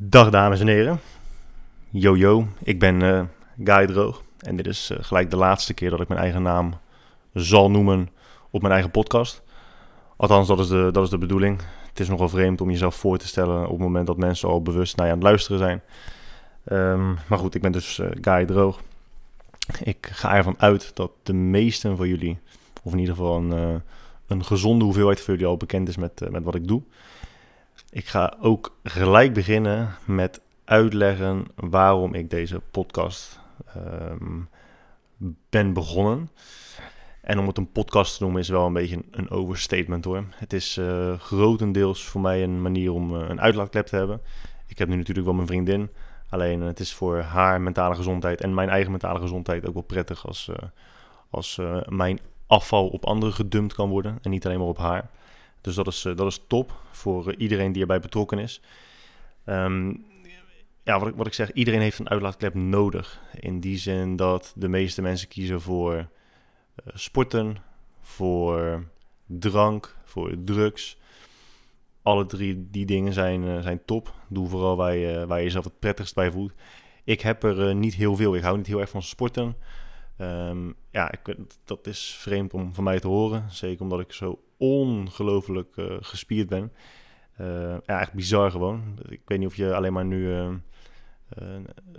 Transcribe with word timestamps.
Dag 0.00 0.30
dames 0.30 0.60
en 0.60 0.66
heren. 0.66 1.00
Yo 1.88 2.16
yo, 2.16 2.46
ik 2.62 2.78
ben 2.78 3.02
eh, 3.02 3.22
Guy 3.64 3.86
Droog. 3.86 4.22
En 4.38 4.56
dit 4.56 4.66
is 4.66 4.90
eh, 4.90 4.98
gelijk 5.00 5.30
de 5.30 5.36
laatste 5.36 5.74
keer 5.74 5.90
dat 5.90 6.00
ik 6.00 6.08
mijn 6.08 6.20
eigen 6.20 6.42
naam 6.42 6.74
zal 7.32 7.70
noemen 7.70 8.08
op 8.50 8.60
mijn 8.60 8.72
eigen 8.72 8.90
podcast. 8.90 9.42
Althans, 10.16 10.48
dat 10.48 10.58
is 10.58 10.68
de, 10.68 10.88
dat 10.92 11.04
is 11.04 11.10
de 11.10 11.18
bedoeling. 11.18 11.60
Het 11.88 12.00
is 12.00 12.08
nogal 12.08 12.28
vreemd 12.28 12.60
om 12.60 12.70
jezelf 12.70 12.94
voor 12.94 13.18
te 13.18 13.26
stellen 13.26 13.64
op 13.64 13.70
het 13.70 13.78
moment 13.78 14.06
dat 14.06 14.16
mensen 14.16 14.48
al 14.48 14.62
bewust 14.62 14.96
naar 14.96 15.06
je 15.06 15.12
aan 15.12 15.18
het 15.18 15.26
luisteren 15.26 15.58
zijn. 15.58 15.82
Ehm, 16.64 17.12
maar 17.28 17.38
goed, 17.38 17.54
ik 17.54 17.62
ben 17.62 17.72
dus 17.72 17.98
uh, 17.98 18.06
Guy 18.20 18.44
Droog. 18.44 18.80
Ik 19.82 20.08
ga 20.12 20.34
ervan 20.34 20.54
uit 20.58 20.90
dat 20.94 21.10
de 21.22 21.32
meesten 21.32 21.96
van 21.96 22.08
jullie, 22.08 22.38
of 22.82 22.92
in 22.92 22.98
ieder 22.98 23.14
geval 23.14 23.36
een, 23.36 23.82
een 24.26 24.44
gezonde 24.44 24.84
hoeveelheid 24.84 25.20
van 25.20 25.34
jullie 25.34 25.48
al 25.48 25.56
bekend 25.56 25.88
is 25.88 25.96
met, 25.96 26.30
met 26.30 26.44
wat 26.44 26.54
ik 26.54 26.68
doe. 26.68 26.82
Ik 27.90 28.06
ga 28.06 28.36
ook 28.40 28.76
gelijk 28.82 29.32
beginnen 29.32 29.94
met 30.04 30.40
uitleggen 30.64 31.46
waarom 31.54 32.14
ik 32.14 32.30
deze 32.30 32.60
podcast 32.70 33.40
ehm, 33.74 34.40
ben 35.50 35.72
begonnen. 35.72 36.30
En 37.20 37.38
om 37.38 37.46
het 37.46 37.56
een 37.56 37.72
podcast 37.72 38.16
te 38.16 38.22
noemen 38.22 38.40
is 38.40 38.48
wel 38.48 38.66
een 38.66 38.72
beetje 38.72 39.02
een 39.10 39.30
overstatement 39.30 40.04
hoor. 40.04 40.24
Het 40.34 40.52
is 40.52 40.76
uh, 40.76 41.18
grotendeels 41.18 42.04
voor 42.04 42.20
mij 42.20 42.42
een 42.42 42.62
manier 42.62 42.92
om 42.92 43.14
uh, 43.14 43.28
een 43.28 43.40
uitlaatklep 43.40 43.86
te 43.86 43.96
hebben. 43.96 44.20
Ik 44.66 44.78
heb 44.78 44.88
nu 44.88 44.96
natuurlijk 44.96 45.26
wel 45.26 45.34
mijn 45.34 45.46
vriendin. 45.46 45.90
Alleen 46.28 46.60
het 46.60 46.80
is 46.80 46.94
voor 46.94 47.18
haar 47.18 47.60
mentale 47.60 47.94
gezondheid 47.94 48.40
en 48.40 48.54
mijn 48.54 48.68
eigen 48.68 48.90
mentale 48.90 49.20
gezondheid 49.20 49.66
ook 49.66 49.74
wel 49.74 49.82
prettig 49.82 50.26
als, 50.26 50.48
uh, 50.50 50.56
als 51.30 51.60
mijn 51.88 52.20
afval 52.46 52.88
op 52.88 53.04
anderen 53.04 53.34
gedumpt 53.34 53.74
kan 53.74 53.88
worden. 53.88 54.18
En 54.22 54.30
niet 54.30 54.46
alleen 54.46 54.58
maar 54.58 54.66
op 54.66 54.78
haar. 54.78 55.10
Dus 55.60 55.74
dat 55.74 55.86
is, 55.86 56.02
dat 56.02 56.26
is 56.26 56.44
top 56.46 56.72
voor 56.90 57.34
iedereen 57.34 57.72
die 57.72 57.80
erbij 57.80 58.00
betrokken 58.00 58.38
is. 58.38 58.60
Um, 59.44 60.04
ja, 60.82 60.98
wat 60.98 61.08
ik, 61.08 61.14
wat 61.14 61.26
ik 61.26 61.34
zeg, 61.34 61.52
iedereen 61.52 61.80
heeft 61.80 61.98
een 61.98 62.08
uitlaatklep 62.08 62.54
nodig. 62.54 63.20
In 63.40 63.60
die 63.60 63.78
zin 63.78 64.16
dat 64.16 64.52
de 64.56 64.68
meeste 64.68 65.02
mensen 65.02 65.28
kiezen 65.28 65.60
voor 65.60 65.94
uh, 65.94 66.06
sporten, 66.94 67.56
voor 68.00 68.84
drank, 69.26 69.96
voor 70.04 70.34
drugs. 70.44 70.98
Alle 72.02 72.26
drie 72.26 72.70
die 72.70 72.86
dingen 72.86 73.12
zijn, 73.12 73.62
zijn 73.62 73.84
top. 73.84 74.14
Doe 74.28 74.48
vooral 74.48 74.76
waar 74.76 74.94
je, 74.94 75.26
waar 75.26 75.38
je 75.38 75.44
jezelf 75.44 75.64
het 75.64 75.78
prettigst 75.78 76.14
bij 76.14 76.30
voelt. 76.30 76.52
Ik 77.04 77.20
heb 77.20 77.42
er 77.42 77.74
niet 77.74 77.94
heel 77.94 78.16
veel. 78.16 78.34
Ik 78.34 78.42
hou 78.42 78.56
niet 78.56 78.66
heel 78.66 78.80
erg 78.80 78.90
van 78.90 79.02
sporten. 79.02 79.56
Um, 80.20 80.74
ja, 80.90 81.12
ik, 81.12 81.36
dat 81.64 81.86
is 81.86 82.16
vreemd 82.20 82.54
om 82.54 82.74
van 82.74 82.84
mij 82.84 83.00
te 83.00 83.08
horen. 83.08 83.44
Zeker 83.50 83.82
omdat 83.82 84.00
ik 84.00 84.12
zo 84.12 84.40
ongelooflijk 84.58 85.76
uh, 85.76 85.96
gespierd 86.00 86.48
ben. 86.48 86.72
Uh, 87.40 87.76
ja, 87.86 88.00
echt 88.00 88.12
bizar 88.12 88.50
gewoon. 88.50 88.82
Ik 89.08 89.20
weet 89.24 89.38
niet 89.38 89.48
of 89.48 89.56
je 89.56 89.74
alleen 89.74 89.92
maar 89.92 90.04
nu 90.04 90.32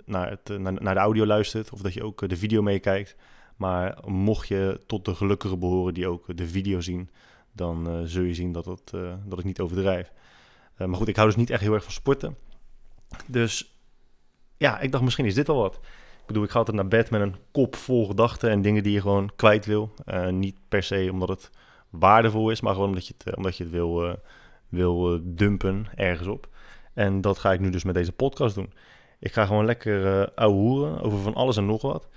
naar, 0.04 0.30
het, 0.30 0.58
naar, 0.58 0.82
naar, 0.82 0.94
de 0.94 1.00
audio 1.00 1.26
luistert 1.26 1.70
of 1.70 1.80
dat 1.80 1.94
je 1.94 2.04
ook 2.04 2.28
de 2.28 2.36
video 2.36 2.62
meekijkt. 2.62 3.16
Maar 3.56 3.98
mocht 4.06 4.48
je 4.48 4.80
tot 4.86 5.04
de 5.04 5.14
gelukkigen 5.14 5.58
behoren 5.58 5.94
die 5.94 6.06
ook 6.06 6.36
de 6.36 6.46
video 6.46 6.80
zien, 6.80 7.10
dan 7.52 8.02
zul 8.08 8.22
je 8.22 8.34
zien 8.34 8.52
dat, 8.52 8.64
het, 8.64 8.90
dat 9.24 9.38
ik 9.38 9.44
niet 9.44 9.60
overdrijf. 9.60 10.12
maar 10.76 10.94
goed, 10.94 11.08
ik 11.08 11.16
hou 11.16 11.28
dus 11.28 11.36
niet 11.36 11.50
echt 11.50 11.60
heel 11.60 11.74
erg 11.74 11.82
van 11.82 11.92
sporten. 11.92 12.36
Dus 13.26 13.80
ja, 14.56 14.80
ik 14.80 14.92
dacht 14.92 15.04
misschien 15.04 15.26
is 15.26 15.34
dit 15.34 15.46
wel 15.46 15.56
wat. 15.56 15.74
Ik 16.20 16.26
bedoel, 16.26 16.44
ik 16.44 16.50
ga 16.50 16.58
altijd 16.58 16.76
naar 16.76 16.88
bed 16.88 17.10
met 17.10 17.20
een 17.20 17.36
kop 17.50 17.76
vol 17.76 18.06
gedachten 18.06 18.50
en 18.50 18.62
dingen 18.62 18.82
die 18.82 18.92
je 18.92 19.00
gewoon 19.00 19.30
kwijt 19.36 19.66
wil. 19.66 19.94
niet 20.30 20.56
per 20.68 20.82
se 20.82 21.08
omdat 21.12 21.28
het 21.28 21.50
waardevol 21.90 22.50
is, 22.50 22.60
maar 22.60 22.72
gewoon 22.72 22.88
omdat 22.88 23.06
je 23.06 23.14
het, 23.18 23.36
omdat 23.36 23.56
je 23.56 23.62
het 23.62 23.72
wil, 23.72 24.06
uh, 24.06 24.14
wil 24.68 25.14
uh, 25.14 25.20
dumpen 25.22 25.86
ergens 25.94 26.28
op. 26.28 26.48
En 26.94 27.20
dat 27.20 27.38
ga 27.38 27.52
ik 27.52 27.60
nu 27.60 27.70
dus 27.70 27.84
met 27.84 27.94
deze 27.94 28.12
podcast 28.12 28.54
doen. 28.54 28.72
Ik 29.18 29.32
ga 29.32 29.46
gewoon 29.46 29.64
lekker 29.64 30.20
uh, 30.20 30.26
ouwehoeren 30.34 31.00
over 31.00 31.18
van 31.18 31.34
alles 31.34 31.56
en 31.56 31.66
nog 31.66 31.82
wat. 31.82 32.08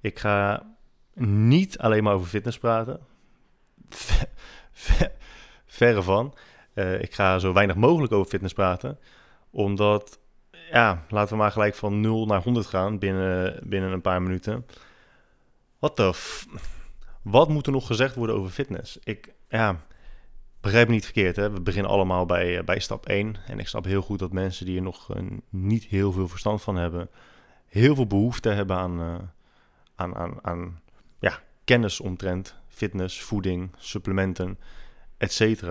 Ik 0.00 0.18
ga 0.18 0.66
niet 1.14 1.78
alleen 1.78 2.02
maar 2.02 2.14
over 2.14 2.26
fitness 2.26 2.58
praten. 2.58 3.00
Verre 5.66 6.02
van. 6.02 6.34
ik 7.00 7.14
ga 7.14 7.38
zo 7.38 7.52
weinig 7.52 7.76
mogelijk 7.76 8.12
over 8.12 8.30
fitness 8.30 8.54
praten. 8.54 8.98
Omdat, 9.50 10.18
ja, 10.70 11.04
laten 11.08 11.32
we 11.32 11.42
maar 11.42 11.52
gelijk 11.52 11.74
van 11.74 12.00
0 12.00 12.26
naar 12.26 12.42
100 12.42 12.66
gaan 12.66 12.98
binnen, 12.98 13.60
binnen 13.62 13.92
een 13.92 14.00
paar 14.00 14.22
minuten. 14.22 14.66
Wat 15.78 15.96
de 15.96 16.12
wat 17.22 17.48
moet 17.48 17.66
er 17.66 17.72
nog 17.72 17.86
gezegd 17.86 18.14
worden 18.14 18.36
over 18.36 18.50
fitness? 18.50 18.98
Ik, 19.04 19.32
ja, 19.48 19.84
begrijp 20.60 20.88
me 20.88 20.94
niet 20.94 21.04
verkeerd. 21.04 21.36
Hè? 21.36 21.50
We 21.50 21.60
beginnen 21.60 21.90
allemaal 21.90 22.26
bij, 22.26 22.58
eh, 22.58 22.64
bij 22.64 22.78
stap 22.78 23.06
1. 23.06 23.36
En 23.46 23.58
ik 23.58 23.68
snap 23.68 23.84
heel 23.84 24.02
goed 24.02 24.18
dat 24.18 24.32
mensen 24.32 24.66
die 24.66 24.76
er 24.76 24.82
nog 24.82 25.16
uh, 25.16 25.22
niet 25.48 25.84
heel 25.84 26.12
veel 26.12 26.28
verstand 26.28 26.62
van 26.62 26.76
hebben, 26.76 27.10
heel 27.66 27.94
veel 27.94 28.06
behoefte 28.06 28.48
hebben 28.48 28.76
aan, 28.76 29.00
uh, 29.00 29.14
aan, 29.94 30.14
aan, 30.16 30.38
aan 30.42 30.80
ja, 31.18 31.40
kennis 31.64 32.00
omtrent 32.00 32.54
fitness, 32.68 33.22
voeding, 33.22 33.70
supplementen, 33.76 34.58
etc. 35.18 35.62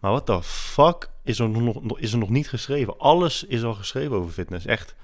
Maar 0.00 0.10
wat 0.12 0.26
de 0.26 0.42
fuck 0.42 1.10
is 1.24 1.38
er, 1.38 1.48
nog, 1.48 1.98
is 1.98 2.12
er 2.12 2.18
nog 2.18 2.30
niet 2.30 2.48
geschreven? 2.48 2.98
Alles 2.98 3.44
is 3.44 3.64
al 3.64 3.74
geschreven 3.74 4.16
over 4.16 4.32
fitness. 4.32 4.66
Echt, 4.66 4.94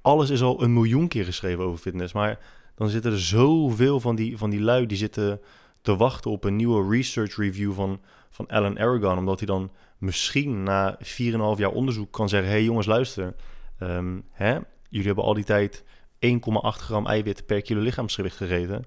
alles 0.00 0.30
is 0.30 0.42
al 0.42 0.62
een 0.62 0.72
miljoen 0.72 1.08
keer 1.08 1.24
geschreven 1.24 1.64
over 1.64 1.78
fitness. 1.78 2.12
Maar 2.12 2.38
dan 2.74 2.88
zitten 2.88 3.12
er 3.12 3.20
zoveel 3.20 4.00
van 4.00 4.16
die, 4.16 4.38
van 4.38 4.50
die 4.50 4.60
lui 4.60 4.86
die 4.86 4.96
zitten 4.96 5.40
te 5.82 5.96
wachten 5.96 6.30
op 6.30 6.44
een 6.44 6.56
nieuwe 6.56 6.96
research 6.96 7.36
review 7.36 7.72
van, 7.72 8.00
van 8.30 8.46
Alan 8.46 8.78
Aragon. 8.78 9.18
Omdat 9.18 9.38
hij 9.38 9.46
dan 9.46 9.70
misschien 9.98 10.62
na 10.62 10.98
4,5 10.98 11.04
jaar 11.56 11.70
onderzoek 11.70 12.12
kan 12.12 12.28
zeggen: 12.28 12.50
hey 12.50 12.62
jongens, 12.62 12.86
luister. 12.86 13.34
Um, 13.80 14.24
hè? 14.30 14.58
Jullie 14.88 15.06
hebben 15.06 15.24
al 15.24 15.34
die 15.34 15.44
tijd 15.44 15.84
1,8 16.26 16.30
gram 16.60 17.06
eiwit 17.06 17.46
per 17.46 17.62
kilo 17.62 17.80
lichaamsgewicht 17.80 18.36
gegeten. 18.36 18.84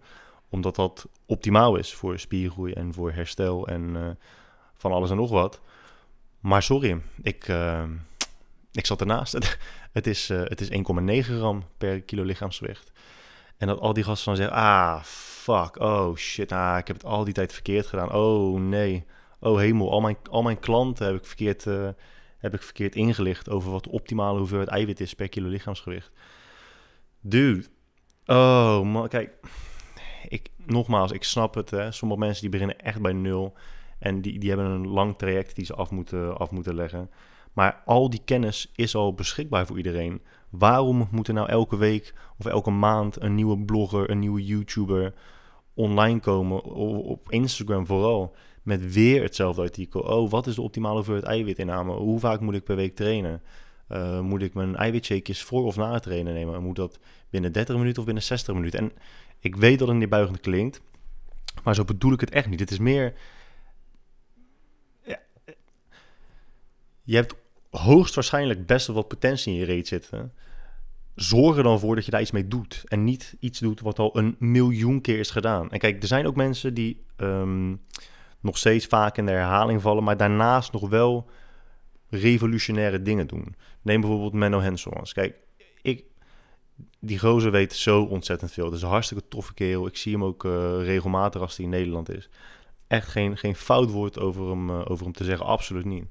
Omdat 0.49 0.75
dat 0.75 1.07
optimaal 1.25 1.75
is 1.75 1.93
voor 1.93 2.19
spiergroei 2.19 2.73
en 2.73 2.93
voor 2.93 3.11
herstel 3.11 3.67
en 3.67 3.95
uh, 3.95 4.09
van 4.73 4.91
alles 4.91 5.09
en 5.09 5.15
nog 5.15 5.29
wat. 5.29 5.61
Maar 6.39 6.63
sorry, 6.63 7.01
ik, 7.21 7.47
uh, 7.47 7.83
ik 8.71 8.85
zat 8.85 8.99
ernaast. 8.99 9.57
het 9.91 10.07
is, 10.07 10.29
uh, 10.29 10.41
het 10.43 10.61
is 10.61 10.69
1,9 10.69 10.75
gram 11.19 11.63
per 11.77 12.01
kilo 12.01 12.23
lichaamsgewicht. 12.23 12.91
En 13.57 13.68
dat 13.68 13.79
al 13.79 13.94
die 13.94 14.03
gasten 14.03 14.25
dan 14.25 14.35
zeggen, 14.35 14.57
ah, 14.57 15.03
fuck, 15.03 15.79
oh 15.79 16.16
shit, 16.16 16.51
ah, 16.51 16.78
ik 16.78 16.88
heb 16.88 16.95
het 16.95 17.06
al 17.06 17.23
die 17.23 17.34
tijd 17.34 17.53
verkeerd 17.53 17.85
gedaan. 17.85 18.13
Oh 18.13 18.59
nee, 18.59 19.06
oh 19.40 19.57
hemel, 19.57 19.91
al 19.91 20.01
mijn, 20.01 20.18
al 20.29 20.41
mijn 20.41 20.59
klanten 20.59 21.06
heb 21.06 21.16
ik, 21.16 21.25
verkeerd, 21.25 21.66
uh, 21.66 21.90
heb 22.38 22.53
ik 22.53 22.62
verkeerd 22.62 22.96
ingelicht 22.96 23.50
over 23.50 23.72
wat 23.72 23.84
de 23.84 23.91
optimale 23.91 24.38
hoeveelheid 24.38 24.69
eiwit 24.69 25.00
is 25.00 25.13
per 25.13 25.29
kilo 25.29 25.47
lichaamsgewicht. 25.47 26.12
Dude, 27.22 27.66
oh 28.25 28.81
man, 28.81 29.07
kijk, 29.07 29.34
ik, 30.28 30.50
nogmaals, 30.57 31.12
ik 31.12 31.23
snap 31.23 31.53
het, 31.53 31.69
hè. 31.69 31.91
sommige 31.91 32.19
mensen 32.19 32.41
die 32.41 32.50
beginnen 32.50 32.79
echt 32.79 33.01
bij 33.01 33.13
nul. 33.13 33.53
En 34.00 34.22
die, 34.22 34.40
die 34.40 34.50
hebben 34.50 34.67
een 34.67 34.88
lang 34.88 35.17
traject 35.17 35.56
die 35.56 35.66
ze 35.66 35.73
af 35.73 35.91
moeten, 35.91 36.38
af 36.38 36.51
moeten 36.51 36.75
leggen. 36.75 37.09
Maar 37.53 37.81
al 37.85 38.09
die 38.09 38.22
kennis 38.25 38.72
is 38.75 38.96
al 38.96 39.13
beschikbaar 39.13 39.66
voor 39.66 39.78
iedereen. 39.78 40.22
Waarom 40.50 41.08
moet 41.12 41.28
er 41.28 41.34
nou 41.34 41.50
elke 41.50 41.78
week 41.78 42.13
of 42.38 42.46
elke 42.46 42.72
maand 42.72 43.22
een 43.22 43.35
nieuwe 43.35 43.58
blogger, 43.59 44.09
een 44.09 44.19
nieuwe 44.19 44.46
YouTuber 44.46 45.13
online 45.74 46.19
komen, 46.19 46.63
op 47.03 47.31
Instagram 47.31 47.85
vooral, 47.85 48.35
met 48.63 48.94
weer 48.94 49.22
hetzelfde 49.22 49.62
artikel? 49.62 50.02
Oh, 50.02 50.30
wat 50.30 50.47
is 50.47 50.56
de 50.56 50.62
optimale 50.62 50.96
hoeveelheid 50.96 51.25
eiwitinname? 51.25 51.94
Hoe 51.94 52.19
vaak 52.19 52.40
moet 52.40 52.56
ik 52.56 52.63
per 52.63 52.75
week 52.75 52.96
trainen? 52.96 53.41
Uh, 53.90 54.19
moet 54.19 54.41
ik 54.41 54.53
mijn 54.53 54.75
eiwitshakejes 54.75 55.44
voor 55.44 55.66
of 55.66 55.75
na 55.75 55.94
het 55.94 56.03
trainen 56.03 56.34
nemen? 56.34 56.64
Moet 56.64 56.75
dat 56.75 57.00
binnen 57.29 57.52
30 57.52 57.75
minuten 57.75 58.00
of 58.00 58.06
binnen 58.06 58.24
60 58.24 58.53
minuten? 58.53 58.79
En 58.79 58.91
ik 59.40 59.56
weet 59.56 59.79
dat 59.79 59.88
het 59.88 59.97
neerbuigend 59.97 60.40
klinkt, 60.40 60.81
maar 61.64 61.75
zo 61.75 61.84
bedoel 61.84 62.14
ik 62.14 62.19
het 62.19 62.29
echt 62.29 62.50
niet. 62.50 62.59
Het 62.59 62.72
is 62.72 62.79
meer... 62.79 63.14
Ja, 65.03 65.19
je 67.03 67.16
hebt 67.16 67.35
hoogstwaarschijnlijk 67.79 68.65
best 68.65 68.88
wel 68.88 68.95
wat 68.95 69.07
potentie 69.07 69.53
in 69.53 69.59
je 69.59 69.65
reet 69.65 69.87
zitten. 69.87 70.34
Zorg 71.16 71.57
er 71.57 71.63
dan 71.63 71.79
voor 71.79 71.96
dat 71.96 72.05
je 72.05 72.11
daar 72.11 72.22
iets 72.22 72.31
mee 72.31 72.47
doet. 72.47 72.84
En 72.85 73.03
niet 73.03 73.35
iets 73.40 73.59
doet 73.59 73.81
wat 73.81 73.99
al 73.99 74.17
een 74.17 74.35
miljoen 74.40 75.02
keer 75.02 75.19
is 75.19 75.31
gedaan. 75.31 75.72
En 75.72 75.79
kijk, 75.79 76.02
er 76.02 76.07
zijn 76.07 76.28
ook 76.28 76.35
mensen 76.35 76.73
die 76.73 77.05
um, 77.17 77.81
nog 78.40 78.57
steeds 78.57 78.85
vaak 78.85 79.17
in 79.17 79.25
de 79.25 79.31
herhaling 79.31 79.81
vallen, 79.81 80.03
maar 80.03 80.17
daarnaast 80.17 80.72
nog 80.72 80.90
wel 80.90 81.29
revolutionaire 82.09 83.02
dingen 83.02 83.28
doen. 83.28 83.55
Neem 83.81 84.02
bijvoorbeeld 84.02 84.34
Menno 84.34 84.59
Hensels. 84.59 85.13
Kijk, 85.13 85.35
ik, 85.81 86.03
die 86.99 87.19
gozer 87.19 87.52
weet 87.52 87.73
zo 87.73 88.03
ontzettend 88.03 88.52
veel. 88.52 88.66
Het 88.66 88.73
is 88.73 88.81
een 88.81 88.90
hartstikke 88.90 89.28
toffe 89.28 89.53
kerel. 89.53 89.87
Ik 89.87 89.97
zie 89.97 90.11
hem 90.11 90.23
ook 90.23 90.43
uh, 90.43 90.52
regelmatig 90.84 91.41
als 91.41 91.55
hij 91.55 91.66
in 91.66 91.72
Nederland 91.72 92.09
is. 92.09 92.29
Echt 92.87 93.07
geen, 93.07 93.37
geen 93.37 93.55
fout 93.55 93.91
woord 93.91 94.19
over 94.19 94.49
hem, 94.49 94.69
uh, 94.69 94.81
over 94.87 95.03
hem 95.03 95.13
te 95.13 95.23
zeggen, 95.23 95.46
absoluut 95.46 95.85
niet. 95.85 96.05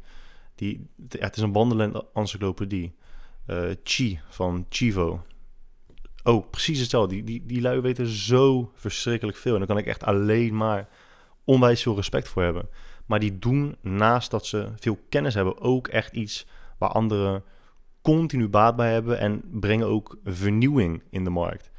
Die, 0.57 0.91
ja, 1.09 1.19
het 1.19 1.37
is 1.37 1.43
een 1.43 1.53
wandelende 1.53 2.07
encyclopedie. 2.15 2.95
Uh, 3.47 3.71
Chi 3.83 4.21
van 4.29 4.67
Chivo. 4.69 5.25
Oh, 6.23 6.51
precies 6.51 6.81
hetzelfde. 6.81 7.15
Die, 7.15 7.25
die, 7.25 7.47
die 7.47 7.61
lui 7.61 7.81
weten 7.81 8.07
zo 8.07 8.73
verschrikkelijk 8.75 9.39
veel. 9.39 9.53
En 9.53 9.59
daar 9.59 9.69
kan 9.69 9.79
ik 9.79 9.87
echt 9.87 10.05
alleen 10.05 10.57
maar 10.57 10.89
onwijs 11.45 11.83
veel 11.83 11.95
respect 11.95 12.29
voor 12.29 12.43
hebben. 12.43 12.69
Maar 13.07 13.21
die 13.21 13.39
doen 13.39 13.77
naast 13.81 14.31
dat 14.31 14.47
ze 14.47 14.69
veel 14.77 14.99
kennis 15.09 15.35
hebben 15.35 15.61
ook 15.61 15.89
echt 15.89 16.13
iets 16.13 16.47
waar 16.79 16.91
anderen 16.91 17.45
continu 18.03 18.49
baat 18.49 18.77
bij 18.77 18.93
hebben 18.93 19.19
en 19.19 19.43
brengen 19.61 19.87
ook 19.87 20.19
vernieuwing 20.25 21.03
in 21.11 21.25
de 21.25 21.31
markt. 21.31 21.71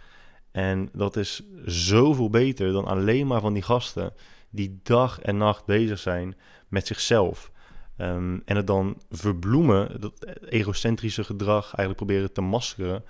En 0.52 0.90
dat 0.94 1.16
is 1.16 1.44
zoveel 1.66 2.30
beter 2.30 2.72
dan 2.72 2.86
alleen 2.86 3.28
maar 3.28 3.42
van 3.42 3.54
die 3.54 3.64
gasten 3.64 4.14
die 4.50 4.80
dag 4.84 5.20
en 5.20 5.38
nacht 5.38 5.66
bezig 5.66 6.00
zijn 6.00 6.36
met 6.68 6.88
zichzelf. 6.88 7.52
Ehm, 7.98 8.40
en 8.46 8.56
het 8.56 8.68
dan 8.68 8.98
verbloemen, 9.10 10.02
dat 10.02 10.26
egocentrische 10.50 11.24
gedrag 11.24 11.64
eigenlijk 11.64 11.96
proberen 11.96 12.34
te 12.34 12.42
maskeren 12.42 13.04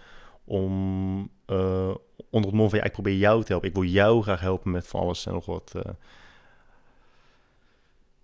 om 0.43 1.19
uh, 1.47 1.95
onder 2.29 2.49
het 2.49 2.59
mom 2.59 2.69
van 2.69 2.79
ja, 2.79 2.85
ik 2.85 2.91
probeer 2.91 3.15
jou 3.15 3.43
te 3.43 3.51
helpen. 3.51 3.69
Ik 3.69 3.75
wil 3.75 3.83
jou 3.83 4.21
graag 4.21 4.39
helpen 4.39 4.71
met 4.71 4.87
van 4.87 4.99
alles 4.99 5.25
en 5.25 5.33
nog 5.33 5.45
wat. 5.45 5.73
Uh. 5.75 5.81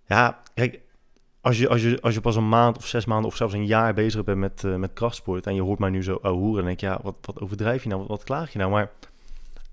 Ja, 0.06 0.42
kijk, 0.54 0.80
als 1.40 1.58
je, 1.58 1.68
als, 1.68 1.82
je, 1.82 2.00
als 2.00 2.14
je 2.14 2.20
pas 2.20 2.36
een 2.36 2.48
maand 2.48 2.76
of 2.76 2.86
zes 2.86 3.04
maanden 3.04 3.30
of 3.30 3.36
zelfs 3.36 3.54
een 3.54 3.66
jaar 3.66 3.94
bezig 3.94 4.24
bent 4.24 4.38
met, 4.38 4.62
uh, 4.62 4.76
met 4.76 4.92
krachtsport 4.92 5.46
en 5.46 5.54
je 5.54 5.62
hoort 5.62 5.78
mij 5.78 5.90
nu 5.90 6.02
zo 6.02 6.18
hoeren, 6.22 6.56
dan 6.56 6.64
denk 6.64 6.80
je, 6.80 6.86
ja, 6.86 7.00
wat, 7.02 7.16
wat 7.20 7.40
overdrijf 7.40 7.82
je 7.82 7.88
nou? 7.88 8.00
Wat, 8.00 8.10
wat 8.10 8.24
klaag 8.24 8.52
je 8.52 8.58
nou? 8.58 8.70
Maar 8.70 8.90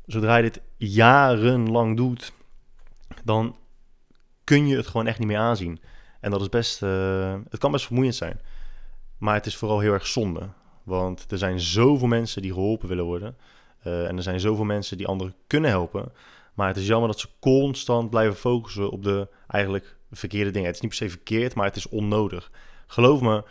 zodra 0.06 0.36
je 0.36 0.44
dit 0.44 0.62
jarenlang 0.78 1.98
doet, 1.98 2.34
dan 3.24 3.56
kun 4.44 4.68
je 4.68 4.76
het 4.76 4.88
gewoon 4.88 5.08
echt 5.08 5.20
niet 5.20 5.28
meer 5.28 5.38
aanzien. 5.38 5.80
En 6.22 6.32
dat 6.32 6.42
is 6.42 6.50
best, 6.50 6.82
uh, 6.82 7.36
het 7.50 7.60
kan 7.60 7.72
best 7.72 7.86
vermoeiend 7.86 8.16
zijn. 8.16 8.40
Maar 9.18 9.34
het 9.34 9.46
is 9.46 9.56
vooral 9.56 9.80
heel 9.80 9.94
erg 9.94 10.08
zonde. 10.08 10.50
Want 10.84 11.32
er 11.32 11.38
zijn 11.38 11.60
zoveel 11.60 12.08
mensen 12.08 12.42
die 12.42 12.54
geholpen 12.54 12.88
willen 12.88 13.06
worden. 13.06 13.38
Uh, 13.84 14.08
en 14.08 14.18
er 14.18 14.24
zijn 14.24 14.40
zoveel 14.40 14.66
mensen 14.66 14.98
die 14.98 15.08
anderen 15.08 15.36
kunnen 15.48 15.70
helpen. 15.70 16.12
Maar 16.54 16.68
het 16.68 16.78
is 16.78 16.88
jammer 16.88 17.10
dat 17.10 17.20
ze 17.20 17.28
constant 17.40 18.10
blijven 18.10 18.36
focussen 18.36 18.90
op 18.90 19.04
de 19.04 19.28
eigenlijk 19.48 19.96
verkeerde 20.12 20.52
dingen. 20.52 20.68
Het 20.68 20.76
is 20.76 20.82
niet 20.82 20.98
per 20.98 21.00
se 21.00 21.10
verkeerd, 21.10 21.56
maar 21.56 21.66
het 21.66 21.76
is 21.76 21.90
onnodig. 21.90 22.52
Geloof 22.88 23.22
me, 23.22 23.44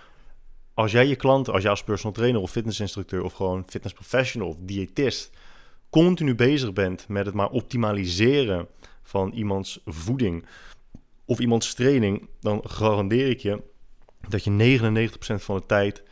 als 0.74 0.92
jij 0.92 1.06
je 1.06 1.16
klanten, 1.16 1.52
als 1.52 1.62
jij 1.62 1.70
als 1.70 1.84
personal 1.84 2.12
trainer 2.12 2.40
of 2.40 2.50
fitnessinstructeur 2.50 3.22
of 3.22 3.32
gewoon 3.32 3.64
fitness 3.66 3.94
professional 3.94 4.48
of 4.48 4.56
diëtist 4.60 5.30
continu 5.90 6.34
bezig 6.34 6.72
bent 6.72 7.08
met 7.08 7.26
het 7.26 7.34
maar 7.34 7.50
optimaliseren 7.50 8.68
van 9.02 9.32
iemands 9.32 9.80
voeding 9.84 10.44
of 11.30 11.38
iemands 11.38 11.74
training, 11.74 12.28
dan 12.40 12.60
garandeer 12.64 13.28
ik 13.28 13.40
je 13.40 13.62
dat 14.28 14.44
je 14.44 14.78
99% 14.78 15.14
van 15.34 15.56
de 15.56 15.66
tijd 15.66 16.02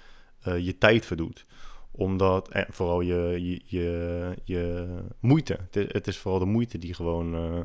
uh, 0.48 0.58
je 0.58 0.78
tijd 0.78 1.06
verdoet. 1.06 1.44
Omdat, 1.90 2.48
en 2.48 2.66
vooral 2.70 3.00
je, 3.00 3.60
je, 3.64 4.34
je, 4.44 4.86
moeite. 5.20 5.58
Het 5.70 6.06
is, 6.06 6.18
vooral 6.18 6.40
de 6.40 6.46
moeite 6.46 6.78
die 6.78 6.94
gewoon 6.94 7.34
uh, 7.34 7.60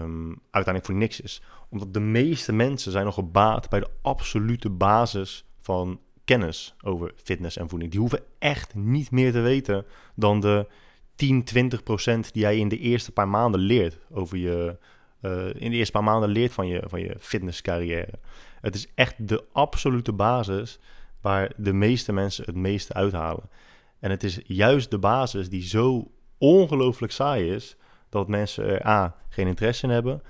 um, 0.00 0.40
uiteindelijk 0.50 0.84
voor 0.84 0.94
niks 0.94 1.20
is. 1.20 1.42
Omdat 1.68 1.94
de 1.94 2.00
meeste 2.00 2.52
mensen 2.52 2.92
zijn 2.92 3.04
nog 3.04 3.14
gebaat 3.14 3.68
bij 3.68 3.80
de 3.80 3.90
absolute 4.02 4.70
basis 4.70 5.44
van 5.60 6.00
kennis 6.24 6.74
over 6.84 7.12
fitness 7.16 7.56
en 7.56 7.68
voeding. 7.68 7.90
Die 7.90 8.00
hoeven 8.00 8.22
echt 8.38 8.74
niet 8.74 9.10
meer 9.10 9.32
te 9.32 9.40
weten 9.40 9.86
dan 10.14 10.40
de 10.40 10.66
10, 11.14 11.44
20 11.44 11.82
procent 11.82 12.32
die 12.32 12.42
jij 12.42 12.58
in 12.58 12.68
de 12.68 12.78
eerste 12.78 13.12
paar 13.12 13.28
maanden 13.28 13.60
leert 13.60 13.98
over 14.10 14.36
je. 14.36 14.78
Uh, 15.22 15.46
in 15.46 15.70
de 15.70 15.76
eerste 15.76 15.92
paar 15.92 16.04
maanden 16.04 16.28
leert 16.28 16.52
van 16.52 16.66
je, 16.66 16.82
van 16.86 17.00
je 17.00 17.16
fitnesscarrière. 17.18 18.18
Het 18.60 18.74
is 18.74 18.86
echt 18.94 19.28
de 19.28 19.44
absolute 19.52 20.12
basis 20.12 20.78
waar 21.20 21.52
de 21.56 21.72
meeste 21.72 22.12
mensen 22.12 22.44
het 22.44 22.54
meeste 22.54 22.92
uithalen. 22.92 23.50
En 23.98 24.10
het 24.10 24.22
is 24.24 24.40
juist 24.44 24.90
de 24.90 24.98
basis 24.98 25.48
die 25.48 25.62
zo 25.62 26.10
ongelooflijk 26.38 27.12
saai 27.12 27.54
is, 27.54 27.76
dat 28.08 28.28
mensen 28.28 28.64
er 28.64 28.86
A, 28.86 29.16
geen 29.28 29.46
interesse 29.46 29.86
in 29.86 29.92
hebben, 29.92 30.22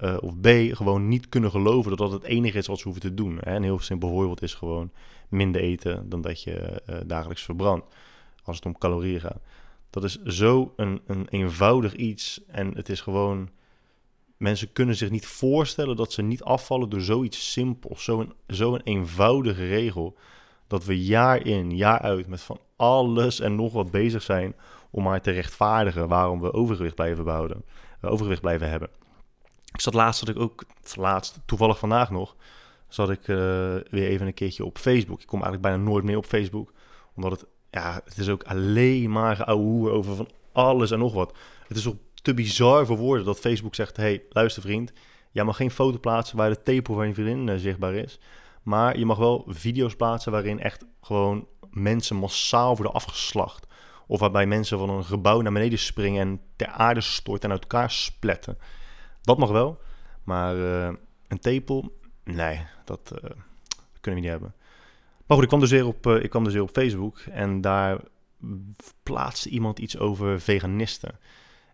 uh, 0.00 0.16
of 0.20 0.40
B, 0.40 0.46
gewoon 0.70 1.08
niet 1.08 1.28
kunnen 1.28 1.50
geloven 1.50 1.90
dat 1.90 1.98
dat 1.98 2.12
het 2.12 2.22
enige 2.22 2.58
is 2.58 2.66
wat 2.66 2.78
ze 2.78 2.84
hoeven 2.84 3.02
te 3.02 3.14
doen. 3.14 3.38
Hè? 3.40 3.54
Een 3.54 3.62
heel 3.62 3.80
simpel 3.80 4.08
voorbeeld 4.08 4.42
is 4.42 4.54
gewoon 4.54 4.92
minder 5.28 5.60
eten 5.60 6.08
dan 6.08 6.20
dat 6.20 6.42
je 6.42 6.82
uh, 6.90 6.96
dagelijks 7.06 7.42
verbrandt, 7.42 7.94
als 8.42 8.56
het 8.56 8.66
om 8.66 8.78
calorieën 8.78 9.20
gaat. 9.20 9.40
Dat 9.90 10.04
is 10.04 10.22
zo 10.22 10.72
een, 10.76 11.00
een 11.06 11.26
eenvoudig 11.28 11.94
iets 11.94 12.40
en 12.46 12.76
het 12.76 12.88
is 12.88 13.00
gewoon... 13.00 13.48
Mensen 14.36 14.72
kunnen 14.72 14.96
zich 14.96 15.10
niet 15.10 15.26
voorstellen 15.26 15.96
dat 15.96 16.12
ze 16.12 16.22
niet 16.22 16.42
afvallen 16.42 16.88
door 16.88 17.00
zoiets 17.00 17.52
simpels, 17.52 18.04
zo'n 18.04 18.32
zo 18.48 18.74
een 18.74 18.82
eenvoudige 18.84 19.66
regel 19.66 20.16
dat 20.66 20.84
we 20.84 21.04
jaar 21.04 21.46
in, 21.46 21.76
jaar 21.76 22.00
uit 22.00 22.26
met 22.26 22.40
van 22.40 22.60
alles 22.76 23.40
en 23.40 23.54
nog 23.54 23.72
wat 23.72 23.90
bezig 23.90 24.22
zijn 24.22 24.54
om 24.90 25.02
maar 25.02 25.20
te 25.20 25.30
rechtvaardigen 25.30 26.08
waarom 26.08 26.40
we 26.40 26.52
overgewicht 26.52 26.94
blijven 26.94 27.24
behouden, 27.24 27.64
uh, 28.02 28.10
overgewicht 28.10 28.40
blijven 28.40 28.70
hebben. 28.70 28.88
Ik 29.72 29.80
zat 29.80 29.94
laatst, 29.94 30.26
dat 30.26 30.34
ik 30.34 30.42
ook, 30.42 30.64
laatst, 30.94 31.38
toevallig 31.44 31.78
vandaag 31.78 32.10
nog, 32.10 32.36
zat 32.88 33.10
ik 33.10 33.28
uh, 33.28 33.36
weer 33.90 34.08
even 34.08 34.26
een 34.26 34.34
keertje 34.34 34.64
op 34.64 34.78
Facebook. 34.78 35.20
Ik 35.20 35.26
kom 35.26 35.42
eigenlijk 35.42 35.62
bijna 35.62 35.90
nooit 35.90 36.04
meer 36.04 36.16
op 36.16 36.26
Facebook, 36.26 36.72
omdat 37.14 37.30
het, 37.30 37.46
ja, 37.70 38.00
het 38.04 38.18
is 38.18 38.28
ook 38.28 38.42
alleen 38.42 39.10
maar 39.10 39.36
geouwe 39.36 39.90
over 39.90 40.14
van 40.14 40.28
alles 40.52 40.90
en 40.90 40.98
nog 40.98 41.12
wat. 41.12 41.36
Het 41.68 41.76
is 41.76 41.88
ook 41.88 41.98
te 42.26 42.34
bizar 42.34 42.86
voor 42.86 42.96
woorden 42.96 43.24
dat 43.24 43.38
Facebook 43.38 43.74
zegt, 43.74 43.96
hey, 43.96 44.22
luister 44.28 44.62
vriend, 44.62 44.92
jij 45.30 45.44
mag 45.44 45.56
geen 45.56 45.70
foto 45.70 45.98
plaatsen 45.98 46.36
waar 46.36 46.50
de 46.50 46.62
tepel 46.62 46.94
van 46.94 47.06
je 47.08 47.14
vriendin 47.14 47.54
uh, 47.54 47.60
zichtbaar 47.60 47.94
is. 47.94 48.18
Maar 48.62 48.98
je 48.98 49.06
mag 49.06 49.18
wel 49.18 49.44
video's 49.48 49.96
plaatsen 49.96 50.32
waarin 50.32 50.60
echt 50.60 50.84
gewoon 51.00 51.48
mensen 51.70 52.16
massaal 52.16 52.76
worden 52.76 52.94
afgeslacht. 52.94 53.66
Of 54.06 54.20
waarbij 54.20 54.46
mensen 54.46 54.78
van 54.78 54.90
een 54.90 55.04
gebouw 55.04 55.40
naar 55.40 55.52
beneden 55.52 55.78
springen 55.78 56.20
en 56.20 56.40
ter 56.56 56.66
aarde 56.66 57.00
storten 57.00 57.44
en 57.44 57.50
uit 57.50 57.62
elkaar 57.62 57.90
spletten. 57.90 58.58
Dat 59.22 59.38
mag 59.38 59.50
wel. 59.50 59.80
Maar 60.24 60.56
uh, 60.56 60.88
een 61.28 61.38
tepel, 61.40 61.98
nee, 62.24 62.66
dat 62.84 63.10
uh, 63.12 63.30
kunnen 64.00 64.20
we 64.20 64.26
niet 64.26 64.30
hebben. 64.30 64.54
Maar 65.26 65.36
goed, 65.36 65.42
ik 65.42 65.48
kwam 65.48 65.60
dus 65.60 65.70
weer 65.70 65.86
op, 65.86 66.06
ik 66.06 66.30
kwam 66.30 66.44
dus 66.44 66.52
weer 66.52 66.62
op 66.62 66.70
Facebook 66.72 67.18
en 67.18 67.60
daar 67.60 68.00
plaatste 69.02 69.48
iemand 69.48 69.78
iets 69.78 69.98
over 69.98 70.40
veganisten. 70.40 71.18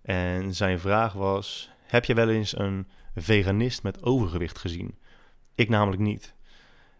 En 0.02 0.54
zijn 0.54 0.78
vraag 0.78 1.12
was: 1.12 1.70
Heb 1.87 2.04
je 2.04 2.14
wel 2.14 2.28
eens 2.28 2.58
een 2.58 2.88
veganist 3.14 3.82
met 3.82 4.02
overgewicht 4.02 4.58
gezien? 4.58 4.99
Ik 5.54 5.69
namelijk 5.69 6.02
niet. 6.02 6.34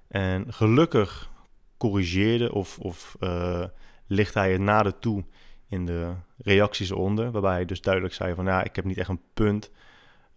En 0.09 0.53
gelukkig 0.53 1.31
corrigeerde 1.77 2.53
of, 2.53 2.79
of 2.79 3.17
uh, 3.21 3.65
licht 4.07 4.35
hij 4.35 4.53
het 4.53 4.61
nader 4.61 4.99
toe 4.99 5.25
in 5.69 5.87
de 5.87 6.15
reacties 6.37 6.91
eronder. 6.91 7.31
Waarbij 7.31 7.53
hij 7.53 7.65
dus 7.65 7.81
duidelijk 7.81 8.15
zei 8.15 8.35
van 8.35 8.45
ja, 8.45 8.65
ik 8.65 8.77
heb 8.77 8.85
niet 8.85 8.99
echt 8.99 9.09
een 9.09 9.23
punt. 9.35 9.71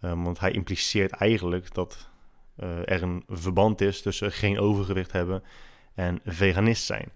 Um, 0.01 0.23
want 0.23 0.39
hij 0.39 0.51
impliceert 0.51 1.11
eigenlijk 1.11 1.73
dat 1.73 2.09
uh, 2.59 2.91
er 2.91 3.03
een 3.03 3.23
verband 3.27 3.81
is 3.81 4.01
tussen 4.01 4.31
geen 4.31 4.59
overgewicht 4.59 5.11
hebben 5.11 5.43
en 5.93 6.19
veganist 6.25 6.85
zijn. 6.85 7.11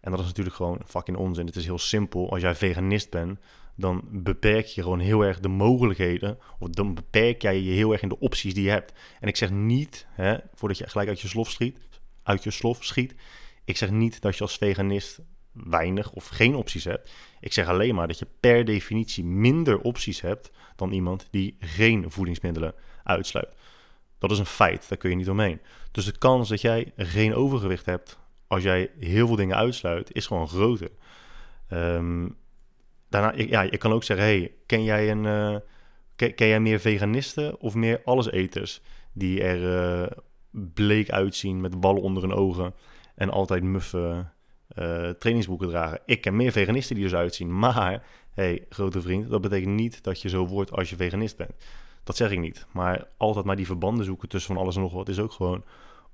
En 0.00 0.10
dat 0.10 0.20
is 0.20 0.26
natuurlijk 0.26 0.56
gewoon 0.56 0.80
fucking 0.86 1.16
onzin. 1.16 1.46
Het 1.46 1.56
is 1.56 1.64
heel 1.64 1.78
simpel. 1.78 2.30
Als 2.30 2.40
jij 2.40 2.54
veganist 2.54 3.10
bent, 3.10 3.38
dan 3.76 4.04
beperk 4.10 4.66
je 4.66 4.82
gewoon 4.82 4.98
heel 4.98 5.22
erg 5.22 5.40
de 5.40 5.48
mogelijkheden. 5.48 6.38
Of 6.58 6.68
dan 6.68 6.94
beperk 6.94 7.42
jij 7.42 7.60
je 7.60 7.72
heel 7.72 7.92
erg 7.92 8.02
in 8.02 8.08
de 8.08 8.20
opties 8.20 8.54
die 8.54 8.64
je 8.64 8.70
hebt. 8.70 8.92
En 9.20 9.28
ik 9.28 9.36
zeg 9.36 9.50
niet, 9.50 10.06
hè, 10.10 10.36
voordat 10.54 10.78
je 10.78 10.88
gelijk 10.88 11.08
uit 11.08 11.20
je 11.20 11.28
slof 11.28 11.50
schiet, 11.50 11.78
uit 12.22 12.44
je 12.44 12.50
slof 12.50 12.84
schiet. 12.84 13.14
Ik 13.64 13.76
zeg 13.76 13.90
niet 13.90 14.20
dat 14.20 14.36
je 14.36 14.42
als 14.42 14.56
veganist 14.56 15.20
weinig 15.52 16.12
of 16.12 16.28
geen 16.28 16.54
opties 16.54 16.84
hebt. 16.84 17.12
Ik 17.40 17.52
zeg 17.52 17.68
alleen 17.68 17.94
maar 17.94 18.08
dat 18.08 18.18
je 18.18 18.26
per 18.40 18.64
definitie 18.64 19.24
minder 19.24 19.80
opties 19.80 20.20
hebt 20.20 20.50
dan 20.76 20.92
iemand 20.92 21.28
die 21.30 21.56
geen 21.58 22.10
voedingsmiddelen 22.10 22.74
uitsluit. 23.04 23.54
Dat 24.18 24.30
is 24.30 24.38
een 24.38 24.46
feit, 24.46 24.88
daar 24.88 24.98
kun 24.98 25.10
je 25.10 25.16
niet 25.16 25.30
omheen. 25.30 25.60
Dus 25.90 26.04
de 26.04 26.18
kans 26.18 26.48
dat 26.48 26.60
jij 26.60 26.92
geen 26.96 27.34
overgewicht 27.34 27.86
hebt 27.86 28.18
als 28.46 28.62
jij 28.62 28.90
heel 28.98 29.26
veel 29.26 29.36
dingen 29.36 29.56
uitsluit, 29.56 30.14
is 30.14 30.26
gewoon 30.26 30.48
groter. 30.48 30.90
Um, 31.72 32.36
daarna, 33.14 33.32
ja, 33.36 33.62
je 33.62 33.76
kan 33.76 33.92
ook 33.92 34.04
zeggen, 34.04 34.26
hey, 34.26 34.52
ken 34.66 34.84
jij 34.84 35.10
een, 35.10 35.24
uh, 35.24 35.56
ken, 36.16 36.48
jij 36.48 36.60
meer 36.60 36.80
veganisten 36.80 37.60
of 37.60 37.74
meer 37.74 38.00
alleseters 38.04 38.80
die 39.12 39.42
er 39.42 39.60
uh, 40.02 40.06
bleek 40.50 41.10
uitzien 41.10 41.60
met 41.60 41.80
ballen 41.80 42.02
onder 42.02 42.22
hun 42.22 42.32
ogen 42.32 42.74
en 43.14 43.30
altijd 43.30 43.62
muffe 43.62 44.26
uh, 44.78 45.08
trainingsboeken 45.10 45.68
dragen. 45.68 46.00
Ik 46.06 46.20
ken 46.20 46.36
meer 46.36 46.52
veganisten 46.52 46.94
die 46.94 47.04
er 47.04 47.10
zo 47.10 47.16
uitzien, 47.16 47.58
maar 47.64 48.04
hey, 48.32 48.66
grote 48.68 49.02
vriend, 49.02 49.30
dat 49.30 49.40
betekent 49.40 49.74
niet 49.74 50.02
dat 50.02 50.20
je 50.20 50.28
zo 50.28 50.46
wordt 50.46 50.72
als 50.72 50.90
je 50.90 50.96
veganist 50.96 51.36
bent. 51.36 51.52
Dat 52.04 52.16
zeg 52.16 52.30
ik 52.30 52.38
niet. 52.38 52.66
Maar 52.72 53.06
altijd 53.16 53.44
maar 53.44 53.56
die 53.56 53.66
verbanden 53.66 54.04
zoeken 54.04 54.28
tussen 54.28 54.54
van 54.54 54.62
alles 54.62 54.76
en 54.76 54.82
nog 54.82 54.92
wat 54.92 55.08
is 55.08 55.18
ook 55.18 55.32
gewoon 55.32 55.64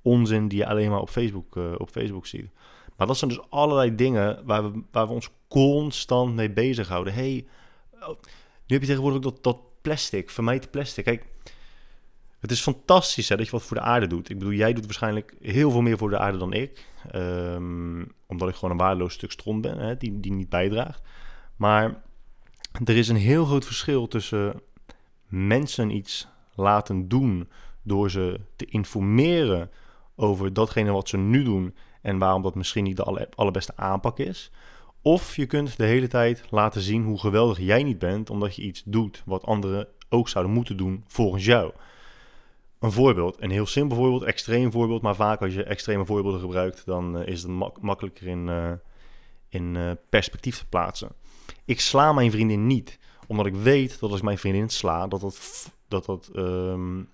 onzin 0.01 0.47
die 0.47 0.57
je 0.57 0.67
alleen 0.67 0.89
maar 0.89 0.99
op 0.99 1.09
Facebook, 1.09 1.55
op 1.55 1.89
Facebook 1.89 2.25
ziet. 2.25 2.49
Maar 3.01 3.09
dat 3.09 3.19
zijn 3.19 3.31
dus 3.31 3.49
allerlei 3.49 3.95
dingen 3.95 4.45
waar 4.45 4.71
we, 4.71 4.81
waar 4.91 5.07
we 5.07 5.13
ons 5.13 5.29
constant 5.47 6.35
mee 6.35 6.51
bezighouden. 6.51 7.13
hey, 7.13 7.45
oh, 7.93 8.07
nu 8.07 8.15
heb 8.65 8.81
je 8.81 8.87
tegenwoordig 8.87 9.21
dat, 9.21 9.43
dat 9.43 9.57
plastic, 9.81 10.29
vermijd 10.29 10.71
plastic. 10.71 11.05
Kijk, 11.05 11.25
het 12.39 12.51
is 12.51 12.61
fantastisch 12.61 13.29
hè, 13.29 13.35
dat 13.35 13.45
je 13.45 13.51
wat 13.51 13.63
voor 13.63 13.77
de 13.77 13.83
aarde 13.83 14.07
doet. 14.07 14.29
Ik 14.29 14.37
bedoel, 14.37 14.53
jij 14.53 14.73
doet 14.73 14.85
waarschijnlijk 14.85 15.35
heel 15.39 15.71
veel 15.71 15.81
meer 15.81 15.97
voor 15.97 16.09
de 16.09 16.17
aarde 16.17 16.37
dan 16.37 16.53
ik. 16.53 16.85
Um, 17.15 18.11
omdat 18.27 18.49
ik 18.49 18.55
gewoon 18.55 18.71
een 18.71 18.77
waardeloos 18.77 19.13
stuk 19.13 19.31
stront 19.31 19.61
ben, 19.61 19.77
hè, 19.77 19.97
die, 19.97 20.19
die 20.19 20.31
niet 20.31 20.49
bijdraagt. 20.49 21.01
Maar 21.55 22.01
er 22.83 22.97
is 22.97 23.07
een 23.07 23.15
heel 23.15 23.45
groot 23.45 23.65
verschil 23.65 24.07
tussen 24.07 24.61
mensen 25.27 25.89
iets 25.89 26.27
laten 26.55 27.07
doen 27.07 27.49
door 27.81 28.11
ze 28.11 28.39
te 28.55 28.65
informeren 28.65 29.71
over 30.15 30.53
datgene 30.53 30.91
wat 30.91 31.09
ze 31.09 31.17
nu 31.17 31.43
doen 31.43 31.75
en 32.01 32.17
waarom 32.17 32.41
dat 32.41 32.55
misschien 32.55 32.83
niet 32.83 32.97
de 32.97 33.03
alle, 33.03 33.29
allerbeste 33.35 33.73
aanpak 33.75 34.19
is. 34.19 34.51
Of 35.01 35.35
je 35.35 35.45
kunt 35.45 35.77
de 35.77 35.85
hele 35.85 36.07
tijd 36.07 36.43
laten 36.49 36.81
zien 36.81 37.03
hoe 37.03 37.19
geweldig 37.19 37.59
jij 37.59 37.83
niet 37.83 37.99
bent, 37.99 38.29
omdat 38.29 38.55
je 38.55 38.61
iets 38.61 38.83
doet 38.85 39.23
wat 39.25 39.45
anderen 39.45 39.87
ook 40.09 40.29
zouden 40.29 40.53
moeten 40.53 40.77
doen 40.77 41.03
volgens 41.07 41.45
jou. 41.45 41.71
Een 42.79 42.91
voorbeeld, 42.91 43.41
een 43.41 43.51
heel 43.51 43.65
simpel 43.65 43.97
voorbeeld, 43.97 44.23
extreem 44.23 44.71
voorbeeld, 44.71 45.01
maar 45.01 45.15
vaak 45.15 45.41
als 45.41 45.53
je 45.53 45.63
extreme 45.63 46.05
voorbeelden 46.05 46.39
gebruikt, 46.39 46.85
dan 46.85 47.17
eh, 47.17 47.27
is 47.27 47.41
het 47.41 47.51
makkelijker 47.81 48.27
in, 48.27 48.47
uh, 48.47 48.71
in 49.49 49.75
uh, 49.75 49.91
perspectief 50.09 50.57
te 50.57 50.67
plaatsen. 50.67 51.11
Ik 51.65 51.79
sla 51.79 52.13
mijn 52.13 52.31
vriendin 52.31 52.67
niet, 52.67 52.99
omdat 53.27 53.45
ik 53.45 53.55
weet 53.55 53.99
dat 53.99 54.09
als 54.09 54.19
ik 54.19 54.25
mijn 54.25 54.37
vriendin 54.37 54.69
sla, 54.69 55.07
dat 55.07 55.21
dat, 55.21 55.71
dat, 55.87 56.05
dat 56.05 56.29
um, 56.35 57.09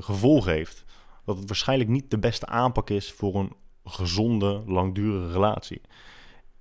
gevolg 0.00 0.44
heeft. 0.44 0.84
Dat 1.24 1.38
het 1.38 1.46
waarschijnlijk 1.46 1.90
niet 1.90 2.10
de 2.10 2.18
beste 2.18 2.46
aanpak 2.46 2.90
is 2.90 3.12
voor 3.12 3.34
een 3.34 3.52
gezonde, 3.86 4.62
langdurige 4.66 5.32
relatie. 5.32 5.80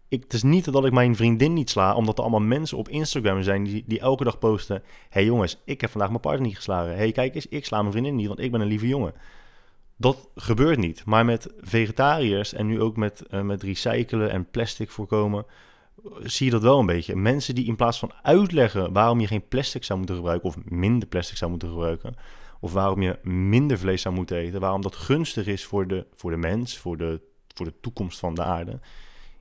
Ik, 0.08 0.24
het 0.24 0.34
is 0.34 0.44
niet 0.44 0.72
dat 0.72 0.86
ik 0.86 0.94
mijn 0.94 1.16
vriendin 1.16 1.54
niet 1.54 1.70
sla, 1.70 1.96
omdat 1.96 2.18
er 2.18 2.24
allemaal 2.24 2.42
mensen 2.42 2.78
op 2.78 2.90
Instagram 2.90 3.44
zijn 3.44 3.64
die, 3.64 3.84
die 3.88 4.00
elke 4.00 4.24
dag 4.24 4.40
posten: 4.40 4.84
hey 5.10 5.26
jongens, 5.26 5.62
ik 5.66 5.82
heb 5.82 5.90
vandaag 5.90 6.10
mijn 6.10 6.22
partner 6.22 6.48
niet 6.48 6.56
geslagen. 6.56 6.96
hey, 6.96 7.12
kijk 7.12 7.36
eens, 7.36 7.48
ik 7.48 7.66
sla 7.66 7.80
mijn 7.80 7.92
vriendin 7.92 8.16
niet, 8.16 8.28
want 8.28 8.40
ik 8.40 8.52
ben 8.52 8.62
een 8.62 8.68
lieve 8.68 8.88
jongen. 8.88 9.14
Dat 9.98 10.30
gebeurt 10.36 10.78
niet. 10.78 11.06
Maar 11.06 11.26
met 11.26 11.54
vegetariërs 11.60 12.54
en 12.54 12.66
nu 12.66 12.82
ook 12.82 12.98
met, 12.98 13.24
uh, 13.32 13.42
met 13.42 13.64
recyclen 13.64 14.32
en 14.32 14.50
plastic 14.50 14.92
voorkomen, 14.92 15.46
zie 16.24 16.46
je 16.46 16.52
dat 16.52 16.62
wel 16.62 16.80
een 16.80 16.86
beetje. 16.86 17.16
Mensen 17.16 17.56
die 17.56 17.66
in 17.66 17.76
plaats 17.76 18.00
van 18.00 18.12
uitleggen 18.22 18.94
waarom 18.94 19.20
je 19.20 19.28
geen 19.28 19.48
plastic 19.48 19.84
zou 19.84 19.98
moeten 19.98 20.18
gebruiken 20.18 20.50
of 20.50 20.58
minder 20.66 21.08
plastic 21.08 21.38
zou 21.38 21.52
moeten 21.52 21.70
gebruiken, 21.70 22.16
of 22.60 22.74
waarom 22.74 23.02
je 23.02 23.20
minder 23.24 23.78
vlees 23.78 24.02
zou 24.02 24.16
moeten 24.16 24.38
eten, 24.38 24.60
waarom 24.60 24.82
dat 24.82 24.96
gunstig 24.96 25.48
is 25.48 25.66
voor 25.66 25.88
de, 25.88 26.06
voor 26.16 26.32
de 26.32 26.38
mens, 26.38 26.78
voor 26.78 26.98
de, 26.98 27.22
voor 27.54 27.66
de 27.66 27.74
toekomst 27.82 28.20
van 28.20 28.36
de 28.36 28.44
aarde. 28.44 28.80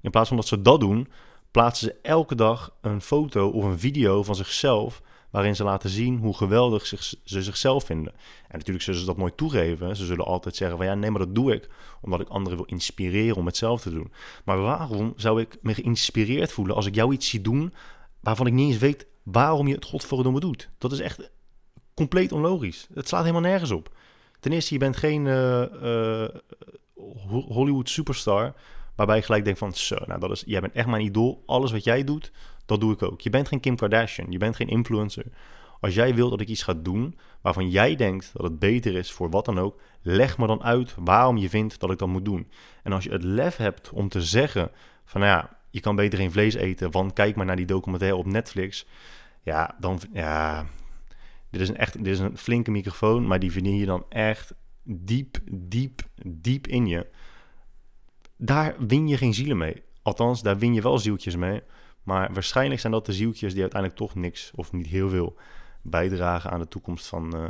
In 0.01 0.11
plaats 0.11 0.29
van 0.29 0.37
dat 0.37 0.47
ze 0.47 0.63
dat 0.63 0.81
doen, 0.81 1.09
plaatsen 1.51 1.87
ze 1.89 1.97
elke 2.03 2.35
dag 2.35 2.75
een 2.81 3.01
foto 3.01 3.49
of 3.49 3.65
een 3.65 3.79
video 3.79 4.23
van 4.23 4.35
zichzelf 4.35 5.03
waarin 5.31 5.57
ze 5.57 5.65
laten 5.65 5.91
zien 5.91 6.19
hoe 6.19 6.37
geweldig 6.37 6.87
ze 6.87 7.43
zichzelf 7.43 7.85
vinden. 7.85 8.13
En 8.49 8.59
natuurlijk 8.59 8.85
zullen 8.85 9.01
ze 9.01 9.07
dat 9.07 9.17
nooit 9.17 9.37
toegeven. 9.37 9.97
Ze 9.97 10.05
zullen 10.05 10.25
altijd 10.25 10.57
zeggen 10.57 10.77
van 10.77 10.87
ja, 10.87 10.95
nee, 10.95 11.11
maar 11.11 11.21
dat 11.21 11.35
doe 11.35 11.53
ik 11.53 11.69
omdat 12.01 12.21
ik 12.21 12.29
anderen 12.29 12.59
wil 12.59 12.67
inspireren 12.67 13.37
om 13.37 13.47
hetzelfde 13.47 13.91
te 13.91 13.97
doen. 13.97 14.13
Maar 14.45 14.61
waarom 14.61 15.13
zou 15.17 15.41
ik 15.41 15.57
me 15.63 15.75
geïnspireerd 15.75 16.53
voelen 16.53 16.77
als 16.77 16.87
ik 16.87 16.95
jou 16.95 17.13
iets 17.13 17.29
zie 17.29 17.41
doen 17.41 17.75
waarvan 18.21 18.47
ik 18.47 18.53
niet 18.53 18.69
eens 18.69 18.79
weet 18.79 19.07
waarom 19.23 19.67
je 19.69 19.75
het 19.75 19.85
godverdomme 19.85 20.41
doet? 20.41 20.71
Dat 20.79 20.93
is 20.93 21.01
echt 21.01 21.31
compleet 21.95 22.33
onlogisch. 22.33 22.89
Het 22.95 23.09
slaat 23.09 23.21
helemaal 23.21 23.51
nergens 23.51 23.71
op. 23.71 23.97
Ten 24.41 24.53
eerste, 24.53 24.75
je 24.75 24.81
bent 24.81 24.97
geen 24.97 25.27
uh, 25.27 25.65
uh, 25.83 26.29
Hollywood 27.29 27.89
superstar 27.89 28.55
waarbij 28.95 29.17
je 29.17 29.23
gelijk 29.23 29.45
denkt 29.45 29.59
van, 29.59 29.73
zo, 29.73 29.97
nou, 30.07 30.21
dat 30.21 30.31
is, 30.31 30.43
jij 30.47 30.61
bent 30.61 30.73
echt 30.73 30.87
mijn 30.87 31.05
idool. 31.05 31.43
Alles 31.47 31.73
wat 31.73 31.85
jij 31.85 32.05
doet, 32.05 32.33
dat 32.67 32.81
doe 32.81 32.93
ik 32.93 33.03
ook. 33.03 33.21
Je 33.21 33.31
bent 33.31 33.49
geen 33.49 33.61
Kim 33.61 33.77
Kardashian, 33.77 34.31
je 34.31 34.39
bent 34.39 34.57
geen 34.57 34.69
influencer. 34.69 35.25
Als 35.81 35.95
jij 35.95 36.15
wilt 36.15 36.31
dat 36.31 36.41
ik 36.41 36.49
iets 36.49 36.63
ga 36.63 36.75
doen 36.75 37.19
waarvan 37.41 37.71
jij 37.71 37.97
denkt 37.97 38.31
dat 38.33 38.43
het 38.43 38.59
beter 38.59 38.95
is 38.97 39.13
voor 39.13 39.31
wat 39.31 39.45
dan 39.45 39.59
ook, 39.59 39.81
leg 40.03 40.39
me 40.39 40.47
dan 40.47 40.63
uit 40.63 40.95
waarom 40.99 41.37
je 41.37 41.49
vindt 41.49 41.81
dat 41.81 41.91
ik 41.91 41.99
dat 41.99 42.09
moet 42.09 42.25
doen. 42.25 42.51
En 42.83 42.93
als 42.93 43.05
je 43.05 43.11
het 43.11 43.23
lef 43.23 43.57
hebt 43.57 43.91
om 43.91 44.09
te 44.09 44.23
zeggen 44.23 44.71
van, 45.05 45.21
nou 45.21 45.33
ja, 45.33 45.57
je 45.71 45.81
kan 45.81 45.97
beter 45.97 46.19
geen 46.19 46.33
vlees 46.33 46.55
eten, 46.55 46.91
want 46.91 47.13
kijk 47.13 47.37
maar 47.37 47.47
naar 47.47 47.57
die 47.57 47.67
documentaire 47.67 48.17
op 48.17 48.27
Netflix. 48.27 48.87
Ja, 49.43 49.77
dan, 49.79 50.01
ja, 50.13 50.67
dit 51.55 51.63
is 51.63 51.69
een 51.69 51.77
echt, 51.77 52.05
dit 52.05 52.07
is 52.07 52.19
een 52.19 52.39
flinke 52.39 52.71
microfoon, 52.71 53.27
maar 53.27 53.39
die 53.39 53.53
verdien 53.53 53.77
je 53.77 53.87
dan 53.87 54.05
echt 54.09 54.55
diep, 54.83 55.39
diep, 55.53 56.01
diep 56.27 56.67
in 56.67 56.87
je. 56.87 57.07
Daar 58.37 58.75
win 58.79 59.09
je 59.09 59.17
geen 59.17 59.35
zielen 59.35 59.57
mee. 59.57 59.83
Althans, 60.03 60.43
daar 60.43 60.59
win 60.59 60.75
je 60.75 60.83
wel 60.83 60.99
zieltjes 60.99 61.37
mee. 61.37 61.63
Maar 62.03 62.33
waarschijnlijk 62.33 62.81
zijn 62.81 62.93
dat 62.93 63.07
de 63.07 63.13
zieltjes 63.13 63.53
die 63.53 63.63
uiteindelijk 63.63 64.01
toch 64.01 64.15
niks 64.15 64.51
of 64.55 64.73
niet 64.73 64.87
heel 64.87 65.09
veel 65.09 65.37
bijdragen 65.83 66.51
aan 66.51 66.61
de 66.61 66.69
toekomst 66.69 67.07
van, 67.07 67.37
uh, 67.37 67.47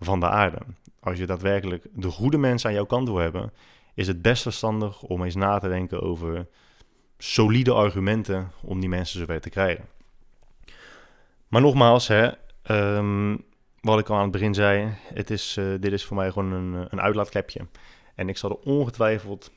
van 0.00 0.20
de 0.20 0.28
aarde. 0.28 0.58
Als 1.00 1.18
je 1.18 1.26
daadwerkelijk 1.26 1.86
de 1.92 2.10
goede 2.10 2.38
mensen 2.38 2.68
aan 2.68 2.74
jouw 2.74 2.86
kant 2.86 3.08
wil 3.08 3.16
hebben, 3.16 3.52
is 3.94 4.06
het 4.06 4.22
best 4.22 4.42
verstandig 4.42 5.02
om 5.02 5.22
eens 5.22 5.34
na 5.34 5.58
te 5.58 5.68
denken 5.68 6.02
over 6.02 6.46
solide 7.18 7.72
argumenten 7.72 8.50
om 8.62 8.80
die 8.80 8.88
mensen 8.88 9.18
zover 9.18 9.40
te 9.40 9.50
krijgen. 9.50 9.84
Maar 11.48 11.60
nogmaals, 11.60 12.08
hè, 12.08 12.30
um, 12.70 13.44
wat 13.80 13.98
ik 13.98 14.08
al 14.08 14.16
aan 14.16 14.22
het 14.22 14.30
begin 14.30 14.54
zei, 14.54 14.94
het 15.14 15.30
is, 15.30 15.56
uh, 15.56 15.74
dit 15.80 15.92
is 15.92 16.04
voor 16.04 16.16
mij 16.16 16.30
gewoon 16.30 16.52
een, 16.52 16.86
een 16.90 17.00
uitlaatklepje. 17.00 17.66
En 18.14 18.28
ik 18.28 18.36
zal 18.36 18.50
er 18.50 18.56
ongetwijfeld 18.56 19.50
99% 19.50 19.52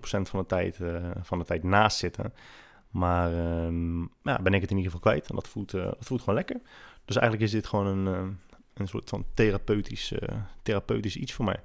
van 0.00 0.40
de, 0.40 0.46
tijd, 0.46 0.78
uh, 0.78 1.10
van 1.22 1.38
de 1.38 1.44
tijd 1.44 1.62
naast 1.62 1.98
zitten. 1.98 2.34
Maar 2.90 3.32
um, 3.64 4.10
ja, 4.22 4.42
ben 4.42 4.54
ik 4.54 4.60
het 4.60 4.70
in 4.70 4.76
ieder 4.76 4.92
geval 4.92 5.10
kwijt. 5.10 5.28
En 5.28 5.34
dat 5.34 5.48
voelt, 5.48 5.74
voelt 5.98 6.20
gewoon 6.20 6.34
lekker. 6.34 6.60
Dus 7.04 7.16
eigenlijk 7.16 7.46
is 7.46 7.52
dit 7.52 7.66
gewoon 7.66 7.86
een, 7.86 8.38
een 8.74 8.88
soort 8.88 9.08
van 9.08 9.24
therapeutisch, 9.34 10.12
therapeutisch 10.62 11.16
iets 11.16 11.32
voor 11.32 11.44
mij. 11.44 11.60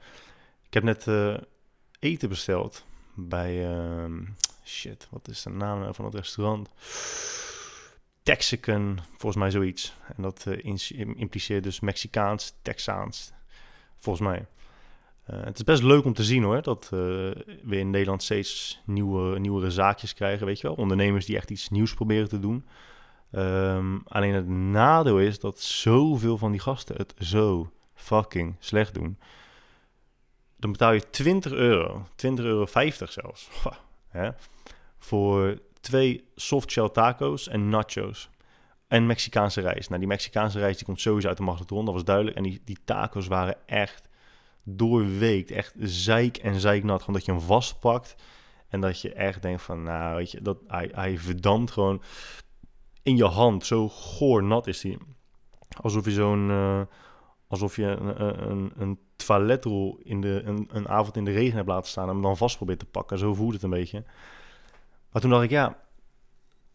Ik 0.65 0.73
heb 0.73 0.83
net 0.83 1.07
eten 1.99 2.29
besteld 2.29 2.85
bij... 3.15 3.71
Uh, 3.71 4.05
shit, 4.65 5.07
wat 5.11 5.27
is 5.27 5.41
de 5.41 5.49
naam 5.49 5.93
van 5.93 6.05
het 6.05 6.13
restaurant? 6.13 6.69
Texican, 8.23 8.99
volgens 9.09 9.35
mij 9.35 9.51
zoiets. 9.51 9.93
En 10.15 10.23
dat 10.23 10.45
uh, 10.47 10.75
impliceert 11.15 11.63
dus 11.63 11.79
Mexicaans, 11.79 12.53
Texaans, 12.61 13.31
volgens 13.97 14.27
mij. 14.27 14.45
Uh, 15.29 15.43
het 15.43 15.55
is 15.55 15.63
best 15.63 15.83
leuk 15.83 16.05
om 16.05 16.13
te 16.13 16.23
zien 16.23 16.43
hoor, 16.43 16.61
dat 16.61 16.83
uh, 16.83 16.99
we 17.63 17.77
in 17.77 17.89
Nederland 17.89 18.23
steeds 18.23 18.81
nieuwe, 18.85 19.39
nieuwere 19.39 19.71
zaakjes 19.71 20.13
krijgen, 20.13 20.45
weet 20.45 20.59
je 20.59 20.67
wel. 20.67 20.75
Ondernemers 20.75 21.25
die 21.25 21.35
echt 21.35 21.51
iets 21.51 21.69
nieuws 21.69 21.93
proberen 21.93 22.29
te 22.29 22.39
doen. 22.39 22.65
Um, 23.31 24.01
alleen 24.07 24.33
het 24.33 24.47
nadeel 24.47 25.19
is 25.19 25.39
dat 25.39 25.59
zoveel 25.59 26.37
van 26.37 26.51
die 26.51 26.59
gasten 26.59 26.95
het 26.95 27.13
zo 27.17 27.71
fucking 27.93 28.55
slecht 28.59 28.93
doen. 28.93 29.17
Dan 30.55 30.71
betaal 30.71 30.91
je 30.91 31.09
20 31.09 31.51
euro, 31.51 32.07
20,50 32.25 32.43
euro 32.43 32.65
zelfs, 33.05 33.49
hè, 34.07 34.29
voor 34.97 35.59
twee 35.79 36.29
softshell 36.35 36.89
taco's 36.89 37.47
en 37.47 37.69
nachos. 37.69 38.29
En 38.87 39.05
Mexicaanse 39.05 39.61
rijst. 39.61 39.87
Nou, 39.87 39.99
die 39.99 40.09
Mexicaanse 40.09 40.59
rijst 40.59 40.77
die 40.77 40.85
komt 40.85 41.01
sowieso 41.01 41.27
uit 41.27 41.37
de 41.37 41.43
magnetron, 41.43 41.85
dat 41.85 41.93
was 41.93 42.03
duidelijk. 42.03 42.37
En 42.37 42.43
die, 42.43 42.61
die 42.65 42.77
tacos 42.85 43.27
waren 43.27 43.67
echt 43.67 44.09
doorweekt. 44.63 45.51
Echt 45.51 45.73
zeik 45.79 46.37
en 46.37 46.59
zeiknat. 46.59 46.99
Gewoon 46.99 47.15
dat 47.15 47.25
je 47.25 47.31
hem 47.31 47.41
vastpakt. 47.41 48.15
En 48.67 48.81
dat 48.81 49.01
je 49.01 49.13
echt 49.13 49.41
denkt 49.41 49.61
van, 49.61 49.83
nou 49.83 50.15
weet 50.15 50.31
je, 50.31 50.41
dat, 50.41 50.57
hij, 50.67 50.89
hij 50.91 51.17
verdampt 51.17 51.71
gewoon 51.71 52.01
in 53.03 53.17
je 53.17 53.25
hand. 53.25 53.65
Zo 53.65 53.89
goor 53.89 54.43
nat 54.43 54.67
is 54.67 54.83
hij. 54.83 54.97
Alsof 55.81 56.05
je 56.05 56.11
zo'n, 56.11 56.49
uh, 56.49 56.81
alsof 57.47 57.75
je 57.75 57.85
een, 57.85 58.49
een, 58.49 58.71
een 58.77 58.99
toiletrol 59.15 59.99
in 60.03 60.21
de, 60.21 60.41
een, 60.45 60.67
een 60.71 60.87
avond 60.87 61.17
in 61.17 61.25
de 61.25 61.31
regen 61.31 61.55
hebt 61.55 61.67
laten 61.67 61.89
staan 61.89 62.07
en 62.07 62.13
hem 62.13 62.21
dan 62.21 62.37
vast 62.37 62.55
probeert 62.55 62.79
te 62.79 62.85
pakken. 62.85 63.17
Zo 63.17 63.33
voelt 63.33 63.53
het 63.53 63.63
een 63.63 63.69
beetje. 63.69 64.03
Maar 65.11 65.21
toen 65.21 65.31
dacht 65.31 65.43
ik, 65.43 65.49
ja, 65.49 65.77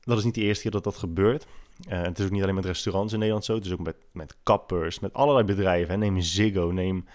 dat 0.01 0.19
is 0.19 0.25
niet 0.25 0.35
de 0.35 0.41
eerste 0.41 0.63
keer 0.63 0.71
dat 0.71 0.85
dat 0.85 0.97
gebeurt. 0.97 1.47
Uh, 1.89 2.03
het 2.03 2.19
is 2.19 2.25
ook 2.25 2.31
niet 2.31 2.43
alleen 2.43 2.55
met 2.55 2.65
restaurants 2.65 3.13
in 3.13 3.19
Nederland 3.19 3.45
zo. 3.45 3.55
Het 3.55 3.65
is 3.65 3.73
ook 3.73 3.79
met, 3.79 3.97
met 4.13 4.37
kappers, 4.43 5.01
met 5.01 5.13
allerlei 5.13 5.47
bedrijven. 5.47 5.99
Neem 5.99 6.21
Ziggo, 6.21 6.71
neem... 6.71 7.07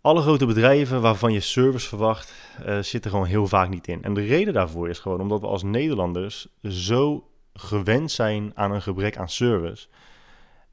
Alle 0.00 0.22
grote 0.22 0.46
bedrijven 0.46 1.00
waarvan 1.00 1.32
je 1.32 1.40
service 1.40 1.88
verwacht, 1.88 2.34
uh, 2.66 2.78
zitten 2.78 3.10
gewoon 3.10 3.26
heel 3.26 3.46
vaak 3.46 3.68
niet 3.68 3.88
in. 3.88 4.02
En 4.02 4.14
de 4.14 4.24
reden 4.24 4.54
daarvoor 4.54 4.88
is 4.88 4.98
gewoon 4.98 5.20
omdat 5.20 5.40
we 5.40 5.46
als 5.46 5.62
Nederlanders 5.62 6.48
zo 6.62 7.28
gewend 7.54 8.10
zijn 8.10 8.52
aan 8.54 8.72
een 8.72 8.82
gebrek 8.82 9.16
aan 9.16 9.28
service. 9.28 9.88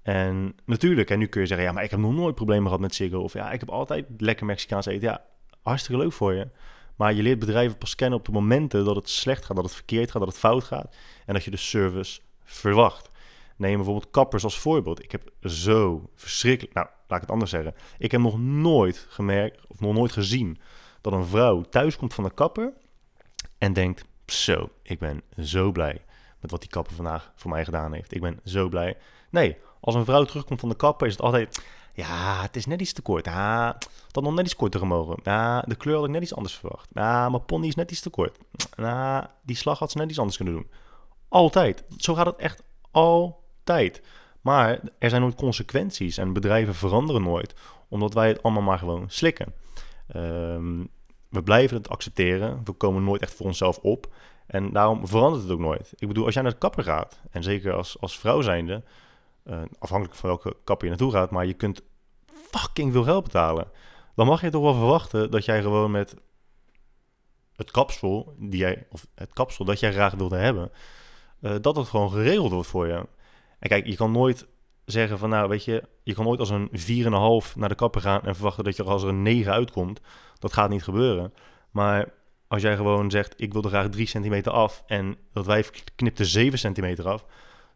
En 0.02 0.56
natuurlijk, 0.66 1.10
en 1.10 1.20
nu 1.20 1.28
kun 1.28 1.42
je 1.42 1.48
zeggen, 1.48 1.66
ja, 1.66 1.72
maar 1.72 1.84
ik 1.84 1.92
heb 1.92 2.00
nog 2.00 2.14
nooit 2.14 2.36
problemen 2.36 2.66
gehad 2.66 2.80
met 2.80 2.96
Ziggo. 2.96 3.20
Of 3.20 3.34
ja, 3.34 3.52
ik 3.52 3.60
heb 3.60 3.70
altijd 3.70 4.06
lekker 4.18 4.46
Mexicaans 4.46 4.86
eten. 4.86 5.08
Ja, 5.08 5.24
hartstikke 5.62 6.02
leuk 6.02 6.14
voor 6.14 6.34
je. 6.34 6.48
Maar 6.98 7.14
je 7.14 7.22
leert 7.22 7.40
bedrijven 7.40 7.78
pas 7.78 7.96
kennen 7.96 8.20
op 8.20 8.26
de 8.26 8.32
momenten 8.32 8.86
dat 8.86 8.96
het 8.96 9.10
slecht 9.10 9.46
gaat, 9.46 9.56
dat 9.56 9.66
het 9.66 9.76
verkeerd 9.76 10.12
gaat, 10.12 10.22
dat 10.22 10.30
het 10.30 10.40
fout 10.40 10.64
gaat. 10.64 10.96
En 11.26 11.34
dat 11.34 11.44
je 11.44 11.52
de 11.52 11.58
service 11.58 12.22
verwacht. 12.44 13.10
Neem 13.56 13.76
bijvoorbeeld 13.76 14.12
kappers 14.12 14.44
als 14.44 14.60
voorbeeld. 14.60 15.04
Ik 15.04 15.12
heb 15.12 15.32
zo 15.42 16.10
verschrikkelijk. 16.16 16.76
Nou, 16.76 16.88
laat 17.08 17.18
ik 17.18 17.22
het 17.22 17.32
anders 17.32 17.52
zeggen. 17.52 17.76
Ik 17.98 18.12
heb 18.12 18.22
nog 18.22 18.40
nooit 18.40 19.06
gemerkt, 19.10 19.68
of 19.68 19.80
nog 19.80 19.94
nooit 19.94 20.12
gezien, 20.12 20.60
dat 21.02 21.14
een 21.14 21.26
vrouw 21.26 21.62
thuis 21.62 21.98
komt 21.98 22.14
van 22.14 22.24
de 22.24 22.34
kapper 22.34 22.74
en 23.58 23.74
denkt: 23.74 24.06
Zo, 24.26 24.70
ik 24.82 25.00
ben 25.00 25.22
zo 25.40 25.72
blij 25.72 26.02
met 26.42 26.52
wat 26.52 26.62
die 26.62 26.70
kapper 26.70 26.96
vandaag 26.96 27.32
voor 27.36 27.52
mij 27.52 27.66
gedaan 27.66 27.94
heeft. 27.94 28.16
Ik 28.16 28.22
ben 28.22 28.40
zo 28.44 28.70
blij. 28.70 28.98
Nee, 29.30 29.58
als 29.80 29.96
een 29.96 30.06
vrouw 30.06 30.24
terugkomt 30.24 30.60
van 30.60 30.70
de 30.70 30.76
kapper, 30.76 31.08
is 31.08 31.14
het 31.14 31.22
altijd: 31.22 31.66
Ja, 31.98 32.42
het 32.42 32.56
is 32.56 32.66
net 32.66 32.82
iets 32.82 32.94
te 32.94 33.02
kort. 33.02 33.26
Ja, 33.26 33.78
dat 34.12 34.24
nog 34.24 34.34
net 34.34 34.46
iets 34.46 34.56
korter 34.56 34.80
gemogen. 34.80 35.18
De 35.68 35.76
kleur 35.78 35.96
had 35.96 36.06
ik 36.06 36.12
net 36.12 36.22
iets 36.22 36.36
anders 36.36 36.56
verwacht. 36.56 36.90
Ja, 36.92 37.30
mijn 37.30 37.46
pony 37.46 37.68
is 37.68 37.76
net 37.76 37.92
iets 37.92 38.02
te 38.02 38.10
kort. 38.10 38.38
Die 39.44 39.56
slag 39.56 39.80
had 39.80 39.92
ze 39.92 39.98
net 39.98 40.10
iets 40.10 40.20
anders 40.20 40.38
kunnen 40.38 40.56
doen. 40.56 40.70
Altijd. 41.30 41.84
Zo 41.98 42.14
gaat 42.14 42.26
het 42.26 42.36
echt 42.36 42.64
altijd. 42.92 44.02
Maar 44.42 44.80
er 45.00 45.10
zijn 45.10 45.22
nooit 45.22 45.36
consequenties 45.36 46.18
en 46.18 46.34
bedrijven 46.34 46.76
veranderen 46.76 47.24
nooit, 47.24 47.56
omdat 47.90 48.14
wij 48.14 48.28
het 48.28 48.44
allemaal 48.44 48.64
maar 48.64 48.80
gewoon 48.80 49.06
slikken. 49.10 49.54
Um, 50.16 50.90
we 51.30 51.44
blijven 51.44 51.78
het 51.78 51.90
accepteren. 51.90 52.62
We 52.64 52.72
komen 52.72 53.04
nooit 53.04 53.22
echt 53.22 53.34
voor 53.34 53.46
onszelf 53.46 53.78
op. 53.78 54.14
En 54.48 54.72
daarom 54.72 55.08
verandert 55.08 55.44
het 55.44 55.52
ook 55.52 55.60
nooit. 55.60 55.94
Ik 55.96 56.08
bedoel, 56.08 56.26
als 56.26 56.34
jij 56.34 56.44
naar 56.44 56.52
de 56.52 56.58
kapper 56.58 56.84
gaat, 56.84 57.20
en 57.32 57.44
zeker 57.44 57.74
als, 57.74 58.00
als 58.00 58.20
vrouw 58.20 58.42
zijnde, 58.42 58.84
uh, 59.50 59.62
afhankelijk 59.80 60.18
van 60.18 60.30
welke 60.30 60.56
kapper 60.64 60.88
je 60.88 60.90
naartoe 60.90 61.12
gaat, 61.12 61.32
maar 61.32 61.46
je 61.46 61.54
kunt 61.54 61.82
fucking 62.52 62.92
veel 62.92 63.04
geld 63.04 63.24
betalen. 63.24 63.72
Dan 64.16 64.28
mag 64.28 64.42
je 64.42 64.50
toch 64.50 64.62
wel 64.62 64.74
verwachten 64.74 65.32
dat 65.32 65.46
jij 65.46 65.62
gewoon 65.62 65.92
met 65.92 66.16
het 67.56 67.72
kapsel, 67.72 68.36
die 68.38 68.60
jij, 68.60 68.88
of 68.90 69.08
het 69.16 69.34
kapsel 69.34 69.66
dat 69.66 69.80
jij 69.80 69.92
graag 69.92 70.14
wilde 70.14 70.38
hebben, 70.38 70.72
uh, 71.42 71.56
dat 71.62 71.76
het 71.76 71.88
gewoon 71.88 72.12
geregeld 72.12 72.52
wordt 72.52 72.68
voor 72.68 72.88
je. 72.88 73.08
En 73.60 73.70
kijk, 73.70 73.86
je 73.86 73.96
kan 73.96 74.12
nooit 74.12 74.48
zeggen 74.86 75.18
van 75.18 75.30
nou, 75.30 75.50
weet 75.50 75.64
je, 75.64 75.84
je 76.04 76.14
kan 76.14 76.26
nooit 76.26 76.40
als 76.40 76.50
een 76.50 76.70
4,5 76.72 77.56
naar 77.56 77.70
de 77.70 77.76
kapper 77.76 78.02
gaan 78.02 78.22
en 78.22 78.36
verwachten 78.36 78.64
dat 78.64 78.76
je 78.76 78.84
er 78.84 78.90
als 78.90 79.04
er 79.04 79.10
een 79.10 79.22
9 79.22 79.52
uitkomt. 79.52 80.02
Dat 80.40 80.54
gaat 80.54 80.70
niet 80.70 80.84
gebeuren. 80.84 81.34
Maar 81.72 82.14
als 82.48 82.62
jij 82.62 82.76
gewoon 82.76 83.12
zegt, 83.12 83.34
ik 83.38 83.54
wil 83.54 83.64
er 83.64 83.70
graag 83.70 83.90
3 83.90 84.06
centimeter 84.06 84.52
af 84.52 84.84
en 84.86 85.18
dat 85.34 85.46
wijf 85.46 85.72
knipt 85.96 86.20
er 86.20 86.26
7 86.26 86.60
centimeter 86.60 87.08
af, 87.08 87.26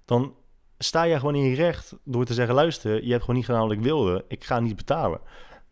dan 0.05 0.35
sta 0.83 1.03
je 1.03 1.19
gewoon 1.19 1.35
in 1.35 1.43
je 1.43 1.55
recht 1.55 1.95
door 2.03 2.25
te 2.25 2.33
zeggen, 2.33 2.55
luister, 2.55 3.03
je 3.03 3.09
hebt 3.09 3.21
gewoon 3.21 3.35
niet 3.35 3.45
gedaan 3.45 3.61
wat 3.61 3.71
ik 3.71 3.81
wilde, 3.81 4.25
ik 4.27 4.43
ga 4.43 4.59
niet 4.59 4.75
betalen. 4.75 5.19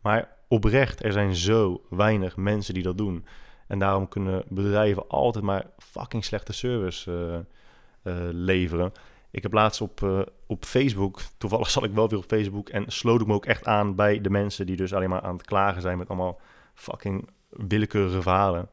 Maar 0.01 0.38
oprecht, 0.48 1.04
er 1.04 1.12
zijn 1.12 1.36
zo 1.36 1.82
weinig 1.89 2.38
mensen 2.38 2.74
die 2.74 2.84
dat 2.84 2.98
doen. 2.98 3.25
En 3.68 3.80
daarom 3.80 4.08
kunnen 4.08 4.44
bedrijven 4.48 5.08
altijd 5.08 5.44
maar 5.44 5.66
fucking 5.78 6.25
slechte 6.25 6.54
service 6.54 7.12
uh, 7.12 8.13
uh, 8.13 8.30
leveren. 8.32 8.92
Ik 9.32 9.44
heb 9.44 9.54
laatst 9.54 9.82
op, 9.82 10.01
uh, 10.01 10.22
op 10.48 10.66
Facebook, 10.66 11.22
toevallig 11.38 11.70
zat 11.70 11.84
ik 11.84 11.94
wel 11.94 12.10
weer 12.10 12.18
op 12.18 12.25
Facebook 12.28 12.70
en 12.70 12.84
sloot 12.88 13.22
ik 13.22 13.28
me 13.28 13.34
ook 13.34 13.46
echt 13.46 13.66
aan 13.66 13.96
bij 13.96 14.22
de 14.22 14.30
mensen 14.30 14.66
die 14.66 14.75
dus 14.75 14.94
alleen 14.94 15.10
maar 15.10 15.22
aan 15.22 15.38
het 15.38 15.46
klagen 15.46 15.82
zijn 15.82 15.98
met 15.98 16.08
allemaal 16.08 16.39
fucking 16.74 17.30
willekeurige 17.50 18.22
verhalen. 18.22 18.70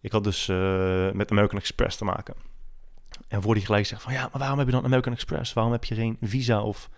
Ik 0.00 0.12
had 0.12 0.24
dus 0.24 0.46
met 1.12 1.30
American 1.30 1.58
Express 1.58 1.96
te 1.96 2.04
maken. 2.04 2.34
En 3.28 3.42
voor 3.42 3.54
die 3.54 3.64
gelijk 3.64 3.86
zegt 3.86 4.02
van 4.02 4.12
ja, 4.12 4.20
maar 4.20 4.40
waarom 4.40 4.58
heb 4.58 4.66
je 4.66 4.72
dan 4.72 4.84
American 4.84 5.12
Express? 5.12 5.52
Waarom 5.52 5.72
heb 5.72 5.84
je 5.84 5.94
geen 5.94 6.16
Visa 6.20 6.62
of, 6.62 6.90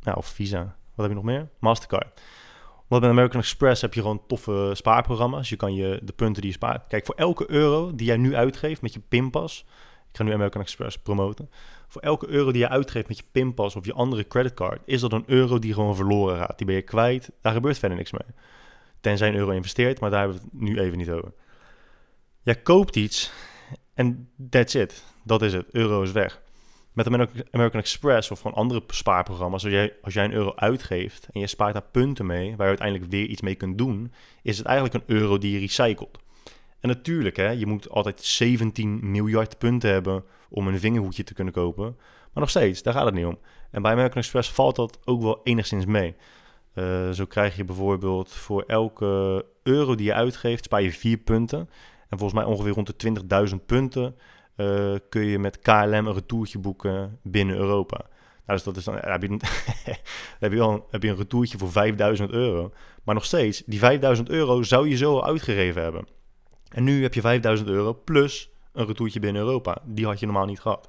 nou, 0.00 0.16
of 0.16 0.26
Visa? 0.26 0.76
Wat 0.94 1.06
heb 1.06 1.08
je 1.08 1.14
nog 1.14 1.24
meer? 1.24 1.48
Mastercard. 1.58 2.20
Want 2.86 3.00
bij 3.02 3.10
American 3.10 3.40
Express 3.40 3.82
heb 3.82 3.94
je 3.94 4.00
gewoon 4.00 4.26
toffe 4.26 4.70
spaarprogramma's. 4.74 5.48
Je 5.48 5.56
kan 5.56 5.74
je 5.74 6.00
de 6.02 6.12
punten 6.12 6.42
die 6.42 6.50
je 6.50 6.56
spaart. 6.56 6.86
Kijk, 6.88 7.06
voor 7.06 7.14
elke 7.14 7.50
euro 7.50 7.94
die 7.94 8.06
jij 8.06 8.16
nu 8.16 8.34
uitgeeft 8.34 8.82
met 8.82 8.92
je 8.92 9.00
pinpas. 9.00 9.64
Ik 10.10 10.16
ga 10.16 10.22
nu 10.22 10.32
American 10.32 10.62
Express 10.62 10.98
promoten. 10.98 11.50
Voor 11.88 12.02
elke 12.02 12.28
euro 12.28 12.52
die 12.52 12.60
je 12.60 12.68
uitgeeft 12.68 13.08
met 13.08 13.16
je 13.16 13.24
pinpas 13.32 13.76
of 13.76 13.84
je 13.84 13.92
andere 13.92 14.26
creditcard, 14.26 14.80
is 14.84 15.00
dat 15.00 15.12
een 15.12 15.24
euro 15.26 15.58
die 15.58 15.72
gewoon 15.74 15.96
verloren 15.96 16.36
gaat. 16.36 16.58
Die 16.58 16.66
ben 16.66 16.76
je 16.76 16.82
kwijt. 16.82 17.30
Daar 17.40 17.52
gebeurt 17.52 17.78
verder 17.78 17.96
niks 17.96 18.12
mee. 18.12 18.34
Tenzij 19.00 19.28
een 19.28 19.34
euro 19.34 19.50
investeert, 19.50 20.00
maar 20.00 20.10
daar 20.10 20.20
hebben 20.20 20.38
we 20.38 20.42
het 20.42 20.60
nu 20.60 20.80
even 20.80 20.98
niet 20.98 21.10
over. 21.10 21.32
Jij 22.42 22.54
koopt 22.54 22.96
iets 22.96 23.32
en 23.96 24.28
that's 24.50 24.74
it. 24.74 25.04
Dat 25.24 25.42
is 25.42 25.52
het. 25.52 25.66
Euro 25.70 26.02
is 26.02 26.12
weg. 26.12 26.42
Met 26.92 27.06
American 27.06 27.80
Express 27.80 28.30
of 28.30 28.40
gewoon 28.40 28.56
andere 28.56 28.82
spaarprogramma's, 28.86 29.64
als 29.64 29.72
jij, 29.72 29.96
als 30.02 30.14
jij 30.14 30.24
een 30.24 30.32
euro 30.32 30.52
uitgeeft 30.56 31.28
en 31.32 31.40
je 31.40 31.46
spaart 31.46 31.72
daar 31.72 31.82
punten 31.90 32.26
mee, 32.26 32.48
waar 32.48 32.70
je 32.70 32.76
uiteindelijk 32.78 33.10
weer 33.10 33.26
iets 33.26 33.40
mee 33.40 33.54
kunt 33.54 33.78
doen, 33.78 34.12
is 34.42 34.58
het 34.58 34.66
eigenlijk 34.66 34.94
een 34.96 35.16
euro 35.16 35.38
die 35.38 35.52
je 35.52 35.58
recycelt. 35.58 36.18
En 36.80 36.88
natuurlijk, 36.88 37.36
hè, 37.36 37.50
je 37.50 37.66
moet 37.66 37.90
altijd 37.90 38.24
17 38.24 39.10
miljard 39.10 39.58
punten 39.58 39.90
hebben 39.90 40.24
om 40.48 40.68
een 40.68 40.78
vingerhoedje 40.78 41.24
te 41.24 41.34
kunnen 41.34 41.54
kopen. 41.54 41.96
Maar 42.32 42.42
nog 42.42 42.50
steeds, 42.50 42.82
daar 42.82 42.94
gaat 42.94 43.04
het 43.04 43.14
niet 43.14 43.26
om. 43.26 43.38
En 43.70 43.82
bij 43.82 43.92
American 43.92 44.18
Express 44.18 44.50
valt 44.50 44.76
dat 44.76 44.98
ook 45.04 45.22
wel 45.22 45.40
enigszins 45.44 45.84
mee. 45.84 46.16
Uh, 46.74 47.10
zo 47.10 47.24
krijg 47.24 47.56
je 47.56 47.64
bijvoorbeeld 47.64 48.32
voor 48.32 48.62
elke 48.66 49.44
euro 49.62 49.94
die 49.94 50.06
je 50.06 50.14
uitgeeft, 50.14 50.64
spaar 50.64 50.82
je 50.82 50.92
4 50.92 51.16
punten. 51.16 51.68
En 52.08 52.18
volgens 52.18 52.40
mij 52.40 52.44
ongeveer 52.44 52.72
rond 52.72 53.00
de 53.00 53.48
20.000 53.50 53.64
punten 53.66 54.16
uh, 54.56 54.94
kun 55.08 55.24
je 55.24 55.38
met 55.38 55.58
KLM 55.58 55.92
een 55.92 56.14
retourtje 56.14 56.58
boeken 56.58 57.18
binnen 57.22 57.56
Europa. 57.56 57.96
Nou, 58.46 58.58
dus 58.58 58.62
dat 58.62 58.76
is 58.76 58.84
dan, 58.84 58.94
heb, 58.94 59.22
je, 59.22 59.28
heb, 60.40 60.52
je 60.52 60.82
heb 60.90 61.02
je 61.02 61.08
een 61.08 61.16
retourtje 61.16 61.58
voor 61.58 61.70
5000 61.70 62.30
euro. 62.30 62.72
Maar 63.04 63.14
nog 63.14 63.24
steeds, 63.24 63.62
die 63.66 63.78
5000 63.78 64.28
euro 64.28 64.62
zou 64.62 64.88
je 64.88 64.96
zo 64.96 65.20
uitgegeven 65.20 65.82
hebben. 65.82 66.06
En 66.68 66.84
nu 66.84 67.02
heb 67.02 67.14
je 67.14 67.20
5000 67.20 67.68
euro 67.68 68.00
plus 68.04 68.50
een 68.72 68.86
retourtje 68.86 69.20
binnen 69.20 69.42
Europa. 69.42 69.78
Die 69.84 70.06
had 70.06 70.20
je 70.20 70.26
normaal 70.26 70.46
niet 70.46 70.60
gehad. 70.60 70.88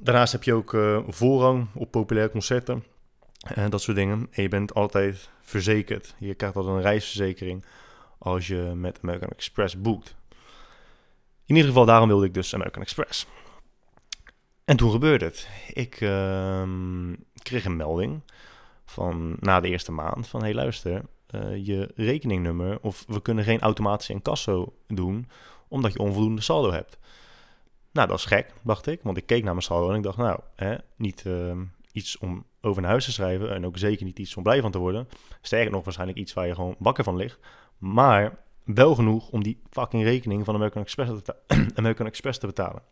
Daarnaast 0.00 0.32
heb 0.32 0.42
je 0.42 0.54
ook 0.54 0.72
uh, 0.72 0.98
voorrang 1.08 1.68
op 1.74 1.90
populaire 1.90 2.30
concerten. 2.30 2.84
En 3.54 3.70
dat 3.70 3.82
soort 3.82 3.96
dingen. 3.96 4.28
En 4.30 4.42
je 4.42 4.48
bent 4.48 4.74
altijd 4.74 5.30
verzekerd. 5.42 6.14
Je 6.18 6.34
krijgt 6.34 6.56
altijd 6.56 6.76
een 6.76 6.82
reisverzekering 6.82 7.64
als 8.18 8.46
je 8.46 8.72
met 8.74 8.98
American 9.02 9.28
Express 9.28 9.80
boekt. 9.80 10.16
In 11.44 11.54
ieder 11.54 11.70
geval, 11.70 11.86
daarom 11.86 12.08
wilde 12.08 12.26
ik 12.26 12.34
dus 12.34 12.54
American 12.54 12.82
Express. 12.82 13.26
En 14.64 14.76
toen 14.76 14.90
gebeurde 14.90 15.24
het. 15.24 15.48
Ik 15.72 16.00
uh, 16.00 16.62
kreeg 17.42 17.64
een 17.64 17.76
melding 17.76 18.22
van 18.84 19.36
na 19.40 19.60
de 19.60 19.68
eerste 19.68 19.92
maand 19.92 20.28
van... 20.28 20.42
hey 20.42 20.54
luister, 20.54 21.02
uh, 21.30 21.66
je 21.66 21.92
rekeningnummer 21.94 22.80
of 22.80 23.04
we 23.06 23.22
kunnen 23.22 23.44
geen 23.44 23.60
automatische 23.60 24.12
incasso 24.12 24.74
doen... 24.86 25.28
omdat 25.68 25.92
je 25.92 25.98
onvoldoende 25.98 26.42
saldo 26.42 26.72
hebt. 26.72 26.98
Nou, 27.92 28.08
dat 28.08 28.18
is 28.18 28.24
gek, 28.24 28.52
dacht 28.62 28.86
ik. 28.86 29.00
Want 29.02 29.16
ik 29.16 29.26
keek 29.26 29.42
naar 29.42 29.52
mijn 29.52 29.64
saldo 29.64 29.90
en 29.90 29.96
ik 29.96 30.02
dacht, 30.02 30.16
nou, 30.16 30.40
hè, 30.54 30.76
niet 30.96 31.24
uh, 31.26 31.52
iets 31.92 32.18
om 32.18 32.44
over 32.60 32.82
naar 32.82 32.90
huis 32.90 33.04
te 33.04 33.12
schrijven... 33.12 33.54
en 33.54 33.66
ook 33.66 33.78
zeker 33.78 34.04
niet 34.04 34.18
iets 34.18 34.36
om 34.36 34.42
blij 34.42 34.60
van 34.60 34.70
te 34.70 34.78
worden. 34.78 35.08
Sterker 35.40 35.70
nog, 35.70 35.84
waarschijnlijk 35.84 36.18
iets 36.18 36.32
waar 36.32 36.46
je 36.46 36.54
gewoon 36.54 36.76
wakker 36.78 37.04
van 37.04 37.16
ligt. 37.16 37.38
Maar 37.78 38.38
wel 38.64 38.94
genoeg 38.94 39.28
om 39.28 39.42
die 39.42 39.60
fucking 39.70 40.02
rekening 40.02 40.44
van 40.44 40.54
American 40.54 40.82
Express 40.82 41.22
te, 41.22 41.36
American 41.74 42.06
Express 42.06 42.38
te 42.38 42.46
betalen. 42.46 42.82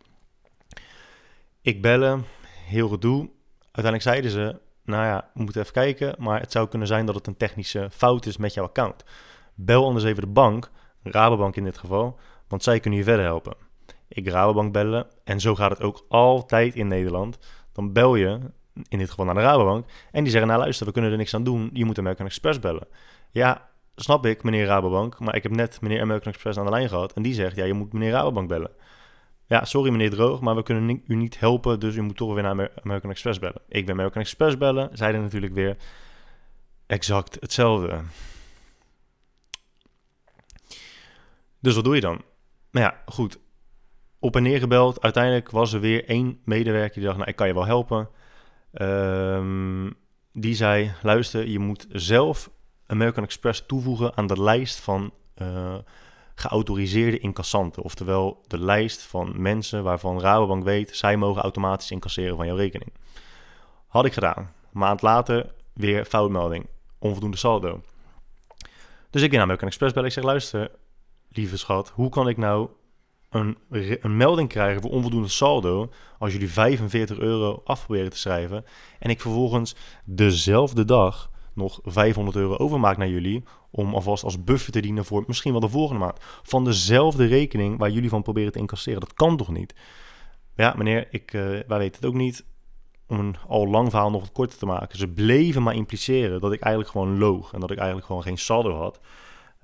Ik 1.60 1.82
bellen, 1.82 2.24
heel 2.66 2.88
gedoe. 2.88 3.30
Uiteindelijk 3.60 4.02
zeiden 4.02 4.30
ze, 4.30 4.60
nou 4.84 5.04
ja, 5.04 5.30
we 5.34 5.42
moeten 5.42 5.60
even 5.60 5.72
kijken, 5.72 6.14
maar 6.18 6.40
het 6.40 6.52
zou 6.52 6.68
kunnen 6.68 6.88
zijn 6.88 7.06
dat 7.06 7.14
het 7.14 7.26
een 7.26 7.36
technische 7.36 7.88
fout 7.90 8.26
is 8.26 8.36
met 8.36 8.54
jouw 8.54 8.64
account. 8.64 9.04
Bel 9.54 9.84
anders 9.84 10.04
even 10.04 10.22
de 10.22 10.28
bank, 10.28 10.70
Rabobank 11.02 11.56
in 11.56 11.64
dit 11.64 11.78
geval, 11.78 12.18
want 12.48 12.62
zij 12.62 12.80
kunnen 12.80 12.98
je 12.98 13.04
verder 13.04 13.24
helpen. 13.24 13.54
Ik 14.08 14.28
Rabobank 14.28 14.72
bellen 14.72 15.06
en 15.24 15.40
zo 15.40 15.54
gaat 15.54 15.70
het 15.70 15.82
ook 15.82 16.04
altijd 16.08 16.74
in 16.74 16.88
Nederland. 16.88 17.38
Dan 17.72 17.92
bel 17.92 18.14
je, 18.14 18.38
in 18.88 18.98
dit 18.98 19.10
geval 19.10 19.24
naar 19.24 19.34
de 19.34 19.40
Rabobank, 19.40 19.86
en 20.12 20.22
die 20.22 20.30
zeggen, 20.30 20.48
nou 20.48 20.60
luister, 20.60 20.86
we 20.86 20.92
kunnen 20.92 21.10
er 21.10 21.16
niks 21.16 21.34
aan 21.34 21.44
doen, 21.44 21.70
je 21.72 21.84
moet 21.84 21.98
American 21.98 22.26
Express 22.26 22.58
bellen. 22.58 22.88
Ja, 23.30 23.68
snap 23.96 24.26
ik, 24.26 24.42
meneer 24.42 24.66
Rabobank, 24.66 25.18
maar 25.18 25.34
ik 25.34 25.42
heb 25.42 25.52
net 25.52 25.80
meneer 25.80 26.00
American 26.00 26.32
Express 26.32 26.58
aan 26.58 26.64
de 26.64 26.70
lijn 26.70 26.88
gehad 26.88 27.12
en 27.12 27.22
die 27.22 27.34
zegt, 27.34 27.56
ja, 27.56 27.64
je 27.64 27.72
moet 27.72 27.92
meneer 27.92 28.10
Rabobank 28.10 28.48
bellen. 28.48 28.70
Ja, 29.48 29.64
sorry 29.64 29.90
meneer 29.90 30.10
Droog, 30.10 30.40
maar 30.40 30.56
we 30.56 30.62
kunnen 30.62 31.02
u 31.06 31.14
niet 31.14 31.40
helpen, 31.40 31.80
dus 31.80 31.96
u 31.96 32.02
moet 32.02 32.16
toch 32.16 32.34
weer 32.34 32.42
naar 32.42 32.70
American 32.82 33.10
Express 33.10 33.38
bellen. 33.38 33.62
Ik 33.68 33.86
ben 33.86 33.94
American 33.94 34.22
Express 34.22 34.58
bellen, 34.58 34.90
zeiden 34.92 35.22
natuurlijk 35.22 35.54
weer 35.54 35.76
exact 36.86 37.36
hetzelfde. 37.40 38.00
Dus 41.60 41.74
wat 41.74 41.84
doe 41.84 41.94
je 41.94 42.00
dan? 42.00 42.22
Nou 42.70 42.86
ja, 42.86 43.02
goed. 43.06 43.38
Op 44.18 44.36
en 44.36 44.42
neer 44.42 44.58
gebeld. 44.58 45.02
Uiteindelijk 45.02 45.50
was 45.50 45.72
er 45.72 45.80
weer 45.80 46.04
één 46.04 46.40
medewerker 46.44 46.94
die 46.94 47.04
dacht, 47.04 47.16
nou, 47.16 47.30
ik 47.30 47.36
kan 47.36 47.46
je 47.46 47.54
wel 47.54 47.66
helpen. 47.66 48.08
Um, 48.72 49.94
die 50.32 50.54
zei, 50.54 50.92
luister, 51.02 51.48
je 51.48 51.58
moet 51.58 51.86
zelf 51.90 52.50
American 52.86 53.24
Express 53.24 53.66
toevoegen 53.66 54.16
aan 54.16 54.26
de 54.26 54.42
lijst 54.42 54.80
van 54.80 55.12
uh, 55.42 55.74
geautoriseerde 56.34 57.18
incassanten. 57.18 57.82
Oftewel 57.82 58.42
de 58.46 58.58
lijst 58.58 59.02
van 59.02 59.32
mensen 59.36 59.82
waarvan 59.82 60.20
Rabobank 60.20 60.64
weet, 60.64 60.96
zij 60.96 61.16
mogen 61.16 61.42
automatisch 61.42 61.90
incasseren 61.90 62.36
van 62.36 62.46
jouw 62.46 62.56
rekening. 62.56 62.92
Had 63.86 64.04
ik 64.04 64.12
gedaan. 64.12 64.52
Maand 64.72 65.02
later 65.02 65.52
weer 65.72 66.04
foutmelding, 66.04 66.66
onvoldoende 66.98 67.36
saldo. 67.36 67.80
Dus 69.10 69.22
ik 69.22 69.30
naar 69.30 69.40
American 69.40 69.68
Express 69.68 69.92
bellen. 69.92 70.08
Ik 70.08 70.14
zeg, 70.14 70.24
luister, 70.24 70.70
lieve 71.28 71.56
schat, 71.56 71.92
hoe 71.94 72.08
kan 72.08 72.28
ik 72.28 72.36
nou 72.36 72.68
een, 73.30 73.58
een, 74.00 74.16
melding 74.16 74.48
krijgen 74.48 74.82
voor 74.82 74.90
onvoldoende 74.90 75.28
saldo 75.28 75.90
als 76.18 76.32
jullie 76.32 76.50
45 76.50 77.18
euro 77.18 77.62
afproberen 77.64 78.10
te 78.10 78.18
schrijven 78.18 78.64
en 78.98 79.10
ik 79.10 79.20
vervolgens 79.20 79.74
dezelfde 80.04 80.84
dag 80.84 81.30
nog 81.56 81.80
500 81.82 82.36
euro 82.36 82.56
overmaakt 82.56 82.98
naar 82.98 83.08
jullie. 83.08 83.44
Om 83.70 83.94
alvast 83.94 84.24
als 84.24 84.44
buffer 84.44 84.72
te 84.72 84.80
dienen 84.80 85.04
voor 85.04 85.24
misschien 85.26 85.52
wel 85.52 85.60
de 85.60 85.68
volgende 85.68 86.00
maand. 86.00 86.18
Van 86.42 86.64
dezelfde 86.64 87.26
rekening 87.26 87.78
waar 87.78 87.90
jullie 87.90 88.08
van 88.08 88.22
proberen 88.22 88.52
te 88.52 88.58
incasseren. 88.58 89.00
Dat 89.00 89.14
kan 89.14 89.36
toch 89.36 89.52
niet? 89.52 89.74
Ja, 90.54 90.74
meneer, 90.76 91.06
ik, 91.10 91.32
uh, 91.32 91.42
wij 91.42 91.78
weten 91.78 92.00
het 92.00 92.06
ook 92.06 92.14
niet. 92.14 92.44
Om 93.06 93.18
een 93.18 93.36
al 93.48 93.66
lang 93.66 93.90
verhaal 93.90 94.10
nog 94.10 94.20
wat 94.20 94.32
korter 94.32 94.58
te 94.58 94.66
maken. 94.66 94.98
Ze 94.98 95.08
bleven 95.08 95.62
maar 95.62 95.74
impliceren 95.74 96.40
dat 96.40 96.52
ik 96.52 96.60
eigenlijk 96.60 96.92
gewoon 96.92 97.18
loog. 97.18 97.52
En 97.52 97.60
dat 97.60 97.70
ik 97.70 97.76
eigenlijk 97.76 98.06
gewoon 98.06 98.22
geen 98.22 98.38
saldo 98.38 98.74
had. 98.74 99.00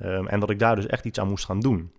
Um, 0.02 0.28
en 0.28 0.40
dat 0.40 0.50
ik 0.50 0.58
daar 0.58 0.76
dus 0.76 0.86
echt 0.86 1.04
iets 1.04 1.18
aan 1.18 1.28
moest 1.28 1.44
gaan 1.44 1.60
doen. 1.60 1.92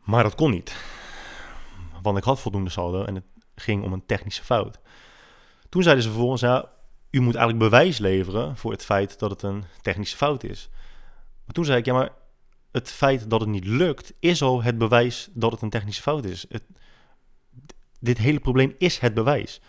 Maar 0.00 0.22
dat 0.22 0.34
kon 0.34 0.50
niet. 0.50 0.76
Want 2.02 2.18
ik 2.18 2.24
had 2.24 2.40
voldoende 2.40 2.70
saldo 2.70 3.04
en 3.04 3.14
het 3.14 3.24
ging 3.54 3.84
om 3.84 3.92
een 3.92 4.06
technische 4.06 4.44
fout. 4.44 4.80
Toen 5.68 5.82
zeiden 5.82 6.04
ze 6.04 6.10
vervolgens, 6.10 6.40
ja, 6.40 6.70
u 7.12 7.20
moet 7.20 7.34
eigenlijk 7.34 7.70
bewijs 7.70 7.98
leveren 7.98 8.56
voor 8.56 8.72
het 8.72 8.84
feit 8.84 9.18
dat 9.18 9.30
het 9.30 9.42
een 9.42 9.64
technische 9.80 10.16
fout 10.16 10.44
is. 10.44 10.70
Maar 11.44 11.54
toen 11.54 11.64
zei 11.64 11.78
ik, 11.78 11.84
ja, 11.84 11.92
maar 11.92 12.10
het 12.70 12.90
feit 12.90 13.30
dat 13.30 13.40
het 13.40 13.48
niet 13.48 13.64
lukt, 13.64 14.12
is 14.18 14.42
al 14.42 14.62
het 14.62 14.78
bewijs 14.78 15.28
dat 15.32 15.52
het 15.52 15.62
een 15.62 15.70
technische 15.70 16.02
fout 16.02 16.24
is. 16.24 16.46
Het, 16.48 16.62
dit 18.00 18.18
hele 18.18 18.40
probleem 18.40 18.74
is 18.78 18.98
het 18.98 19.14
bewijs. 19.14 19.60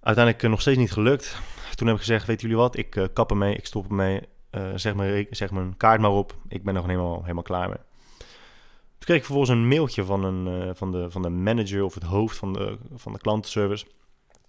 Uiteindelijk 0.00 0.48
nog 0.48 0.60
steeds 0.60 0.78
niet 0.78 0.92
gelukt. 0.92 1.38
Toen 1.74 1.86
heb 1.86 1.96
ik 1.96 2.02
gezegd, 2.02 2.26
weet 2.26 2.40
jullie 2.40 2.56
wat, 2.56 2.76
ik 2.76 2.96
uh, 2.96 3.04
kap 3.12 3.30
ermee, 3.30 3.54
ik 3.54 3.66
stop 3.66 3.88
ermee, 3.88 4.20
uh, 4.50 4.70
zeg, 4.74 4.94
mijn, 4.94 5.26
zeg 5.30 5.50
mijn 5.50 5.76
kaart 5.76 6.00
maar 6.00 6.10
op. 6.10 6.36
Ik 6.48 6.64
ben 6.64 6.74
gewoon 6.74 6.90
helemaal, 6.90 7.20
helemaal 7.20 7.42
klaar 7.42 7.68
mee. 7.68 7.78
Toen 8.18 9.08
kreeg 9.08 9.16
ik 9.16 9.24
vervolgens 9.24 9.58
een 9.58 9.68
mailtje 9.68 10.04
van, 10.04 10.24
een, 10.24 10.76
van, 10.76 10.92
de, 10.92 11.10
van 11.10 11.22
de 11.22 11.28
manager 11.28 11.84
of 11.84 11.94
het 11.94 12.02
hoofd 12.02 12.36
van 12.36 12.52
de, 12.52 12.78
van 12.94 13.12
de 13.12 13.18
klantenservice. 13.18 13.86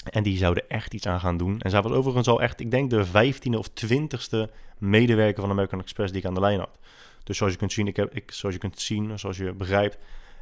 En 0.04 0.24
die 0.24 0.38
zouden 0.38 0.70
echt 0.70 0.94
iets 0.94 1.08
aan 1.08 1.20
gaan 1.20 1.38
doen. 1.38 1.60
En 1.60 1.70
zij 1.70 1.82
was 1.82 1.92
overigens 1.92 2.28
al 2.28 2.42
echt, 2.42 2.60
ik 2.60 2.72
denk 2.72 2.90
de 2.90 3.06
vijftiende 3.06 3.58
of 3.58 3.68
twintigste 3.68 4.50
medewerker 4.78 5.42
van 5.42 5.52
American 5.52 5.80
Express 5.80 6.12
die 6.12 6.22
ik 6.22 6.28
aan 6.28 6.34
de 6.34 6.40
lijn 6.40 6.60
had. 6.60 6.80
Dus 7.24 7.38
zoals 7.38 7.54
je 7.54 7.60
kunt 7.60 7.72
zien, 7.72 7.88
ik 7.88 7.96
heb, 7.96 8.14
ik, 8.16 8.32
zoals 8.32 8.56
je 8.56 8.62
kunt 8.62 8.80
zien, 8.80 9.20
zoals 9.20 9.38
je 9.38 9.54
begrijpt, 9.54 9.98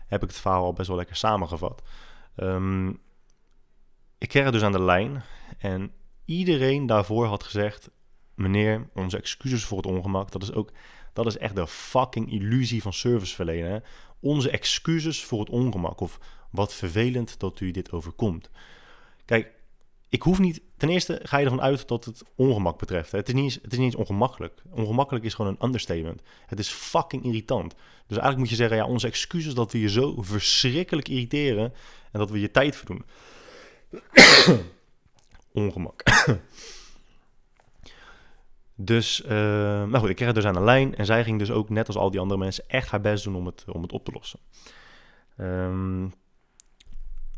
heb 0.08 0.24
ik 0.24 0.30
het 0.30 0.40
verhaal 0.40 0.64
al 0.64 0.74
best 0.74 0.88
wel 0.88 0.98
lekker 0.98 1.16
samengevat. 1.16 1.82
Um, 2.38 3.00
ik 4.18 4.30
kreeg 4.30 4.44
het 4.44 4.54
dus 4.54 4.64
aan 4.64 4.72
de 4.72 4.82
lijn 4.82 5.24
en 5.58 5.92
iedereen 6.26 6.86
daarvoor 6.86 7.26
had 7.26 7.44
gezegd: 7.44 7.90
meneer, 8.36 8.90
onze 8.94 9.18
excuses 9.18 9.66
voor 9.66 9.78
het 9.78 9.86
ongemak. 9.86 10.32
Dat 10.32 10.44
is 10.44 10.54
ook, 10.54 10.72
dat 11.14 11.26
is 11.26 11.38
echt 11.38 11.56
de 11.56 11.68
fucking 11.68 12.32
illusie 12.32 12.82
van 12.82 12.94
serviceverlenen. 12.94 13.84
Onze 14.20 14.50
excuses 14.50 15.24
voor 15.24 15.40
het 15.40 15.50
ongemak 15.50 16.00
of 16.00 16.20
wat 16.52 16.74
vervelend 16.74 17.40
dat 17.40 17.60
u 17.60 17.72
dit 17.72 17.92
overkomt. 17.92 18.50
Kijk, 19.30 19.52
ik 20.10 20.22
hoef 20.22 20.40
niet. 20.40 20.62
Ten 20.78 20.90
eerste 20.90 21.20
ga 21.24 21.38
je 21.38 21.44
ervan 21.44 21.62
uit 21.62 21.88
dat 21.88 22.06
het 22.06 22.24
ongemak 22.36 22.80
betreft. 22.80 23.12
Het 23.12 23.28
is, 23.28 23.34
niet 23.34 23.44
eens, 23.44 23.60
het 23.62 23.72
is 23.72 23.78
niet 23.78 23.96
ongemakkelijk. 23.96 24.62
Ongemakkelijk 24.70 25.26
is 25.26 25.34
gewoon 25.34 25.52
een 25.52 25.66
understatement. 25.66 26.22
Het 26.46 26.60
is 26.60 26.70
fucking 26.70 27.24
irritant. 27.24 27.74
Dus 27.74 28.18
eigenlijk 28.18 28.38
moet 28.38 28.50
je 28.50 28.56
zeggen: 28.56 28.78
ja, 28.78 28.86
onze 28.86 29.08
excuses 29.08 29.54
dat 29.54 29.72
we 29.72 29.80
je 29.80 29.90
zo 29.90 30.22
verschrikkelijk 30.22 31.08
irriteren 31.08 31.74
en 32.12 32.20
dat 32.20 32.30
we 32.30 32.40
je 32.40 32.52
tijd 32.52 32.76
verdoen. 32.76 33.06
Ongemak. 35.54 36.04
dus, 38.92 39.22
maar 39.88 40.00
goed, 40.00 40.10
ik 40.10 40.16
kreeg 40.16 40.28
het 40.28 40.36
dus 40.36 40.46
aan 40.46 40.54
de 40.54 40.62
lijn. 40.62 40.96
En 40.96 41.06
zij 41.06 41.24
ging 41.24 41.40
dus 41.40 41.52
ook, 41.52 41.70
net 41.70 41.88
als 41.88 41.98
al 41.98 42.12
die 42.12 42.20
andere 42.20 42.40
mensen, 42.40 42.64
echt 42.68 42.90
haar 42.90 43.02
best 43.02 43.24
doen 43.24 43.36
om 43.36 43.46
het, 43.46 43.66
om 43.68 43.82
het 43.82 43.92
op 43.92 44.06
te 44.06 44.12
lossen. 44.12 44.40
Um, 45.38 46.14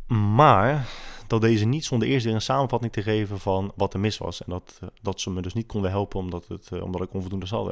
maar 0.07 0.87
dat 1.31 1.41
deze 1.41 1.65
niet 1.65 1.85
zonder 1.85 2.07
eerst 2.07 2.25
weer 2.25 2.33
een 2.33 2.41
samenvatting 2.41 2.91
te 2.91 3.01
geven 3.01 3.39
van 3.39 3.71
wat 3.75 3.93
er 3.93 3.99
mis 3.99 4.17
was. 4.17 4.43
En 4.43 4.49
dat, 4.49 4.79
uh, 4.83 4.89
dat 5.01 5.21
ze 5.21 5.29
me 5.29 5.41
dus 5.41 5.53
niet 5.53 5.65
konden 5.65 5.91
helpen 5.91 6.19
omdat, 6.19 6.47
het, 6.47 6.69
uh, 6.73 6.83
omdat 6.83 7.01
ik 7.01 7.13
onvoldoende 7.13 7.45
saldo 7.45 7.71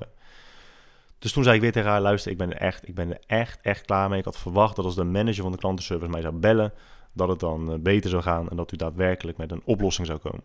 Dus 1.19 1.32
toen 1.32 1.43
zei 1.43 1.56
ik 1.56 1.62
weer 1.62 1.72
tegen 1.72 1.89
haar, 1.89 2.02
luister, 2.02 2.32
ik 2.32 2.38
ben 2.38 2.54
er 2.54 2.58
echt, 2.58 2.88
ik 2.88 2.95
ben 2.95 3.10
er 3.10 3.19
echt, 3.28 3.60
echt 3.62 3.86
klaar 3.86 4.10
mee. 4.10 4.19
Ik 4.19 4.26
had 4.26 4.38
verwacht 4.38 4.76
dat 4.76 4.86
als 4.86 4.95
de 4.95 5.04
manager 5.04 5.43
van 5.43 5.52
de 5.52 5.58
klantenservice 5.58 6.12
mij 6.12 6.22
zou 6.22 6.34
bellen, 6.34 6.74
dat 7.13 7.30
het 7.30 7.39
dan 7.39 7.72
eh, 7.72 7.80
beter 7.80 8.10
zou 8.10 8.22
gaan 8.22 8.50
en 8.50 8.56
dat 8.56 8.72
u 8.72 8.78
daadwerkelijk 8.78 9.38
met 9.38 9.52
een 9.52 9.62
oplossing 9.65 10.08
zou 10.08 10.19
komen. 10.19 10.43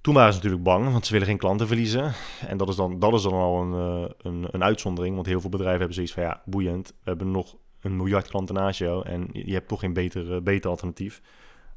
Toen 0.00 0.14
waren 0.14 0.32
ze 0.32 0.36
natuurlijk 0.36 0.64
bang, 0.64 0.92
want 0.92 1.06
ze 1.06 1.12
willen 1.12 1.28
geen 1.28 1.38
klanten 1.38 1.66
verliezen. 1.66 2.12
En 2.46 2.56
dat 2.56 2.68
is 2.68 2.76
dan, 2.76 2.98
dat 2.98 3.12
is 3.12 3.22
dan 3.22 3.32
al 3.32 3.62
een, 3.62 3.74
eh, 3.74 4.10
een, 4.18 4.48
een 4.50 4.64
uitzondering, 4.64 5.14
want 5.14 5.26
heel 5.26 5.40
veel 5.40 5.50
bedrijven 5.50 5.78
hebben 5.78 5.94
zoiets 5.94 6.12
van 6.12 6.22
ja, 6.22 6.42
boeiend. 6.44 6.88
We 6.88 6.94
hebben 7.08 7.30
nog 7.30 7.56
een 7.80 7.96
miljard 7.96 8.28
klanten 8.28 8.54
naast 8.54 8.78
jou 8.78 9.06
en 9.06 9.28
je 9.32 9.52
hebt 9.52 9.68
toch 9.68 9.80
geen 9.80 9.92
beter, 9.92 10.34
uh, 10.34 10.40
beter 10.40 10.70
alternatief. 10.70 11.20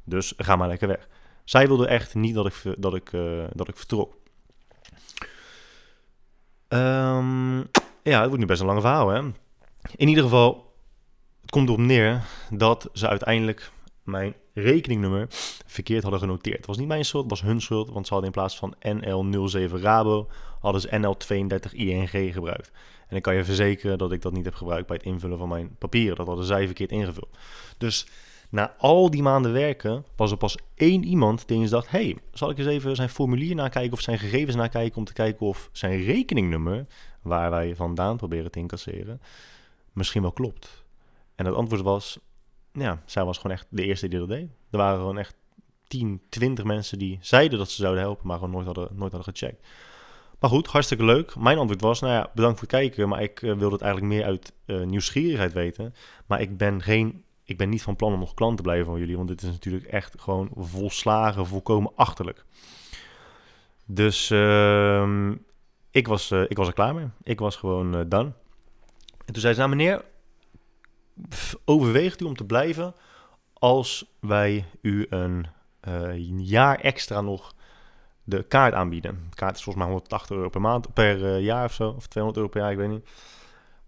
Dus 0.04 0.32
ga 0.36 0.56
maar 0.56 0.68
lekker 0.68 0.88
weg. 0.88 1.08
Zij 1.44 1.66
wilde 1.66 1.86
echt 1.86 2.14
niet 2.14 2.34
dat 2.34 2.46
ik, 2.46 2.74
dat 2.78 2.94
ik, 2.94 3.12
uh, 3.12 3.44
dat 3.52 3.68
ik 3.68 3.76
vertrok. 3.76 4.16
Um, 6.68 7.58
ja, 8.02 8.18
het 8.18 8.26
wordt 8.26 8.38
nu 8.38 8.46
best 8.46 8.60
een 8.60 8.66
lange 8.66 8.80
verhaal, 8.80 9.08
hè. 9.08 9.20
In 9.96 10.08
ieder 10.08 10.24
geval, 10.24 10.72
het 11.40 11.50
komt 11.50 11.68
erop 11.68 11.80
neer 11.80 12.22
dat 12.50 12.88
ze 12.92 13.08
uiteindelijk 13.08 13.70
mijn 14.02 14.34
rekeningnummer 14.54 15.26
verkeerd 15.66 16.02
hadden 16.02 16.20
genoteerd. 16.20 16.56
Het 16.56 16.66
was 16.66 16.76
niet 16.76 16.88
mijn 16.88 17.04
schuld, 17.04 17.22
het 17.22 17.40
was 17.40 17.48
hun 17.48 17.60
schuld, 17.60 17.90
want 17.90 18.06
ze 18.06 18.12
hadden 18.12 18.32
in 18.32 18.38
plaats 18.38 18.56
van 18.56 18.74
NL07 18.74 19.80
Rabo, 19.82 20.28
hadden 20.60 20.80
ze 20.80 20.88
NL32 20.88 21.72
ING 21.72 22.32
gebruikt. 22.32 22.70
En 23.08 23.16
ik 23.16 23.22
kan 23.22 23.34
je 23.34 23.44
verzekeren 23.44 23.98
dat 23.98 24.12
ik 24.12 24.22
dat 24.22 24.32
niet 24.32 24.44
heb 24.44 24.54
gebruikt 24.54 24.86
bij 24.86 24.96
het 24.96 25.06
invullen 25.06 25.38
van 25.38 25.48
mijn 25.48 25.76
papieren. 25.78 26.16
Dat 26.16 26.26
hadden 26.26 26.44
zij 26.44 26.66
verkeerd 26.66 26.90
ingevuld. 26.90 27.36
Dus 27.78 28.06
na 28.48 28.74
al 28.78 29.10
die 29.10 29.22
maanden 29.22 29.52
werken 29.52 30.04
was 30.16 30.30
er 30.30 30.36
pas 30.36 30.56
één 30.74 31.04
iemand 31.04 31.48
die 31.48 31.58
eens 31.58 31.70
dacht... 31.70 31.90
hey, 31.90 32.18
zal 32.32 32.50
ik 32.50 32.58
eens 32.58 32.66
even 32.66 32.96
zijn 32.96 33.08
formulier 33.08 33.54
nakijken 33.54 33.92
of 33.92 34.00
zijn 34.00 34.18
gegevens 34.18 34.56
nakijken... 34.56 34.98
om 34.98 35.04
te 35.04 35.12
kijken 35.12 35.46
of 35.46 35.68
zijn 35.72 36.02
rekeningnummer, 36.02 36.86
waar 37.22 37.50
wij 37.50 37.76
vandaan 37.76 38.16
proberen 38.16 38.50
te 38.50 38.58
incasseren, 38.58 39.20
misschien 39.92 40.22
wel 40.22 40.32
klopt. 40.32 40.84
En 41.34 41.46
het 41.46 41.54
antwoord 41.54 41.82
was, 41.82 42.18
ja, 42.72 43.02
zij 43.06 43.24
was 43.24 43.36
gewoon 43.36 43.56
echt 43.56 43.66
de 43.68 43.84
eerste 43.84 44.08
die 44.08 44.18
dat 44.18 44.28
deed. 44.28 44.48
Er 44.70 44.78
waren 44.78 44.98
gewoon 44.98 45.18
echt 45.18 45.34
10, 45.86 46.22
20 46.28 46.64
mensen 46.64 46.98
die 46.98 47.18
zeiden 47.20 47.58
dat 47.58 47.70
ze 47.70 47.80
zouden 47.82 48.02
helpen, 48.02 48.26
maar 48.26 48.38
gewoon 48.38 48.52
nooit 48.52 48.66
hadden, 48.66 48.88
nooit 48.90 49.12
hadden 49.12 49.34
gecheckt. 49.34 49.66
Maar 50.44 50.52
goed, 50.52 50.66
hartstikke 50.66 51.04
leuk. 51.04 51.36
Mijn 51.36 51.58
antwoord 51.58 51.80
was, 51.80 52.00
nou 52.00 52.12
ja, 52.12 52.30
bedankt 52.34 52.58
voor 52.58 52.68
het 52.68 52.76
kijken, 52.76 53.08
maar 53.08 53.22
ik 53.22 53.42
uh, 53.42 53.54
wilde 53.56 53.74
het 53.74 53.82
eigenlijk 53.82 54.14
meer 54.14 54.24
uit 54.24 54.52
uh, 54.66 54.82
nieuwsgierigheid 54.82 55.52
weten. 55.52 55.94
Maar 56.26 56.40
ik 56.40 56.56
ben, 56.56 56.82
geen, 56.82 57.24
ik 57.44 57.56
ben 57.56 57.68
niet 57.68 57.82
van 57.82 57.96
plan 57.96 58.12
om 58.12 58.18
nog 58.18 58.34
klant 58.34 58.56
te 58.56 58.62
blijven 58.62 58.86
van 58.86 58.98
jullie, 58.98 59.16
want 59.16 59.28
dit 59.28 59.42
is 59.42 59.48
natuurlijk 59.48 59.84
echt 59.84 60.20
gewoon 60.20 60.50
volslagen, 60.56 61.46
volkomen 61.46 61.92
achterlijk. 61.94 62.44
Dus 63.84 64.30
uh, 64.30 65.30
ik, 65.90 66.06
was, 66.06 66.30
uh, 66.30 66.42
ik 66.48 66.56
was 66.56 66.66
er 66.66 66.74
klaar 66.74 66.94
mee. 66.94 67.08
Ik 67.22 67.38
was 67.38 67.56
gewoon 67.56 68.08
done. 68.08 68.32
En 69.24 69.32
toen 69.32 69.42
zei 69.42 69.54
ze, 69.54 69.60
nou 69.60 69.70
meneer, 69.70 70.04
overweegt 71.64 72.20
u 72.20 72.24
om 72.24 72.36
te 72.36 72.44
blijven 72.44 72.94
als 73.52 74.14
wij 74.20 74.64
u 74.80 75.06
een 75.10 75.46
uh, 75.88 76.38
jaar 76.38 76.78
extra 76.78 77.20
nog 77.20 77.54
de 78.24 78.42
kaart 78.42 78.74
aanbieden. 78.74 79.26
De 79.30 79.36
kaart 79.36 79.56
is 79.56 79.62
volgens 79.62 79.84
mij 79.84 79.92
180 79.92 80.36
euro 80.36 80.48
per 80.48 80.60
maand, 80.60 80.92
per 80.92 81.18
uh, 81.18 81.40
jaar 81.40 81.64
of 81.64 81.72
zo, 81.72 81.88
of 81.88 82.06
200 82.06 82.36
euro 82.36 82.48
per 82.48 82.60
jaar, 82.60 82.72
ik 82.72 82.78
weet 82.78 82.88
niet. 82.88 83.08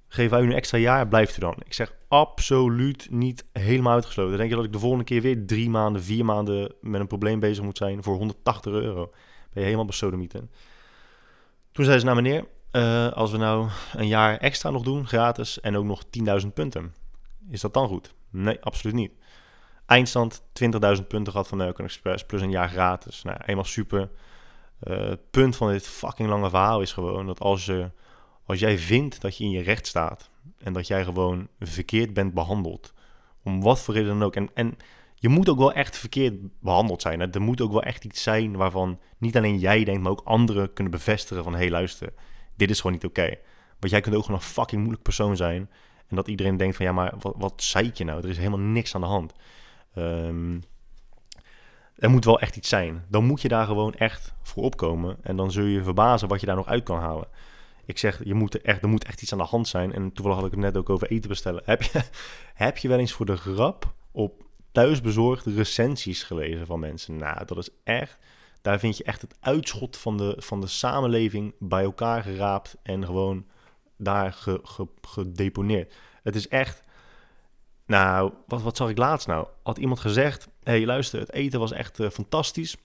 Geven 0.09 0.31
wij 0.31 0.46
u 0.46 0.51
een 0.51 0.57
extra 0.57 0.79
jaar, 0.79 1.09
blijft 1.09 1.37
u 1.37 1.40
dan? 1.40 1.55
Ik 1.64 1.72
zeg 1.72 1.94
absoluut 2.09 3.11
niet 3.11 3.44
helemaal 3.53 3.92
uitgesloten. 3.92 4.37
Denk 4.37 4.51
je 4.51 4.57
dat 4.57 4.64
ik 4.64 4.72
de 4.72 4.79
volgende 4.79 5.05
keer 5.05 5.22
weer 5.22 5.46
drie 5.46 5.70
maanden, 5.70 6.03
vier 6.03 6.25
maanden 6.25 6.75
met 6.81 7.01
een 7.01 7.07
probleem 7.07 7.40
bezig 7.40 7.64
moet 7.64 7.77
zijn 7.77 8.03
voor 8.03 8.16
180 8.16 8.72
euro? 8.72 9.05
Ben 9.05 9.14
je 9.53 9.61
helemaal 9.61 9.85
besodemieten. 9.85 10.51
Toen 11.72 11.85
zei 11.85 11.99
ze, 11.99 12.05
nou 12.05 12.22
meneer, 12.22 12.44
uh, 12.72 13.12
als 13.12 13.31
we 13.31 13.38
nou 13.38 13.68
een 13.94 14.07
jaar 14.07 14.37
extra 14.37 14.70
nog 14.70 14.83
doen, 14.83 15.07
gratis, 15.07 15.61
en 15.61 15.77
ook 15.77 15.85
nog 15.85 16.03
10.000 16.40 16.53
punten. 16.55 16.94
Is 17.51 17.61
dat 17.61 17.75
dan 17.75 17.88
goed? 17.88 18.14
Nee, 18.31 18.61
absoluut 18.61 18.94
niet. 18.94 19.12
Eindstand 19.87 20.42
20.000 20.42 21.07
punten 21.09 21.33
gehad 21.33 21.49
van 21.49 21.59
American 21.59 21.85
Express 21.85 22.25
plus 22.25 22.40
een 22.40 22.51
jaar 22.51 22.68
gratis. 22.68 23.22
Nou, 23.22 23.38
eenmaal 23.46 23.64
super. 23.64 24.11
Uh, 24.83 25.09
het 25.09 25.31
punt 25.31 25.57
van 25.57 25.68
dit 25.68 25.87
fucking 25.87 26.29
lange 26.29 26.51
verhaal 26.51 26.81
is 26.81 26.92
gewoon 26.92 27.27
dat 27.27 27.40
als, 27.40 27.66
je, 27.66 27.90
als 28.44 28.59
jij 28.59 28.79
vindt 28.79 29.20
dat 29.20 29.37
je 29.37 29.44
in 29.44 29.51
je 29.51 29.62
recht 29.62 29.87
staat 29.87 30.31
en 30.59 30.72
dat 30.72 30.87
jij 30.87 31.05
gewoon 31.05 31.49
verkeerd 31.61 32.14
bent 32.14 32.35
behandeld, 32.35 32.92
om 33.42 33.62
wat 33.62 33.81
voor 33.81 33.94
reden 33.94 34.09
dan 34.09 34.22
ook, 34.22 34.37
en, 34.37 34.51
en 34.55 34.77
je 35.14 35.29
moet 35.29 35.49
ook 35.49 35.59
wel 35.59 35.72
echt 35.72 35.99
verkeerd 35.99 36.35
behandeld 36.61 37.03
zijn. 37.03 37.33
Er 37.33 37.42
moet 37.42 37.61
ook 37.61 37.72
wel 37.72 37.83
echt 37.83 38.05
iets 38.05 38.22
zijn 38.22 38.57
waarvan 38.57 39.01
niet 39.18 39.37
alleen 39.37 39.59
jij 39.59 39.85
denkt, 39.85 40.03
maar 40.03 40.11
ook 40.11 40.22
anderen 40.25 40.72
kunnen 40.72 40.92
bevestigen 40.92 41.42
van 41.42 41.53
hé 41.53 41.59
hey, 41.59 41.70
luister, 41.70 42.12
dit 42.57 42.70
is 42.70 42.77
gewoon 42.77 42.92
niet 42.92 43.05
oké. 43.05 43.37
Want 43.79 43.92
jij 43.92 44.01
kunt 44.01 44.14
ook 44.14 44.25
gewoon 44.25 44.40
een 44.40 44.46
fucking 44.46 44.81
moeilijk 44.81 45.03
persoon 45.03 45.37
zijn 45.37 45.70
en 46.09 46.16
dat 46.16 46.29
iedereen 46.29 46.57
denkt 46.57 46.77
van 46.77 46.87
ja, 46.87 46.92
maar 46.92 47.14
wat, 47.18 47.35
wat 47.37 47.62
zei 47.62 47.90
je 47.94 48.05
nou? 48.05 48.22
Er 48.22 48.29
is 48.29 48.38
helemaal 48.38 48.59
niks 48.59 48.94
aan 48.94 49.01
de 49.01 49.07
hand. 49.07 49.33
Um, 49.98 50.62
er 51.96 52.11
moet 52.11 52.24
wel 52.24 52.40
echt 52.40 52.56
iets 52.56 52.68
zijn. 52.68 53.04
Dan 53.09 53.24
moet 53.24 53.42
je 53.42 53.48
daar 53.48 53.66
gewoon 53.66 53.94
echt 53.94 54.35
voor 54.42 54.62
opkomen. 54.62 55.16
En 55.22 55.37
dan 55.37 55.50
zul 55.50 55.64
je 55.64 55.82
verbazen 55.82 56.28
wat 56.28 56.40
je 56.40 56.46
daar 56.46 56.56
nog 56.56 56.66
uit 56.66 56.82
kan 56.82 56.98
halen. 56.98 57.28
Ik 57.85 57.98
zeg, 57.98 58.24
je 58.24 58.35
moet 58.35 58.54
er, 58.54 58.64
echt, 58.64 58.82
er 58.82 58.88
moet 58.88 59.04
echt 59.04 59.22
iets 59.22 59.32
aan 59.32 59.38
de 59.38 59.44
hand 59.44 59.68
zijn. 59.68 59.92
En 59.92 60.12
toevallig 60.12 60.38
had 60.38 60.46
ik 60.46 60.52
het 60.52 60.61
net 60.61 60.76
ook 60.76 60.90
over 60.90 61.11
eten 61.11 61.28
bestellen. 61.28 61.62
Heb 61.64 61.82
je, 61.82 62.02
heb 62.54 62.78
je 62.78 62.88
wel 62.88 62.98
eens 62.98 63.12
voor 63.12 63.26
de 63.26 63.37
grap 63.37 63.94
op 64.12 64.42
thuisbezorgde 64.72 65.54
recensies 65.54 66.22
gelezen 66.22 66.66
van 66.66 66.80
mensen? 66.80 67.16
Nou, 67.16 67.44
dat 67.44 67.59
is 67.59 67.68
echt... 67.85 68.18
Daar 68.61 68.78
vind 68.78 68.96
je 68.96 69.04
echt 69.04 69.22
het 69.22 69.37
uitschot 69.40 69.96
van 69.96 70.16
de, 70.16 70.35
van 70.38 70.61
de 70.61 70.66
samenleving 70.66 71.54
bij 71.59 71.82
elkaar 71.82 72.22
geraapt. 72.22 72.76
En 72.82 73.04
gewoon 73.04 73.46
daar 73.96 74.32
ge, 74.32 74.61
ge, 74.62 74.88
gedeponeerd. 75.00 75.94
Het 76.22 76.37
is 76.37 76.48
echt. 76.48 76.85
Nou, 77.87 78.33
wat, 78.46 78.62
wat 78.62 78.77
zag 78.77 78.88
ik 78.88 78.99
laatst 78.99 79.27
nou? 79.27 79.46
Had 79.62 79.79
iemand 79.79 80.01
gezegd: 80.01 80.49
hey, 80.62 80.87
luister, 80.87 81.20
het 81.20 81.33
eten 81.33 81.61
was 81.61 81.72
echt 81.72 81.99
uh, 81.99 82.11
fantastisch. 82.11 82.77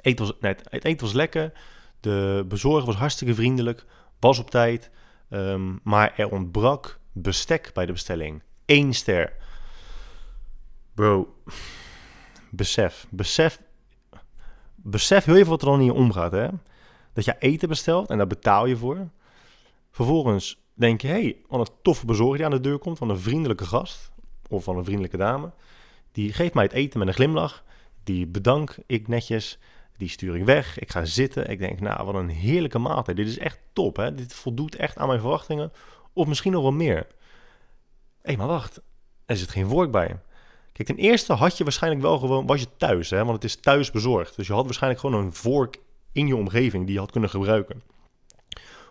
Eten 0.00 0.26
was, 0.26 0.34
nee, 0.40 0.54
het 0.68 0.84
eten 0.84 1.06
was 1.06 1.14
lekker. 1.14 1.52
De 2.00 2.44
bezorger 2.48 2.86
was 2.86 2.96
hartstikke 2.96 3.34
vriendelijk. 3.34 3.84
Was 4.20 4.38
op 4.38 4.50
tijd. 4.50 4.90
Um, 5.30 5.80
maar 5.82 6.12
er 6.16 6.30
ontbrak 6.30 6.98
bestek 7.12 7.70
bij 7.74 7.86
de 7.86 7.92
bestelling. 7.92 8.42
Eén 8.66 8.94
ster. 8.94 9.32
Bro, 10.94 11.34
besef, 12.50 13.06
besef, 13.10 13.62
besef 14.74 15.24
heel 15.24 15.36
even 15.36 15.48
wat 15.48 15.62
er 15.62 15.68
dan 15.68 15.78
in 15.78 15.84
je 15.84 15.92
omgaat, 15.92 16.32
hè. 16.32 16.48
Dat 17.12 17.24
je 17.24 17.36
eten 17.38 17.68
bestelt 17.68 18.10
en 18.10 18.16
daar 18.16 18.26
betaal 18.26 18.66
je 18.66 18.76
voor. 18.76 19.08
Vervolgens 19.90 20.62
denk 20.74 21.00
je, 21.00 21.08
hé, 21.08 21.12
hey, 21.12 21.36
wat 21.48 21.68
een 21.68 21.74
toffe 21.82 22.06
bezorger 22.06 22.36
die 22.36 22.44
aan 22.44 22.52
de 22.52 22.60
deur 22.60 22.78
komt, 22.78 22.98
van 22.98 23.08
een 23.08 23.18
vriendelijke 23.18 23.64
gast 23.64 24.10
of 24.52 24.64
van 24.64 24.76
een 24.76 24.84
vriendelijke 24.84 25.16
dame. 25.16 25.50
Die 26.12 26.32
geeft 26.32 26.54
mij 26.54 26.64
het 26.64 26.72
eten 26.72 26.98
met 26.98 27.08
een 27.08 27.14
glimlach. 27.14 27.64
Die 28.04 28.26
bedank 28.26 28.76
ik 28.86 29.08
netjes. 29.08 29.58
Die 29.96 30.08
stuur 30.08 30.36
ik 30.36 30.44
weg. 30.44 30.78
Ik 30.78 30.90
ga 30.90 31.04
zitten. 31.04 31.50
Ik 31.50 31.58
denk, 31.58 31.80
nou, 31.80 32.04
wat 32.04 32.14
een 32.14 32.28
heerlijke 32.28 32.78
maaltijd. 32.78 33.16
Dit 33.16 33.28
is 33.28 33.38
echt 33.38 33.58
top, 33.72 33.96
hè. 33.96 34.14
Dit 34.14 34.34
voldoet 34.34 34.76
echt 34.76 34.98
aan 34.98 35.06
mijn 35.06 35.20
verwachtingen. 35.20 35.72
Of 36.12 36.26
misschien 36.26 36.52
nog 36.52 36.62
wel 36.62 36.72
meer. 36.72 37.06
Hé, 38.22 38.36
maar 38.36 38.46
wacht. 38.46 38.80
Er 39.26 39.36
zit 39.36 39.50
geen 39.50 39.68
vork 39.68 39.90
bij. 39.90 40.16
Kijk, 40.72 40.88
ten 40.88 40.96
eerste 40.96 41.32
had 41.32 41.56
je 41.56 41.64
waarschijnlijk 41.64 42.02
wel 42.02 42.18
gewoon, 42.18 42.46
was 42.46 42.60
je 42.60 42.66
thuis, 42.76 43.10
hè, 43.10 43.18
want 43.18 43.34
het 43.34 43.44
is 43.44 43.56
thuis 43.56 43.90
bezorgd. 43.90 44.36
Dus 44.36 44.46
je 44.46 44.52
had 44.52 44.64
waarschijnlijk 44.64 45.00
gewoon 45.00 45.24
een 45.24 45.32
vork 45.32 45.78
in 46.12 46.26
je 46.26 46.36
omgeving 46.36 46.84
die 46.84 46.94
je 46.94 47.00
had 47.00 47.10
kunnen 47.10 47.30
gebruiken. 47.30 47.82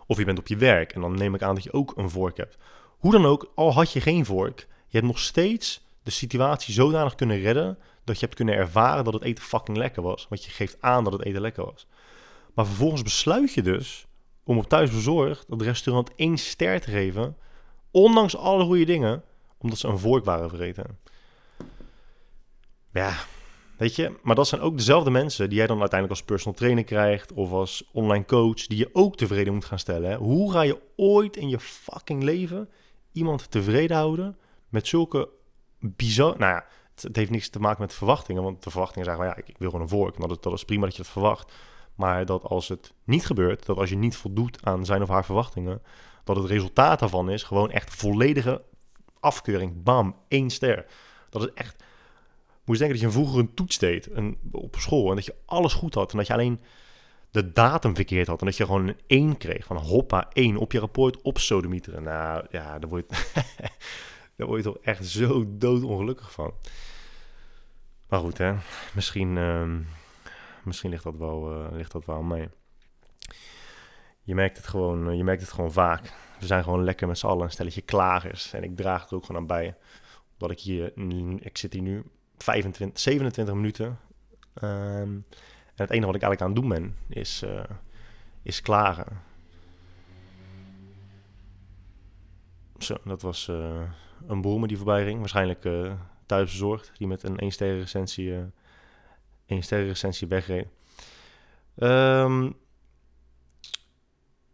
Of 0.06 0.18
je 0.18 0.24
bent 0.24 0.38
op 0.38 0.46
je 0.46 0.56
werk 0.56 0.92
en 0.92 1.00
dan 1.00 1.14
neem 1.14 1.34
ik 1.34 1.42
aan 1.42 1.54
dat 1.54 1.64
je 1.64 1.72
ook 1.72 1.92
een 1.96 2.10
vork 2.10 2.36
hebt. 2.36 2.58
Hoe 2.98 3.12
dan 3.12 3.26
ook, 3.26 3.52
al 3.54 3.72
had 3.72 3.92
je 3.92 4.00
geen 4.00 4.24
vork, 4.24 4.68
je 4.92 4.98
hebt 4.98 5.10
nog 5.10 5.18
steeds 5.18 5.80
de 6.02 6.10
situatie 6.10 6.74
zodanig 6.74 7.14
kunnen 7.14 7.40
redden 7.40 7.78
dat 8.04 8.18
je 8.18 8.24
hebt 8.24 8.36
kunnen 8.36 8.54
ervaren 8.54 9.04
dat 9.04 9.12
het 9.12 9.22
eten 9.22 9.44
fucking 9.44 9.76
lekker 9.76 10.02
was. 10.02 10.26
Want 10.28 10.44
je 10.44 10.50
geeft 10.50 10.76
aan 10.80 11.04
dat 11.04 11.12
het 11.12 11.24
eten 11.24 11.40
lekker 11.40 11.64
was. 11.64 11.86
Maar 12.54 12.66
vervolgens 12.66 13.02
besluit 13.02 13.52
je 13.52 13.62
dus 13.62 14.06
om 14.44 14.58
op 14.58 14.68
thuis 14.68 14.90
bezorgd 14.90 15.44
dat 15.48 15.62
restaurant 15.62 16.14
één 16.14 16.38
ster 16.38 16.80
te 16.80 16.90
geven, 16.90 17.36
ondanks 17.90 18.36
alle 18.36 18.64
goede 18.64 18.84
dingen, 18.84 19.22
omdat 19.58 19.78
ze 19.78 19.88
een 19.88 19.98
vork 19.98 20.24
waren 20.24 20.48
vergeten. 20.48 20.98
Ja, 22.92 23.14
weet 23.76 23.96
je, 23.96 24.18
maar 24.22 24.34
dat 24.34 24.48
zijn 24.48 24.60
ook 24.60 24.76
dezelfde 24.76 25.10
mensen 25.10 25.48
die 25.48 25.58
jij 25.58 25.66
dan 25.66 25.80
uiteindelijk 25.80 26.20
als 26.20 26.28
personal 26.28 26.58
trainer 26.58 26.84
krijgt 26.84 27.32
of 27.32 27.52
als 27.52 27.88
online 27.92 28.24
coach, 28.24 28.66
die 28.66 28.78
je 28.78 28.90
ook 28.92 29.16
tevreden 29.16 29.52
moet 29.52 29.64
gaan 29.64 29.78
stellen. 29.78 30.10
Hè? 30.10 30.16
Hoe 30.16 30.52
ga 30.52 30.62
je 30.62 30.80
ooit 30.96 31.36
in 31.36 31.48
je 31.48 31.60
fucking 31.60 32.22
leven 32.22 32.68
iemand 33.12 33.50
tevreden 33.50 33.96
houden 33.96 34.36
met 34.72 34.86
zulke 34.86 35.28
bizar... 35.78 36.38
Nou 36.38 36.52
ja, 36.52 36.66
het, 36.94 37.16
heeft 37.16 37.30
niks 37.30 37.48
te 37.48 37.60
maken 37.60 37.80
met 37.80 37.94
verwachtingen, 37.94 38.42
want 38.42 38.62
de 38.62 38.70
verwachtingen 38.70 39.06
zeggen, 39.06 39.24
ja, 39.24 39.36
ik, 39.36 39.58
wil 39.58 39.70
gewoon 39.70 39.84
een 39.84 39.88
vork. 39.88 40.42
Dat 40.42 40.52
is, 40.52 40.64
prima 40.64 40.84
dat 40.84 40.96
je 40.96 41.02
het 41.02 41.10
verwacht. 41.10 41.52
Maar 41.94 42.26
dat 42.26 42.42
als 42.42 42.68
het 42.68 42.92
niet 43.04 43.26
gebeurt, 43.26 43.66
dat 43.66 43.76
als 43.76 43.88
je 43.88 43.96
niet 43.96 44.16
voldoet 44.16 44.64
aan 44.64 44.84
zijn 44.84 45.02
of 45.02 45.08
haar 45.08 45.24
verwachtingen, 45.24 45.82
dat 46.24 46.36
het 46.36 46.46
resultaat 46.46 46.98
daarvan 46.98 47.30
is 47.30 47.42
gewoon 47.42 47.70
echt 47.70 47.94
volledige 47.94 48.62
afkeuring. 49.20 49.82
Bam, 49.82 50.16
één 50.28 50.50
ster. 50.50 50.86
Dat 51.30 51.42
is 51.42 51.52
echt 51.54 51.84
moet 52.64 52.78
je 52.78 52.84
denken 52.84 53.00
dat 53.00 53.12
je 53.12 53.20
vroeger 53.20 53.40
een 53.40 53.54
toets 53.54 53.78
deed 53.78 54.08
op 54.52 54.76
school 54.78 55.08
en 55.08 55.14
dat 55.14 55.24
je 55.24 55.34
alles 55.46 55.72
goed 55.72 55.94
had 55.94 56.12
en 56.12 56.18
dat 56.18 56.26
je 56.26 56.32
alleen 56.32 56.60
de 57.30 57.52
datum 57.52 57.94
verkeerd 57.94 58.26
had 58.26 58.40
en 58.40 58.46
dat 58.46 58.56
je 58.56 58.64
gewoon 58.64 58.88
een 58.88 59.00
1 59.06 59.36
kreeg 59.36 59.64
van 59.64 59.76
hoppa 59.76 60.28
1 60.32 60.56
op 60.56 60.72
je 60.72 60.78
rapport 60.78 61.22
op 61.22 61.38
sodemieteren. 61.38 62.02
Nou 62.02 62.46
ja, 62.50 62.78
daar 62.78 62.90
word, 62.90 63.04
je, 63.08 63.16
daar 64.36 64.46
word 64.46 64.64
je 64.64 64.70
toch 64.70 64.82
echt 64.82 65.06
zo 65.06 65.44
doodongelukkig 65.48 66.32
van. 66.32 66.54
Maar 68.08 68.20
goed, 68.20 68.38
hè. 68.38 68.54
Misschien, 68.94 69.36
uh, 69.36 69.76
misschien 70.64 70.90
ligt, 70.90 71.04
dat 71.04 71.16
wel, 71.16 71.52
uh, 71.52 71.66
ligt 71.72 71.92
dat 71.92 72.04
wel 72.04 72.22
mee. 72.22 72.48
Je 74.22 74.34
merkt 74.34 74.56
het 74.56 74.66
gewoon, 74.66 75.08
uh, 75.08 75.16
je 75.16 75.24
merkt 75.24 75.42
het 75.42 75.52
gewoon 75.52 75.72
vaak. 75.72 76.12
We 76.40 76.46
zijn 76.46 76.62
gewoon 76.62 76.84
lekker 76.84 77.06
met 77.06 77.18
z'n 77.18 77.26
allen 77.26 77.44
een 77.44 77.50
stelletje 77.50 77.82
klagers. 77.82 78.52
En 78.52 78.62
ik 78.62 78.76
draag 78.76 79.08
er 79.08 79.14
ook 79.14 79.24
gewoon 79.24 79.40
aan 79.40 79.46
bij. 79.46 79.76
Dat 80.36 80.50
ik 80.50 80.60
hier, 80.60 80.92
ik 81.44 81.58
zit 81.58 81.72
hier 81.72 81.82
nu 81.82 82.04
25, 82.36 83.00
27 83.00 83.54
minuten. 83.54 83.98
Um, 84.62 85.24
en 85.74 85.88
het 85.88 85.90
enige 85.90 86.06
wat 86.06 86.14
ik 86.14 86.22
eigenlijk 86.22 86.40
aan 86.40 86.50
het 86.50 86.56
doen 86.56 86.68
ben, 86.68 86.96
is, 87.08 87.42
uh, 87.42 87.64
is 88.42 88.60
klagen. 88.60 89.20
Zo, 92.78 92.96
dat 93.04 93.22
was 93.22 93.50
een 94.26 94.40
boemer 94.40 94.68
die 94.68 94.76
voorbij 94.76 95.04
ging. 95.04 95.18
Waarschijnlijk 95.18 95.64
uh, 95.64 95.92
thuisbezorgd. 96.26 96.92
Die 96.98 97.06
met 97.06 97.22
een 97.22 97.38
1 97.38 97.50
sterren 97.50 97.78
recensie, 97.78 98.26
uh, 98.26 98.38
1 99.46 99.62
sterren 99.62 99.86
recensie 99.86 100.28
wegreed. 100.28 100.66
Um, 101.76 102.56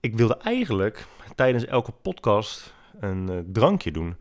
ik 0.01 0.17
wilde 0.17 0.37
eigenlijk 0.37 1.07
tijdens 1.35 1.65
elke 1.65 1.93
podcast 1.93 2.75
een 3.01 3.49
drankje 3.53 3.91
doen. 3.91 4.17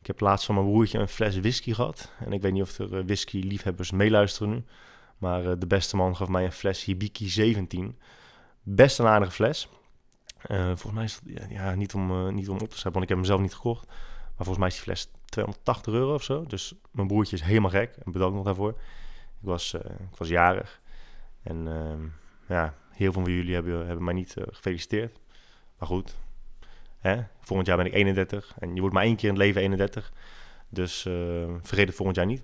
Ik 0.00 0.06
heb 0.06 0.20
laatst 0.20 0.46
van 0.46 0.54
mijn 0.54 0.66
broertje 0.66 0.98
een 0.98 1.08
fles 1.08 1.40
whisky 1.40 1.72
gehad. 1.72 2.12
En 2.18 2.32
ik 2.32 2.42
weet 2.42 2.52
niet 2.52 2.62
of 2.62 2.78
er 2.78 3.04
whisky-liefhebbers 3.04 3.90
meeluisteren 3.90 4.52
nu. 4.52 4.64
Maar 5.18 5.58
de 5.58 5.66
beste 5.66 5.96
man 5.96 6.16
gaf 6.16 6.28
mij 6.28 6.44
een 6.44 6.52
fles 6.52 6.84
Hibiki 6.84 7.28
17. 7.28 7.98
Best 8.62 8.98
een 8.98 9.06
aardige 9.06 9.32
fles. 9.32 9.68
Uh, 10.50 10.64
volgens 10.64 10.92
mij 10.92 11.04
is 11.04 11.20
dat 11.22 11.50
ja, 11.50 11.74
niet, 11.74 11.94
om, 11.94 12.34
niet 12.34 12.48
om 12.48 12.58
op 12.58 12.68
te 12.68 12.74
zetten, 12.74 12.92
want 12.92 13.02
ik 13.02 13.08
heb 13.08 13.18
hem 13.18 13.26
zelf 13.26 13.40
niet 13.40 13.54
gekocht. 13.54 13.86
Volgens 14.44 14.58
mij 14.58 14.68
is 14.68 14.74
die 14.74 14.82
fles 14.82 15.10
280 15.24 15.92
euro 15.92 16.14
of 16.14 16.22
zo. 16.22 16.44
Dus 16.46 16.74
mijn 16.90 17.06
broertje 17.06 17.36
is 17.36 17.42
helemaal 17.42 17.70
gek. 17.70 17.96
En 18.04 18.12
bedankt 18.12 18.34
nog 18.34 18.44
daarvoor. 18.44 18.70
Ik 18.70 19.48
was, 19.48 19.74
ik 19.74 20.16
was 20.16 20.28
jarig. 20.28 20.80
En 21.42 21.68
ehm, 21.68 22.00
ja, 22.48 22.74
heel 22.90 23.12
veel 23.12 23.22
van 23.22 23.32
jullie 23.32 23.54
hebben, 23.54 23.86
hebben 23.86 24.04
mij 24.04 24.14
niet 24.14 24.36
gefeliciteerd. 24.50 25.18
Maar 25.78 25.88
goed, 25.88 26.16
Hè? 27.02 27.22
Volgend 27.40 27.68
jaar 27.68 27.76
ben 27.76 27.86
ik 27.86 27.92
31 27.92 28.54
en 28.58 28.74
je 28.74 28.80
wordt 28.80 28.94
maar 28.94 29.04
één 29.04 29.16
keer 29.16 29.28
in 29.28 29.34
het 29.34 29.44
leven 29.44 29.60
31. 29.60 30.12
Dus 30.68 31.04
uh, 31.04 31.14
vergeet 31.62 31.86
het 31.86 31.96
volgend 31.96 32.16
jaar 32.16 32.26
niet. 32.26 32.42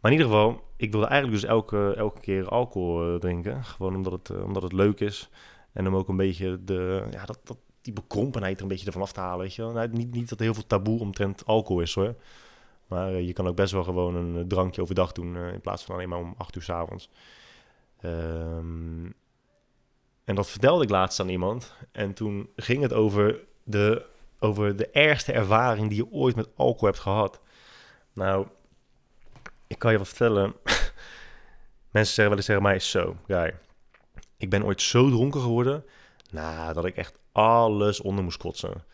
Maar 0.00 0.12
in 0.12 0.18
ieder 0.18 0.32
geval, 0.32 0.62
ik 0.76 0.92
wilde 0.92 1.06
eigenlijk 1.06 1.40
dus 1.40 1.50
elke, 1.50 1.94
elke 1.96 2.20
keer 2.20 2.48
alcohol 2.48 3.18
drinken. 3.18 3.64
Gewoon 3.64 3.94
omdat 3.94 4.12
het, 4.12 4.42
omdat 4.42 4.62
het 4.62 4.72
leuk 4.72 5.00
is. 5.00 5.30
En 5.72 5.86
om 5.86 5.96
ook 5.96 6.08
een 6.08 6.16
beetje 6.16 6.64
de, 6.64 7.06
ja, 7.10 7.24
dat, 7.24 7.40
dat, 7.44 7.56
die 7.86 7.94
bekrompenheid 7.94 8.56
er 8.56 8.62
een 8.62 8.68
beetje 8.68 8.86
ervan 8.86 9.02
af 9.02 9.12
te 9.12 9.20
halen. 9.20 9.38
Weet 9.38 9.54
je 9.54 9.62
wel? 9.62 9.72
Nou, 9.72 9.88
niet, 9.88 10.12
niet 10.12 10.28
dat 10.28 10.38
er 10.38 10.44
heel 10.44 10.54
veel 10.54 10.66
taboe 10.66 11.00
omtrent 11.00 11.46
alcohol 11.46 11.82
is 11.82 11.94
hoor. 11.94 12.14
Maar 12.86 13.12
je 13.12 13.32
kan 13.32 13.46
ook 13.46 13.56
best 13.56 13.72
wel 13.72 13.84
gewoon 13.84 14.14
een 14.14 14.48
drankje 14.48 14.82
overdag 14.82 15.12
doen. 15.12 15.36
in 15.36 15.60
plaats 15.60 15.84
van 15.84 15.94
alleen 15.94 16.08
maar 16.08 16.18
om 16.18 16.34
8 16.36 16.56
uur 16.56 16.62
s 16.62 16.70
avonds. 16.70 17.10
Um, 18.04 19.14
en 20.24 20.34
dat 20.34 20.48
vertelde 20.48 20.84
ik 20.84 20.90
laatst 20.90 21.20
aan 21.20 21.28
iemand. 21.28 21.74
En 21.92 22.12
toen 22.14 22.50
ging 22.56 22.82
het 22.82 22.92
over 22.92 23.40
de, 23.64 24.06
over 24.38 24.76
de 24.76 24.90
ergste 24.90 25.32
ervaring 25.32 25.88
die 25.88 25.96
je 25.96 26.10
ooit 26.10 26.36
met 26.36 26.48
alcohol 26.56 26.88
hebt 26.88 27.00
gehad. 27.00 27.40
Nou, 28.12 28.46
ik 29.66 29.78
kan 29.78 29.92
je 29.92 29.98
wat 29.98 30.08
vertellen. 30.08 30.54
Mensen 31.90 32.14
zeggen 32.14 32.28
wel 32.28 32.36
eens 32.36 32.46
tegen 32.46 32.62
mij, 32.62 32.78
zo, 32.78 33.16
guy, 33.26 33.54
ik 34.36 34.50
ben 34.50 34.64
ooit 34.64 34.82
zo 34.82 35.08
dronken 35.08 35.40
geworden, 35.40 35.84
nou, 36.30 36.72
dat 36.72 36.84
ik 36.84 36.96
echt 36.96 37.18
alles 37.36 38.00
onder 38.00 38.24
moest 38.24 38.36
kotsen. 38.36 38.84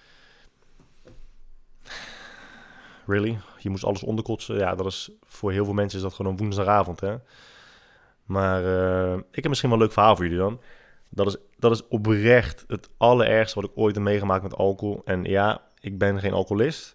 Really? 3.06 3.38
Je 3.58 3.70
moest 3.70 3.84
alles 3.84 4.02
onderkotsen? 4.02 4.56
Ja, 4.56 4.74
dat 4.74 4.86
is 4.86 5.10
voor 5.24 5.52
heel 5.52 5.64
veel 5.64 5.74
mensen 5.74 5.98
is 5.98 6.04
dat 6.04 6.14
gewoon 6.14 6.32
een 6.32 6.38
woensdagavond, 6.38 7.00
hè? 7.00 7.16
Maar 8.24 8.62
uh, 8.62 9.14
ik 9.14 9.34
heb 9.34 9.48
misschien 9.48 9.68
wel 9.68 9.78
een 9.78 9.84
leuk 9.84 9.92
verhaal 9.94 10.16
voor 10.16 10.24
jullie 10.24 10.40
dan. 10.40 10.60
Dat 11.08 11.26
is, 11.26 11.36
dat 11.58 11.72
is 11.72 11.88
oprecht 11.88 12.64
het 12.66 12.88
allerergste 12.96 13.60
wat 13.60 13.70
ik 13.70 13.76
ooit 13.76 13.94
heb 13.94 14.04
meegemaakt 14.04 14.42
met 14.42 14.56
alcohol. 14.56 15.02
En 15.04 15.24
ja, 15.24 15.62
ik 15.80 15.98
ben 15.98 16.20
geen 16.20 16.32
alcoholist. 16.32 16.94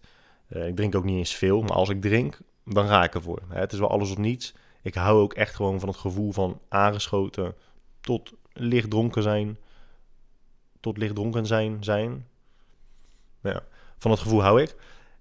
Uh, 0.50 0.68
ik 0.68 0.76
drink 0.76 0.96
ook 0.96 1.04
niet 1.04 1.18
eens 1.18 1.36
veel. 1.36 1.62
Maar 1.62 1.72
als 1.72 1.90
ik 1.90 2.02
drink, 2.02 2.40
dan 2.66 2.88
ga 2.88 3.04
ik 3.04 3.14
ervoor. 3.14 3.42
Hè, 3.48 3.60
het 3.60 3.74
is 3.74 3.80
wel 3.80 3.90
alles 3.90 4.12
of 4.12 4.18
niets. 4.18 4.54
Ik 4.82 4.94
hou 4.94 5.22
ook 5.22 5.34
echt 5.34 5.56
gewoon 5.56 5.80
van 5.80 5.90
het 5.90 5.98
gevoel 5.98 6.32
van 6.32 6.60
aangeschoten 6.70 7.56
tot 8.02 8.34
licht 8.54 8.90
dronken 8.90 9.24
zijn. 9.24 9.58
Tot 10.88 10.98
licht 10.98 11.16
dronken 11.16 11.46
zijn. 11.46 11.78
zijn. 11.84 12.28
Ja, 13.42 13.64
van 13.98 14.12
dat 14.12 14.20
gevoel 14.20 14.42
hou 14.42 14.62
ik. 14.62 14.76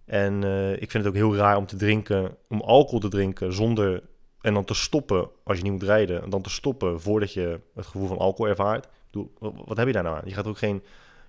En 0.04 0.42
uh, 0.42 0.72
ik 0.72 0.90
vind 0.90 1.04
het 1.04 1.06
ook 1.06 1.14
heel 1.14 1.36
raar 1.36 1.56
om 1.56 1.66
te 1.66 1.76
drinken, 1.76 2.36
om 2.48 2.60
alcohol 2.60 3.00
te 3.00 3.08
drinken 3.08 3.52
zonder 3.52 4.02
en 4.40 4.54
dan 4.54 4.64
te 4.64 4.74
stoppen 4.74 5.28
als 5.44 5.56
je 5.56 5.62
niet 5.62 5.72
moet 5.72 5.82
rijden. 5.82 6.22
En 6.22 6.30
dan 6.30 6.42
te 6.42 6.50
stoppen 6.50 7.00
voordat 7.00 7.32
je 7.32 7.60
het 7.74 7.86
gevoel 7.86 8.06
van 8.06 8.18
alcohol 8.18 8.50
ervaart. 8.50 8.88
Wat 9.40 9.76
heb 9.76 9.86
je 9.86 9.92
daar 9.92 10.02
nou 10.02 10.16
aan? 10.16 10.28
Je 10.28 10.34
gaat 10.34 10.46
ook 10.46 10.58
geen, 10.58 10.82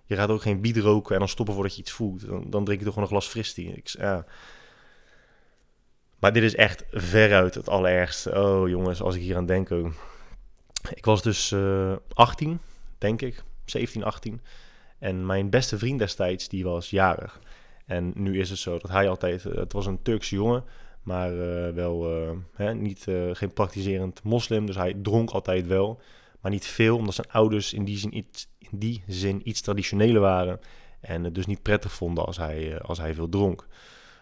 je 0.05 0.15
gaat 0.15 0.29
ook 0.29 0.41
geen 0.41 0.61
bied 0.61 0.77
roken 0.77 1.13
en 1.13 1.19
dan 1.19 1.29
stoppen 1.29 1.53
voordat 1.53 1.75
je 1.75 1.81
iets 1.81 1.91
voelt. 1.91 2.27
Dan, 2.27 2.49
dan 2.49 2.65
drink 2.65 2.79
je 2.79 2.85
toch 2.85 2.93
gewoon 2.93 3.09
een 3.09 3.15
glas 3.15 3.27
fristie. 3.27 3.73
Ik, 3.73 3.87
ja. 3.87 4.25
Maar 6.19 6.33
dit 6.33 6.43
is 6.43 6.55
echt 6.55 6.83
veruit 6.91 7.55
het 7.55 7.69
allerergste. 7.69 8.41
Oh 8.41 8.69
jongens, 8.69 9.01
als 9.01 9.15
ik 9.15 9.21
hier 9.21 9.35
aan 9.35 9.45
denk 9.45 9.71
ook. 9.71 9.93
Ik 10.93 11.05
was 11.05 11.21
dus 11.21 11.51
uh, 11.51 11.91
eh, 11.91 11.97
18, 12.13 12.59
denk 12.97 13.21
ik. 13.21 13.43
17, 13.69 14.03
18. 14.03 14.41
En 14.99 15.25
mijn 15.25 15.49
beste 15.49 15.77
vriend 15.77 15.99
destijds, 15.99 16.47
die 16.47 16.63
was 16.63 16.89
jarig. 16.89 17.39
En 17.85 18.11
nu 18.15 18.39
is 18.39 18.49
het 18.49 18.59
zo 18.59 18.77
dat 18.77 18.91
hij 18.91 19.09
altijd... 19.09 19.43
Het 19.43 19.73
was 19.73 19.85
een 19.85 20.01
Turkse 20.01 20.35
jongen 20.35 20.63
maar 21.07 21.33
uh, 21.33 21.69
wel 21.69 22.21
uh, 22.21 22.31
hè, 22.53 22.75
niet, 22.75 23.07
geen 23.31 23.53
praktiserend 23.53 24.23
moslim. 24.23 24.65
Dus 24.65 24.75
hij 24.75 24.93
dronk 25.01 25.29
altijd 25.29 25.67
wel. 25.67 26.01
Maar 26.41 26.51
niet 26.51 26.65
veel, 26.65 26.97
omdat 26.97 27.13
zijn 27.13 27.31
ouders 27.31 27.73
in 27.73 27.85
die 27.85 27.97
zin 27.97 28.17
iets, 28.17 28.47
in 28.59 28.79
die 28.79 29.03
zin 29.07 29.41
iets 29.43 29.61
traditioneler 29.61 30.21
waren. 30.21 30.59
En 30.99 31.23
het 31.23 31.35
dus 31.35 31.45
niet 31.45 31.61
prettig 31.61 31.91
vonden 31.91 32.25
als 32.25 32.37
hij, 32.37 32.81
als 32.81 32.97
hij 32.97 33.13
veel 33.13 33.29
dronk. 33.29 33.67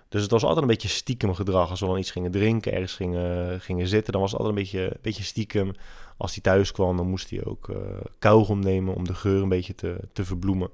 Dus 0.09 0.21
het 0.21 0.31
was 0.31 0.43
altijd 0.43 0.61
een 0.61 0.67
beetje 0.67 0.87
stiekem 0.87 1.33
gedrag. 1.33 1.69
Als 1.69 1.79
we 1.79 1.85
dan 1.85 1.97
iets 1.97 2.11
gingen 2.11 2.31
drinken, 2.31 2.71
ergens 2.71 2.93
gingen, 2.93 3.61
gingen 3.61 3.87
zitten, 3.87 4.11
dan 4.11 4.21
was 4.21 4.31
het 4.31 4.39
altijd 4.39 4.57
een 4.57 4.63
beetje, 4.63 4.97
beetje 5.01 5.23
stiekem. 5.23 5.71
Als 6.17 6.33
hij 6.33 6.43
thuis 6.43 6.71
kwam, 6.71 6.97
dan 6.97 7.07
moest 7.07 7.29
hij 7.29 7.45
ook 7.45 7.67
uh, 7.67 7.77
kauwgom 8.19 8.59
nemen 8.59 8.95
om 8.95 9.03
de 9.03 9.13
geur 9.13 9.41
een 9.41 9.49
beetje 9.49 9.75
te, 9.75 9.99
te 10.13 10.25
verbloemen. 10.25 10.69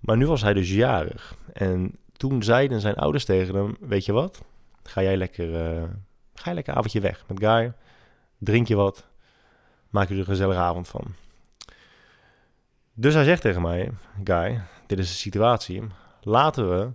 Maar 0.00 0.16
nu 0.16 0.26
was 0.26 0.42
hij 0.42 0.54
dus 0.54 0.70
jarig. 0.70 1.34
En 1.52 1.96
toen 2.12 2.42
zeiden 2.42 2.80
zijn 2.80 2.94
ouders 2.94 3.24
tegen 3.24 3.54
hem, 3.54 3.76
weet 3.80 4.04
je 4.04 4.12
wat? 4.12 4.42
Ga 4.82 5.02
jij 5.02 5.16
lekker, 5.16 5.48
uh, 5.48 5.82
ga 6.34 6.44
jij 6.44 6.54
lekker 6.54 6.74
avondje 6.74 7.00
weg 7.00 7.24
met 7.26 7.38
Guy. 7.38 7.72
Drink 8.38 8.68
je 8.68 8.74
wat. 8.74 9.06
Maak 9.90 10.08
je 10.08 10.14
er 10.14 10.20
een 10.20 10.26
gezellige 10.26 10.60
avond 10.60 10.88
van. 10.88 11.04
Dus 12.94 13.14
hij 13.14 13.24
zegt 13.24 13.42
tegen 13.42 13.62
mij, 13.62 13.90
Guy, 14.24 14.60
dit 14.86 14.98
is 14.98 15.08
de 15.08 15.14
situatie. 15.14 15.82
Laten 16.20 16.68
we 16.68 16.90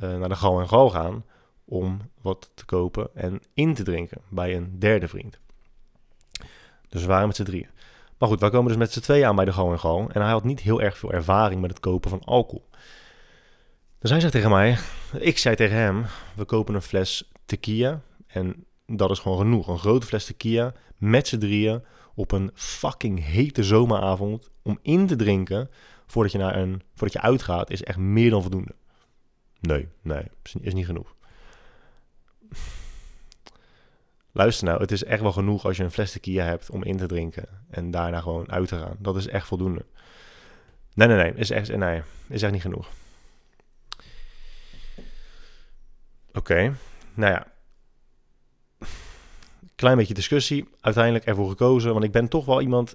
naar 0.00 0.28
de 0.28 0.36
Gal 0.36 0.60
en 0.60 0.68
Gal 0.68 0.90
gaan 0.90 1.24
om 1.64 2.00
wat 2.20 2.50
te 2.54 2.64
kopen 2.64 3.08
en 3.14 3.40
in 3.54 3.74
te 3.74 3.82
drinken 3.82 4.20
bij 4.28 4.56
een 4.56 4.78
derde 4.78 5.08
vriend. 5.08 5.38
Dus 6.88 7.00
we 7.00 7.08
waren 7.08 7.26
met 7.26 7.36
z'n 7.36 7.44
drieën. 7.44 7.68
Maar 8.18 8.28
goed, 8.28 8.40
wij 8.40 8.50
komen 8.50 8.68
dus 8.68 8.76
met 8.76 8.92
z'n 8.92 9.00
tweeën 9.00 9.26
aan 9.26 9.36
bij 9.36 9.44
de 9.44 9.52
Gal 9.52 9.72
en 9.72 9.78
Gal. 9.78 10.08
En 10.12 10.20
hij 10.20 10.30
had 10.30 10.44
niet 10.44 10.60
heel 10.60 10.80
erg 10.80 10.98
veel 10.98 11.12
ervaring 11.12 11.60
met 11.60 11.70
het 11.70 11.80
kopen 11.80 12.10
van 12.10 12.24
alcohol. 12.24 12.68
Dus 13.98 14.10
hij 14.10 14.20
zegt 14.20 14.32
tegen 14.32 14.50
mij, 14.50 14.78
ik 15.18 15.38
zei 15.38 15.56
tegen 15.56 15.76
hem, 15.76 16.04
we 16.34 16.44
kopen 16.44 16.74
een 16.74 16.82
fles 16.82 17.30
tequila. 17.44 18.00
En 18.26 18.64
dat 18.86 19.10
is 19.10 19.18
gewoon 19.18 19.38
genoeg. 19.38 19.68
Een 19.68 19.78
grote 19.78 20.06
fles 20.06 20.24
tequila 20.24 20.72
met 20.96 21.28
z'n 21.28 21.38
drieën 21.38 21.82
op 22.14 22.32
een 22.32 22.50
fucking 22.54 23.24
hete 23.24 23.62
zomeravond 23.62 24.50
om 24.62 24.78
in 24.82 25.06
te 25.06 25.16
drinken 25.16 25.70
voordat 26.06 26.32
je, 26.32 26.38
naar 26.38 26.56
een, 26.56 26.82
voordat 26.94 27.12
je 27.12 27.28
uitgaat, 27.28 27.70
is 27.70 27.82
echt 27.82 27.98
meer 27.98 28.30
dan 28.30 28.42
voldoende. 28.42 28.74
Nee, 29.60 29.88
nee, 30.02 30.24
is 30.60 30.74
niet 30.74 30.86
genoeg. 30.86 31.14
Luister 34.32 34.66
nou, 34.66 34.80
het 34.80 34.90
is 34.92 35.04
echt 35.04 35.22
wel 35.22 35.32
genoeg 35.32 35.64
als 35.64 35.76
je 35.76 35.82
een 35.82 35.90
fles 35.90 36.12
tequila 36.12 36.44
hebt 36.44 36.70
om 36.70 36.84
in 36.84 36.96
te 36.96 37.06
drinken 37.06 37.48
en 37.70 37.90
daarna 37.90 38.20
gewoon 38.20 38.50
uit 38.50 38.68
te 38.68 38.78
gaan. 38.78 38.96
Dat 38.98 39.16
is 39.16 39.26
echt 39.26 39.46
voldoende. 39.46 39.84
Nee, 40.94 41.08
nee, 41.08 41.16
nee, 41.16 41.34
is 41.34 41.50
echt, 41.50 41.76
nee, 41.76 42.02
is 42.28 42.42
echt 42.42 42.52
niet 42.52 42.62
genoeg. 42.62 42.88
Oké, 46.32 46.76
nou 47.14 47.32
ja. 47.32 47.46
Klein 49.74 49.96
beetje 49.96 50.14
discussie. 50.14 50.68
Uiteindelijk 50.80 51.24
ervoor 51.24 51.48
gekozen, 51.48 51.92
want 51.92 52.04
ik 52.04 52.12
ben 52.12 52.28
toch 52.28 52.44
wel 52.44 52.60
iemand, 52.60 52.94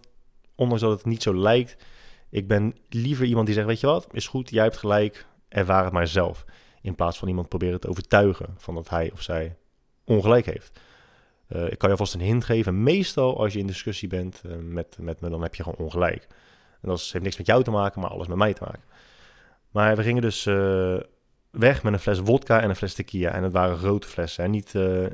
ondanks 0.56 0.84
dat 0.84 0.98
het 0.98 1.06
niet 1.06 1.24
zo 1.24 1.36
lijkt, 1.36 1.84
ik 2.30 2.48
ben 2.48 2.76
liever 2.90 3.26
iemand 3.26 3.46
die 3.46 3.56
zegt, 3.56 3.68
weet 3.68 3.80
je 3.80 3.88
wat, 3.88 4.08
is 4.12 4.28
goed, 4.28 4.50
jij 4.50 4.64
hebt 4.64 4.78
gelijk, 4.78 5.26
ervaar 5.54 5.84
het 5.84 5.94
maar 5.94 6.08
zelf. 6.08 6.46
In 6.82 6.96
plaats 6.96 7.18
van 7.18 7.28
iemand 7.28 7.50
proberen 7.50 7.80
te 7.80 7.88
overtuigen 7.88 8.56
van 8.58 8.76
dat 8.76 8.90
hij 8.90 9.12
of 9.12 9.22
zij 9.22 9.56
ongelijk 10.04 10.46
heeft. 10.46 10.80
Uh, 11.50 11.72
ik 11.72 11.78
kan 11.78 11.90
je 11.90 11.96
alvast 11.96 12.14
een 12.14 12.22
hint 12.22 12.46
geven. 12.46 12.84
Meestal 12.84 13.40
als 13.40 13.54
je 13.54 13.60
in 13.60 13.68
discussie 13.68 14.08
bent 14.08 14.42
uh, 14.46 14.56
met, 14.58 14.98
met 15.00 15.22
me, 15.22 15.30
dan 15.30 15.42
heb 15.42 15.56
je 15.56 15.64
gewoon 15.64 15.86
ongelijk. 15.86 16.28
En 16.82 16.90
dat 16.90 17.00
heeft 17.00 17.24
niks 17.24 17.38
met 17.38 17.48
jou 17.48 17.64
te 17.64 17.72
maken, 17.72 18.02
maar 18.02 18.10
alles 18.10 18.28
met 18.28 18.38
mij 18.38 18.54
te 18.54 18.64
maken. 18.64 18.84
Maar 19.72 19.96
we 19.96 20.04
gingen 20.04 20.22
dus 20.22 20.46
uh, 20.46 21.00
weg 21.50 21.84
met 21.84 21.94
een 21.94 22.00
fles 22.00 22.20
vodka 22.24 22.62
en 22.62 22.70
een 22.70 22.76
fles 22.76 22.94
tequila. 22.94 23.32
En 23.32 23.44
het 23.44 23.52
waren 23.52 23.78
grote 23.78 24.08
flessen. 24.08 24.44
Hè? 24.44 24.50
Niet, 24.50 24.74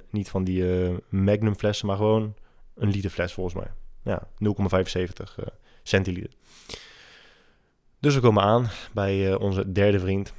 niet 0.09 0.29
van 0.29 0.43
die 0.43 0.63
magnum 1.09 1.55
flessen, 1.55 1.87
maar 1.87 1.97
gewoon 1.97 2.35
een 2.75 2.89
liter 2.89 3.09
fles 3.09 3.33
volgens 3.33 3.55
mij. 3.55 3.71
Ja, 4.03 4.27
0,75 5.43 5.43
centiliter. 5.83 6.33
Dus 7.99 8.15
we 8.15 8.21
komen 8.21 8.43
aan 8.43 8.67
bij 8.93 9.35
onze 9.35 9.71
derde 9.71 9.99
vriend. 9.99 10.33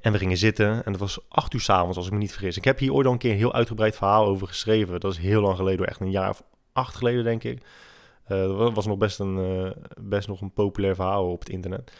En 0.00 0.12
we 0.12 0.18
gingen 0.18 0.36
zitten 0.36 0.84
en 0.84 0.92
het 0.92 1.00
was 1.00 1.18
acht 1.28 1.54
uur 1.54 1.60
s'avonds, 1.60 1.96
als 1.96 2.06
ik 2.06 2.12
me 2.12 2.18
niet 2.18 2.32
vergis. 2.32 2.56
Ik 2.56 2.64
heb 2.64 2.78
hier 2.78 2.92
ooit 2.92 3.06
al 3.06 3.12
een 3.12 3.18
keer 3.18 3.30
een 3.30 3.36
heel 3.36 3.54
uitgebreid 3.54 3.96
verhaal 3.96 4.26
over 4.26 4.46
geschreven. 4.46 5.00
Dat 5.00 5.12
is 5.12 5.18
heel 5.18 5.40
lang 5.40 5.56
geleden, 5.56 5.86
echt 5.86 6.00
een 6.00 6.10
jaar 6.10 6.30
of 6.30 6.42
acht 6.72 6.96
geleden, 6.96 7.24
denk 7.24 7.44
ik. 7.44 7.62
Uh, 8.28 8.58
dat 8.58 8.74
was 8.74 8.86
nog 8.86 8.98
best 8.98 9.18
een, 9.18 9.36
uh, 9.36 9.70
best 10.00 10.28
nog 10.28 10.40
een 10.40 10.52
populair 10.52 10.94
verhaal 10.94 11.30
op 11.30 11.40
het 11.40 11.48
internet. 11.48 11.92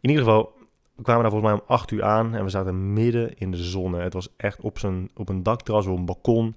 In 0.00 0.10
ieder 0.10 0.24
geval, 0.24 0.52
we 0.94 1.02
kwamen 1.02 1.22
daar 1.22 1.30
volgens 1.30 1.52
mij 1.52 1.60
om 1.60 1.74
acht 1.74 1.90
uur 1.90 2.02
aan 2.02 2.34
en 2.34 2.44
we 2.44 2.50
zaten 2.50 2.92
midden 2.92 3.38
in 3.38 3.50
de 3.50 3.64
zon. 3.64 3.92
Het 3.92 4.12
was 4.12 4.28
echt 4.36 4.60
op, 4.60 4.78
zijn, 4.78 5.10
op 5.14 5.28
een 5.28 5.42
dakterras, 5.42 5.86
op 5.86 5.98
een 5.98 6.04
balkon. 6.04 6.56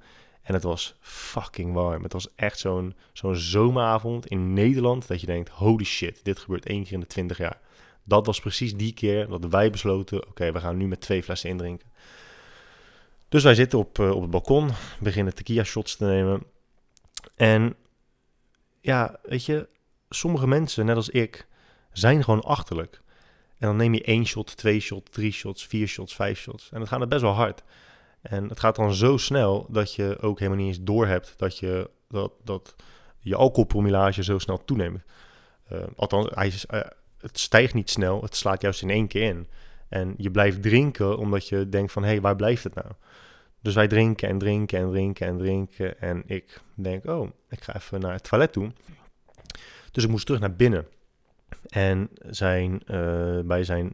En 0.49 0.55
het 0.55 0.63
was 0.63 0.95
fucking 0.99 1.73
warm. 1.73 2.03
Het 2.03 2.13
was 2.13 2.27
echt 2.35 2.59
zo'n 2.59 2.95
zo'n 3.13 3.35
zomeravond 3.35 4.27
in 4.27 4.53
Nederland 4.53 5.07
dat 5.07 5.21
je 5.21 5.27
denkt, 5.27 5.49
holy 5.49 5.83
shit, 5.83 6.19
dit 6.23 6.39
gebeurt 6.39 6.65
één 6.65 6.83
keer 6.83 6.93
in 6.93 6.99
de 6.99 7.07
twintig 7.07 7.37
jaar 7.37 7.59
dat 8.09 8.25
was 8.25 8.39
precies 8.39 8.75
die 8.75 8.93
keer 8.93 9.27
dat 9.27 9.45
wij 9.45 9.69
besloten: 9.69 10.27
oké, 10.27 10.51
we 10.51 10.59
gaan 10.59 10.77
nu 10.77 10.87
met 10.87 11.01
twee 11.01 11.23
flessen 11.23 11.49
indrinken. 11.49 11.89
Dus 13.29 13.43
wij 13.43 13.55
zitten 13.55 13.79
op, 13.79 13.99
uh, 13.99 14.11
op 14.11 14.21
het 14.21 14.31
balkon, 14.31 14.69
beginnen 14.99 15.35
tequila 15.35 15.63
shots 15.63 15.95
te 15.95 16.05
nemen. 16.05 16.43
En 17.35 17.75
ja, 18.81 19.19
weet 19.23 19.45
je, 19.45 19.67
sommige 20.09 20.47
mensen, 20.47 20.85
net 20.85 20.95
als 20.95 21.09
ik, 21.09 21.47
zijn 21.91 22.23
gewoon 22.23 22.43
achterlijk. 22.43 23.01
En 23.57 23.67
dan 23.67 23.75
neem 23.75 23.93
je 23.93 24.03
één 24.03 24.25
shot, 24.25 24.57
twee 24.57 24.79
shots, 24.79 25.11
drie 25.11 25.31
shots, 25.31 25.67
vier 25.67 25.87
shots, 25.87 26.15
vijf 26.15 26.39
shots. 26.39 26.69
En 26.71 26.79
het 26.79 26.89
gaat 26.89 27.01
er 27.01 27.07
best 27.07 27.21
wel 27.21 27.33
hard. 27.33 27.63
En 28.21 28.49
het 28.49 28.59
gaat 28.59 28.75
dan 28.75 28.93
zo 28.93 29.17
snel 29.17 29.65
dat 29.69 29.93
je 29.93 30.17
ook 30.21 30.39
helemaal 30.39 30.59
niet 30.59 30.67
eens 30.67 30.83
doorhebt 30.83 31.33
dat 31.37 31.57
je, 31.57 31.89
dat, 32.07 32.31
dat 32.43 32.75
je 33.19 33.35
alcoholpromillage 33.35 34.23
zo 34.23 34.37
snel 34.37 34.63
toeneemt. 34.65 35.01
Uh, 35.71 35.79
althans, 35.95 36.27
hij 36.33 36.53
uh, 36.73 36.79
het 37.17 37.39
stijgt 37.39 37.73
niet 37.73 37.89
snel, 37.89 38.21
het 38.21 38.35
slaat 38.35 38.61
juist 38.61 38.81
in 38.81 38.89
één 38.89 39.07
keer 39.07 39.23
in. 39.23 39.47
En 39.89 40.13
je 40.17 40.31
blijft 40.31 40.61
drinken 40.61 41.17
omdat 41.17 41.47
je 41.47 41.69
denkt 41.69 41.91
van, 41.91 42.03
hé, 42.03 42.09
hey, 42.09 42.21
waar 42.21 42.35
blijft 42.35 42.63
het 42.63 42.75
nou? 42.75 42.87
Dus 43.61 43.73
wij 43.73 43.87
drinken 43.87 44.29
en 44.29 44.37
drinken 44.37 44.79
en 44.79 44.89
drinken 44.89 45.27
en 45.27 45.37
drinken. 45.37 45.99
En 45.99 46.23
ik 46.25 46.61
denk, 46.75 47.05
oh, 47.05 47.29
ik 47.49 47.63
ga 47.63 47.75
even 47.75 47.99
naar 47.99 48.13
het 48.13 48.23
toilet 48.23 48.53
toe. 48.53 48.71
Dus 49.91 50.03
ik 50.03 50.09
moest 50.09 50.25
terug 50.25 50.41
naar 50.41 50.55
binnen. 50.55 50.87
En 51.67 52.09
zijn, 52.25 52.81
uh, 52.85 53.39
bij 53.39 53.63
zijn 53.63 53.93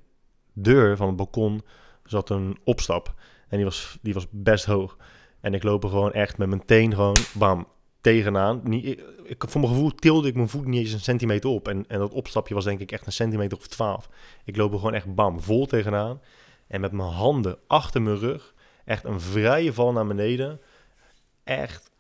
deur 0.54 0.98
van 0.98 1.08
het 1.08 1.16
balkon 1.16 1.64
zat 2.04 2.30
een 2.30 2.58
opstap. 2.64 3.14
En 3.47 3.58
die 3.58 3.65
was, 3.65 3.97
die 4.01 4.13
was 4.13 4.27
best 4.31 4.65
hoog. 4.65 4.97
En 5.39 5.53
ik 5.53 5.63
loop 5.63 5.84
er 5.84 5.89
gewoon 5.89 6.13
echt 6.13 6.38
met 6.38 6.49
mijn 6.49 6.65
teen 6.65 6.93
gewoon, 6.93 7.17
bam, 7.34 7.67
tegenaan. 8.01 8.62
Niet, 8.63 8.86
ik, 9.23 9.43
voor 9.47 9.62
mijn 9.62 9.73
gevoel 9.73 9.95
tilde 9.95 10.27
ik 10.27 10.36
mijn 10.36 10.49
voet 10.49 10.65
niet 10.65 10.79
eens 10.79 10.91
een 10.91 10.99
centimeter 10.99 11.49
op. 11.49 11.67
En, 11.67 11.86
en 11.88 11.99
dat 11.99 12.13
opstapje 12.13 12.53
was 12.53 12.63
denk 12.63 12.79
ik 12.79 12.91
echt 12.91 13.05
een 13.05 13.12
centimeter 13.12 13.58
of 13.58 13.67
twaalf. 13.67 14.10
Ik 14.43 14.55
loop 14.55 14.71
er 14.71 14.77
gewoon 14.77 14.93
echt 14.93 15.15
bam, 15.15 15.41
vol 15.41 15.65
tegenaan. 15.65 16.21
En 16.67 16.81
met 16.81 16.91
mijn 16.91 17.10
handen 17.10 17.58
achter 17.67 18.01
mijn 18.01 18.17
rug, 18.17 18.53
echt 18.86 19.03
een 19.03 19.21
vrije 19.21 19.73
val 19.73 19.91
naar 19.91 20.08
beneden. 20.08 20.60
Echt 21.43 21.91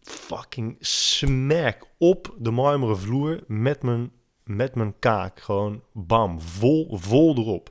fucking 0.00 0.76
smack 0.80 1.86
op 1.98 2.34
de 2.38 2.50
marmeren 2.50 2.98
vloer 2.98 3.40
met 3.46 3.82
mijn, 3.82 4.12
met 4.44 4.74
mijn 4.74 4.98
kaak. 4.98 5.40
Gewoon 5.40 5.82
bam, 5.92 6.40
vol, 6.40 6.96
vol 6.96 7.36
erop. 7.36 7.70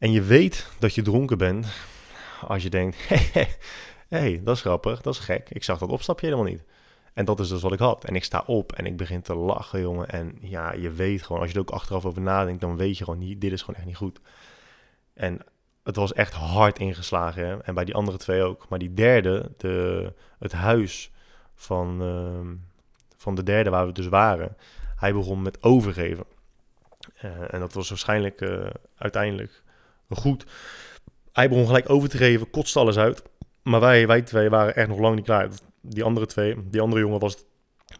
En 0.00 0.12
je 0.12 0.22
weet 0.22 0.68
dat 0.78 0.94
je 0.94 1.02
dronken 1.02 1.38
bent 1.38 1.66
als 2.46 2.62
je 2.62 2.70
denkt, 2.70 2.96
hey, 4.08 4.40
dat 4.44 4.56
is 4.56 4.60
grappig, 4.60 5.00
dat 5.00 5.14
is 5.14 5.20
gek. 5.20 5.50
Ik 5.50 5.64
zag 5.64 5.78
dat 5.78 5.88
opstapje 5.88 6.26
helemaal 6.26 6.50
niet. 6.50 6.64
En 7.14 7.24
dat 7.24 7.40
is 7.40 7.48
dus 7.48 7.62
wat 7.62 7.72
ik 7.72 7.78
had. 7.78 8.04
En 8.04 8.14
ik 8.14 8.24
sta 8.24 8.42
op 8.46 8.72
en 8.72 8.86
ik 8.86 8.96
begin 8.96 9.22
te 9.22 9.34
lachen, 9.34 9.80
jongen. 9.80 10.08
En 10.08 10.38
ja, 10.40 10.72
je 10.72 10.90
weet 10.90 11.22
gewoon, 11.22 11.40
als 11.40 11.50
je 11.50 11.54
er 11.54 11.60
ook 11.60 11.70
achteraf 11.70 12.04
over 12.04 12.22
nadenkt, 12.22 12.60
dan 12.60 12.76
weet 12.76 12.98
je 12.98 13.04
gewoon 13.04 13.18
niet, 13.18 13.40
dit 13.40 13.52
is 13.52 13.60
gewoon 13.60 13.76
echt 13.76 13.86
niet 13.86 13.96
goed. 13.96 14.20
En 15.14 15.38
het 15.82 15.96
was 15.96 16.12
echt 16.12 16.32
hard 16.32 16.78
ingeslagen. 16.78 17.46
Hè? 17.46 17.58
En 17.62 17.74
bij 17.74 17.84
die 17.84 17.94
andere 17.94 18.18
twee 18.18 18.42
ook. 18.42 18.68
Maar 18.68 18.78
die 18.78 18.94
derde, 18.94 19.52
de, 19.56 20.12
het 20.38 20.52
huis 20.52 21.10
van, 21.54 22.02
uh, 22.02 22.56
van 23.16 23.34
de 23.34 23.42
derde 23.42 23.70
waar 23.70 23.86
we 23.86 23.92
dus 23.92 24.08
waren, 24.08 24.56
hij 24.96 25.12
begon 25.12 25.42
met 25.42 25.62
overgeven. 25.62 26.24
Uh, 27.24 27.54
en 27.54 27.60
dat 27.60 27.72
was 27.72 27.88
waarschijnlijk 27.88 28.40
uh, 28.40 28.66
uiteindelijk 28.96 29.62
goed. 30.16 30.46
Hij 31.32 31.48
begon 31.48 31.66
gelijk 31.66 31.90
over 31.90 32.08
te 32.08 32.16
geven, 32.16 32.50
kotste 32.50 32.78
alles 32.78 32.96
uit. 32.98 33.22
Maar 33.62 33.80
wij, 33.80 34.06
wij 34.06 34.22
twee 34.22 34.50
waren 34.50 34.76
echt 34.76 34.88
nog 34.88 34.98
lang 34.98 35.16
niet 35.16 35.24
klaar. 35.24 35.48
Die 35.80 36.04
andere 36.04 36.26
twee, 36.26 36.56
die 36.70 36.80
andere 36.80 37.00
jongen 37.00 37.20
was 37.20 37.44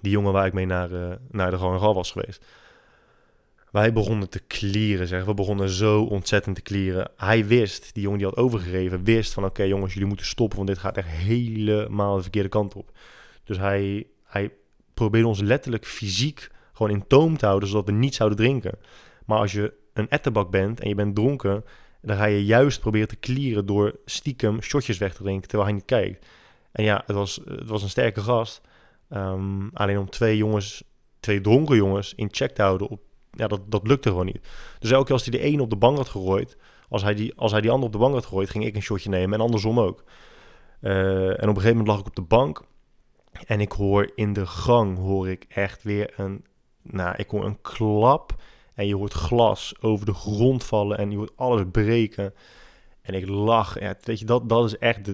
die 0.00 0.12
jongen 0.12 0.32
waar 0.32 0.46
ik 0.46 0.52
mee 0.52 0.66
naar, 0.66 0.90
uh, 0.90 1.12
naar 1.30 1.50
de 1.50 1.58
Gal 1.58 1.94
was 1.94 2.10
geweest. 2.12 2.44
Wij 3.70 3.92
begonnen 3.92 4.28
te 4.28 4.40
klieren, 4.40 5.06
zeg. 5.06 5.24
We 5.24 5.34
begonnen 5.34 5.68
zo 5.68 6.02
ontzettend 6.02 6.56
te 6.56 6.62
klieren. 6.62 7.10
Hij 7.16 7.46
wist, 7.46 7.94
die 7.94 8.02
jongen 8.02 8.18
die 8.18 8.26
had 8.26 8.36
overgegeven, 8.36 9.04
wist 9.04 9.32
van... 9.32 9.44
oké 9.44 9.62
jongens, 9.62 9.92
jullie 9.92 10.08
moeten 10.08 10.26
stoppen, 10.26 10.56
want 10.56 10.68
dit 10.68 10.78
gaat 10.78 10.96
echt 10.96 11.08
helemaal 11.08 12.16
de 12.16 12.22
verkeerde 12.22 12.48
kant 12.48 12.74
op. 12.74 12.90
Dus 13.44 13.56
hij, 13.56 14.06
hij 14.24 14.52
probeerde 14.94 15.28
ons 15.28 15.40
letterlijk 15.40 15.86
fysiek 15.86 16.48
gewoon 16.72 16.92
in 16.92 17.06
toom 17.06 17.36
te 17.36 17.46
houden... 17.46 17.68
zodat 17.68 17.86
we 17.86 17.92
niet 17.92 18.14
zouden 18.14 18.38
drinken. 18.38 18.78
Maar 19.26 19.38
als 19.38 19.52
je 19.52 19.74
een 19.92 20.08
etterbak 20.08 20.50
bent 20.50 20.80
en 20.80 20.88
je 20.88 20.94
bent 20.94 21.14
dronken... 21.14 21.64
Dan 22.02 22.16
ga 22.16 22.24
je 22.24 22.44
juist 22.44 22.80
proberen 22.80 23.08
te 23.08 23.18
clearen 23.18 23.66
door 23.66 23.98
stiekem 24.04 24.62
shotjes 24.62 24.98
weg 24.98 25.14
te 25.14 25.22
drinken 25.22 25.48
terwijl 25.48 25.68
hij 25.68 25.78
niet 25.78 25.86
kijkt. 25.86 26.26
En 26.72 26.84
ja, 26.84 27.02
het 27.06 27.16
was, 27.16 27.40
het 27.44 27.68
was 27.68 27.82
een 27.82 27.88
sterke 27.88 28.20
gast. 28.20 28.60
Ehm, 29.08 29.68
alleen 29.72 29.98
om 29.98 30.10
twee 30.10 30.36
jongens, 30.36 30.84
twee 31.20 31.40
dronken 31.40 31.76
jongens 31.76 32.14
in 32.14 32.28
check 32.30 32.50
te 32.54 32.62
houden, 32.62 32.88
op, 32.88 33.00
ja, 33.30 33.46
dat, 33.46 33.60
dat 33.66 33.86
lukte 33.86 34.08
gewoon 34.08 34.26
niet. 34.26 34.48
Dus 34.78 34.90
elke 34.90 35.04
keer 35.04 35.14
als 35.14 35.26
hij 35.26 35.38
de 35.38 35.44
ene 35.44 35.62
op 35.62 35.70
de 35.70 35.76
bank 35.76 35.96
had 35.96 36.08
gegooid, 36.08 36.56
Als 36.88 37.02
hij 37.02 37.14
die, 37.14 37.34
als 37.36 37.52
hij 37.52 37.60
die 37.60 37.70
ander 37.70 37.86
op 37.86 37.92
de 37.92 37.98
bank 37.98 38.14
had 38.14 38.24
gegooid, 38.26 38.50
ging 38.50 38.64
ik 38.64 38.74
een 38.74 38.82
shotje 38.82 39.08
nemen 39.08 39.38
en 39.38 39.44
andersom 39.44 39.80
ook. 39.80 40.04
Eh, 40.80 41.26
en 41.26 41.34
op 41.34 41.40
een 41.40 41.48
gegeven 41.48 41.68
moment 41.68 41.86
lag 41.86 41.98
ik 41.98 42.06
op 42.06 42.16
de 42.16 42.22
bank 42.22 42.62
en 43.46 43.60
ik 43.60 43.72
hoor 43.72 44.10
in 44.14 44.32
de 44.32 44.46
gang, 44.46 44.98
hoor 44.98 45.28
ik 45.28 45.44
echt 45.48 45.82
weer 45.82 46.12
een, 46.16 46.44
nou, 46.82 47.14
ik 47.16 47.30
hoor 47.30 47.44
een 47.44 47.60
klap 47.60 48.42
en 48.80 48.86
je 48.86 48.96
hoort 48.96 49.12
glas 49.12 49.74
over 49.80 50.06
de 50.06 50.14
grond 50.14 50.64
vallen 50.64 50.98
en 50.98 51.10
je 51.10 51.16
hoort 51.16 51.36
alles 51.36 51.62
breken. 51.72 52.34
En 53.02 53.14
ik 53.14 53.28
lach. 53.28 53.80
Ja, 53.80 53.96
weet 54.02 54.18
je, 54.18 54.24
dat, 54.24 54.48
dat 54.48 54.64
is 54.64 54.78
echt 54.78 55.06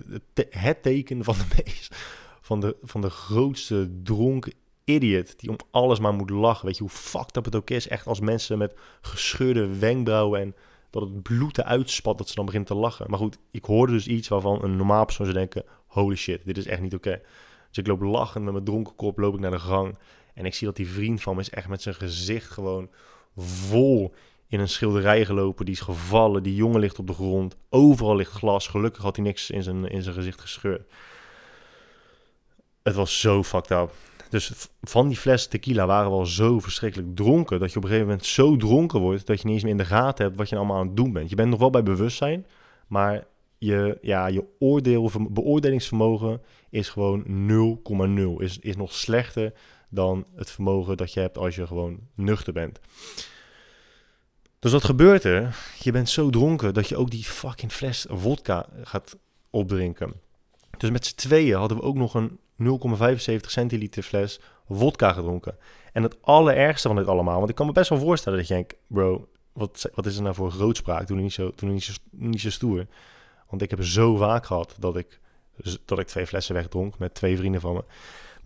het 0.50 0.82
teken 0.82 1.24
van 1.24 1.34
de 1.34 1.46
meest, 1.64 1.96
van 2.40 2.60
de, 2.60 2.76
van 2.82 3.00
de 3.00 3.10
grootste 3.10 3.90
dronken 4.02 4.52
idiot 4.84 5.40
die 5.40 5.50
om 5.50 5.56
alles 5.70 5.98
maar 5.98 6.14
moet 6.14 6.30
lachen. 6.30 6.66
Weet 6.66 6.76
je 6.76 6.82
hoe 6.82 6.92
fucked 6.92 7.36
up 7.36 7.44
het 7.44 7.56
ook 7.56 7.70
is? 7.70 7.88
Echt 7.88 8.06
als 8.06 8.20
mensen 8.20 8.58
met 8.58 8.74
gescheurde 9.00 9.78
wenkbrauwen 9.78 10.40
en 10.40 10.54
dat 10.90 11.02
het 11.02 11.22
bloed 11.22 11.58
eruit 11.58 11.90
spat, 11.90 12.18
dat 12.18 12.28
ze 12.28 12.34
dan 12.34 12.44
beginnen 12.44 12.68
te 12.68 12.76
lachen. 12.76 13.10
Maar 13.10 13.18
goed, 13.18 13.38
ik 13.50 13.64
hoorde 13.64 13.92
dus 13.92 14.06
iets 14.06 14.28
waarvan 14.28 14.64
een 14.64 14.76
normaal 14.76 15.04
persoon 15.04 15.26
zou 15.26 15.38
denken, 15.38 15.64
holy 15.86 16.16
shit, 16.16 16.40
dit 16.44 16.58
is 16.58 16.66
echt 16.66 16.80
niet 16.80 16.94
oké. 16.94 17.20
Dus 17.68 17.78
ik 17.78 17.86
loop 17.86 18.00
lachend 18.00 18.44
met 18.44 18.52
mijn 18.52 18.64
dronken 18.64 18.94
kop, 18.94 19.18
loop 19.18 19.34
ik 19.34 19.40
naar 19.40 19.50
de 19.50 19.58
gang. 19.58 19.98
En 20.34 20.44
ik 20.44 20.54
zie 20.54 20.66
dat 20.66 20.76
die 20.76 20.88
vriend 20.88 21.22
van 21.22 21.34
me 21.34 21.40
is 21.40 21.50
echt 21.50 21.68
met 21.68 21.82
zijn 21.82 21.94
gezicht 21.94 22.50
gewoon 22.50 22.88
vol 23.36 24.14
in 24.48 24.60
een 24.60 24.68
schilderij 24.68 25.24
gelopen. 25.24 25.64
Die 25.64 25.74
is 25.74 25.80
gevallen, 25.80 26.42
die 26.42 26.54
jongen 26.54 26.80
ligt 26.80 26.98
op 26.98 27.06
de 27.06 27.12
grond. 27.12 27.56
Overal 27.70 28.16
ligt 28.16 28.32
glas. 28.32 28.68
Gelukkig 28.68 29.02
had 29.02 29.16
hij 29.16 29.24
niks 29.24 29.50
in 29.50 29.62
zijn, 29.62 29.88
in 29.88 30.02
zijn 30.02 30.14
gezicht 30.14 30.40
gescheurd. 30.40 30.90
Het 32.82 32.94
was 32.94 33.20
zo 33.20 33.42
fucked 33.42 33.70
up. 33.70 33.92
Dus 34.30 34.68
van 34.82 35.08
die 35.08 35.16
fles 35.16 35.46
tequila 35.46 35.86
waren 35.86 36.10
we 36.10 36.16
al 36.16 36.26
zo 36.26 36.60
verschrikkelijk 36.60 37.16
dronken. 37.16 37.60
Dat 37.60 37.70
je 37.70 37.76
op 37.76 37.82
een 37.82 37.88
gegeven 37.88 38.08
moment 38.08 38.26
zo 38.26 38.56
dronken 38.56 39.00
wordt. 39.00 39.26
dat 39.26 39.40
je 39.40 39.44
niet 39.44 39.54
eens 39.54 39.62
meer 39.62 39.72
in 39.72 39.78
de 39.78 39.84
gaten 39.84 40.24
hebt 40.24 40.36
wat 40.36 40.48
je 40.48 40.56
allemaal 40.56 40.76
aan 40.76 40.86
het 40.86 40.96
doen 40.96 41.12
bent. 41.12 41.30
Je 41.30 41.36
bent 41.36 41.50
nog 41.50 41.58
wel 41.58 41.70
bij 41.70 41.82
bewustzijn. 41.82 42.46
Maar 42.86 43.24
je, 43.58 43.98
ja, 44.00 44.26
je 44.26 44.44
oordeel, 44.58 45.10
beoordelingsvermogen 45.30 46.42
is 46.70 46.88
gewoon 46.88 47.24
0,0. 48.38 48.42
Is, 48.42 48.58
is 48.58 48.76
nog 48.76 48.92
slechter 48.92 49.52
dan 49.88 50.26
het 50.34 50.50
vermogen 50.50 50.96
dat 50.96 51.12
je 51.12 51.20
hebt 51.20 51.38
als 51.38 51.54
je 51.54 51.66
gewoon 51.66 51.98
nuchter 52.14 52.52
bent. 52.52 52.80
Dus 54.58 54.72
wat 54.72 54.84
gebeurt 54.84 55.24
er? 55.24 55.56
Je 55.78 55.92
bent 55.92 56.08
zo 56.08 56.30
dronken 56.30 56.74
dat 56.74 56.88
je 56.88 56.96
ook 56.96 57.10
die 57.10 57.24
fucking 57.24 57.72
fles 57.72 58.06
vodka 58.08 58.66
gaat 58.82 59.16
opdrinken. 59.50 60.12
Dus 60.78 60.90
met 60.90 61.06
z'n 61.06 61.14
tweeën 61.14 61.56
hadden 61.56 61.76
we 61.76 61.82
ook 61.82 61.96
nog 61.96 62.14
een 62.14 62.38
0,75 62.62 63.36
centiliter 63.40 64.02
fles 64.02 64.40
vodka 64.68 65.12
gedronken. 65.12 65.56
En 65.92 66.02
het 66.02 66.22
allerergste 66.22 66.88
van 66.88 66.96
dit 66.96 67.06
allemaal, 67.06 67.38
want 67.38 67.50
ik 67.50 67.54
kan 67.54 67.66
me 67.66 67.72
best 67.72 67.88
wel 67.88 67.98
voorstellen 67.98 68.38
dat 68.38 68.48
je 68.48 68.54
denkt, 68.54 68.74
bro, 68.86 69.28
wat, 69.52 69.90
wat 69.94 70.06
is 70.06 70.16
er 70.16 70.22
nou 70.22 70.34
voor 70.34 70.50
grootspraak? 70.50 71.06
Doe 71.06 71.16
niet 71.16 71.32
zo, 71.32 71.52
doe 71.54 71.70
niet 71.70 71.84
zo, 71.84 71.92
niet 72.10 72.40
zo 72.40 72.50
stoer. 72.50 72.86
Want 73.48 73.62
ik 73.62 73.70
heb 73.70 73.84
zo 73.84 74.16
vaak 74.16 74.46
gehad 74.46 74.76
dat 74.78 74.96
ik, 74.96 75.20
dat 75.84 75.98
ik 75.98 76.06
twee 76.06 76.26
flessen 76.26 76.54
wegdronk 76.54 76.98
met 76.98 77.14
twee 77.14 77.36
vrienden 77.36 77.60
van 77.60 77.74
me. 77.74 77.84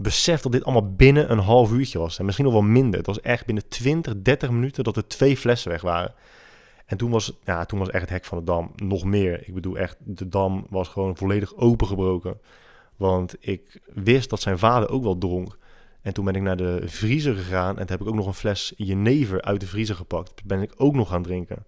Besef 0.02 0.40
dat 0.40 0.52
dit 0.52 0.64
allemaal 0.64 0.94
binnen 0.94 1.30
een 1.30 1.38
half 1.38 1.72
uurtje 1.72 1.98
was. 1.98 2.18
En 2.18 2.24
misschien 2.24 2.44
nog 2.44 2.54
wel 2.54 2.62
minder. 2.62 2.98
Het 2.98 3.06
was 3.06 3.20
echt 3.20 3.46
binnen 3.46 3.68
20, 3.68 4.22
30 4.22 4.50
minuten 4.50 4.84
dat 4.84 4.96
er 4.96 5.06
twee 5.06 5.36
flessen 5.36 5.70
weg 5.70 5.80
waren. 5.80 6.14
En 6.86 6.96
toen 6.96 7.10
was, 7.10 7.38
ja, 7.44 7.64
toen 7.64 7.78
was 7.78 7.90
echt 7.90 8.02
het 8.02 8.10
hek 8.10 8.24
van 8.24 8.38
de 8.38 8.44
dam 8.44 8.72
nog 8.76 9.04
meer. 9.04 9.48
Ik 9.48 9.54
bedoel 9.54 9.78
echt, 9.78 9.96
de 9.98 10.28
dam 10.28 10.66
was 10.70 10.88
gewoon 10.88 11.16
volledig 11.16 11.56
opengebroken. 11.56 12.40
Want 12.96 13.36
ik 13.40 13.80
wist 13.94 14.30
dat 14.30 14.40
zijn 14.40 14.58
vader 14.58 14.90
ook 14.90 15.02
wel 15.02 15.18
dronk. 15.18 15.58
En 16.02 16.12
toen 16.12 16.24
ben 16.24 16.34
ik 16.34 16.42
naar 16.42 16.56
de 16.56 16.82
vriezer 16.84 17.34
gegaan 17.34 17.78
en 17.78 17.86
toen 17.86 17.96
heb 17.96 18.00
ik 18.00 18.08
ook 18.08 18.14
nog 18.14 18.26
een 18.26 18.34
fles 18.34 18.72
jenever 18.76 19.42
uit 19.42 19.60
de 19.60 19.66
vriezer 19.66 19.96
gepakt. 19.96 20.44
Ben 20.44 20.62
ik 20.62 20.72
ook 20.76 20.94
nog 20.94 21.08
gaan 21.08 21.22
drinken. 21.22 21.66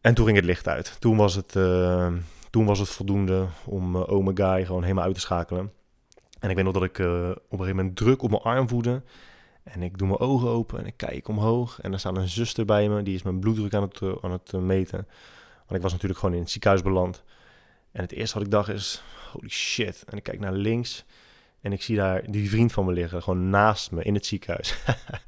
En 0.00 0.14
toen 0.14 0.24
ging 0.24 0.36
het 0.36 0.46
licht 0.46 0.68
uit. 0.68 0.96
Toen 1.00 1.16
was 1.16 1.34
het, 1.34 1.54
uh, 1.54 2.12
toen 2.50 2.64
was 2.64 2.78
het 2.78 2.88
voldoende 2.88 3.46
om 3.64 3.96
uh, 3.96 4.02
gewoon 4.64 4.82
helemaal 4.82 5.04
uit 5.04 5.14
te 5.14 5.20
schakelen. 5.20 5.72
En 6.38 6.50
ik 6.50 6.56
weet 6.56 6.64
nog 6.64 6.74
dat 6.74 6.82
ik 6.82 6.98
uh, 6.98 7.30
op 7.30 7.36
een 7.36 7.58
gegeven 7.58 7.76
moment 7.76 7.96
druk 7.96 8.22
op 8.22 8.30
mijn 8.30 8.42
arm 8.42 8.68
voelde. 8.68 9.02
En 9.62 9.82
ik 9.82 9.98
doe 9.98 10.08
mijn 10.08 10.20
ogen 10.20 10.48
open 10.48 10.78
en 10.78 10.86
ik 10.86 10.96
kijk 10.96 11.28
omhoog. 11.28 11.80
En 11.80 11.92
er 11.92 11.98
staat 11.98 12.16
een 12.16 12.28
zuster 12.28 12.64
bij 12.64 12.88
me, 12.88 13.02
die 13.02 13.14
is 13.14 13.22
mijn 13.22 13.40
bloeddruk 13.40 13.74
aan 13.74 13.82
het, 13.82 14.00
aan 14.22 14.32
het 14.32 14.52
meten. 14.52 15.06
Want 15.56 15.76
ik 15.76 15.82
was 15.82 15.92
natuurlijk 15.92 16.20
gewoon 16.20 16.34
in 16.34 16.40
het 16.40 16.50
ziekenhuis 16.50 16.82
beland. 16.82 17.24
En 17.92 18.02
het 18.02 18.12
eerste 18.12 18.34
wat 18.34 18.46
ik 18.46 18.52
dacht 18.52 18.68
is, 18.68 19.02
holy 19.32 19.48
shit. 19.48 20.04
En 20.04 20.16
ik 20.16 20.22
kijk 20.22 20.40
naar 20.40 20.52
links 20.52 21.04
en 21.60 21.72
ik 21.72 21.82
zie 21.82 21.96
daar 21.96 22.30
die 22.30 22.50
vriend 22.50 22.72
van 22.72 22.84
me 22.84 22.92
liggen, 22.92 23.22
gewoon 23.22 23.50
naast 23.50 23.90
me 23.90 24.02
in 24.02 24.14
het 24.14 24.26
ziekenhuis. 24.26 24.78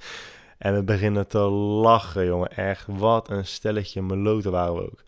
en 0.59 0.75
we 0.75 0.83
beginnen 0.83 1.27
te 1.27 1.39
lachen, 1.39 2.27
jongen. 2.27 2.57
Echt, 2.57 2.87
wat 2.87 3.31
een 3.31 3.47
stelletje 3.47 4.03
meloten 4.03 4.51
waren 4.51 4.75
we 4.75 4.83
ook. 4.83 5.03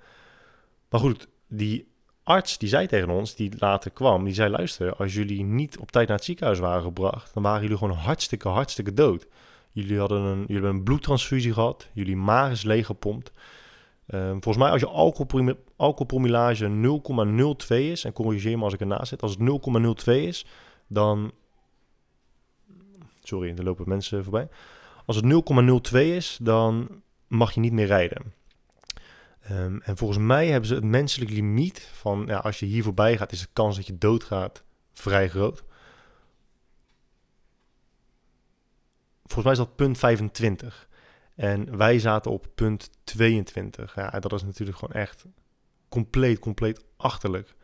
Maar 0.89 1.01
goed, 1.01 1.29
die 1.49 1.92
arts 2.25 2.59
die 2.59 2.69
zei 2.69 2.87
tegen 2.87 3.11
ons, 3.11 3.35
die 3.35 3.53
later 3.59 3.91
kwam, 3.91 4.25
die 4.25 4.35
zei: 4.35 4.51
luister, 4.51 4.97
als 4.97 5.15
jullie 5.15 5.45
niet 5.45 5.79
op 5.79 5.91
tijd 5.91 6.09
naar 6.09 6.17
het 6.17 6.27
ziekenhuis 6.27 6.59
waren 6.59 6.83
gebracht, 6.83 7.35
dan 7.35 7.43
waren 7.43 7.63
jullie 7.63 7.77
gewoon 7.77 7.97
hartstikke, 7.97 8.49
hartstikke 8.49 8.95
dood. 8.95 9.27
Jullie 9.73 9.99
hadden 9.99 10.23
een, 10.23 10.39
jullie 10.41 10.55
hebben 10.55 10.71
een 10.71 10.83
bloedtransfusie 10.83 11.53
gehad, 11.53 11.89
jullie 11.93 12.17
maag 12.17 12.51
is 12.51 12.63
leeggepompt. 12.63 13.33
Um, 14.07 14.31
volgens 14.31 14.57
mij 14.57 14.71
als 14.71 14.81
je 14.81 14.87
alcoholprom 14.87 15.57
alcoholpromillage 15.77 16.69
0,02 17.69 17.77
is, 17.77 18.05
en 18.05 18.13
corrigeer 18.13 18.59
me 18.59 18.65
als 18.65 18.73
ik 18.73 18.81
ernaast 18.81 19.09
zit, 19.09 19.23
als 19.23 19.37
het 19.39 20.05
0,02 20.09 20.13
is, 20.13 20.47
dan... 20.87 21.33
Sorry, 23.23 23.55
er 23.57 23.65
lopen 23.65 23.89
mensen 23.89 24.23
voorbij. 24.23 24.49
Als 25.07 25.17
het 25.17 25.25
0,02 25.93 25.99
is, 25.99 26.39
dan 26.43 26.89
mag 27.27 27.53
je 27.53 27.61
niet 27.61 27.73
meer 27.73 27.87
rijden. 27.87 28.33
Um, 29.51 29.81
en 29.81 29.97
volgens 29.97 30.19
mij 30.19 30.47
hebben 30.47 30.69
ze 30.69 30.75
het 30.75 30.85
menselijk 30.85 31.31
limiet 31.31 31.89
van, 31.93 32.25
ja, 32.27 32.37
als 32.37 32.59
je 32.59 32.67
hier 32.67 32.83
voorbij 32.83 33.17
gaat, 33.17 33.33
is 33.33 33.41
de 33.41 33.49
kans 33.53 33.77
dat 33.77 33.87
je 33.87 33.99
doodgaat 33.99 34.63
vrij 34.93 35.29
groot. 35.29 35.65
Volgens 39.23 39.45
mij 39.45 39.53
is 39.53 39.59
dat 39.59 39.77
punt 39.77 39.99
25. 39.99 40.89
En 41.35 41.77
wij 41.77 41.99
zaten 41.99 42.31
op 42.31 42.47
punt 42.55 42.91
22. 43.05 43.95
Ja, 43.95 44.11
dat 44.21 44.33
is 44.33 44.43
natuurlijk 44.43 44.79
gewoon 44.79 44.95
echt 44.95 45.25
compleet, 45.89 46.39
compleet 46.39 46.85
achterlijk. 46.97 47.55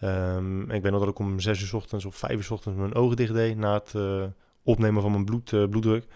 Um, 0.00 0.70
ik 0.70 0.82
weet 0.82 0.92
nog 0.92 1.00
dat 1.00 1.10
ik 1.10 1.18
om 1.18 1.40
6 1.40 1.62
uur 1.62 1.76
ochtends 1.76 2.04
of 2.04 2.16
5 2.16 2.32
uur 2.32 2.52
ochtends 2.52 2.78
mijn 2.78 2.94
ogen 2.94 3.16
dicht 3.16 3.34
deed 3.34 3.56
na 3.56 3.74
het 3.74 3.92
uh, 3.96 4.24
opnemen 4.62 5.02
van 5.02 5.10
mijn 5.10 5.24
bloed, 5.24 5.52
uh, 5.52 5.68
bloeddruk. 5.68 6.06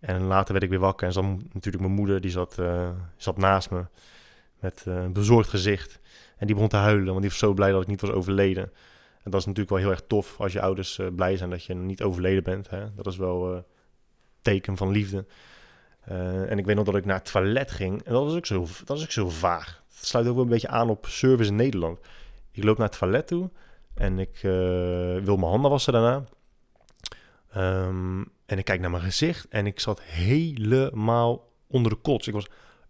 En 0.00 0.22
later 0.22 0.52
werd 0.52 0.64
ik 0.64 0.70
weer 0.70 0.78
wakker 0.78 1.06
en 1.06 1.12
zat 1.12 1.24
natuurlijk 1.24 1.84
mijn 1.84 1.94
moeder, 1.94 2.20
die 2.20 2.30
zat, 2.30 2.56
uh, 2.60 2.90
zat 3.16 3.36
naast 3.36 3.70
me 3.70 3.84
met 4.60 4.82
een 4.84 5.12
bezorgd 5.12 5.48
gezicht. 5.48 6.00
En 6.36 6.46
die 6.46 6.54
begon 6.54 6.70
te 6.70 6.76
huilen, 6.76 7.06
want 7.06 7.20
die 7.20 7.28
was 7.28 7.38
zo 7.38 7.52
blij 7.52 7.70
dat 7.70 7.82
ik 7.82 7.88
niet 7.88 8.00
was 8.00 8.10
overleden. 8.10 8.72
En 9.22 9.30
dat 9.30 9.40
is 9.40 9.46
natuurlijk 9.46 9.70
wel 9.70 9.78
heel 9.78 9.90
erg 9.90 10.02
tof 10.06 10.40
als 10.40 10.52
je 10.52 10.60
ouders 10.60 11.00
blij 11.16 11.36
zijn 11.36 11.50
dat 11.50 11.64
je 11.64 11.74
niet 11.74 12.02
overleden 12.02 12.42
bent. 12.42 12.70
Hè? 12.70 12.94
Dat 12.94 13.06
is 13.06 13.16
wel 13.16 13.66
teken 14.40 14.76
van 14.76 14.90
liefde. 14.90 15.26
En 16.48 16.58
ik 16.58 16.66
weet 16.66 16.76
nog 16.76 16.84
dat 16.84 16.96
ik 16.96 17.04
naar 17.04 17.18
het 17.18 17.32
toilet 17.32 17.70
ging. 17.70 18.02
En 18.02 18.12
dat 18.12 18.24
was 18.24 18.34
ook 18.34 18.46
zo, 18.46 18.60
dat 18.60 18.88
was 18.88 19.02
ook 19.02 19.10
zo 19.10 19.28
vaag. 19.28 19.82
Het 19.96 20.06
sluit 20.06 20.26
ook 20.26 20.34
wel 20.34 20.42
een 20.42 20.48
beetje 20.50 20.68
aan 20.68 20.90
op 20.90 21.06
service 21.06 21.50
in 21.50 21.56
Nederland. 21.56 21.98
Ik 22.50 22.64
loop 22.64 22.78
naar 22.78 22.88
het 22.88 22.98
toilet 22.98 23.26
toe 23.26 23.50
en 23.94 24.18
ik 24.18 24.38
wil 25.24 25.36
mijn 25.36 25.50
handen 25.50 25.70
wassen 25.70 25.92
daarna. 25.92 26.24
Um, 27.56 28.30
en 28.46 28.58
ik 28.58 28.64
kijk 28.64 28.80
naar 28.80 28.90
mijn 28.90 29.02
gezicht 29.02 29.48
en 29.48 29.66
ik 29.66 29.80
zat 29.80 30.02
helemaal 30.02 31.52
onder 31.66 31.92
de 31.92 31.98
kots. 31.98 32.26
Ik 32.26 32.34
was, 32.34 32.48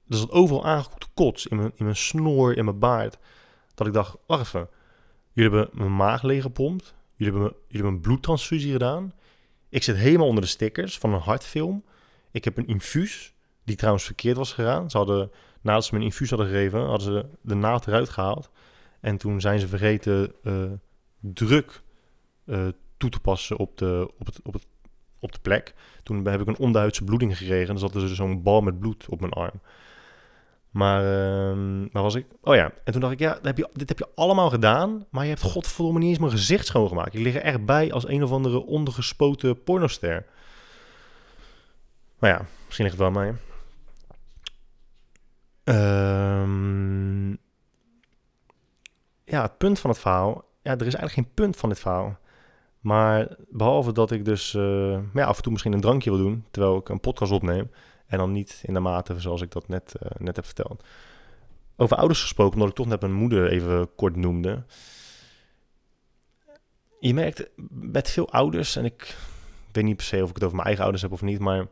er 0.09 0.17
zat 0.17 0.31
overal 0.31 0.65
aangekoekte 0.65 1.07
kots 1.15 1.47
in 1.47 1.57
mijn, 1.57 1.73
in 1.75 1.85
mijn 1.85 1.97
snor, 1.97 2.57
in 2.57 2.65
mijn 2.65 2.79
baard. 2.79 3.19
Dat 3.75 3.87
ik 3.87 3.93
dacht, 3.93 4.17
wacht 4.27 4.47
even. 4.47 4.69
Jullie 5.33 5.51
hebben 5.51 5.79
mijn 5.79 5.97
maag 5.97 6.23
leeggepompt. 6.23 6.95
Jullie 7.17 7.33
hebben, 7.33 7.53
jullie 7.53 7.67
hebben 7.69 7.93
een 7.93 8.01
bloedtransfusie 8.01 8.73
gedaan. 8.73 9.13
Ik 9.69 9.83
zit 9.83 9.97
helemaal 9.97 10.27
onder 10.27 10.43
de 10.43 10.49
stickers 10.49 10.99
van 10.99 11.13
een 11.13 11.21
hartfilm. 11.21 11.85
Ik 12.31 12.45
heb 12.45 12.57
een 12.57 12.67
infuus, 12.67 13.35
die 13.65 13.77
trouwens 13.77 14.05
verkeerd 14.05 14.37
was 14.37 14.53
gegaan. 14.53 14.91
Ze 14.91 14.97
hadden, 14.97 15.31
nadat 15.61 15.85
ze 15.85 15.95
me 15.95 16.01
een 16.01 16.07
infuus 16.07 16.31
hadden 16.31 16.49
gegeven, 16.49 16.81
hadden 16.81 17.01
ze 17.13 17.27
de 17.43 17.55
naald 17.55 17.87
eruit 17.87 18.09
gehaald. 18.09 18.51
En 19.01 19.17
toen 19.17 19.41
zijn 19.41 19.61
ze 19.61 19.69
vergeten 19.69 20.33
uh, 20.43 20.73
druk 21.21 21.83
uh, 22.45 22.69
toe 22.97 23.11
te 23.11 23.21
passen 23.21 23.57
op 23.57 23.79
de, 23.79 24.11
op, 24.19 24.27
het, 24.27 24.41
op, 24.43 24.53
het, 24.53 24.67
op 25.19 25.33
de 25.33 25.39
plek. 25.43 25.75
Toen 26.03 26.27
heb 26.27 26.41
ik 26.41 26.47
een 26.47 26.59
onduidse 26.59 27.05
bloeding 27.05 27.37
gekregen. 27.37 27.67
Dan 27.67 27.79
zat 27.79 27.95
er 27.95 28.09
zo'n 28.09 28.43
bal 28.43 28.61
met 28.61 28.79
bloed 28.79 29.09
op 29.09 29.21
mijn 29.21 29.33
arm. 29.33 29.61
Maar 30.71 31.03
uh, 31.03 31.87
waar 31.93 32.03
was 32.03 32.15
ik? 32.15 32.27
Oh 32.43 32.55
ja, 32.55 32.73
en 32.85 32.93
toen 32.93 33.01
dacht 33.01 33.13
ik, 33.13 33.19
ja, 33.19 33.39
heb 33.43 33.57
je, 33.57 33.69
dit 33.73 33.89
heb 33.89 33.99
je 33.99 34.09
allemaal 34.15 34.51
gedaan, 34.51 35.07
maar 35.11 35.23
je 35.23 35.31
hebt 35.31 35.43
godverdomme 35.43 35.99
niet 35.99 36.09
eens 36.09 36.19
mijn 36.19 36.31
gezicht 36.31 36.67
schoongemaakt. 36.67 37.15
Ik 37.15 37.21
lig 37.21 37.35
er 37.35 37.43
echt 37.43 37.65
bij 37.65 37.93
als 37.93 38.09
een 38.09 38.23
of 38.23 38.31
andere 38.31 38.65
ondergespoten 38.65 39.63
pornoster. 39.63 40.27
Maar 42.19 42.31
ja, 42.31 42.47
misschien 42.67 42.85
ligt 42.87 42.99
het 42.99 43.07
wel 43.07 43.07
aan 43.07 43.13
mij. 43.13 43.35
Um, 46.43 47.39
ja, 49.25 49.43
het 49.43 49.59
punt 49.59 49.79
van 49.79 49.91
het 49.91 49.99
verhaal. 49.99 50.45
Ja, 50.63 50.71
er 50.71 50.87
is 50.87 50.95
eigenlijk 50.95 51.13
geen 51.13 51.35
punt 51.35 51.57
van 51.57 51.69
dit 51.69 51.81
verhaal. 51.81 52.19
Maar 52.81 53.37
behalve 53.49 53.93
dat 53.93 54.11
ik 54.11 54.25
dus 54.25 54.55
uh, 54.55 54.99
ja, 55.15 55.25
af 55.25 55.37
en 55.37 55.43
toe 55.43 55.53
misschien 55.53 55.73
een 55.73 55.81
drankje 55.81 56.11
wil 56.11 56.19
doen. 56.19 56.45
terwijl 56.51 56.77
ik 56.77 56.89
een 56.89 57.01
podcast 57.01 57.33
opneem. 57.33 57.71
En 58.09 58.19
dan 58.19 58.33
niet 58.33 58.63
in 58.65 58.75
de 58.75 58.81
mate 58.81 59.21
zoals 59.21 59.43
ik 59.43 59.51
dat 59.51 59.69
net, 59.69 59.95
uh, 60.03 60.11
net 60.19 60.37
heb 60.37 60.45
verteld. 60.45 60.85
over 61.77 61.97
ouders 61.97 62.21
gesproken, 62.21 62.55
omdat 62.55 62.69
ik 62.69 62.75
toch 62.75 62.87
net 62.87 63.01
mijn 63.01 63.13
moeder 63.13 63.51
even 63.51 63.95
kort 63.95 64.17
noemde. 64.17 64.65
Je 67.01 67.15
merkt 67.15 67.51
met 67.71 68.11
veel 68.11 68.31
ouders, 68.31 68.77
en 68.77 68.85
ik 68.85 69.17
weet 69.73 69.85
niet 69.85 69.97
per 69.97 70.05
se 70.05 70.23
of 70.23 70.29
ik 70.29 70.35
het 70.35 70.45
over 70.45 70.57
mijn 70.57 70.67
eigen 70.67 70.83
ouders 70.85 71.03
heb 71.03 71.13
of 71.13 71.23
niet, 71.23 71.39
maar 71.39 71.67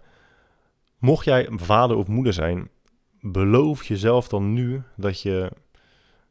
mocht 0.99 1.25
jij 1.25 1.49
vader 1.51 1.97
of 1.97 2.07
moeder 2.07 2.33
zijn, 2.33 2.71
beloof 3.21 3.85
jezelf 3.85 4.29
dan 4.29 4.53
nu 4.53 4.83
dat 4.97 5.21
je 5.21 5.53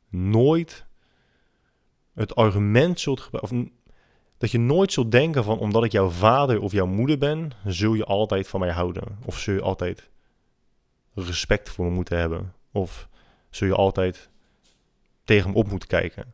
nooit 0.10 0.86
het 2.14 2.36
argument 2.36 3.00
zult 3.00 3.20
gebruiken, 3.20 3.72
dat 4.46 4.54
je 4.54 4.60
nooit 4.60 4.92
zult 4.92 5.12
denken 5.12 5.44
van 5.44 5.60
omdat 5.60 5.84
ik 5.84 5.92
jouw 5.92 6.10
vader 6.10 6.62
of 6.62 6.72
jouw 6.72 6.86
moeder 6.86 7.18
ben, 7.18 7.52
zul 7.66 7.94
je 7.94 8.06
altijd 8.06 8.48
van 8.48 8.60
mij 8.60 8.72
houden. 8.72 9.18
Of 9.26 9.40
zul 9.40 9.54
je 9.54 9.62
altijd 9.62 10.10
respect 11.14 11.70
voor 11.70 11.86
me 11.86 11.92
moeten 11.92 12.18
hebben. 12.18 12.54
Of 12.72 13.10
zul 13.50 13.68
je 13.68 13.76
altijd 13.76 14.30
tegen 15.24 15.50
me 15.50 15.56
op 15.56 15.70
moeten 15.70 15.88
kijken. 15.88 16.34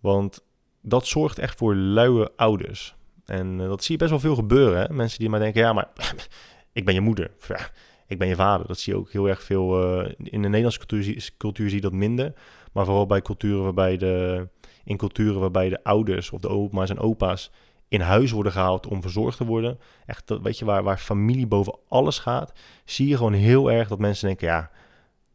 Want 0.00 0.40
dat 0.80 1.06
zorgt 1.06 1.38
echt 1.38 1.58
voor 1.58 1.74
luie 1.74 2.28
ouders. 2.36 2.94
En 3.24 3.60
eh, 3.60 3.66
dat 3.66 3.84
zie 3.84 3.92
je 3.92 3.98
best 3.98 4.10
wel 4.10 4.20
veel 4.20 4.34
gebeuren. 4.34 4.80
Hè? 4.80 4.94
Mensen 4.94 5.18
die 5.18 5.28
maar 5.28 5.40
denken, 5.40 5.60
ja, 5.60 5.72
maar 5.72 5.88
ik 6.72 6.84
ben 6.84 6.94
je 6.94 7.00
moeder. 7.00 7.30
Ja, 7.48 7.70
ik 8.06 8.18
ben 8.18 8.28
je 8.28 8.34
vader. 8.34 8.66
Dat 8.66 8.78
zie 8.78 8.92
je 8.92 8.98
ook 8.98 9.12
heel 9.12 9.28
erg 9.28 9.42
veel. 9.42 9.98
Uh, 10.00 10.12
in 10.18 10.42
de 10.42 10.48
Nederlandse 10.48 10.78
cultuur, 10.78 11.30
cultuur 11.36 11.66
zie 11.68 11.76
je 11.76 11.82
dat 11.82 11.92
minder. 11.92 12.32
Maar 12.72 12.84
vooral 12.84 13.06
bij 13.06 13.22
culturen 13.22 13.62
waarbij 13.62 13.96
de, 13.96 14.48
in 14.84 14.96
culturen 14.96 15.40
waarbij 15.40 15.68
de 15.68 15.84
ouders 15.84 16.30
of 16.30 16.40
de 16.40 16.48
oma's 16.48 16.90
en 16.90 16.98
opa's 16.98 17.50
in 17.88 18.00
huis 18.00 18.30
worden 18.30 18.52
gehaald 18.52 18.86
om 18.86 19.02
verzorgd 19.02 19.36
te 19.36 19.44
worden. 19.44 19.78
Echt, 20.06 20.38
weet 20.42 20.58
je, 20.58 20.64
waar, 20.64 20.82
waar 20.82 20.98
familie 20.98 21.46
boven 21.46 21.78
alles 21.88 22.18
gaat, 22.18 22.52
zie 22.84 23.08
je 23.08 23.16
gewoon 23.16 23.32
heel 23.32 23.70
erg 23.70 23.88
dat 23.88 23.98
mensen 23.98 24.26
denken, 24.26 24.46
ja, 24.46 24.70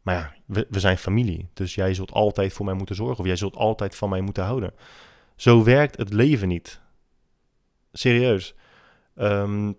maar 0.02 0.14
ja, 0.14 0.34
we, 0.44 0.66
we 0.70 0.80
zijn 0.80 0.98
familie. 0.98 1.48
Dus 1.52 1.74
jij 1.74 1.94
zult 1.94 2.12
altijd 2.12 2.52
voor 2.52 2.64
mij 2.64 2.74
moeten 2.74 2.94
zorgen 2.94 3.18
of 3.18 3.26
jij 3.26 3.36
zult 3.36 3.56
altijd 3.56 3.96
van 3.96 4.08
mij 4.08 4.20
moeten 4.20 4.44
houden. 4.44 4.74
Zo 5.36 5.64
werkt 5.64 5.96
het 5.96 6.12
leven 6.12 6.48
niet. 6.48 6.80
Serieus. 7.92 8.54
Um, 9.14 9.76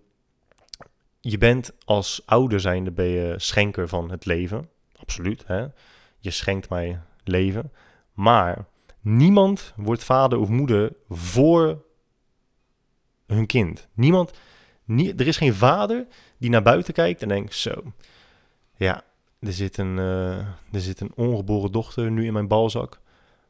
je 1.20 1.38
bent 1.38 1.72
als 1.84 2.22
ouder 2.26 2.60
zijnde 2.60 2.90
ben 2.90 3.06
je 3.06 3.34
schenker 3.36 3.88
van 3.88 4.10
het 4.10 4.24
leven. 4.24 4.68
Absoluut. 4.96 5.46
Hè? 5.46 5.66
Je 6.18 6.30
schenkt 6.30 6.68
mij 6.68 7.00
leven. 7.24 7.72
Maar 8.12 8.66
niemand 9.00 9.72
wordt 9.76 10.04
vader 10.04 10.38
of 10.38 10.48
moeder 10.48 10.92
voor 11.08 11.84
hun 13.26 13.46
kind. 13.46 13.88
Niemand, 13.94 14.30
nie, 14.84 15.14
er 15.14 15.26
is 15.26 15.36
geen 15.36 15.54
vader 15.54 16.06
die 16.38 16.50
naar 16.50 16.62
buiten 16.62 16.94
kijkt 16.94 17.22
en 17.22 17.28
denkt: 17.28 17.54
Zo, 17.54 17.82
ja, 18.76 19.04
er 19.40 19.52
zit, 19.52 19.78
een, 19.78 19.96
uh, 19.96 20.38
er 20.72 20.80
zit 20.80 21.00
een 21.00 21.12
ongeboren 21.14 21.72
dochter 21.72 22.10
nu 22.10 22.26
in 22.26 22.32
mijn 22.32 22.48
balzak. 22.48 23.00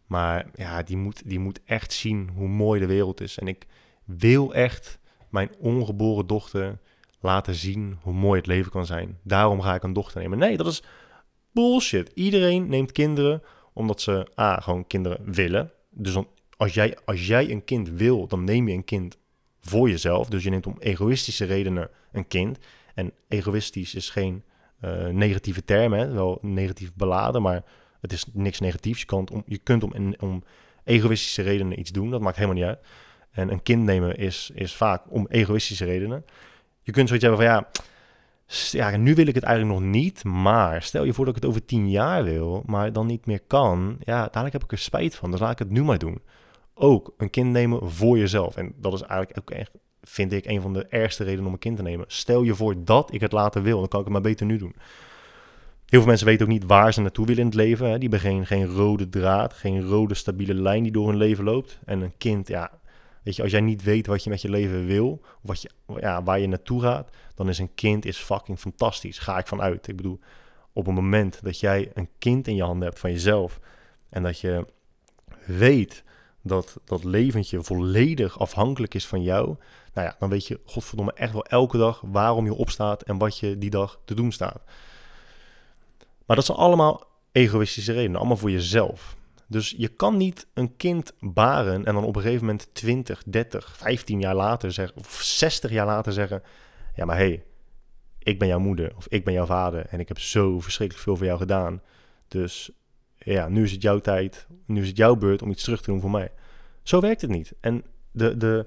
Maar 0.06 0.46
ja, 0.54 0.82
die 0.82 0.96
moet, 0.96 1.22
die 1.24 1.38
moet 1.38 1.60
echt 1.64 1.92
zien 1.92 2.30
hoe 2.34 2.48
mooi 2.48 2.80
de 2.80 2.86
wereld 2.86 3.20
is. 3.20 3.38
En 3.38 3.48
ik 3.48 3.66
wil 4.04 4.54
echt 4.54 4.98
mijn 5.28 5.50
ongeboren 5.58 6.26
dochter 6.26 6.78
laten 7.20 7.54
zien 7.54 7.98
hoe 8.02 8.12
mooi 8.12 8.38
het 8.38 8.46
leven 8.46 8.70
kan 8.70 8.86
zijn. 8.86 9.18
Daarom 9.22 9.60
ga 9.60 9.74
ik 9.74 9.82
een 9.82 9.92
dochter 9.92 10.20
nemen. 10.20 10.38
Nee, 10.38 10.56
dat 10.56 10.66
is 10.66 10.82
bullshit. 11.52 12.10
Iedereen 12.14 12.68
neemt 12.68 12.92
kinderen 12.92 13.42
omdat 13.78 14.00
ze 14.00 14.26
A, 14.38 14.60
gewoon 14.60 14.86
kinderen 14.86 15.32
willen. 15.32 15.72
Dus 15.90 16.16
als, 16.56 16.74
jij, 16.74 16.96
als 17.04 17.26
jij 17.26 17.50
een 17.50 17.64
kind 17.64 17.88
wil, 17.88 18.26
dan 18.26 18.44
neem 18.44 18.68
je 18.68 18.74
een 18.74 18.84
kind 18.84 19.18
voor 19.60 19.90
jezelf. 19.90 20.28
Dus 20.28 20.42
je 20.42 20.50
neemt 20.50 20.66
om 20.66 20.76
egoïstische 20.78 21.44
redenen 21.44 21.90
een 22.12 22.28
kind. 22.28 22.58
En 22.94 23.12
egoïstisch 23.28 23.94
is 23.94 24.10
geen 24.10 24.42
uh, 24.84 25.06
negatieve 25.06 25.64
term, 25.64 25.92
hè? 25.92 26.12
wel 26.12 26.38
negatief 26.42 26.94
beladen, 26.94 27.42
maar 27.42 27.64
het 28.00 28.12
is 28.12 28.24
niks 28.32 28.60
negatiefs. 28.60 29.00
Je, 29.00 29.16
om, 29.16 29.42
je 29.46 29.58
kunt 29.58 29.82
om, 29.82 30.14
om 30.18 30.42
egoïstische 30.84 31.42
redenen 31.42 31.78
iets 31.78 31.92
doen, 31.92 32.10
dat 32.10 32.20
maakt 32.20 32.36
helemaal 32.36 32.56
niet 32.56 32.66
uit. 32.66 32.78
En 33.30 33.52
een 33.52 33.62
kind 33.62 33.84
nemen 33.84 34.16
is, 34.16 34.50
is 34.54 34.74
vaak 34.74 35.02
om 35.08 35.26
egoïstische 35.28 35.84
redenen. 35.84 36.24
Je 36.82 36.92
kunt 36.92 37.08
zoiets 37.08 37.26
hebben 37.26 37.44
van 37.44 37.54
ja, 37.54 37.68
ja, 38.48 38.96
nu 38.96 39.14
wil 39.14 39.26
ik 39.26 39.34
het 39.34 39.44
eigenlijk 39.44 39.80
nog 39.80 39.90
niet, 39.90 40.24
maar 40.24 40.82
stel 40.82 41.04
je 41.04 41.12
voor 41.12 41.24
dat 41.24 41.36
ik 41.36 41.42
het 41.42 41.50
over 41.50 41.64
tien 41.64 41.90
jaar 41.90 42.24
wil, 42.24 42.62
maar 42.66 42.92
dan 42.92 43.06
niet 43.06 43.26
meer 43.26 43.40
kan, 43.46 43.96
ja, 44.00 44.22
dadelijk 44.22 44.52
heb 44.52 44.64
ik 44.64 44.72
er 44.72 44.78
spijt 44.78 45.14
van, 45.14 45.30
dan 45.30 45.40
laat 45.40 45.52
ik 45.52 45.58
het 45.58 45.70
nu 45.70 45.82
maar 45.82 45.98
doen. 45.98 46.22
Ook 46.74 47.14
een 47.16 47.30
kind 47.30 47.50
nemen 47.50 47.90
voor 47.90 48.18
jezelf. 48.18 48.56
En 48.56 48.72
dat 48.76 48.92
is 48.92 49.02
eigenlijk 49.02 49.38
ook 49.38 49.50
echt, 49.50 49.70
vind 50.02 50.32
ik, 50.32 50.46
een 50.46 50.60
van 50.60 50.72
de 50.72 50.86
ergste 50.86 51.24
redenen 51.24 51.46
om 51.46 51.52
een 51.52 51.58
kind 51.58 51.76
te 51.76 51.82
nemen. 51.82 52.04
Stel 52.08 52.42
je 52.42 52.54
voor 52.54 52.84
dat 52.84 53.12
ik 53.12 53.20
het 53.20 53.32
later 53.32 53.62
wil, 53.62 53.78
dan 53.78 53.88
kan 53.88 53.98
ik 53.98 54.04
het 54.04 54.14
maar 54.14 54.22
beter 54.22 54.46
nu 54.46 54.56
doen. 54.56 54.74
Heel 55.86 55.98
veel 56.00 56.08
mensen 56.08 56.26
weten 56.26 56.46
ook 56.46 56.52
niet 56.52 56.66
waar 56.66 56.92
ze 56.92 57.00
naartoe 57.00 57.26
willen 57.26 57.40
in 57.40 57.46
het 57.46 57.56
leven. 57.56 57.86
Hè. 57.90 57.98
Die 57.98 58.08
hebben 58.08 58.30
geen, 58.30 58.46
geen 58.46 58.66
rode 58.66 59.08
draad, 59.08 59.52
geen 59.52 59.82
rode 59.82 60.14
stabiele 60.14 60.54
lijn 60.54 60.82
die 60.82 60.92
door 60.92 61.08
hun 61.08 61.16
leven 61.16 61.44
loopt. 61.44 61.78
En 61.84 62.00
een 62.00 62.16
kind, 62.18 62.48
ja, 62.48 62.70
Weet 63.22 63.36
je, 63.36 63.42
als 63.42 63.50
jij 63.50 63.60
niet 63.60 63.82
weet 63.82 64.06
wat 64.06 64.24
je 64.24 64.30
met 64.30 64.42
je 64.42 64.50
leven 64.50 64.86
wil, 64.86 65.20
wat 65.40 65.62
je, 65.62 65.70
ja, 66.00 66.22
waar 66.22 66.38
je 66.38 66.46
naartoe 66.46 66.82
gaat, 66.82 67.10
dan 67.34 67.48
is 67.48 67.58
een 67.58 67.74
kind 67.74 68.04
is 68.04 68.16
fucking 68.16 68.58
fantastisch. 68.58 69.18
Ga 69.18 69.38
ik 69.38 69.46
vanuit. 69.46 69.88
Ik 69.88 69.96
bedoel, 69.96 70.20
op 70.72 70.86
het 70.86 70.94
moment 70.94 71.42
dat 71.42 71.60
jij 71.60 71.90
een 71.94 72.08
kind 72.18 72.46
in 72.46 72.54
je 72.54 72.62
handen 72.62 72.88
hebt 72.88 73.00
van 73.00 73.12
jezelf 73.12 73.60
en 74.08 74.22
dat 74.22 74.40
je 74.40 74.66
weet 75.46 76.04
dat 76.42 76.80
dat 76.84 77.04
leventje 77.04 77.62
volledig 77.62 78.38
afhankelijk 78.38 78.94
is 78.94 79.06
van 79.06 79.22
jou, 79.22 79.56
nou 79.94 80.06
ja, 80.06 80.16
dan 80.18 80.28
weet 80.28 80.46
je 80.46 80.60
godverdomme 80.64 81.12
echt 81.12 81.32
wel 81.32 81.44
elke 81.44 81.78
dag 81.78 82.02
waarom 82.04 82.44
je 82.44 82.54
opstaat 82.54 83.02
en 83.02 83.18
wat 83.18 83.38
je 83.38 83.58
die 83.58 83.70
dag 83.70 84.00
te 84.04 84.14
doen 84.14 84.32
staat. 84.32 84.62
Maar 86.26 86.36
dat 86.36 86.44
zijn 86.44 86.58
allemaal 86.58 87.06
egoïstische 87.32 87.92
redenen, 87.92 88.18
allemaal 88.18 88.36
voor 88.36 88.50
jezelf. 88.50 89.16
Dus 89.50 89.74
je 89.76 89.88
kan 89.88 90.16
niet 90.16 90.46
een 90.54 90.76
kind 90.76 91.12
baren 91.20 91.84
en 91.84 91.94
dan 91.94 92.04
op 92.04 92.16
een 92.16 92.22
gegeven 92.22 92.46
moment 92.46 92.68
20, 92.72 93.22
30, 93.26 93.76
15 93.76 94.20
jaar 94.20 94.34
later 94.34 94.72
zeggen, 94.72 94.98
of 94.98 95.20
60 95.22 95.70
jaar 95.70 95.86
later 95.86 96.12
zeggen: 96.12 96.42
Ja, 96.94 97.04
maar 97.04 97.16
hé, 97.16 97.24
hey, 97.24 97.44
ik 98.18 98.38
ben 98.38 98.48
jouw 98.48 98.58
moeder 98.58 98.92
of 98.96 99.06
ik 99.08 99.24
ben 99.24 99.34
jouw 99.34 99.46
vader 99.46 99.86
en 99.86 100.00
ik 100.00 100.08
heb 100.08 100.18
zo 100.18 100.60
verschrikkelijk 100.60 101.04
veel 101.04 101.16
voor 101.16 101.26
jou 101.26 101.38
gedaan. 101.38 101.82
Dus 102.28 102.70
ja, 103.18 103.48
nu 103.48 103.62
is 103.62 103.72
het 103.72 103.82
jouw 103.82 103.98
tijd, 103.98 104.46
nu 104.66 104.80
is 104.80 104.88
het 104.88 104.96
jouw 104.96 105.16
beurt 105.16 105.42
om 105.42 105.50
iets 105.50 105.64
terug 105.64 105.80
te 105.80 105.90
doen 105.90 106.00
voor 106.00 106.10
mij. 106.10 106.30
Zo 106.82 107.00
werkt 107.00 107.20
het 107.20 107.30
niet. 107.30 107.52
En 107.60 107.84
de, 108.10 108.36
de, 108.36 108.66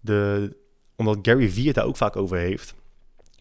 de, 0.00 0.56
omdat 0.96 1.18
Gary 1.22 1.48
Vee 1.48 1.72
daar 1.72 1.84
ook 1.84 1.96
vaak 1.96 2.16
over 2.16 2.36
heeft, 2.36 2.74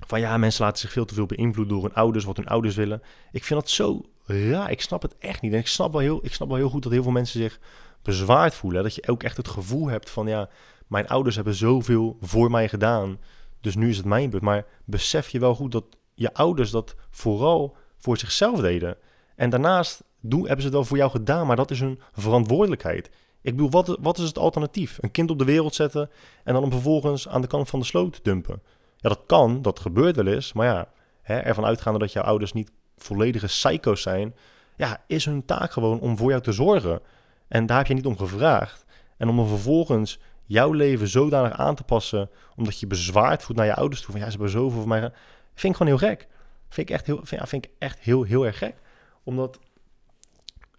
van 0.07 0.19
ja, 0.19 0.37
mensen 0.37 0.63
laten 0.63 0.79
zich 0.79 0.91
veel 0.91 1.05
te 1.05 1.13
veel 1.13 1.25
beïnvloeden 1.25 1.73
door 1.73 1.83
hun 1.83 1.93
ouders, 1.93 2.25
wat 2.25 2.37
hun 2.37 2.47
ouders 2.47 2.75
willen. 2.75 3.01
Ik 3.31 3.43
vind 3.43 3.59
dat 3.59 3.69
zo 3.69 4.05
ja, 4.35 4.67
ik 4.67 4.81
snap 4.81 5.01
het 5.01 5.17
echt 5.17 5.41
niet. 5.41 5.53
En 5.53 5.59
ik 5.59 5.67
snap 5.67 5.91
wel 5.91 6.01
heel, 6.01 6.19
ik 6.21 6.33
snap 6.33 6.47
wel 6.47 6.57
heel 6.57 6.69
goed 6.69 6.83
dat 6.83 6.91
heel 6.91 7.03
veel 7.03 7.11
mensen 7.11 7.39
zich 7.39 7.59
bezwaard 8.01 8.53
voelen. 8.53 8.83
Dat 8.83 8.95
je 8.95 9.07
ook 9.07 9.23
echt 9.23 9.37
het 9.37 9.47
gevoel 9.47 9.87
hebt 9.87 10.09
van 10.09 10.27
ja, 10.27 10.49
mijn 10.87 11.07
ouders 11.07 11.35
hebben 11.35 11.53
zoveel 11.53 12.17
voor 12.21 12.51
mij 12.51 12.69
gedaan. 12.69 13.19
Dus 13.61 13.75
nu 13.75 13.89
is 13.89 13.97
het 13.97 14.05
mijn 14.05 14.29
beurt. 14.29 14.43
Maar 14.43 14.65
besef 14.85 15.29
je 15.29 15.39
wel 15.39 15.55
goed 15.55 15.71
dat 15.71 15.85
je 16.13 16.33
ouders 16.33 16.71
dat 16.71 16.95
vooral 17.09 17.75
voor 17.97 18.17
zichzelf 18.17 18.59
deden. 18.59 18.97
En 19.35 19.49
daarnaast 19.49 20.03
doen, 20.21 20.39
hebben 20.39 20.59
ze 20.59 20.65
het 20.65 20.73
wel 20.73 20.85
voor 20.85 20.97
jou 20.97 21.11
gedaan, 21.11 21.47
maar 21.47 21.55
dat 21.55 21.71
is 21.71 21.79
hun 21.79 21.99
verantwoordelijkheid. 22.11 23.09
Ik 23.41 23.55
bedoel, 23.55 23.69
wat, 23.69 23.97
wat 24.01 24.17
is 24.17 24.27
het 24.27 24.37
alternatief? 24.37 24.97
Een 25.01 25.11
kind 25.11 25.31
op 25.31 25.39
de 25.39 25.45
wereld 25.45 25.75
zetten 25.75 26.09
en 26.43 26.53
dan 26.53 26.61
hem 26.61 26.71
vervolgens 26.71 27.27
aan 27.27 27.41
de 27.41 27.47
kant 27.47 27.69
van 27.69 27.79
de 27.79 27.85
sloot 27.85 28.23
dumpen. 28.23 28.61
Ja, 28.97 29.09
dat 29.09 29.21
kan, 29.25 29.61
dat 29.61 29.79
gebeurt 29.79 30.15
wel 30.15 30.27
eens. 30.27 30.53
Maar 30.53 30.65
ja, 30.65 30.87
hè, 31.21 31.37
ervan 31.37 31.65
uitgaande 31.65 31.99
dat 31.99 32.11
jouw 32.11 32.23
ouders 32.23 32.53
niet 32.53 32.71
volledige 33.03 33.45
psycho's 33.45 34.01
zijn, 34.01 34.35
ja, 34.75 35.03
is 35.07 35.25
hun 35.25 35.45
taak 35.45 35.71
gewoon 35.71 35.99
om 35.99 36.17
voor 36.17 36.29
jou 36.29 36.41
te 36.41 36.51
zorgen. 36.51 36.99
En 37.47 37.65
daar 37.65 37.77
heb 37.77 37.87
je 37.87 37.93
niet 37.93 38.05
om 38.05 38.17
gevraagd. 38.17 38.85
En 39.17 39.29
om 39.29 39.35
dan 39.35 39.47
vervolgens 39.47 40.19
jouw 40.45 40.71
leven 40.71 41.07
zodanig 41.07 41.57
aan 41.57 41.75
te 41.75 41.83
passen, 41.83 42.29
omdat 42.55 42.79
je 42.79 42.87
bezwaard 42.87 43.43
voelt 43.43 43.57
naar 43.57 43.67
je 43.67 43.75
ouders 43.75 44.01
toe, 44.01 44.11
van 44.11 44.19
ja, 44.19 44.25
ze 44.25 44.31
hebben 44.31 44.49
zoveel 44.49 44.79
voor 44.79 44.87
mij 44.87 45.11
vind 45.59 45.73
ik 45.73 45.79
gewoon 45.79 45.99
heel 45.99 46.09
gek. 46.09 46.27
Vind 46.69 46.89
ik 46.89 46.95
echt 46.95 47.05
heel, 47.05 47.19
vind, 47.23 47.41
ja, 47.41 47.47
vind 47.47 47.65
ik 47.65 47.71
echt 47.79 47.99
heel, 47.99 48.23
heel 48.23 48.45
erg 48.45 48.57
gek. 48.57 48.75
Omdat, 49.23 49.59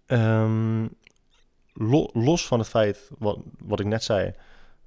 um, 0.07 0.89
los 2.13 2.47
van 2.47 2.59
het 2.59 2.67
feit, 2.67 3.09
wat, 3.17 3.39
wat 3.59 3.79
ik 3.79 3.85
net 3.85 4.03
zei, 4.03 4.33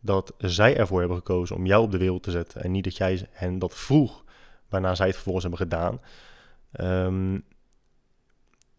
dat 0.00 0.34
zij 0.38 0.76
ervoor 0.76 0.98
hebben 0.98 1.16
gekozen 1.16 1.56
om 1.56 1.66
jou 1.66 1.82
op 1.82 1.90
de 1.90 1.98
wereld 1.98 2.22
te 2.22 2.30
zetten 2.30 2.62
en 2.62 2.70
niet 2.70 2.84
dat 2.84 2.96
jij 2.96 3.26
hen 3.30 3.58
dat 3.58 3.74
vroeg, 3.74 4.24
waarna 4.68 4.94
zij 4.94 5.06
het 5.06 5.14
vervolgens 5.14 5.44
hebben 5.44 5.62
gedaan, 5.62 6.00
um, 6.80 7.44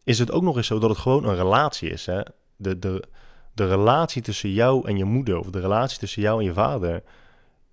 is 0.04 0.20
het 0.20 0.32
ook 0.32 0.44
nog 0.44 0.58
eens 0.58 0.68
zo 0.68 0.80
dat 0.80 0.90
het 0.90 1.00
gewoon 1.00 1.26
een 1.26 1.36
relatie 1.36 1.90
is. 1.90 2.06
Hè? 2.06 2.22
De, 2.56 2.80
de, 2.80 3.04
de 3.54 3.68
relatie 3.68 4.22
tussen 4.22 4.50
jou 4.50 4.88
en 4.88 4.98
je 4.98 5.06
moeder, 5.06 5.40
of 5.40 5.50
de 5.50 5.60
relatie 5.60 6.00
tussen 6.00 6.22
jou 6.22 6.40
en 6.40 6.46
je 6.46 6.54
vader, 6.54 7.04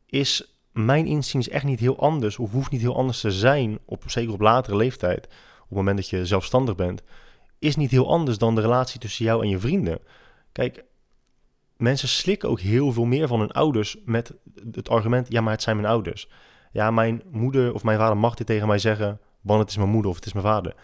is 0.07 0.57
mijn 0.73 1.07
inziens 1.07 1.49
echt 1.49 1.65
niet 1.65 1.81
heel 1.81 1.99
anders, 1.99 2.39
of 2.39 2.51
hoeft 2.51 2.71
niet 2.71 2.81
heel 2.81 2.97
anders 2.97 3.21
te 3.21 3.31
zijn, 3.31 3.79
op, 3.85 4.03
zeker 4.07 4.33
op 4.33 4.41
latere 4.41 4.77
leeftijd, 4.77 5.25
op 5.27 5.69
het 5.69 5.77
moment 5.77 5.97
dat 5.97 6.09
je 6.09 6.27
zelfstandig 6.27 6.75
bent, 6.75 7.03
is 7.59 7.77
niet 7.77 7.91
heel 7.91 8.09
anders 8.09 8.39
dan 8.39 8.55
de 8.55 8.61
relatie 8.61 9.01
tussen 9.01 9.25
jou 9.25 9.43
en 9.43 9.49
je 9.49 9.59
vrienden. 9.59 9.99
Kijk, 10.53 10.85
mensen 11.77 12.09
slikken 12.09 12.49
ook 12.49 12.61
heel 12.61 12.93
veel 12.93 13.05
meer 13.05 13.29
van 13.29 13.41
hun 13.41 13.53
ouders 13.53 13.97
met 14.05 14.33
het 14.73 14.89
argument: 14.89 15.33
ja, 15.33 15.41
maar 15.41 15.53
het 15.53 15.63
zijn 15.63 15.77
mijn 15.77 15.89
ouders. 15.89 16.29
Ja, 16.73 16.91
mijn 16.91 17.23
moeder 17.31 17.75
of 17.75 17.85
mijn 17.85 17.99
vader 17.99 18.17
mag 18.17 18.35
dit 18.35 18.47
tegen 18.47 18.67
mij 18.67 18.79
zeggen, 18.79 19.21
want 19.43 19.61
het 19.61 19.71
is 19.71 19.77
mijn 19.77 19.91
moeder 19.91 20.11
of 20.11 20.17
het 20.17 20.27
is 20.27 20.33
mijn 20.33 20.47
vader. 20.47 20.75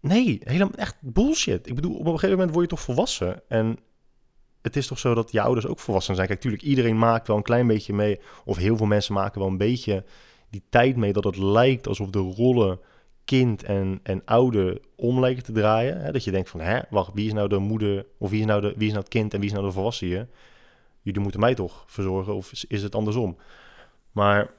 Nee, 0.00 0.40
helemaal 0.44 0.74
echt 0.74 0.96
bullshit. 1.00 1.68
Ik 1.68 1.74
bedoel, 1.74 1.94
op 1.94 2.06
een 2.06 2.12
gegeven 2.12 2.30
moment 2.30 2.50
word 2.50 2.70
je 2.70 2.76
toch 2.76 2.84
volwassen. 2.84 3.42
En 3.48 3.78
het 4.62 4.76
is 4.76 4.86
toch 4.86 4.98
zo 4.98 5.14
dat 5.14 5.32
je 5.32 5.40
ouders 5.40 5.66
ook 5.66 5.78
volwassen 5.78 6.14
zijn. 6.14 6.26
Kijk, 6.26 6.38
natuurlijk, 6.38 6.68
iedereen 6.70 6.98
maakt 6.98 7.26
wel 7.26 7.36
een 7.36 7.42
klein 7.42 7.66
beetje 7.66 7.92
mee. 7.92 8.20
Of 8.44 8.56
heel 8.56 8.76
veel 8.76 8.86
mensen 8.86 9.14
maken 9.14 9.40
wel 9.40 9.48
een 9.48 9.58
beetje 9.58 10.04
die 10.50 10.62
tijd 10.70 10.96
mee 10.96 11.12
dat 11.12 11.24
het 11.24 11.36
lijkt 11.36 11.86
alsof 11.86 12.10
de 12.10 12.18
rollen 12.18 12.80
kind 13.24 13.62
en, 13.62 14.00
en 14.02 14.24
ouder 14.24 14.80
om 14.96 15.20
lijken 15.20 15.42
te 15.42 15.52
draaien. 15.52 16.00
Hè? 16.00 16.12
Dat 16.12 16.24
je 16.24 16.30
denkt 16.30 16.50
van, 16.50 16.60
hè, 16.60 16.80
wacht, 16.90 17.10
wie 17.14 17.26
is 17.26 17.32
nou 17.32 17.48
de 17.48 17.58
moeder, 17.58 18.06
of 18.18 18.30
wie 18.30 18.40
is 18.40 18.46
nou, 18.46 18.60
de, 18.60 18.74
wie 18.76 18.86
is 18.86 18.92
nou 18.92 18.98
het 18.98 19.08
kind 19.08 19.34
en 19.34 19.40
wie 19.40 19.48
is 19.48 19.54
nou 19.54 19.66
de 19.66 19.72
volwassen 19.72 20.06
hier? 20.06 20.28
Jullie 21.02 21.20
moeten 21.20 21.40
mij 21.40 21.54
toch 21.54 21.84
verzorgen, 21.86 22.34
of 22.34 22.52
is, 22.52 22.64
is 22.64 22.82
het 22.82 22.94
andersom? 22.94 23.36
Maar 24.12 24.50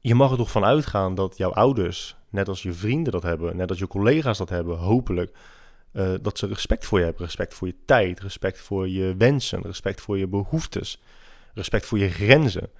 je 0.00 0.14
mag 0.14 0.30
er 0.30 0.36
toch 0.36 0.50
van 0.50 0.64
uitgaan 0.64 1.14
dat 1.14 1.36
jouw 1.36 1.52
ouders, 1.52 2.16
net 2.28 2.48
als 2.48 2.62
je 2.62 2.72
vrienden 2.72 3.12
dat 3.12 3.22
hebben, 3.22 3.56
net 3.56 3.70
als 3.70 3.78
je 3.78 3.86
collega's 3.86 4.38
dat 4.38 4.48
hebben, 4.48 4.78
hopelijk, 4.78 5.36
uh, 5.92 6.14
dat 6.22 6.38
ze 6.38 6.46
respect 6.46 6.84
voor 6.86 6.98
je 6.98 7.04
hebben. 7.04 7.24
Respect 7.24 7.54
voor 7.54 7.66
je 7.66 7.76
tijd, 7.84 8.20
respect 8.20 8.58
voor 8.58 8.88
je 8.88 9.14
wensen, 9.18 9.62
respect 9.62 10.00
voor 10.00 10.18
je 10.18 10.26
behoeftes, 10.26 11.02
respect 11.54 11.86
voor 11.86 11.98
je 11.98 12.08
grenzen. 12.08 12.70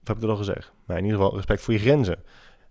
Of 0.00 0.12
heb 0.12 0.16
ik 0.16 0.22
dat 0.22 0.30
al 0.30 0.36
gezegd? 0.36 0.72
Maar 0.84 0.96
in 0.96 1.04
ieder 1.04 1.18
geval 1.18 1.36
respect 1.36 1.62
voor 1.62 1.74
je 1.74 1.80
grenzen. 1.80 2.22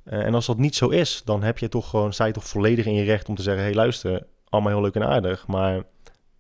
Uh, 0.06 0.26
en 0.26 0.34
als 0.34 0.46
dat 0.46 0.58
niet 0.58 0.76
zo 0.76 0.90
is, 0.90 1.22
dan 1.26 1.44
heb 1.44 1.58
je 1.58 1.70
toch 1.70 1.90
gewoon, 1.90 2.14
sta 2.14 2.26
je 2.26 2.34
toch 2.34 2.48
volledig 2.48 2.86
in 2.86 2.94
je 2.94 3.04
recht 3.04 3.30
om 3.30 3.36
te 3.36 3.42
zeggen: 3.42 3.64
hé, 3.64 3.70
hey, 3.70 3.78
luister, 3.78 4.28
allemaal 4.50 4.72
heel 4.72 4.82
leuk 4.82 4.96
en 4.96 5.08
aardig, 5.08 5.48
maar 5.48 5.84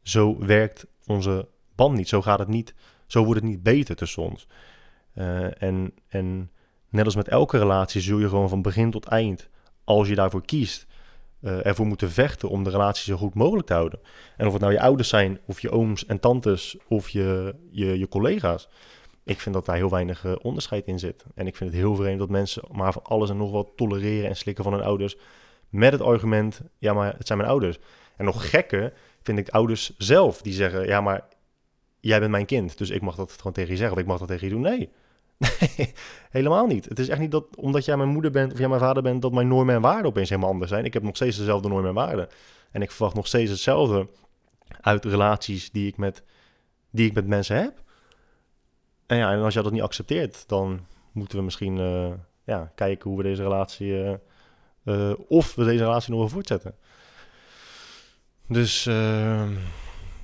zo 0.01 0.37
werkt 0.39 0.85
onze 1.05 1.47
band 1.75 1.95
niet. 1.95 2.09
Zo 2.09 2.21
gaat 2.21 2.39
het 2.39 2.47
niet. 2.47 2.73
Zo 3.07 3.23
wordt 3.23 3.39
het 3.39 3.49
niet 3.49 3.63
beter 3.63 3.95
tussen 3.95 4.23
ons. 4.23 4.47
Uh, 5.15 5.61
en, 5.61 5.93
en 6.07 6.51
net 6.95 7.05
als 7.05 7.15
met 7.15 7.27
elke 7.27 7.57
relatie 7.57 8.01
zul 8.01 8.19
je 8.19 8.29
gewoon 8.29 8.49
van 8.49 8.61
begin 8.61 8.91
tot 8.91 9.05
eind, 9.05 9.49
als 9.83 10.07
je 10.07 10.15
daarvoor 10.15 10.45
kiest, 10.45 10.87
uh, 11.41 11.65
ervoor 11.65 11.85
moeten 11.85 12.11
vechten 12.11 12.49
om 12.49 12.63
de 12.63 12.69
relatie 12.69 13.03
zo 13.03 13.17
goed 13.17 13.33
mogelijk 13.33 13.67
te 13.67 13.73
houden. 13.73 13.99
En 14.37 14.45
of 14.47 14.53
het 14.53 14.61
nou 14.61 14.73
je 14.73 14.81
ouders 14.81 15.09
zijn, 15.09 15.39
of 15.45 15.61
je 15.61 15.71
ooms 15.71 16.05
en 16.05 16.19
tantes, 16.19 16.77
of 16.87 17.09
je, 17.09 17.55
je, 17.71 17.99
je 17.99 18.07
collega's. 18.07 18.69
Ik 19.23 19.39
vind 19.39 19.55
dat 19.55 19.65
daar 19.65 19.75
heel 19.75 19.89
weinig 19.89 20.23
uh, 20.23 20.35
onderscheid 20.41 20.85
in 20.85 20.99
zit. 20.99 21.25
En 21.35 21.47
ik 21.47 21.55
vind 21.55 21.69
het 21.69 21.79
heel 21.79 21.95
vreemd 21.95 22.19
dat 22.19 22.29
mensen 22.29 22.63
maar 22.71 22.93
van 22.93 23.03
alles 23.03 23.29
en 23.29 23.37
nog 23.37 23.51
wat 23.51 23.71
tolereren 23.75 24.29
en 24.29 24.35
slikken 24.35 24.63
van 24.63 24.73
hun 24.73 24.83
ouders. 24.83 25.17
Met 25.69 25.91
het 25.91 26.01
argument, 26.01 26.61
ja, 26.77 26.93
maar 26.93 27.13
het 27.17 27.27
zijn 27.27 27.39
mijn 27.39 27.49
ouders. 27.49 27.77
En 28.17 28.25
nog 28.25 28.49
gekker 28.49 28.93
vind 29.21 29.37
ik 29.37 29.49
ouders 29.49 29.93
zelf 29.97 30.41
die 30.41 30.53
zeggen, 30.53 30.87
ja, 30.87 31.01
maar 31.01 31.27
jij 31.99 32.19
bent 32.19 32.31
mijn 32.31 32.45
kind. 32.45 32.77
Dus 32.77 32.89
ik 32.89 33.01
mag 33.01 33.15
dat 33.15 33.31
gewoon 33.31 33.53
tegen 33.53 33.71
je 33.71 33.77
zeggen, 33.77 33.95
of 33.95 34.01
ik 34.01 34.07
mag 34.07 34.19
dat 34.19 34.27
tegen 34.27 34.47
je 34.47 34.53
doen. 34.53 34.61
Nee, 34.61 34.89
Nee, 35.77 35.93
helemaal 36.29 36.67
niet. 36.67 36.85
Het 36.85 36.99
is 36.99 37.09
echt 37.09 37.19
niet 37.19 37.31
dat 37.31 37.55
omdat 37.55 37.85
jij 37.85 37.97
mijn 37.97 38.09
moeder 38.09 38.31
bent 38.31 38.53
of 38.53 38.59
jij 38.59 38.67
mijn 38.67 38.79
vader 38.79 39.03
bent, 39.03 39.21
dat 39.21 39.31
mijn 39.31 39.47
normen 39.47 39.75
en 39.75 39.81
waarden 39.81 40.05
opeens 40.05 40.29
helemaal 40.29 40.49
anders 40.49 40.71
zijn. 40.71 40.85
Ik 40.85 40.93
heb 40.93 41.03
nog 41.03 41.15
steeds 41.15 41.37
dezelfde 41.37 41.67
normen 41.67 41.89
en 41.89 41.95
waarden. 41.95 42.27
En 42.71 42.81
ik 42.81 42.91
verwacht 42.91 43.15
nog 43.15 43.27
steeds 43.27 43.51
hetzelfde 43.51 44.07
uit 44.81 45.05
relaties 45.05 45.71
die 45.71 45.87
ik 45.87 45.97
met, 45.97 46.23
die 46.89 47.07
ik 47.07 47.13
met 47.13 47.27
mensen 47.27 47.55
heb. 47.55 47.83
En 49.05 49.17
ja, 49.17 49.31
en 49.31 49.41
als 49.41 49.53
jij 49.53 49.63
dat 49.63 49.71
niet 49.71 49.81
accepteert, 49.81 50.47
dan 50.47 50.85
moeten 51.11 51.37
we 51.37 51.43
misschien 51.43 51.77
uh, 51.77 52.11
ja, 52.43 52.71
kijken 52.75 53.09
hoe 53.09 53.17
we 53.17 53.23
deze 53.23 53.41
relatie. 53.41 53.87
Uh, 53.87 54.13
uh, 54.83 55.13
of 55.27 55.55
we 55.55 55.63
deze 55.63 55.83
relatie 55.83 56.11
nog 56.11 56.19
wel 56.19 56.29
voortzetten. 56.29 56.75
Dus 58.47 58.85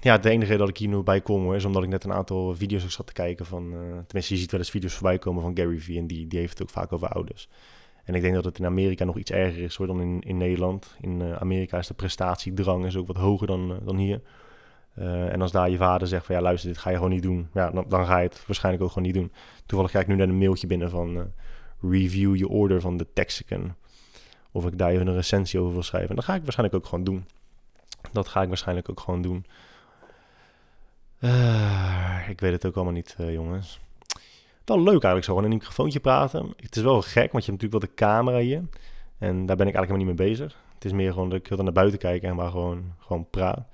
ja, 0.03 0.17
de 0.17 0.29
enige 0.29 0.57
dat 0.57 0.69
ik 0.69 0.77
hier 0.77 0.87
nu 0.87 1.03
bij 1.03 1.21
kom 1.21 1.53
is 1.53 1.65
omdat 1.65 1.83
ik 1.83 1.89
net 1.89 2.03
een 2.03 2.13
aantal 2.13 2.55
video's 2.55 2.83
ook 2.83 2.91
zat 2.91 3.07
te 3.07 3.13
kijken 3.13 3.45
van... 3.45 3.73
Uh, 3.73 3.79
tenminste, 3.79 4.33
je 4.33 4.39
ziet 4.39 4.51
wel 4.51 4.59
eens 4.59 4.69
video's 4.69 4.93
voorbij 4.93 5.17
komen 5.17 5.41
van 5.41 5.57
Gary 5.57 5.79
Vee 5.79 5.97
en 5.97 6.07
die, 6.07 6.27
die 6.27 6.39
heeft 6.39 6.51
het 6.51 6.61
ook 6.61 6.69
vaak 6.69 6.93
over 6.93 7.07
ouders. 7.07 7.49
En 8.03 8.15
ik 8.15 8.21
denk 8.21 8.33
dat 8.33 8.45
het 8.45 8.59
in 8.59 8.65
Amerika 8.65 9.05
nog 9.05 9.17
iets 9.17 9.31
erger 9.31 9.63
is 9.63 9.75
hoor, 9.75 9.87
dan 9.87 10.01
in, 10.01 10.21
in 10.21 10.37
Nederland. 10.37 10.95
In 10.99 11.19
uh, 11.19 11.35
Amerika 11.35 11.77
is 11.77 11.87
de 11.87 11.93
prestatiedrang 11.93 12.85
is 12.85 12.95
ook 12.95 13.07
wat 13.07 13.15
hoger 13.15 13.47
dan, 13.47 13.71
uh, 13.71 13.77
dan 13.85 13.97
hier. 13.97 14.21
en 14.95 15.41
als 15.41 15.51
daar 15.51 15.69
je 15.69 15.77
vader 15.77 16.07
zegt 16.07 16.25
van 16.25 16.35
ja 16.35 16.41
luister, 16.41 16.69
dit 16.69 16.79
ga 16.79 16.89
je 16.89 16.95
gewoon 16.95 17.11
niet 17.11 17.23
doen. 17.23 17.47
Ja, 17.53 17.71
dan, 17.71 17.85
dan 17.87 18.05
ga 18.05 18.17
je 18.17 18.27
het 18.27 18.43
waarschijnlijk 18.47 18.83
ook 18.83 18.91
gewoon 18.91 19.07
niet 19.07 19.17
doen. 19.17 19.31
Toevallig 19.65 19.91
krijg 19.91 20.05
ik 20.05 20.11
nu 20.11 20.17
net 20.17 20.29
een 20.29 20.37
mailtje 20.37 20.67
binnen 20.67 20.89
van 20.89 21.31
review 21.81 22.35
je 22.35 22.47
order 22.47 22.81
van 22.81 22.97
de 22.97 23.07
Texican. 23.13 23.75
Of 24.51 24.65
ik 24.65 24.77
daar 24.77 24.91
even 24.91 25.07
een 25.07 25.15
recensie 25.15 25.59
over 25.59 25.73
wil 25.73 25.83
schrijven. 25.83 26.09
En 26.09 26.15
dat 26.15 26.25
ga 26.25 26.35
ik 26.35 26.43
waarschijnlijk 26.43 26.77
ook 26.77 26.89
gewoon 26.89 27.03
doen. 27.03 27.25
Dat 28.11 28.27
ga 28.27 28.41
ik 28.41 28.47
waarschijnlijk 28.47 28.89
ook 28.89 28.99
gewoon 28.99 29.21
doen. 29.21 29.45
Uh, 31.22 32.30
ik 32.30 32.39
weet 32.39 32.51
het 32.51 32.65
ook 32.65 32.76
allemaal 32.76 32.93
niet, 32.93 33.15
uh, 33.19 33.34
jongens. 33.34 33.80
Wel 34.65 34.78
leuk 34.78 35.03
eigenlijk 35.03 35.24
zo, 35.24 35.38
in 35.38 35.43
een 35.43 35.49
microfoontje 35.49 35.99
praten. 35.99 36.53
Het 36.55 36.76
is 36.76 36.82
wel 36.82 37.01
gek, 37.01 37.32
want 37.32 37.45
je 37.45 37.51
hebt 37.51 37.61
natuurlijk 37.61 37.72
wel 37.72 37.80
de 37.80 37.93
camera 37.93 38.38
hier. 38.38 38.63
En 39.17 39.45
daar 39.45 39.55
ben 39.55 39.67
ik 39.67 39.76
eigenlijk 39.76 39.91
helemaal 39.91 40.05
niet 40.05 40.17
mee 40.17 40.28
bezig. 40.28 40.57
Het 40.74 40.86
is 40.86 40.91
meer 40.91 41.13
gewoon 41.13 41.30
dat 41.30 41.39
ik 41.39 41.47
wil 41.47 41.63
naar 41.63 41.74
buiten 41.74 41.99
kijken 41.99 42.30
en 42.30 42.36
maar 42.36 42.49
gewoon, 42.49 42.93
gewoon 42.97 43.30
praat. 43.30 43.67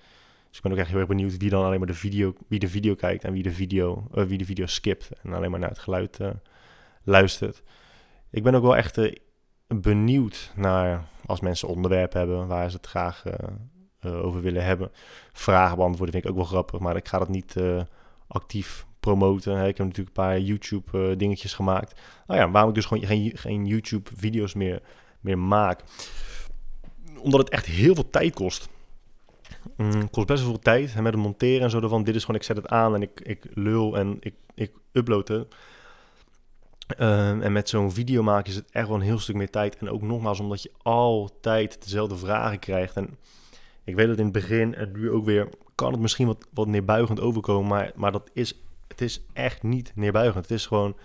Dus 0.47 0.57
ik 0.57 0.61
ben 0.61 0.71
ook 0.71 0.77
echt 0.77 0.89
heel 0.89 0.99
erg 0.99 1.07
benieuwd 1.07 1.37
wie 1.37 1.49
dan 1.49 1.63
alleen 1.63 1.77
maar 1.77 1.87
de 1.87 1.93
video, 1.93 2.33
wie 2.47 2.59
de 2.59 2.67
video 2.67 2.95
kijkt 2.95 3.23
en 3.23 3.33
wie 3.33 3.43
de 3.43 3.51
video, 3.51 4.07
uh, 4.15 4.23
wie 4.23 4.37
de 4.37 4.45
video 4.45 4.65
skipt. 4.65 5.09
En 5.23 5.33
alleen 5.33 5.51
maar 5.51 5.59
naar 5.59 5.69
het 5.69 5.79
geluid 5.79 6.19
luistert. 7.03 7.63
Ik 8.29 8.43
ben 8.43 8.55
ook 8.55 8.63
wel 8.63 8.75
echt 8.75 8.99
benieuwd 9.67 10.51
naar 10.55 11.03
als 11.25 11.39
mensen 11.39 11.67
onderwerpen 11.67 12.19
hebben 12.19 12.47
waar 12.47 12.69
ze 12.69 12.77
het 12.77 12.87
graag 12.87 13.23
uh, 14.01 14.25
over 14.25 14.41
willen 14.41 14.65
hebben. 14.65 14.91
Vragen 15.33 15.77
beantwoorden 15.77 16.13
vind 16.13 16.25
ik 16.25 16.31
ook 16.31 16.37
wel 16.37 16.45
grappig, 16.45 16.79
maar 16.79 16.95
ik 16.95 17.07
ga 17.07 17.19
dat 17.19 17.29
niet 17.29 17.55
uh, 17.55 17.81
actief 18.27 18.85
promoten. 18.99 19.57
Hè. 19.57 19.67
Ik 19.67 19.77
heb 19.77 19.85
natuurlijk 19.85 20.17
een 20.17 20.23
paar 20.23 20.39
YouTube 20.39 21.09
uh, 21.09 21.17
dingetjes 21.17 21.53
gemaakt. 21.53 22.01
Nou 22.27 22.39
ja, 22.39 22.51
waarom 22.51 22.69
ik 22.69 22.75
dus 22.75 22.85
gewoon 22.85 23.05
geen, 23.05 23.31
geen 23.37 23.65
YouTube 23.65 24.09
video's 24.15 24.53
meer, 24.53 24.81
meer 25.19 25.39
maak. 25.39 25.83
Omdat 27.19 27.39
het 27.39 27.49
echt 27.49 27.65
heel 27.65 27.95
veel 27.95 28.09
tijd 28.09 28.33
kost. 28.33 28.69
Mm, 29.77 30.09
kost 30.09 30.27
best 30.27 30.41
wel 30.41 30.51
veel 30.51 30.59
tijd. 30.59 30.93
En 30.95 31.03
met 31.03 31.13
het 31.13 31.21
monteren 31.21 31.61
en 31.61 31.69
zo. 31.69 32.03
Dit 32.03 32.15
is 32.15 32.21
gewoon, 32.21 32.39
ik 32.39 32.45
zet 32.45 32.57
het 32.57 32.67
aan 32.67 32.95
en 32.95 33.01
ik, 33.01 33.21
ik 33.21 33.45
lul 33.53 33.97
en 33.97 34.17
ik, 34.19 34.33
ik 34.55 34.71
upload 34.91 35.27
het. 35.27 35.55
Uh, 36.99 37.29
en 37.29 37.51
met 37.51 37.69
zo'n 37.69 37.91
video 37.91 38.23
maken 38.23 38.49
is 38.49 38.55
het 38.55 38.71
echt 38.71 38.87
wel 38.87 38.95
een 38.95 39.01
heel 39.01 39.19
stuk 39.19 39.35
meer 39.35 39.49
tijd. 39.49 39.77
En 39.77 39.89
ook 39.89 40.01
nogmaals, 40.01 40.39
omdat 40.39 40.61
je 40.61 40.71
altijd 40.81 41.83
dezelfde 41.83 42.17
vragen 42.17 42.59
krijgt. 42.59 42.95
En 42.95 43.17
ik 43.87 43.95
weet 43.95 44.07
dat 44.07 44.17
in 44.17 44.23
het 44.23 44.33
begin 44.33 44.75
en 44.75 44.91
nu 44.91 45.11
ook 45.11 45.25
weer 45.25 45.49
kan 45.75 45.91
het 45.91 46.01
misschien 46.01 46.27
wat, 46.27 46.47
wat 46.53 46.67
neerbuigend 46.67 47.19
overkomen, 47.19 47.67
maar, 47.67 47.91
maar 47.95 48.11
dat 48.11 48.29
is, 48.33 48.61
het 48.87 49.01
is 49.01 49.21
echt 49.33 49.63
niet 49.63 49.91
neerbuigend. 49.95 50.43
Het 50.43 50.57
is 50.57 50.65
gewoon 50.65 50.97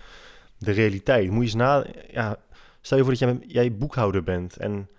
de 0.57 0.71
realiteit. 0.71 1.29
Moet 1.29 1.35
je 1.35 1.41
eens 1.41 1.53
na, 1.53 1.85
ja, 2.11 2.37
stel 2.81 2.97
je 2.97 3.03
voor 3.03 3.13
dat 3.13 3.21
jij, 3.21 3.39
jij 3.47 3.77
boekhouder 3.77 4.23
bent 4.23 4.57
en 4.57 4.89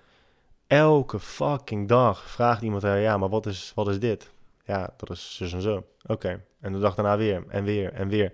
elke 0.67 1.21
fucking 1.21 1.89
dag 1.89 2.31
vraagt 2.31 2.63
iemand, 2.63 2.83
ja, 2.83 3.17
maar 3.17 3.29
wat 3.29 3.47
is, 3.47 3.73
wat 3.75 3.89
is 3.89 3.99
dit? 3.99 4.31
Ja, 4.65 4.95
dat 4.97 5.11
is 5.11 5.37
zus 5.37 5.53
en 5.53 5.63
zo. 5.63 5.87
Oké. 6.07 6.45
En 6.61 6.73
de 6.73 6.79
dag 6.79 6.95
daarna 6.95 7.17
weer 7.17 7.45
en 7.49 7.65
weer 7.65 7.93
en 7.93 8.09
weer. 8.09 8.33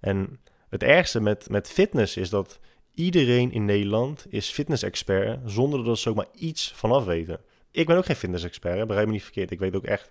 En 0.00 0.40
het 0.68 0.82
ergste 0.82 1.20
met, 1.20 1.50
met 1.50 1.68
fitness 1.68 2.16
is 2.16 2.30
dat 2.30 2.58
iedereen 2.94 3.52
in 3.52 3.64
Nederland 3.64 4.26
is 4.28 4.50
fitness-expert 4.50 5.40
zonder 5.44 5.84
dat 5.84 5.98
ze 5.98 6.08
ook 6.08 6.16
maar 6.16 6.30
iets 6.34 6.72
vanaf 6.72 7.04
weten 7.04 7.40
ik 7.76 7.86
ben 7.86 7.96
ook 7.96 8.04
geen 8.04 8.16
fitness-expert, 8.16 8.86
begrijp 8.86 9.06
me 9.06 9.12
niet 9.12 9.22
verkeerd. 9.22 9.50
Ik 9.50 9.58
weet 9.58 9.76
ook 9.76 9.84
echt 9.84 10.10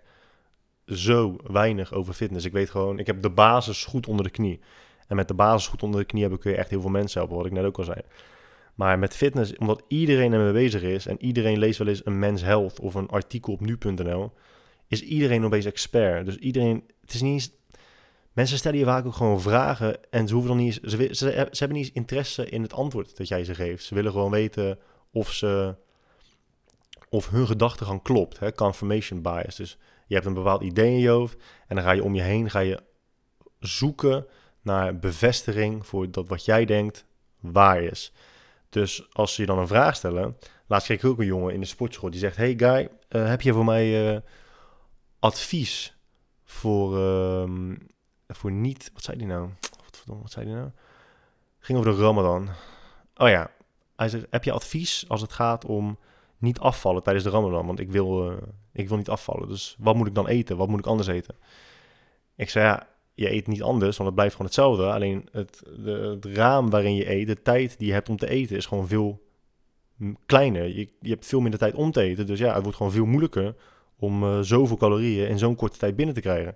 zo 0.85 1.35
weinig 1.43 1.93
over 1.93 2.13
fitness. 2.13 2.45
Ik 2.45 2.51
weet 2.51 2.69
gewoon, 2.69 2.99
ik 2.99 3.07
heb 3.07 3.21
de 3.21 3.29
basis 3.29 3.85
goed 3.85 4.07
onder 4.07 4.25
de 4.25 4.31
knie. 4.31 4.59
En 5.07 5.15
met 5.15 5.27
de 5.27 5.33
basis 5.33 5.67
goed 5.67 5.83
onder 5.83 5.99
de 5.99 6.05
knie 6.05 6.23
heb 6.23 6.33
ik 6.33 6.43
weer 6.43 6.57
echt 6.57 6.69
heel 6.69 6.81
veel 6.81 6.89
mensen 6.89 7.19
helpen, 7.19 7.37
wat 7.37 7.45
ik 7.45 7.51
net 7.51 7.65
ook 7.65 7.77
al 7.77 7.83
zei. 7.83 8.01
Maar 8.75 8.99
met 8.99 9.15
fitness, 9.15 9.57
omdat 9.57 9.83
iedereen 9.87 10.33
ermee 10.33 10.51
bezig 10.51 10.81
is 10.81 11.05
en 11.05 11.23
iedereen 11.23 11.57
leest 11.57 11.77
wel 11.77 11.87
eens 11.87 12.05
een 12.05 12.19
Mens 12.19 12.41
Health 12.41 12.79
of 12.79 12.93
een 12.93 13.09
artikel 13.09 13.53
op 13.53 13.61
nu.nl, 13.61 14.31
is 14.87 15.01
iedereen 15.01 15.45
opeens 15.45 15.65
expert. 15.65 16.25
Dus 16.25 16.37
iedereen, 16.37 16.83
het 17.01 17.13
is 17.13 17.21
niet 17.21 17.33
eens, 17.33 17.51
mensen 18.33 18.57
stellen 18.57 18.79
je 18.79 18.85
vaak 18.85 19.05
ook 19.05 19.13
gewoon 19.13 19.41
vragen 19.41 20.11
en 20.11 20.27
ze 20.27 20.33
hoeven 20.33 20.55
dan 20.55 20.63
niet 20.63 20.79
ze, 20.83 21.09
ze, 21.11 21.31
ze 21.51 21.59
hebben 21.59 21.77
niet 21.77 21.85
eens 21.85 21.91
interesse 21.91 22.49
in 22.49 22.61
het 22.61 22.73
antwoord 22.73 23.17
dat 23.17 23.27
jij 23.27 23.43
ze 23.43 23.55
geeft. 23.55 23.83
Ze 23.83 23.95
willen 23.95 24.11
gewoon 24.11 24.31
weten 24.31 24.79
of 25.11 25.31
ze 25.31 25.75
of 27.09 27.29
hun 27.29 27.47
gedachtegang 27.47 28.01
klopt. 28.01 28.39
Hè? 28.39 28.51
Confirmation 28.51 29.21
bias. 29.21 29.55
Dus 29.55 29.77
je 30.07 30.13
hebt 30.13 30.25
een 30.25 30.33
bepaald 30.33 30.61
idee 30.61 30.91
in 30.91 30.99
je 30.99 31.09
hoofd 31.09 31.43
en 31.67 31.75
dan 31.75 31.85
ga 31.85 31.91
je 31.91 32.03
om 32.03 32.15
je 32.15 32.21
heen 32.21 32.49
ga 32.49 32.59
je 32.59 32.83
zoeken 33.59 34.27
naar 34.61 34.99
bevestiging 34.99 35.87
voor 35.87 36.11
dat 36.11 36.27
wat 36.27 36.45
jij 36.45 36.65
denkt 36.65 37.05
waar 37.39 37.81
is. 37.81 38.13
Dus 38.69 39.07
als 39.11 39.33
ze 39.33 39.41
je 39.41 39.47
dan 39.47 39.59
een 39.59 39.67
vraag 39.67 39.95
stellen, 39.95 40.37
laatst 40.65 40.87
kreeg 40.87 40.99
ik 40.99 41.09
ook 41.09 41.19
een 41.19 41.25
jongen 41.25 41.53
in 41.53 41.59
de 41.59 41.65
sportschool 41.65 42.09
die 42.09 42.19
zegt: 42.19 42.35
Hey 42.35 42.53
guy, 42.57 42.89
uh, 43.09 43.27
heb 43.27 43.41
je 43.41 43.53
voor 43.53 43.65
mij 43.65 44.13
uh, 44.13 44.19
advies 45.19 45.97
voor, 46.43 46.97
uh, 46.97 47.73
voor 48.27 48.51
niet. 48.51 48.89
Wat 48.93 49.03
zei 49.03 49.17
die 49.17 49.27
nou? 49.27 49.49
Wat, 49.83 50.03
wat 50.05 50.31
zei 50.31 50.45
die 50.45 50.55
nou? 50.55 50.69
Ging 51.59 51.77
over 51.77 51.91
de 51.91 52.01
Ramadan. 52.01 52.49
Oh 53.15 53.29
ja, 53.29 53.51
hij 53.95 54.09
zegt: 54.09 54.25
Heb 54.29 54.43
je 54.43 54.51
advies 54.51 55.05
als 55.07 55.21
het 55.21 55.33
gaat 55.33 55.65
om 55.65 55.97
niet 56.45 56.59
afvallen 56.59 57.03
tijdens 57.03 57.25
de 57.25 57.31
Ramadan, 57.31 57.65
want 57.65 57.79
ik 57.79 57.91
wil, 57.91 58.31
uh, 58.31 58.37
ik 58.73 58.87
wil 58.87 58.97
niet 58.97 59.09
afvallen. 59.09 59.47
Dus 59.47 59.75
wat 59.79 59.95
moet 59.95 60.07
ik 60.07 60.15
dan 60.15 60.27
eten? 60.27 60.57
Wat 60.57 60.67
moet 60.67 60.79
ik 60.79 60.85
anders 60.85 61.07
eten? 61.07 61.35
Ik 62.35 62.49
zei, 62.49 62.65
ja, 62.65 62.87
je 63.13 63.31
eet 63.31 63.47
niet 63.47 63.63
anders, 63.63 63.97
want 63.97 64.05
het 64.09 64.15
blijft 64.15 64.35
gewoon 64.35 64.47
hetzelfde. 64.47 64.91
Alleen 64.91 65.27
het, 65.31 65.61
de, 65.83 65.91
het 65.91 66.25
raam 66.25 66.69
waarin 66.69 66.95
je 66.95 67.11
eet, 67.11 67.27
de 67.27 67.41
tijd 67.41 67.77
die 67.77 67.87
je 67.87 67.93
hebt 67.93 68.09
om 68.09 68.17
te 68.17 68.29
eten, 68.29 68.55
is 68.55 68.65
gewoon 68.65 68.87
veel 68.87 69.23
kleiner. 70.25 70.67
Je, 70.67 70.89
je 71.01 71.09
hebt 71.09 71.25
veel 71.25 71.39
minder 71.39 71.59
tijd 71.59 71.75
om 71.75 71.91
te 71.91 72.01
eten. 72.01 72.25
Dus 72.25 72.39
ja, 72.39 72.53
het 72.53 72.61
wordt 72.61 72.77
gewoon 72.77 72.91
veel 72.91 73.05
moeilijker 73.05 73.55
om 73.99 74.23
uh, 74.23 74.39
zoveel 74.41 74.77
calorieën 74.77 75.27
in 75.27 75.37
zo'n 75.37 75.55
korte 75.55 75.77
tijd 75.77 75.95
binnen 75.95 76.15
te 76.15 76.21
krijgen. 76.21 76.55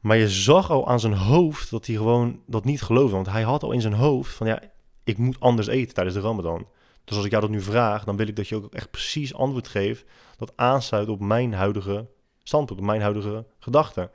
Maar 0.00 0.16
je 0.16 0.28
zag 0.28 0.70
al 0.70 0.88
aan 0.88 1.00
zijn 1.00 1.12
hoofd 1.12 1.70
dat 1.70 1.86
hij 1.86 1.96
gewoon 1.96 2.42
dat 2.46 2.64
niet 2.64 2.82
geloofde. 2.82 3.14
Want 3.14 3.30
hij 3.30 3.42
had 3.42 3.62
al 3.62 3.72
in 3.72 3.80
zijn 3.80 3.92
hoofd 3.92 4.34
van 4.34 4.46
ja, 4.46 4.62
ik 5.04 5.18
moet 5.18 5.40
anders 5.40 5.66
eten 5.66 5.94
tijdens 5.94 6.16
de 6.16 6.22
Ramadan. 6.22 6.66
Dus 7.04 7.16
als 7.16 7.24
ik 7.24 7.30
jou 7.30 7.42
dat 7.42 7.52
nu 7.52 7.60
vraag, 7.60 8.04
dan 8.04 8.16
wil 8.16 8.28
ik 8.28 8.36
dat 8.36 8.48
je 8.48 8.56
ook 8.56 8.74
echt 8.74 8.90
precies 8.90 9.34
antwoord 9.34 9.68
geeft 9.68 10.04
dat 10.36 10.52
aansluit 10.56 11.08
op 11.08 11.20
mijn 11.20 11.52
huidige 11.52 12.06
standpunt, 12.42 12.78
op 12.78 12.84
mijn 12.84 13.00
huidige 13.00 13.46
gedachten. 13.58 14.10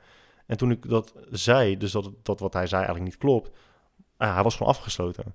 En 0.46 0.56
toen 0.56 0.70
ik 0.70 0.88
dat 0.88 1.12
zei, 1.30 1.76
dus 1.76 1.92
dat, 1.92 2.10
dat 2.22 2.40
wat 2.40 2.52
hij 2.52 2.66
zei 2.66 2.82
eigenlijk 2.82 3.10
niet 3.10 3.20
klopt, 3.20 3.50
ah, 4.16 4.34
hij 4.34 4.42
was 4.42 4.56
gewoon 4.56 4.72
afgesloten. 4.72 5.34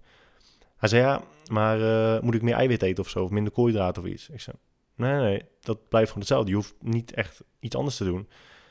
Hij 0.78 0.90
zei 0.90 1.02
ja, 1.02 1.22
maar 1.52 1.80
uh, 1.80 2.20
moet 2.22 2.34
ik 2.34 2.42
meer 2.42 2.56
eiwit 2.56 2.82
eten 2.82 3.04
of 3.04 3.10
zo, 3.10 3.24
of 3.24 3.30
minder 3.30 3.54
koolhydraten 3.54 4.04
of 4.04 4.10
iets? 4.10 4.30
Ik 4.30 4.42
zei, 4.42 4.56
nee, 4.96 5.14
nee, 5.14 5.42
dat 5.60 5.90
blijft 5.90 6.08
gewoon 6.08 6.24
hetzelfde. 6.24 6.50
Je 6.50 6.56
hoeft 6.56 6.76
niet 6.80 7.14
echt 7.14 7.44
iets 7.60 7.76
anders 7.76 7.98
te 7.98 8.04
doen. 8.04 8.28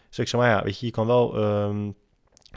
Dus 0.08 0.18
ik 0.18 0.28
zei, 0.28 0.42
maar 0.42 0.50
ja, 0.50 0.62
weet 0.62 0.78
je, 0.78 0.86
je 0.86 0.92
kan 0.92 1.06
wel, 1.06 1.36
um, 1.44 1.94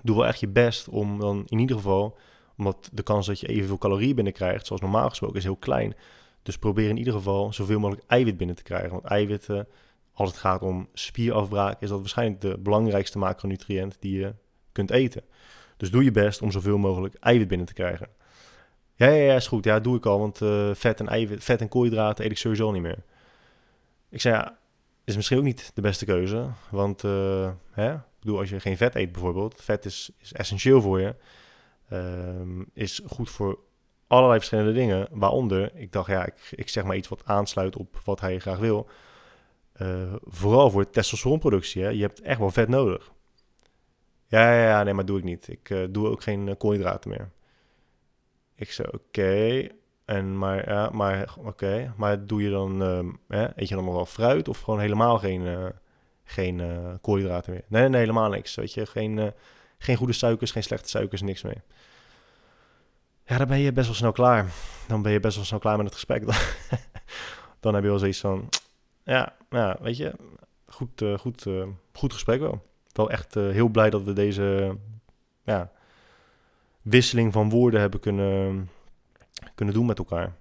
doe 0.04 0.16
wel 0.16 0.26
echt 0.26 0.40
je 0.40 0.48
best 0.48 0.88
om 0.88 1.20
dan 1.20 1.44
in 1.46 1.60
ieder 1.60 1.76
geval, 1.76 2.18
omdat 2.58 2.90
de 2.94 3.04
kans 3.04 3.28
dat 3.28 3.40
je 3.40 3.48
evenveel 3.48 3.78
calorieën 3.78 4.16
binnenkrijgt, 4.16 4.66
zoals 4.66 4.82
normaal 4.82 5.10
gesproken, 5.10 5.38
is 5.38 5.44
heel 5.44 5.56
klein. 5.56 5.96
Dus 6.44 6.58
probeer 6.58 6.90
in 6.90 6.98
ieder 6.98 7.14
geval 7.14 7.54
zoveel 7.54 7.80
mogelijk 7.80 8.08
eiwit 8.08 8.38
binnen 8.38 8.56
te 8.56 8.64
krijgen. 8.64 8.92
Want 8.92 9.04
eiwitten, 9.04 9.68
als 10.14 10.30
het 10.30 10.38
gaat 10.38 10.62
om 10.62 10.90
spierafbraak, 10.94 11.82
is 11.82 11.90
dat 11.90 12.00
waarschijnlijk 12.00 12.42
de 12.42 12.58
belangrijkste 12.58 13.18
macronutriënt 13.18 13.98
die 14.00 14.20
je 14.20 14.34
kunt 14.72 14.92
eten. 14.92 15.22
Dus 15.78 15.92
doe 15.92 16.04
je 16.04 16.12
best 16.12 16.42
om 16.42 16.52
zoveel 16.52 16.78
mogelijk 16.78 17.16
eiwit 17.20 17.48
binnen 17.48 17.68
te 17.68 17.74
krijgen. 17.74 18.08
Ja, 18.96 19.08
ja, 19.08 19.24
ja, 19.24 19.36
is 19.36 19.48
goed. 19.48 19.64
Ja, 19.64 19.80
doe 19.80 19.98
ik 19.98 20.06
al, 20.06 20.20
want 20.20 20.42
uh, 20.42 20.70
vet 20.74 21.00
en 21.00 21.08
eiwit, 21.08 21.44
vet 21.44 21.62
en 21.62 21.68
koolhydraten 21.68 22.26
eet 22.26 22.32
ik 22.32 22.38
sowieso 22.38 22.72
niet 22.72 22.82
meer. 22.82 23.04
Ik 24.10 24.22
zei, 24.22 24.36
ja, 24.36 24.58
is 25.04 25.16
misschien 25.16 25.38
ook 25.38 25.44
niet 25.44 25.72
de 25.74 25.82
beste 25.82 26.06
keuze. 26.06 26.48
Want 26.70 27.04
uh, 27.04 27.50
hè, 27.72 27.94
ik 27.94 28.02
bedoel, 28.20 28.40
als 28.40 28.50
je 28.50 28.60
geen 28.60 28.78
vet 28.78 28.96
eet 28.96 29.12
bijvoorbeeld, 29.12 29.62
vet 29.62 29.86
is, 29.86 30.10
is 30.18 30.34
essentieel 30.34 30.82
voor 30.82 31.00
je. 31.00 31.16
Uh, 31.90 32.62
is 32.74 33.02
goed 33.08 33.30
voor 33.30 33.60
allerlei 34.08 34.38
verschillende 34.38 34.74
dingen. 34.74 35.08
Waaronder, 35.12 35.76
ik 35.76 35.92
dacht, 35.92 36.10
ja, 36.10 36.26
ik, 36.26 36.52
ik 36.52 36.70
zeg 36.70 36.84
maar 36.84 36.96
iets 36.96 37.08
wat 37.08 37.26
aansluit 37.26 37.76
op 37.76 38.00
wat 38.04 38.20
hij 38.20 38.40
graag 38.40 38.58
wil. 38.58 38.90
Uh, 39.82 40.14
vooral 40.22 40.70
voor 40.70 40.90
testosteronproductie. 40.90 41.84
Hè. 41.84 41.90
Je 41.90 42.02
hebt 42.02 42.22
echt 42.22 42.40
wel 42.40 42.52
vet 42.52 42.68
nodig. 42.68 43.12
Ja, 44.28 44.54
ja, 44.54 44.68
ja, 44.68 44.84
nee, 44.84 44.94
maar 44.94 45.06
doe 45.06 45.18
ik 45.18 45.24
niet. 45.24 45.48
Ik 45.48 45.70
uh, 45.70 45.88
doe 45.90 46.08
ook 46.08 46.24
geen 46.24 46.58
koolhydraten 46.58 47.10
meer. 47.10 47.32
Ik 48.56 48.72
zei, 48.72 48.88
oké. 48.92 49.68
En 50.06 50.38
maar, 50.38 50.70
ja, 50.70 50.90
maar 50.90 51.34
oké, 51.38 51.94
maar 51.98 52.26
doe 52.26 52.42
je 52.42 52.50
dan, 52.50 52.82
uh, 53.28 53.48
eet 53.56 53.70
je 53.70 53.76
dan 53.76 53.86
nog 53.86 53.94
wel 53.94 54.06
fruit 54.06 54.48
of 54.48 54.60
gewoon 54.60 54.80
helemaal 54.80 55.18
geen, 55.18 55.74
geen 56.24 56.62
koolhydraten 57.02 57.54
meer? 57.54 57.64
Nee, 57.68 57.90
nee, 57.90 58.00
helemaal 58.00 58.30
niks. 58.30 58.56
Weet 58.56 58.74
je, 58.74 58.86
geen, 58.86 59.34
geen 59.78 59.96
goede 59.96 60.14
suikers, 60.14 60.52
geen 60.52 60.64
slechte 60.64 60.90
suikers, 60.90 61.22
niks 61.22 61.42
meer. 61.42 61.62
Ja, 63.26 63.38
dan 63.38 63.48
ben 63.48 63.60
je 63.60 63.72
best 63.72 63.86
wel 63.86 63.96
snel 63.96 64.12
klaar. 64.12 64.52
Dan 64.88 65.02
ben 65.02 65.12
je 65.12 65.20
best 65.20 65.36
wel 65.36 65.46
snel 65.46 65.60
klaar 65.60 65.78
met 65.78 65.86
het 65.86 65.94
gesprek. 65.94 66.24
dan 67.60 67.74
heb 67.74 67.84
je 67.84 67.90
wel 67.90 68.00
zoiets 68.00 68.20
van, 68.20 68.50
ja, 69.04 69.36
ja 69.50 69.78
weet 69.82 69.98
je, 69.98 70.14
goed, 70.68 71.04
goed, 71.20 71.46
goed 71.94 72.14
gesprek 72.14 72.40
wel. 72.40 72.66
Wel 72.92 73.10
echt 73.10 73.34
heel 73.34 73.68
blij 73.68 73.90
dat 73.90 74.04
we 74.04 74.14
deze 74.14 74.78
ja, 75.44 75.72
wisseling 76.82 77.34
van 77.34 77.50
woorden 77.50 77.80
hebben 77.80 78.00
kunnen 78.00 78.70
kunnen 79.56 79.74
doen 79.74 79.86
met 79.86 79.98
elkaar. 79.98 80.36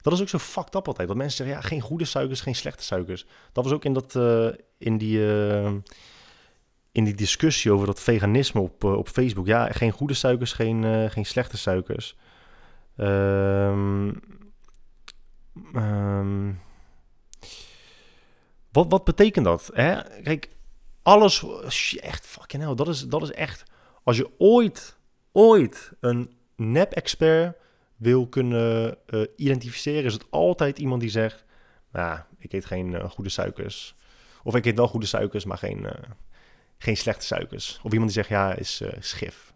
Dat 0.00 0.12
is 0.12 0.20
ook 0.20 0.28
zo 0.28 0.38
fucked 0.38 0.74
up 0.74 0.86
altijd. 0.86 1.08
Dat 1.08 1.16
mensen 1.16 1.36
zeggen, 1.36 1.56
ja, 1.56 1.68
geen 1.68 1.80
goede 1.80 2.04
suikers, 2.04 2.40
geen 2.40 2.54
slechte 2.54 2.82
suikers. 2.82 3.26
Dat 3.52 3.64
was 3.64 3.72
ook 3.72 3.84
in, 3.84 3.92
dat, 3.92 4.14
in, 4.78 4.98
die, 4.98 5.20
in 6.94 7.04
die 7.04 7.14
discussie 7.14 7.72
over 7.72 7.86
dat 7.86 8.00
veganisme 8.00 8.60
op, 8.60 8.84
uh, 8.84 8.96
op 8.96 9.08
Facebook. 9.08 9.46
Ja, 9.46 9.72
geen 9.72 9.90
goede 9.90 10.14
suikers, 10.14 10.52
geen, 10.52 11.10
geen 11.10 11.26
slechte 11.26 11.56
suikers. 11.56 12.16
Um, 12.96 14.20
wat, 18.72 18.86
wat 18.88 19.04
betekent 19.04 19.44
dat? 19.44 19.70
Hè? 19.72 20.22
Kijk, 20.22 20.48
alles, 21.02 21.44
echt 21.96 22.26
fucking 22.26 22.62
hell, 22.62 22.74
dat 22.74 22.88
is, 22.88 23.08
dat 23.08 23.22
is 23.22 23.30
echt... 23.30 23.62
Als 24.02 24.16
je 24.16 24.30
ooit, 24.38 24.98
ooit 25.32 25.92
een 26.00 26.36
nep-expert 26.56 27.56
wil 27.96 28.26
kunnen 28.26 28.96
uh, 29.06 29.26
identificeren, 29.36 30.04
is 30.04 30.12
het 30.12 30.26
altijd 30.30 30.78
iemand 30.78 31.00
die 31.00 31.10
zegt: 31.10 31.44
Nou, 31.92 32.20
ik 32.38 32.52
eet 32.52 32.64
geen 32.64 33.10
goede 33.10 33.30
suikers. 33.30 33.94
Of 34.42 34.54
ik 34.54 34.64
eet 34.64 34.76
wel 34.76 34.88
goede 34.88 35.06
suikers, 35.06 35.44
maar 35.44 35.58
geen, 35.58 35.86
geen 36.84 36.96
slechte 36.96 37.26
suikers. 37.26 37.80
Of 37.82 37.92
iemand 37.92 38.12
die 38.12 38.22
zegt: 38.22 38.28
Ja, 38.28 38.54
is, 38.54 38.80
is 38.80 39.12
gif. 39.12 39.52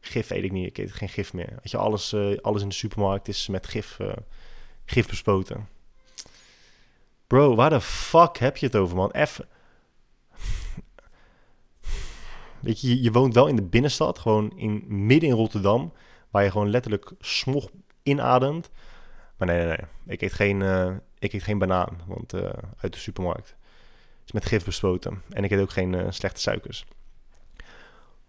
Gif 0.00 0.30
eet 0.30 0.44
ik 0.44 0.52
niet, 0.52 0.66
ik 0.66 0.78
eet 0.78 0.92
geen 0.92 1.08
gif 1.08 1.32
meer. 1.32 1.50
Weet 1.50 1.70
je, 1.70 1.76
alles, 1.76 2.14
alles 2.40 2.62
in 2.62 2.68
de 2.68 2.74
supermarkt 2.74 3.28
is 3.28 3.48
met 3.48 3.66
gif, 3.66 3.98
gif 4.84 5.08
bespoten. 5.08 5.68
Bro, 7.26 7.54
waar 7.54 7.70
de 7.70 7.80
fuck 7.80 8.38
heb 8.38 8.56
je 8.56 8.66
het 8.66 8.76
over, 8.76 8.96
man? 8.96 9.10
Even. 9.10 9.48
Weet 12.60 12.80
je, 12.80 13.02
je 13.02 13.12
woont 13.12 13.34
wel 13.34 13.46
in 13.46 13.56
de 13.56 13.62
binnenstad, 13.62 14.18
gewoon 14.18 14.52
in, 14.56 14.84
midden 14.86 15.28
in 15.28 15.34
Rotterdam 15.34 15.92
waar 16.30 16.44
je 16.44 16.50
gewoon 16.50 16.70
letterlijk 16.70 17.12
smog 17.18 17.70
inademt. 18.02 18.70
Maar 19.36 19.48
nee, 19.48 19.58
nee, 19.58 19.66
nee. 19.66 19.86
Ik 20.06 20.22
eet 20.22 20.32
geen, 20.32 20.60
uh, 20.60 20.96
ik 21.18 21.32
eet 21.32 21.42
geen 21.42 21.58
banaan 21.58 22.00
want, 22.06 22.34
uh, 22.34 22.50
uit 22.76 22.92
de 22.92 22.98
supermarkt. 22.98 23.56
Met 24.32 24.46
gif 24.46 24.64
bespoten. 24.64 25.22
En 25.30 25.44
ik 25.44 25.50
eet 25.50 25.60
ook 25.60 25.70
geen 25.70 25.92
uh, 25.92 26.06
slechte 26.08 26.40
suikers. 26.40 26.84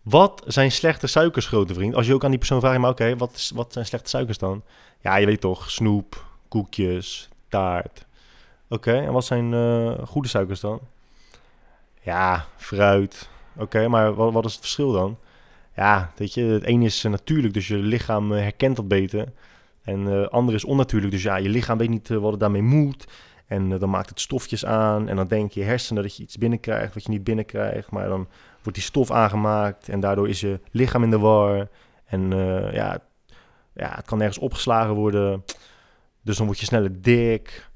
Wat 0.02 0.44
zijn 0.48 0.72
slechte 0.72 1.08
suikers, 1.08 1.48
grote 1.48 1.74
vriend? 1.74 1.96
Als 1.96 2.08
je 2.08 2.14
ook 2.14 2.24
aan 2.24 2.30
die 2.30 2.40
persoon 2.40 2.60
vraagt, 2.60 2.80
maar 2.80 2.90
oké, 2.90 3.16
wat, 3.18 3.52
wat 3.54 3.74
zijn 3.74 3.86
slechte 3.86 4.10
suikers 4.10 4.38
dan? 4.38 4.64
Ja, 5.00 5.16
je 5.16 5.26
weet 5.26 5.42
toch, 5.42 5.72
snoep, 5.72 6.26
koekjes, 6.48 7.30
taart. 7.48 8.06
Oké, 8.70 8.94
en 8.94 9.14
wat 9.14 9.26
zijn 9.26 9.54
goede 10.08 10.28
suikers 10.28 10.60
dan? 10.60 10.80
Ja, 12.02 12.46
fruit. 12.58 13.30
Oké, 13.56 13.88
maar 13.88 14.14
wat, 14.14 14.34
wat 14.34 14.46
is 14.46 14.52
het 14.52 14.62
verschil 14.62 14.92
dan? 14.92 15.18
ja, 15.76 16.12
weet 16.16 16.34
je, 16.34 16.44
het 16.44 16.64
ene 16.64 16.86
is 16.86 17.04
natuurlijk, 17.04 17.54
dus 17.54 17.68
je 17.68 17.78
lichaam 17.78 18.34
eh, 18.34 18.42
herkent 18.42 18.76
dat 18.76 18.88
beter. 18.88 19.32
En 19.84 20.00
het 20.00 20.26
uh, 20.26 20.28
andere 20.28 20.58
is 20.58 20.66
onnatuurlijk, 20.66 21.12
dus 21.12 21.24
ja, 21.24 21.36
je 21.36 21.50
lichaam 21.50 21.78
weet 21.78 21.90
niet 21.90 22.08
wat 22.08 22.32
het 22.32 22.40
daarmee 22.40 22.62
moet. 22.62 23.06
En 23.52 23.72
uh, 23.72 23.80
dan 23.80 23.90
maakt 23.90 24.10
het 24.10 24.20
stofjes 24.20 24.66
aan 24.66 25.10
en 25.10 25.16
dan 25.16 25.28
denk 25.28 25.52
je 25.52 25.64
hersenen 25.64 26.04
dat 26.04 26.16
je 26.16 26.24
iets 26.24 26.38
binnenkrijgt 26.38 26.94
wat 26.94 27.04
je 27.04 27.10
niet 27.10 27.24
binnenkrijgt. 27.24 27.92
Maar 27.92 28.08
dan 28.08 28.28
wordt 28.62 28.78
die 28.78 28.88
stof 28.88 29.12
aangemaakt 29.12 29.90
en 29.90 30.00
daardoor 30.00 30.30
is 30.30 30.40
je 30.40 30.60
lichaam 30.72 31.04
in 31.04 31.10
de 31.10 31.20
war. 31.20 31.68
En 32.06 32.30
ja, 32.74 33.00
ja, 33.74 33.96
het 33.96 34.06
kan 34.06 34.18
nergens 34.18 34.38
opgeslagen 34.38 34.94
worden. 34.94 35.44
Dus 36.22 36.38
dan 36.38 36.46
word 36.46 36.60
je 36.60 36.66
sneller 36.66 37.02
dik. 37.02 37.70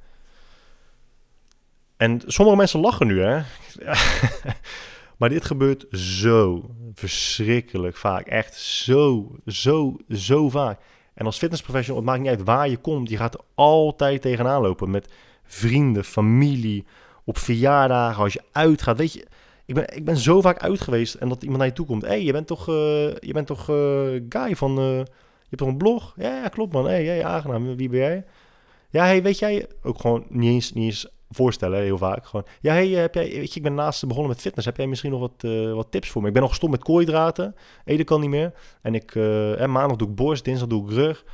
En 1.98 2.22
sommige 2.26 2.58
mensen 2.58 2.80
lachen 2.80 3.08
nu, 3.08 3.22
hè. 3.22 3.42
Maar 5.18 5.30
dit 5.30 5.46
gebeurt 5.46 5.86
zo 5.90 6.70
verschrikkelijk 6.94 7.96
vaak. 7.96 8.28
Echt 8.28 8.56
zo, 8.56 9.36
zo, 9.46 9.98
zo 10.10 10.50
vaak. 10.50 10.80
En 11.14 11.26
als 11.26 11.38
fitnessprofessional, 11.38 12.02
het 12.02 12.10
maakt 12.10 12.22
niet 12.22 12.30
uit 12.30 12.44
waar 12.44 12.70
je 12.70 12.78
komt. 12.78 13.10
Je 13.10 13.18
gaat 13.18 13.34
er 13.34 13.44
altijd 13.54 14.22
tegenaan 14.22 14.62
lopen 14.62 14.90
met 14.90 15.14
vrienden, 15.46 16.04
familie, 16.04 16.86
op 17.24 17.38
verjaardagen, 17.38 18.24
als 18.24 18.34
je 18.34 18.41
uitgaat. 18.52 18.98
Weet 18.98 19.14
je, 19.14 19.26
ik 19.66 19.76
ben, 19.76 19.96
ik 19.96 20.06
ben 20.06 20.18
zo 20.18 20.41
vaak 20.41 20.60
uit 20.60 20.82
geweest 20.82 21.14
en 21.14 21.30
dat 21.30 21.41
iemand 21.41 21.58
naar 21.58 21.68
je 21.68 21.74
toe 21.74 21.86
komt. 21.86 22.02
Hé, 22.02 22.08
hey, 22.08 22.24
je 22.24 22.32
bent 22.32 22.48
toch, 22.48 22.70
uh, 22.70 22.76
je 23.16 23.34
bent 23.34 23.48
toch 23.48 23.70
uh, 23.70 24.22
Guy 24.30 24.56
van... 24.56 24.80
Uh, 24.80 24.98
je 25.48 25.52
hebt 25.52 25.58
toch 25.58 25.68
een 25.68 25.78
blog? 25.78 26.14
Ja, 26.18 26.41
ja 26.41 26.48
klopt 26.48 26.74
man. 26.74 26.86
Hé, 26.86 27.06
hey, 27.06 27.26
aangenaam. 27.26 27.76
Wie 27.76 27.89
ben 27.89 28.00
jij? 28.00 28.26
Ja, 28.89 29.04
hey, 29.04 29.24
weet 29.24 29.39
jij... 29.39 29.68
Ook 29.84 30.00
gewoon 30.00 30.26
niet 30.30 30.52
eens, 30.52 30.74
niet 30.74 30.84
eens 30.84 31.08
voorstellen, 31.30 31.82
heel 31.82 31.98
vaak. 31.98 32.26
Gewoon, 32.26 32.46
ja, 32.62 32.74
hey, 32.74 32.88
heb 32.88 33.14
jij, 33.14 33.28
ik 33.28 33.64
ben 33.64 33.74
naast 33.74 34.08
begonnen 34.08 34.32
met 34.32 34.41
fitness. 34.41 34.66
Heb 34.66 34.78
jij 34.78 34.88
misschien 34.88 35.12
nog 35.12 35.20
wat, 35.20 35.52
wat 35.74 35.91
tips 35.91 36.10
voor 36.10 36.22
me? 36.22 36.28
Ik 36.28 36.34
ben 36.34 36.41
nog 36.41 36.52
gestopt 36.52 36.72
met 36.72 36.84
koolhydraten. 36.84 37.56
Eten 37.86 38.06
kan 38.06 38.22
niet 38.22 38.30
meer. 38.30 38.54
En 38.82 38.96
ik, 38.96 39.16
en 39.58 39.72
maandag 39.72 39.98
doe 39.98 40.08
ik 40.08 40.16
borst, 40.16 40.43
dinsdag 40.43 40.68
doe 40.68 40.86
ik 40.86 40.91
rug. 40.91 41.26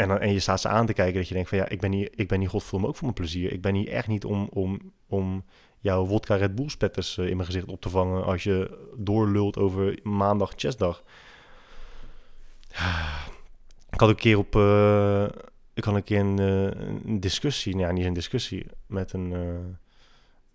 En, 0.00 0.20
en 0.20 0.32
je 0.32 0.40
staat 0.40 0.60
ze 0.60 0.68
aan 0.68 0.86
te 0.86 0.92
kijken 0.92 1.14
dat 1.14 1.28
je 1.28 1.34
denkt 1.34 1.48
van 1.48 1.58
ja, 1.58 1.68
ik 1.68 1.80
ben 1.80 1.92
hier, 1.92 2.08
ik 2.14 2.28
ben 2.28 2.40
hier 2.40 2.48
godverdomme 2.48 2.86
ook 2.86 2.94
voor 2.94 3.02
mijn 3.02 3.14
plezier. 3.14 3.52
Ik 3.52 3.60
ben 3.60 3.74
hier 3.74 3.88
echt 3.88 4.08
niet 4.08 4.24
om, 4.24 4.48
om, 4.52 4.92
om 5.06 5.44
jouw 5.78 6.06
wodka 6.06 6.34
Red 6.34 6.54
Bull 6.54 6.68
spetters 6.68 7.16
uh, 7.16 7.28
in 7.28 7.36
mijn 7.36 7.46
gezicht 7.46 7.66
op 7.66 7.80
te 7.80 7.90
vangen 7.90 8.24
als 8.24 8.42
je 8.42 8.88
doorlult 8.96 9.58
over 9.58 9.98
maandag 10.02 10.52
chestdag. 10.56 11.02
Ik 13.90 14.00
had 14.00 14.08
een 14.08 14.14
keer 14.14 14.38
op, 14.38 14.54
ik 15.74 15.84
had 15.84 15.94
een 15.94 16.02
keer 16.02 16.20
een, 16.20 16.40
uh, 16.40 16.70
een 17.06 17.20
discussie, 17.20 17.74
nou 17.74 17.86
ja, 17.86 17.92
niet 17.92 18.04
een 18.04 18.12
discussie, 18.12 18.66
met 18.86 19.12
een, 19.12 19.28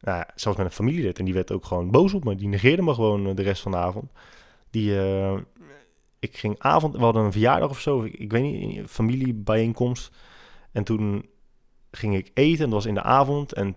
nou, 0.06 0.24
zelfs 0.36 0.58
met 0.58 0.68
een 0.68 0.72
familielid. 0.72 1.20
En 1.20 1.26
die 1.26 1.34
werd 1.34 1.52
ook 1.52 1.66
gewoon 1.66 1.92
boos 1.92 2.14
op 2.14 2.24
me. 2.24 2.36
Die 2.36 2.48
negeerde 2.48 2.82
me 2.82 2.94
gewoon 2.94 3.28
eh, 3.28 3.36
de 3.36 3.42
rest 3.42 3.62
van 3.62 3.72
de 3.72 3.78
avond. 3.78 4.12
Die, 4.70 4.92
ik 6.30 6.38
ging 6.38 6.56
avond, 6.58 6.96
we 6.96 7.04
hadden 7.04 7.24
een 7.24 7.32
verjaardag 7.32 7.70
of 7.70 7.80
zo, 7.80 8.04
ik, 8.04 8.32
weet 8.32 8.44
niet, 8.44 8.90
familiebijeenkomst. 8.90 10.16
En 10.72 10.84
toen 10.84 11.26
ging 11.92 12.16
ik 12.16 12.32
eten, 12.34 12.64
en 12.64 12.70
dat 12.70 12.80
was 12.80 12.86
in 12.86 12.94
de 12.94 13.02
avond. 13.02 13.54
En 13.54 13.76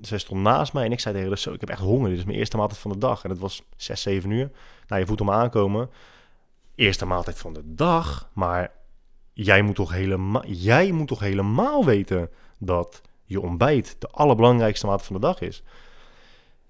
zij 0.00 0.18
stond 0.18 0.42
naast 0.42 0.72
mij 0.72 0.84
en 0.84 0.92
ik 0.92 1.00
zei 1.00 1.14
tegen 1.14 1.28
haar, 1.28 1.38
zo, 1.38 1.52
ik 1.52 1.60
heb 1.60 1.68
echt 1.68 1.80
honger. 1.80 2.08
Dit 2.08 2.18
is 2.18 2.24
mijn 2.24 2.38
eerste 2.38 2.56
maaltijd 2.56 2.80
van 2.80 2.92
de 2.92 2.98
dag. 2.98 3.24
En 3.24 3.30
het 3.30 3.38
was 3.38 3.62
6, 3.76 4.02
7 4.02 4.30
uur. 4.30 4.50
Nou, 4.86 5.00
je 5.00 5.06
voelt 5.06 5.18
hem 5.18 5.30
aankomen. 5.30 5.90
Eerste 6.74 7.06
maaltijd 7.06 7.38
van 7.38 7.52
de 7.52 7.62
dag. 7.64 8.30
Maar 8.32 8.72
jij 9.32 9.62
moet 9.62 9.74
toch 9.74 9.92
helemaal, 9.92 10.46
jij 10.46 10.92
moet 10.92 11.08
toch 11.08 11.20
helemaal 11.20 11.84
weten 11.84 12.30
dat 12.58 13.00
je 13.24 13.40
ontbijt 13.40 13.96
de 13.98 14.08
allerbelangrijkste 14.08 14.86
maaltijd 14.86 15.06
van 15.06 15.16
de 15.20 15.26
dag 15.26 15.40
is. 15.40 15.62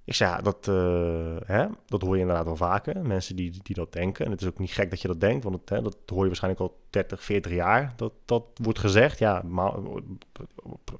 Ik 0.08 0.14
ja, 0.14 0.40
dat, 0.40 0.66
uh, 0.68 1.36
hè, 1.44 1.66
dat 1.86 2.02
hoor 2.02 2.14
je 2.14 2.20
inderdaad 2.20 2.44
wel 2.44 2.56
vaker. 2.56 3.06
Mensen 3.06 3.36
die, 3.36 3.60
die 3.62 3.74
dat 3.74 3.92
denken. 3.92 4.24
En 4.24 4.30
het 4.30 4.40
is 4.40 4.46
ook 4.46 4.58
niet 4.58 4.70
gek 4.70 4.90
dat 4.90 5.00
je 5.00 5.08
dat 5.08 5.20
denkt, 5.20 5.44
want 5.44 5.68
hè, 5.68 5.82
dat 5.82 5.96
hoor 6.06 6.20
je 6.20 6.26
waarschijnlijk 6.26 6.62
al 6.62 6.78
30, 6.90 7.24
40 7.24 7.52
jaar. 7.52 7.92
Dat, 7.96 8.12
dat 8.24 8.44
wordt 8.54 8.78
gezegd. 8.78 9.18
Ja, 9.18 9.42
maar, 9.42 9.72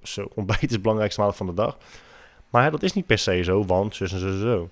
zo, 0.03 0.29
ontbijt 0.35 0.71
is 0.71 0.81
belangrijkste 0.81 1.21
maaltijd 1.21 1.47
van 1.47 1.55
de 1.55 1.63
dag. 1.63 1.79
Maar 2.51 2.71
dat 2.71 2.83
is 2.83 2.93
niet 2.93 3.07
per 3.07 3.19
se 3.19 3.43
zo, 3.43 3.65
want 3.65 3.97
zus 3.97 4.13
en 4.13 4.19
zo, 4.19 4.39
zo. 4.39 4.71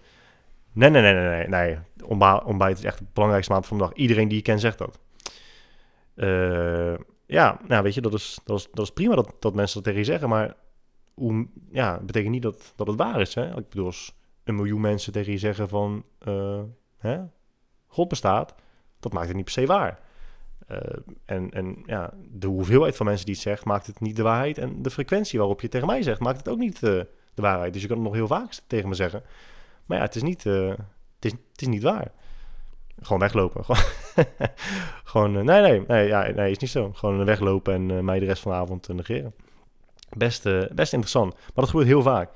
Nee, 0.73 0.91
nee, 0.91 1.03
nee, 1.03 1.15
nee, 1.15 1.47
nee. 1.47 1.79
nee. 2.07 2.39
Ontbijt 2.45 2.79
is 2.79 2.85
echt 2.85 2.99
het 2.99 3.13
belangrijkste 3.13 3.53
maaltijd 3.53 3.73
van 3.73 3.83
de 3.83 3.89
dag. 3.89 4.03
Iedereen 4.03 4.29
die 4.29 4.37
je 4.37 4.43
kent 4.43 4.61
zegt 4.61 4.79
dat. 4.79 4.99
Uh, 6.15 6.95
ja, 7.27 7.61
nou 7.67 7.83
weet 7.83 7.95
je, 7.95 8.01
dat 8.01 8.15
is, 8.15 8.39
dat 8.45 8.59
is, 8.59 8.69
dat 8.73 8.85
is 8.85 8.93
prima 8.93 9.15
dat, 9.15 9.33
dat 9.39 9.55
mensen 9.55 9.75
dat 9.75 9.85
tegen 9.85 10.01
je 10.01 10.07
zeggen. 10.07 10.29
Maar 10.29 10.55
hoe, 11.15 11.47
ja, 11.71 12.01
betekent 12.03 12.33
niet 12.33 12.43
dat, 12.43 12.73
dat 12.77 12.87
het 12.87 12.97
waar 12.97 13.21
is. 13.21 13.35
Hè? 13.35 13.59
Ik 13.59 13.69
bedoel, 13.69 13.93
een 14.47 14.55
miljoen 14.55 14.81
mensen 14.81 15.13
tegen 15.13 15.33
je 15.33 15.39
zeggen 15.39 15.69
van... 15.69 16.05
Uh, 16.29 16.61
hè, 16.99 17.21
God 17.87 18.09
bestaat, 18.09 18.55
dat 19.01 19.13
maakt 19.13 19.27
het 19.27 19.37
niet 19.37 19.45
per 19.45 19.53
se 19.53 19.67
waar. 19.67 20.01
Uh, 20.71 20.79
en, 21.25 21.51
en 21.51 21.83
ja, 21.87 22.13
de 22.31 22.47
hoeveelheid 22.47 22.97
van 22.97 23.07
mensen 23.07 23.27
die 23.27 23.35
het 23.35 23.43
zegt, 23.43 23.65
maakt 23.65 23.87
het 23.87 24.01
niet 24.01 24.17
de 24.17 24.23
waarheid. 24.23 24.59
En 24.59 24.83
de 24.83 24.91
frequentie 24.91 25.39
waarop 25.39 25.61
je 25.61 25.69
tegen 25.69 25.87
mij 25.87 26.03
zegt, 26.03 26.21
maakt 26.21 26.37
het 26.37 26.49
ook 26.49 26.59
niet 26.59 26.75
uh, 26.75 26.81
de 27.35 27.43
waarheid. 27.43 27.73
Dus 27.73 27.83
je 27.83 27.89
kan 27.89 27.97
het 27.97 28.07
nog 28.07 28.15
heel 28.15 28.27
vaak 28.27 28.53
tegen 28.67 28.89
me 28.89 28.95
zeggen. 28.95 29.23
Maar 29.87 29.99
ja, 29.99 30.05
het 30.05 30.15
is 30.15 30.23
niet, 30.23 30.45
het 30.45 30.79
is, 31.21 31.33
het 31.33 31.61
is 31.61 31.67
niet 31.67 31.83
waar. 31.83 32.13
Gewoon 33.01 33.21
weglopen. 33.21 33.65
Gewoon, 35.05 35.33
nee, 35.33 35.61
nee, 35.61 35.85
nee, 35.87 36.07
ja, 36.07 36.31
nee, 36.31 36.51
is 36.51 36.59
niet 36.59 36.71
zo. 36.71 36.93
Gewoon 36.93 37.25
weglopen 37.25 37.75
en 37.75 38.05
mij 38.05 38.19
de 38.19 38.27
rest 38.27 38.43
van 38.43 38.53
de 38.53 38.59
avond 38.59 38.89
negeren. 38.89 39.35
Best, 40.17 40.43
best 40.75 40.93
interessant. 40.93 41.35
Maar 41.35 41.53
dat 41.55 41.69
gebeurt 41.69 41.89
heel 41.89 42.03
vaak. 42.03 42.31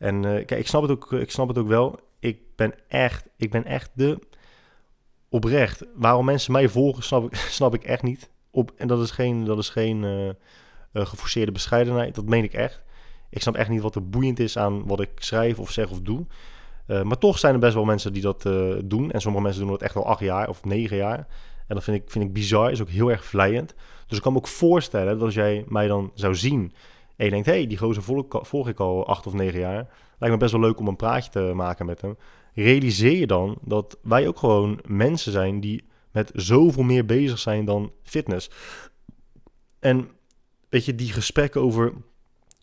En 0.00 0.16
uh, 0.16 0.22
kijk, 0.22 0.50
ik 0.50 0.66
snap, 0.66 0.82
het 0.82 0.90
ook, 0.90 1.12
ik 1.12 1.30
snap 1.30 1.48
het 1.48 1.58
ook 1.58 1.68
wel. 1.68 1.98
Ik 2.18 2.38
ben 2.56 2.74
echt, 2.88 3.28
ik 3.36 3.50
ben 3.50 3.64
echt 3.64 3.90
de 3.94 4.18
oprecht. 5.28 5.84
Waarom 5.94 6.24
mensen 6.24 6.52
mij 6.52 6.68
volgen, 6.68 7.30
snap 7.32 7.74
ik, 7.74 7.84
echt 7.94 8.02
niet. 8.02 8.30
Op, 8.50 8.72
en 8.76 8.88
dat 8.88 9.00
is 9.00 9.10
geen, 9.10 9.44
dat 9.44 9.58
is 9.58 9.68
geen 9.68 10.02
uh, 10.02 11.06
geforceerde 11.06 11.52
bescheidenheid. 11.52 12.14
Dat 12.14 12.24
meen 12.24 12.44
ik 12.44 12.52
echt. 12.52 12.82
Ik 13.30 13.42
snap 13.42 13.54
echt 13.54 13.68
niet 13.68 13.82
wat 13.82 13.94
er 13.94 14.08
boeiend 14.08 14.38
is 14.38 14.58
aan 14.58 14.86
wat 14.86 15.00
ik 15.00 15.10
schrijf 15.14 15.58
of 15.58 15.70
zeg 15.70 15.90
of 15.90 16.00
doe. 16.00 16.26
maar 16.86 17.18
toch 17.18 17.38
zijn 17.38 17.54
er 17.54 17.60
best 17.60 17.74
wel 17.74 17.84
mensen 17.84 18.12
die 18.12 18.22
dat 18.22 18.42
doen. 18.84 19.10
En 19.10 19.20
sommige 19.20 19.44
mensen 19.44 19.62
doen 19.62 19.70
dat 19.70 19.82
echt 19.82 19.96
al 19.96 20.06
acht 20.06 20.20
jaar 20.20 20.48
of 20.48 20.64
negen 20.64 20.96
jaar. 20.96 21.26
En 21.66 21.74
dat 21.74 21.84
vind 21.84 21.96
ik, 21.96 22.10
vind 22.10 22.24
ik 22.24 22.32
bizar. 22.32 22.70
Is 22.70 22.80
ook 22.80 22.88
heel 22.88 23.10
erg 23.10 23.24
vlijend. 23.24 23.74
Dus 24.06 24.16
ik 24.16 24.22
kan 24.22 24.32
me 24.32 24.38
ook 24.38 24.48
voorstellen 24.48 25.12
dat 25.12 25.22
als 25.22 25.34
jij 25.34 25.64
mij 25.68 25.86
dan 25.86 26.10
zou 26.14 26.34
zien 26.34 26.72
en 27.20 27.26
je 27.26 27.32
denkt, 27.32 27.46
hé, 27.46 27.52
hey, 27.52 27.66
die 27.66 27.78
gozer 27.78 28.02
volg, 28.42 28.68
ik 28.68 28.80
al 28.80 29.06
acht 29.06 29.26
of 29.26 29.32
negen 29.32 29.60
jaar. 29.60 29.88
Lijkt 30.18 30.34
me 30.34 30.36
best 30.36 30.52
wel 30.52 30.60
leuk 30.60 30.78
om 30.78 30.88
een 30.88 30.96
praatje 30.96 31.30
te 31.30 31.52
maken 31.54 31.86
met 31.86 32.00
hem. 32.00 32.16
Realiseer 32.54 33.18
je 33.18 33.26
dan 33.26 33.58
dat 33.62 33.98
wij 34.02 34.28
ook 34.28 34.38
gewoon 34.38 34.80
mensen 34.86 35.32
zijn 35.32 35.60
die 35.60 35.84
met 36.12 36.30
zoveel 36.34 36.82
meer 36.82 37.06
bezig 37.06 37.38
zijn 37.38 37.64
dan 37.64 37.92
fitness. 38.02 38.50
En 39.78 40.08
weet 40.68 40.84
je, 40.84 40.94
die 40.94 41.12
gesprekken 41.12 41.60
over 41.60 41.92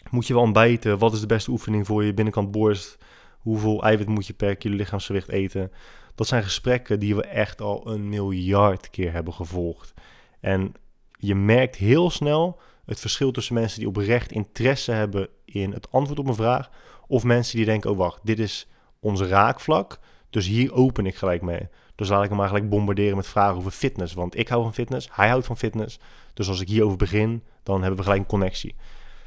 moet 0.10 0.28
je 0.28 0.34
wel 0.34 0.44
ontbijten? 0.44 0.98
Wat 0.98 1.14
is 1.14 1.20
de 1.20 1.28
beste 1.28 1.52
oefening 1.52 1.86
voor 1.86 2.04
je 2.04 2.14
binnenkant 2.14 2.52
borst? 2.52 2.98
Hoeveel 3.40 3.84
eiwit 3.84 4.08
moet 4.08 4.28
je 4.28 4.34
per 4.34 4.56
kilo 4.56 4.76
lichaamsgewicht 4.76 5.30
eten? 5.30 5.72
Dat 6.16 6.28
zijn 6.28 6.44
gesprekken 6.44 7.00
die 7.00 7.16
we 7.16 7.24
echt 7.24 7.62
al 7.62 7.88
een 7.88 8.10
miljard 8.10 8.90
keer 8.90 9.12
hebben 9.12 9.34
gevolgd. 9.34 9.94
En 10.40 10.74
je 11.18 11.36
merkt 11.36 11.76
heel 11.76 12.10
snel 12.10 12.60
het 12.88 13.00
verschil 13.00 13.32
tussen 13.32 13.54
mensen 13.54 13.80
die 13.80 13.88
oprecht 13.88 14.32
interesse 14.32 14.92
hebben 14.92 15.28
in 15.46 15.72
het 15.72 15.92
antwoord 15.92 16.20
op 16.20 16.28
een 16.28 16.36
vraag, 16.36 16.70
of 17.08 17.24
mensen 17.24 17.58
die 17.58 17.66
denken, 17.66 17.92
oh 17.92 17.98
wacht, 17.98 18.20
dit 18.24 18.40
is 18.40 18.68
ons 19.00 19.22
raakvlak, 19.22 20.00
dus 20.30 20.48
hier 20.48 20.74
open 20.74 21.06
ik 21.06 21.16
gelijk 21.16 21.42
mee. 21.42 21.68
Dus 21.96 22.10
laat 22.10 22.24
ik 22.24 22.30
hem 22.30 22.40
eigenlijk 22.40 22.70
bombarderen 22.70 23.16
met 23.16 23.28
vragen 23.28 23.58
over 23.58 23.72
fitness, 23.72 24.14
want 24.14 24.38
ik 24.38 24.48
hou 24.48 24.64
van 24.64 24.74
fitness, 24.74 25.10
hij 25.12 25.30
houdt 25.30 25.46
van 25.46 25.58
fitness. 25.58 26.00
Dus 26.34 26.48
als 26.48 26.62
ik 26.62 26.68
hierover 26.68 26.98
begin, 26.98 27.44
dan 27.64 27.80
hebben 27.80 27.98
we 27.98 28.04
gelijk 28.04 28.22
een 28.22 28.28
connectie. 28.28 28.76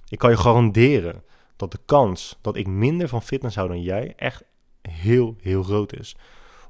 Ik 0.08 0.18
kan 0.18 0.30
je 0.30 0.36
garanderen 0.36 1.22
dat 1.56 1.70
de 1.70 1.78
kans 1.84 2.38
dat 2.40 2.56
ik 2.56 2.66
minder 2.66 3.08
van 3.08 3.22
fitness 3.22 3.56
hou 3.56 3.68
dan 3.68 3.82
jij 3.82 4.12
echt 4.16 4.42
heel, 4.82 5.36
heel 5.40 5.62
groot 5.62 5.98
is. 5.98 6.16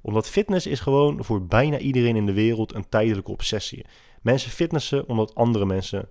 Omdat 0.03 0.28
fitness 0.28 0.66
is 0.66 0.80
gewoon 0.80 1.24
voor 1.24 1.47
bijna 1.47 1.78
iedereen 1.78 2.16
in 2.16 2.26
de 2.26 2.32
wereld 2.32 2.74
een 2.74 2.88
tijdelijke 2.88 3.30
obsessie. 3.30 3.86
Mensen 4.22 4.51
fitnessen 4.51 5.09
omdat 5.09 5.34
andere 5.34 5.66
mensen 5.66 6.09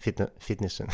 fitne 0.00 0.32
fitnessen, 0.38 0.86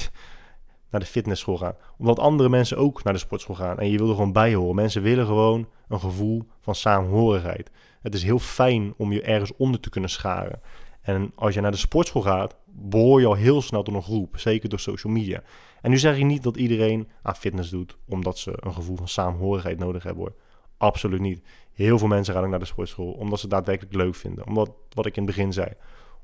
naar 0.90 1.00
de 1.00 1.06
fitnessschool 1.06 1.56
gaan. 1.56 1.76
Omdat 1.98 2.18
andere 2.18 2.48
mensen 2.48 2.76
ook 2.76 3.02
naar 3.02 3.12
de 3.12 3.18
sportschool 3.18 3.54
gaan. 3.54 3.78
En 3.78 3.90
je 3.90 3.98
wil 3.98 4.08
er 4.08 4.14
gewoon 4.14 4.32
bij 4.32 4.54
horen. 4.54 4.74
Mensen 4.74 5.02
willen 5.02 5.26
gewoon 5.26 5.68
een 5.88 6.00
gevoel 6.00 6.46
van 6.60 6.74
saamhorigheid. 6.74 7.70
Het 8.02 8.14
is 8.14 8.22
heel 8.22 8.38
fijn 8.38 8.94
om 8.96 9.12
je 9.12 9.22
ergens 9.22 9.52
onder 9.56 9.80
te 9.80 9.90
kunnen 9.90 10.10
scharen. 10.10 10.60
En 11.00 11.32
als 11.34 11.54
je 11.54 11.60
naar 11.60 11.70
de 11.70 11.76
sportschool 11.76 12.22
gaat, 12.22 12.56
behoor 12.66 13.20
je 13.20 13.26
al 13.26 13.34
heel 13.34 13.62
snel 13.62 13.82
tot 13.82 13.94
een 13.94 14.02
groep. 14.02 14.38
Zeker 14.38 14.68
door 14.68 14.80
social 14.80 15.12
media. 15.12 15.42
En 15.80 15.90
nu 15.90 15.98
zeg 15.98 16.16
ik 16.16 16.24
niet 16.24 16.42
dat 16.42 16.56
iedereen 16.56 17.08
aan 17.22 17.36
fitness 17.36 17.70
doet 17.70 17.96
omdat 18.08 18.38
ze 18.38 18.52
een 18.56 18.74
gevoel 18.74 18.96
van 18.96 19.08
saamhorigheid 19.08 19.78
nodig 19.78 20.02
hebben 20.02 20.22
hoor. 20.22 20.34
Absoluut 20.76 21.20
niet. 21.20 21.42
Heel 21.72 21.98
veel 21.98 22.08
mensen 22.08 22.34
gaan 22.34 22.44
ook 22.44 22.50
naar 22.50 22.58
de 22.58 22.64
sportschool 22.64 23.12
omdat 23.12 23.38
ze 23.38 23.46
het 23.46 23.54
daadwerkelijk 23.54 23.94
leuk 23.94 24.14
vinden. 24.14 24.46
Omdat, 24.46 24.70
wat 24.90 25.06
ik 25.06 25.16
in 25.16 25.22
het 25.22 25.36
begin 25.36 25.52
zei, 25.52 25.68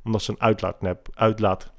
omdat 0.05 0.23
ze 0.23 0.31
een 0.31 0.41
uitlaatklep, 0.41 1.09
uitlaat, 1.15 1.73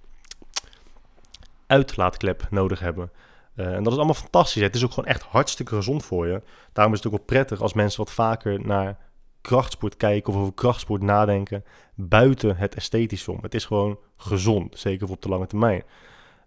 uitlaatklep 1.74 2.48
nodig 2.50 2.80
hebben. 2.80 3.12
Uh, 3.56 3.66
en 3.66 3.84
dat 3.84 3.92
is 3.92 3.98
allemaal 3.98 4.14
fantastisch. 4.14 4.62
Het 4.62 4.76
is 4.76 4.84
ook 4.84 4.92
gewoon 4.92 5.10
echt 5.10 5.22
hartstikke 5.22 5.76
gezond 5.76 6.06
voor 6.06 6.28
je. 6.28 6.42
Daarom 6.74 6.94
is 6.94 7.04
het 7.04 7.12
ook 7.12 7.18
wel 7.18 7.26
prettig 7.26 7.62
als 7.62 7.74
mensen 7.74 8.00
wat 8.00 8.12
vaker 8.12 8.66
naar 8.66 8.98
krachtsport 9.42 9.98
kijken 9.98 10.34
of 10.34 10.40
over 10.40 10.54
krachtsport 10.54 11.02
nadenken 11.02 11.64
buiten 11.96 12.58
het 12.58 12.76
esthetische 12.76 13.32
om. 13.32 13.40
Het 13.42 13.54
is 13.54 13.66
gewoon 13.66 14.00
gezond, 14.18 14.80
zeker 14.80 15.10
op 15.10 15.22
de 15.22 15.30
lange 15.30 15.48
termijn. 15.48 15.84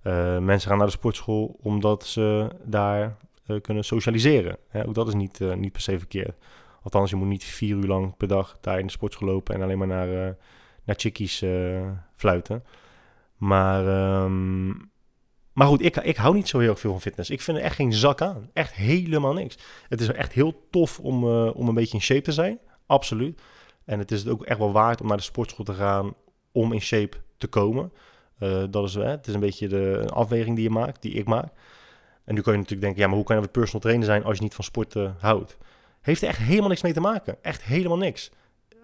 Uh, 0.03 0.39
mensen 0.39 0.69
gaan 0.69 0.79
naar 0.79 0.87
de 0.87 0.93
sportschool 0.93 1.59
omdat 1.63 2.05
ze 2.05 2.49
daar 2.65 3.17
uh, 3.47 3.61
kunnen 3.61 3.85
socialiseren. 3.85 4.57
ook 4.73 4.95
dat 4.95 5.09
is 5.09 5.15
niet, 5.15 5.41
niet 5.57 5.73
per 5.73 5.81
se 5.81 5.99
verkeerd. 5.99 6.37
Althans, 6.83 7.11
je 7.11 7.17
moet 7.17 7.29
niet 7.29 7.45
vier 7.45 7.77
uur 7.77 7.87
lang 7.87 8.17
per 8.17 8.29
dag 8.29 8.59
daar 8.61 8.79
in 8.79 8.87
de 8.87 8.93
sportschool 8.93 9.29
lopen 9.29 9.55
en 9.55 9.63
alleen 9.63 9.79
maar 9.79 9.87
naar, 9.87 10.37
naar 10.85 10.97
chickies 10.97 11.45
fluiten. 12.17 12.65
Maar 13.37 13.87
um, 14.25 14.91
maar 15.57 15.67
goed, 15.67 15.85
ik, 15.85 15.97
ik 15.97 16.17
hou 16.17 16.35
niet 16.35 16.49
zo 16.49 16.59
heel 16.59 16.77
veel 16.77 16.91
van 16.91 17.01
fitness. 17.01 17.31
Ik 17.31 17.41
vind 17.41 17.57
er 17.57 17.63
echt 17.63 17.75
geen 17.75 17.93
zak 17.93 18.21
aan. 18.21 18.51
Echt 18.53 18.75
helemaal 18.75 19.33
niks. 19.33 19.59
Het 19.89 20.01
is 20.01 20.09
echt 20.09 20.33
heel 20.33 20.67
tof 20.71 20.99
om, 20.99 21.25
uh, 21.25 21.57
om 21.57 21.69
een 21.69 21.75
beetje 21.75 21.97
in 21.97 22.03
shape 22.03 22.21
te 22.21 22.33
zijn. 22.33 22.59
Absoluut. 22.87 23.41
En 23.85 23.99
het 23.99 24.11
is 24.11 24.21
het 24.21 24.29
ook 24.29 24.45
echt 24.45 24.59
wel 24.59 24.73
waard 24.73 25.01
om 25.01 25.07
naar 25.07 25.17
de 25.17 25.23
sportschool 25.23 25.65
te 25.65 25.75
gaan 25.75 26.15
om 26.53 26.73
in 26.73 26.81
shape 26.81 27.17
te 27.39 27.47
komen. 27.47 27.93
Uh, 28.39 28.65
dat 28.71 28.89
is, 28.89 28.95
uh, 28.95 29.05
het 29.05 29.27
is 29.27 29.35
een 29.35 29.41
beetje 29.41 29.69
de 29.69 30.09
afweging 30.13 30.55
die 30.55 30.65
je 30.65 30.71
maakt, 30.71 31.03
die 31.03 31.13
ik 31.13 31.27
maak. 31.27 31.53
En 32.25 32.35
nu 32.35 32.41
kan 32.41 32.53
je 32.53 32.59
natuurlijk 32.59 32.87
denken, 32.87 33.01
ja, 33.01 33.07
maar 33.07 33.17
hoe 33.17 33.27
kan 33.27 33.37
je 33.37 33.43
nou 33.43 33.53
personal 33.53 33.81
trainer 33.81 34.07
zijn 34.07 34.25
als 34.25 34.37
je 34.37 34.43
niet 34.43 34.55
van 34.55 34.65
sporten 34.65 35.17
houdt? 35.19 35.57
Heeft 36.01 36.23
er 36.23 36.29
echt 36.29 36.39
helemaal 36.39 36.69
niks 36.69 36.83
mee 36.83 36.93
te 36.93 37.01
maken. 37.01 37.37
Echt 37.43 37.63
helemaal 37.63 37.99
niks. 37.99 38.31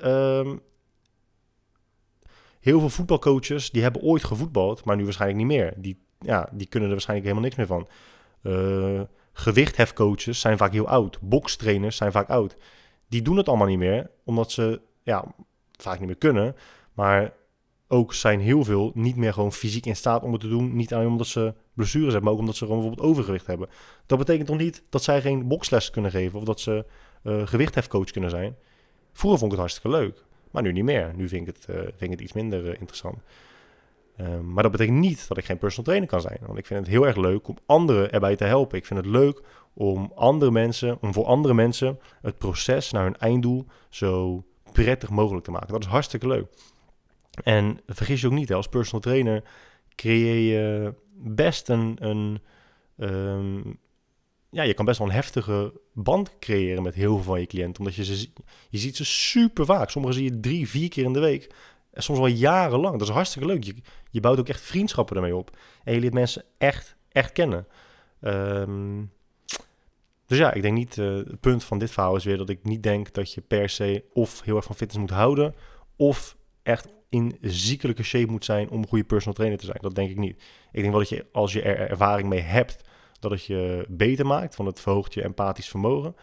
Um, 0.05 0.62
heel 2.61 2.81
veel 2.81 2.89
voetbalcoaches, 2.89 3.70
die 3.70 3.83
hebben 3.83 4.03
ooit 4.03 4.25
gevoetbald, 4.25 4.85
maar 4.85 4.97
nu 4.97 5.05
waarschijnlijk 5.05 5.41
niet 5.41 5.59
meer. 5.59 5.75
Die 5.77 6.03
ja, 6.23 6.49
die 6.53 6.66
kunnen 6.66 6.89
er 6.89 6.95
waarschijnlijk 6.95 7.29
helemaal 7.29 7.51
niks 7.51 7.57
meer 7.57 7.66
van. 7.66 7.89
Uh, 8.43 9.01
gewichthefcoaches 9.33 10.41
zijn 10.41 10.59
vaak 10.59 10.73
heel 10.73 10.89
oud. 10.89 11.18
Bokstrainers 11.20 11.97
zijn 11.97 12.12
vaak 12.12 12.29
oud. 12.29 12.57
Die 13.09 13.23
doen 13.23 13.37
het 13.37 13.49
allemaal 13.49 13.66
niet 13.66 13.79
meer, 13.79 14.11
omdat 14.25 14.53
ze 14.53 14.81
ja, 15.03 15.25
vaak 15.73 15.99
niet 15.99 16.09
meer 16.09 16.16
kunnen. 16.16 16.57
Maar 16.93 17.33
ook 17.89 18.14
zijn 18.14 18.41
heel 18.41 18.64
veel 18.64 18.91
niet 18.95 19.16
meer 19.16 19.33
gewoon 19.33 19.53
fysiek 19.53 19.87
in 19.87 19.97
staat 19.97 20.23
om 20.23 20.33
het 20.33 20.41
te 20.41 20.49
doen. 20.49 20.77
Niet 20.77 20.95
alleen 20.95 21.07
omdat 21.07 21.27
ze 21.27 21.55
blessures 21.75 22.12
hebben, 22.12 22.25
maar 22.25 22.33
ook 22.33 22.39
omdat 22.39 22.57
ze 22.57 22.64
gewoon 22.64 22.81
bijvoorbeeld 22.81 23.11
overgewicht 23.11 23.47
hebben. 23.47 23.68
Dat 24.07 24.18
betekent 24.18 24.47
toch 24.47 24.59
niet 24.59 24.83
dat 24.89 25.03
zij 25.03 25.20
geen 25.20 25.49
boksles 25.49 25.91
kunnen 25.91 26.11
geven 26.11 26.39
of 26.39 26.45
dat 26.45 26.61
ze 26.61 26.85
uh, 27.25 27.47
gewichthefcoach 27.47 28.11
kunnen 28.11 28.31
zijn. 28.31 28.57
Vroeger 29.12 29.39
vond 29.39 29.53
ik 29.53 29.59
het 29.59 29.68
hartstikke 29.68 29.99
leuk, 29.99 30.25
maar 30.51 30.62
nu 30.62 30.73
niet 30.73 30.85
meer. 30.85 31.12
Nu 31.16 31.29
vind 31.29 31.49
ik 31.49 31.55
het, 31.55 31.66
uh, 31.70 31.77
vind 31.77 32.01
ik 32.01 32.11
het 32.11 32.20
iets 32.20 32.33
minder 32.33 32.66
interessant. 32.79 33.18
Ehm, 34.23 34.53
maar 34.53 34.62
dat 34.62 34.73
betekent 34.73 34.99
niet 34.99 35.29
dat 35.29 35.39
ik 35.39 35.45
geen 35.45 35.59
personal 35.59 35.85
trainer 35.85 36.09
kan 36.09 36.20
zijn. 36.20 36.39
Want 36.47 36.59
ik 36.59 36.66
vind 36.66 36.81
het 36.81 36.89
heel 36.89 37.07
erg 37.07 37.16
leuk 37.16 37.49
om 37.49 37.57
anderen 37.66 38.12
erbij 38.12 38.37
te 38.37 38.45
helpen. 38.45 38.79
Ik 38.79 38.87
vind 38.87 39.01
het 39.01 39.09
leuk 39.09 39.43
om 39.75 40.12
andere 40.14 40.51
mensen, 40.51 40.99
om 41.01 41.12
voor 41.12 41.25
andere 41.25 41.55
mensen 41.55 41.99
het 42.23 42.39
proces 42.39 42.91
naar 42.91 43.05
hun 43.05 43.16
einddoel 43.16 43.66
zo 43.91 44.45
prettig 44.73 45.11
mogelijk 45.11 45.45
te 45.45 45.51
maken. 45.51 45.73
Dat 45.73 45.83
is 45.83 45.89
hartstikke 45.89 46.27
leuk. 46.27 46.47
En 47.43 47.81
vergis 47.87 48.20
je 48.20 48.27
ook 48.27 48.33
niet, 48.33 48.49
hè, 48.49 48.55
als 48.55 48.68
personal 48.68 49.01
trainer 49.01 49.43
creëer 49.95 50.53
je 50.53 50.95
best 51.14 51.68
een, 51.68 51.97
een 52.01 52.41
ehm, 52.97 53.61
ja, 54.51 54.62
je 54.62 54.75
kan 54.75 54.85
best 54.85 54.99
wel 54.99 55.09
een 55.09 55.14
heftige 55.14 55.81
band 55.93 56.39
creëren 56.39 56.83
met 56.83 56.95
heel 56.95 57.14
veel 57.14 57.23
van 57.23 57.41
je 57.41 57.47
cliënten. 57.47 57.79
Omdat 57.79 57.95
je 57.95 58.05
ze, 58.05 58.29
je 58.68 58.79
ziet 58.79 58.97
ze 58.97 59.05
super 59.05 59.64
vaak. 59.64 59.91
Sommigen 59.91 60.16
zie 60.18 60.31
je 60.31 60.41
drie, 60.41 60.68
vier 60.68 60.89
keer 60.89 61.05
in 61.05 61.12
de 61.12 61.20
week. 61.20 61.55
En 61.93 62.03
soms 62.03 62.18
wel 62.18 62.28
jarenlang. 62.28 62.99
Dat 62.99 63.09
is 63.09 63.14
hartstikke 63.14 63.49
leuk. 63.49 63.64
Je, 63.64 63.74
je 64.11 64.20
bouwt 64.20 64.38
ook 64.38 64.49
echt 64.49 64.61
vriendschappen 64.61 65.16
ermee 65.16 65.36
op. 65.36 65.57
En 65.84 65.95
je 65.95 66.01
leert 66.01 66.14
mensen 66.14 66.45
echt, 66.59 66.97
echt 67.09 67.32
kennen. 67.32 67.66
Ehm, 68.20 69.03
dus 70.26 70.38
ja, 70.38 70.53
ik 70.53 70.62
denk 70.62 70.76
niet, 70.76 70.97
uh, 70.97 71.16
het 71.16 71.40
punt 71.40 71.64
van 71.64 71.78
dit 71.78 71.90
verhaal 71.90 72.16
is 72.16 72.24
weer 72.24 72.36
dat 72.36 72.49
ik 72.49 72.64
niet 72.64 72.82
denk 72.82 73.12
dat 73.12 73.32
je 73.32 73.40
per 73.40 73.68
se 73.68 74.05
of 74.12 74.43
heel 74.43 74.57
erg 74.57 74.64
van 74.64 74.74
fitness 74.74 75.01
moet 75.01 75.11
houden, 75.11 75.55
of 75.97 76.36
echt 76.62 76.88
in 77.09 77.38
ziekelijke 77.40 78.03
shape 78.03 78.30
moet 78.30 78.45
zijn 78.45 78.70
om 78.70 78.82
een 78.82 78.88
goede 78.88 79.05
personal 79.05 79.34
trainer 79.34 79.59
te 79.59 79.64
zijn. 79.64 79.78
Dat 79.80 79.95
denk 79.95 80.11
ik 80.11 80.16
niet. 80.16 80.43
Ik 80.72 80.80
denk 80.80 80.90
wel 80.90 80.99
dat 80.99 81.09
je, 81.09 81.26
als 81.32 81.53
je 81.53 81.62
er 81.62 81.90
ervaring 81.90 82.28
mee 82.28 82.40
hebt, 82.40 82.84
dat 83.20 83.30
het 83.30 83.45
je 83.45 83.86
beter 83.88 84.26
maakt, 84.26 84.55
van 84.55 84.66
het 84.66 84.80
verhoogt 84.80 85.14
je 85.14 85.22
empathisch 85.22 85.68
vermogen. 85.68 86.16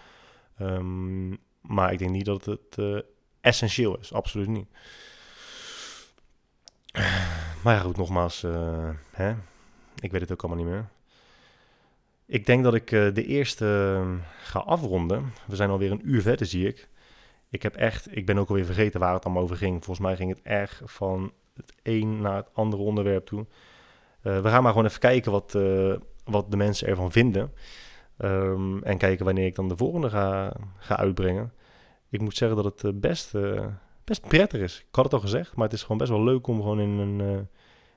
Um, 0.61 1.37
maar 1.61 1.91
ik 1.91 1.99
denk 1.99 2.11
niet 2.11 2.25
dat 2.25 2.45
het 2.45 2.77
uh, 2.79 2.99
essentieel 3.41 3.97
is, 3.97 4.13
absoluut 4.13 4.47
niet. 4.47 4.67
Maar 7.63 7.79
goed, 7.79 7.97
nogmaals, 7.97 8.43
uh, 8.43 8.89
hè? 9.11 9.33
ik 9.99 10.11
weet 10.11 10.21
het 10.21 10.31
ook 10.31 10.43
allemaal 10.43 10.63
niet 10.63 10.73
meer. 10.73 10.87
Ik 12.25 12.45
denk 12.45 12.63
dat 12.63 12.73
ik 12.73 12.91
uh, 12.91 13.13
de 13.13 13.25
eerste 13.25 13.95
ehm, 13.95 14.17
ga 14.41 14.59
afronden. 14.59 15.33
We 15.47 15.55
zijn 15.55 15.69
alweer 15.69 15.91
een 15.91 16.09
uur 16.09 16.21
verder, 16.21 16.45
zie 16.45 16.67
ik. 16.67 16.89
Ik 17.49 17.63
heb 17.63 17.75
echt, 17.75 18.15
ik 18.17 18.25
ben 18.25 18.37
ook 18.37 18.49
alweer 18.49 18.65
vergeten 18.65 18.99
waar 18.99 19.13
het 19.13 19.25
allemaal 19.25 19.43
over 19.43 19.57
ging. 19.57 19.85
Volgens 19.85 20.07
mij 20.07 20.15
ging 20.15 20.29
het 20.29 20.41
erg 20.43 20.81
van 20.85 21.31
het 21.53 21.73
een 21.83 22.21
naar 22.21 22.35
het 22.35 22.49
andere 22.53 22.83
onderwerp 22.83 23.25
toe. 23.25 23.45
Uh, 24.23 24.41
we 24.41 24.49
gaan 24.49 24.63
maar 24.63 24.71
gewoon 24.71 24.87
even 24.87 24.99
kijken 24.99 25.31
wat, 25.31 25.51
wat 26.23 26.51
de 26.51 26.57
mensen 26.57 26.87
ervan 26.87 27.11
vinden. 27.11 27.53
Um, 28.17 28.83
en 28.83 28.97
kijken 28.97 29.25
wanneer 29.25 29.45
ik 29.45 29.55
dan 29.55 29.67
de 29.67 29.77
volgende 29.77 30.09
ga, 30.09 30.53
ga 30.77 30.97
uitbrengen. 30.97 31.53
Ik 32.09 32.21
moet 32.21 32.37
zeggen 32.37 32.63
dat 32.63 32.81
het 32.81 32.99
best, 32.99 33.33
best 34.09 34.27
prettig 34.27 34.61
is. 34.61 34.79
Ik 34.79 34.95
had 34.95 35.03
het 35.03 35.13
al 35.13 35.19
gezegd, 35.19 35.55
maar 35.55 35.65
het 35.65 35.73
is 35.73 35.81
gewoon 35.81 35.97
best 35.97 36.09
wel 36.09 36.23
leuk 36.23 36.47
om 36.47 36.61
gewoon 36.61 36.79
in 36.79 36.89
een 36.89 37.47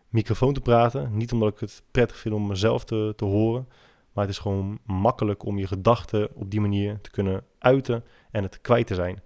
microfoon 0.08 0.54
te 0.54 0.60
praten. 0.60 1.16
Niet 1.16 1.32
omdat 1.32 1.48
ik 1.48 1.58
het 1.58 1.82
prettig 1.90 2.16
vind 2.16 2.34
om 2.34 2.46
mezelf 2.46 2.84
te, 2.84 3.12
te 3.16 3.24
horen. 3.24 3.68
Maar 4.12 4.24
het 4.24 4.32
is 4.32 4.40
gewoon 4.40 4.78
makkelijk 4.84 5.44
om 5.44 5.58
je 5.58 5.66
gedachten 5.66 6.28
op 6.34 6.50
die 6.50 6.60
manier 6.60 7.00
te 7.00 7.10
kunnen 7.10 7.44
uiten 7.58 8.04
en 8.30 8.42
het 8.42 8.60
kwijt 8.60 8.86
te 8.86 8.94
zijn. 8.94 9.22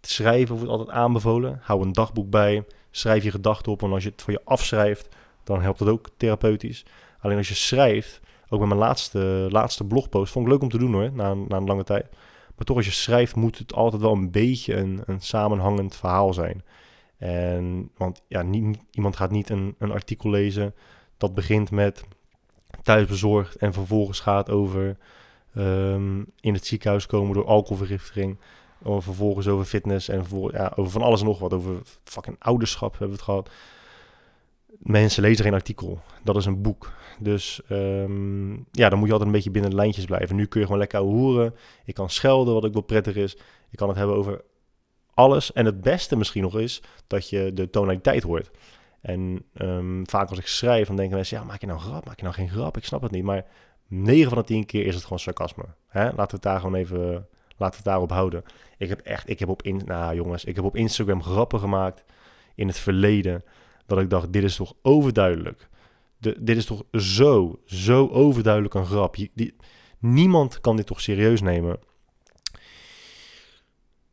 Schrijven 0.00 0.56
wordt 0.56 0.70
altijd 0.70 0.90
aanbevolen. 0.90 1.58
Hou 1.62 1.82
een 1.82 1.92
dagboek 1.92 2.30
bij. 2.30 2.64
Schrijf 2.90 3.24
je 3.24 3.30
gedachten 3.30 3.72
op. 3.72 3.80
Want 3.80 3.92
als 3.92 4.02
je 4.02 4.10
het 4.10 4.22
voor 4.22 4.32
je 4.32 4.44
afschrijft, 4.44 5.16
dan 5.44 5.62
helpt 5.62 5.78
het 5.78 5.88
ook 5.88 6.08
therapeutisch. 6.16 6.84
Alleen 7.20 7.36
als 7.36 7.48
je 7.48 7.54
schrijft, 7.54 8.20
ook 8.48 8.58
met 8.58 8.68
mijn 8.68 8.80
laatste, 8.80 9.46
laatste 9.50 9.84
blogpost, 9.84 10.32
vond 10.32 10.46
ik 10.46 10.52
leuk 10.52 10.62
om 10.62 10.68
te 10.68 10.78
doen 10.78 10.92
hoor, 10.92 11.12
na, 11.12 11.34
na 11.34 11.56
een 11.56 11.66
lange 11.66 11.84
tijd. 11.84 12.06
Maar 12.58 12.66
toch 12.66 12.76
als 12.76 12.86
je 12.86 12.92
schrijft, 12.92 13.36
moet 13.36 13.58
het 13.58 13.72
altijd 13.72 14.02
wel 14.02 14.12
een 14.12 14.30
beetje 14.30 14.74
een, 14.74 15.02
een 15.06 15.20
samenhangend 15.20 15.96
verhaal 15.96 16.32
zijn. 16.32 16.62
En, 17.18 17.90
want 17.96 18.22
ja, 18.28 18.44
iemand 18.90 19.16
gaat 19.16 19.30
niet 19.30 19.50
een, 19.50 19.74
een 19.78 19.92
artikel 19.92 20.30
lezen 20.30 20.74
dat 21.16 21.34
begint 21.34 21.70
met 21.70 22.04
thuisbezorgd 22.82 23.56
en 23.56 23.72
vervolgens 23.72 24.20
gaat 24.20 24.50
over 24.50 24.96
um, 25.56 26.26
in 26.40 26.54
het 26.54 26.66
ziekenhuis 26.66 27.06
komen 27.06 27.34
door 27.34 27.46
alcoholvergiftiging. 27.46 28.38
Of 28.82 29.04
vervolgens 29.04 29.48
over 29.48 29.64
fitness 29.64 30.08
en 30.08 30.26
voor, 30.26 30.52
ja, 30.52 30.72
over 30.76 30.92
van 30.92 31.02
alles 31.02 31.20
en 31.20 31.26
nog 31.26 31.38
wat. 31.38 31.52
Over 31.52 31.74
fucking 32.04 32.36
ouderschap 32.38 32.90
hebben 32.90 33.08
we 33.08 33.14
het 33.14 33.24
gehad. 33.24 33.50
Mensen 34.78 35.22
lezen 35.22 35.44
geen 35.44 35.54
artikel. 35.54 36.00
Dat 36.24 36.36
is 36.36 36.44
een 36.44 36.62
boek. 36.62 36.92
Dus 37.18 37.60
um, 37.70 38.66
ja, 38.72 38.88
dan 38.88 38.98
moet 38.98 39.06
je 39.06 39.12
altijd 39.12 39.30
een 39.30 39.36
beetje 39.36 39.50
binnen 39.50 39.70
de 39.70 39.76
lijntjes 39.76 40.04
blijven. 40.04 40.36
Nu 40.36 40.46
kun 40.46 40.60
je 40.60 40.66
gewoon 40.66 40.80
lekker 40.80 41.00
horen. 41.00 41.54
Ik 41.84 41.94
kan 41.94 42.10
schelden, 42.10 42.54
wat 42.54 42.64
ook 42.64 42.72
wel 42.72 42.82
prettig 42.82 43.16
is. 43.16 43.36
Ik 43.70 43.76
kan 43.76 43.88
het 43.88 43.96
hebben 43.96 44.16
over 44.16 44.42
alles. 45.14 45.52
En 45.52 45.64
het 45.64 45.80
beste 45.80 46.16
misschien 46.16 46.42
nog 46.42 46.58
is 46.58 46.82
dat 47.06 47.28
je 47.28 47.52
de 47.52 47.70
tonaliteit 47.70 48.22
hoort. 48.22 48.50
En 49.00 49.44
um, 49.54 50.08
vaak 50.08 50.28
als 50.28 50.38
ik 50.38 50.46
schrijf, 50.46 50.86
dan 50.86 50.96
denken 50.96 51.14
mensen, 51.14 51.38
ja, 51.38 51.44
maak 51.44 51.60
je 51.60 51.66
nou 51.66 51.78
grap? 51.78 52.04
Maak 52.04 52.16
je 52.16 52.22
nou 52.22 52.34
geen 52.34 52.50
grap? 52.50 52.76
Ik 52.76 52.84
snap 52.84 53.02
het 53.02 53.10
niet. 53.10 53.24
Maar 53.24 53.44
9 53.86 54.28
van 54.28 54.38
de 54.38 54.44
10 54.44 54.66
keer 54.66 54.86
is 54.86 54.94
het 54.94 55.02
gewoon 55.02 55.18
sarcasme. 55.18 55.64
Hè? 55.88 56.04
Laten 56.04 56.16
we 56.16 56.34
het 56.34 56.42
daar 56.42 56.60
gewoon 56.60 56.74
even, 56.74 57.26
laten 57.56 57.76
het 57.76 57.84
daarop 57.84 58.10
houden. 58.10 58.42
Ik 58.78 58.88
heb 58.88 59.00
echt, 59.00 59.28
ik 59.28 59.38
heb 59.38 59.48
op, 59.48 59.62
in, 59.62 59.82
nou 59.84 60.14
jongens, 60.14 60.44
ik 60.44 60.56
heb 60.56 60.64
op 60.64 60.76
Instagram 60.76 61.22
grappen 61.22 61.60
gemaakt 61.60 62.04
in 62.54 62.66
het 62.66 62.78
verleden. 62.78 63.42
Dat 63.88 63.98
ik 63.98 64.10
dacht, 64.10 64.32
dit 64.32 64.42
is 64.42 64.56
toch 64.56 64.74
overduidelijk. 64.82 65.68
De, 66.18 66.36
dit 66.40 66.56
is 66.56 66.64
toch 66.64 66.84
zo, 66.92 67.60
zo 67.64 68.08
overduidelijk 68.08 68.74
een 68.74 68.86
grap. 68.86 69.16
Die, 69.34 69.56
niemand 69.98 70.60
kan 70.60 70.76
dit 70.76 70.86
toch 70.86 71.00
serieus 71.00 71.40
nemen. 71.40 71.78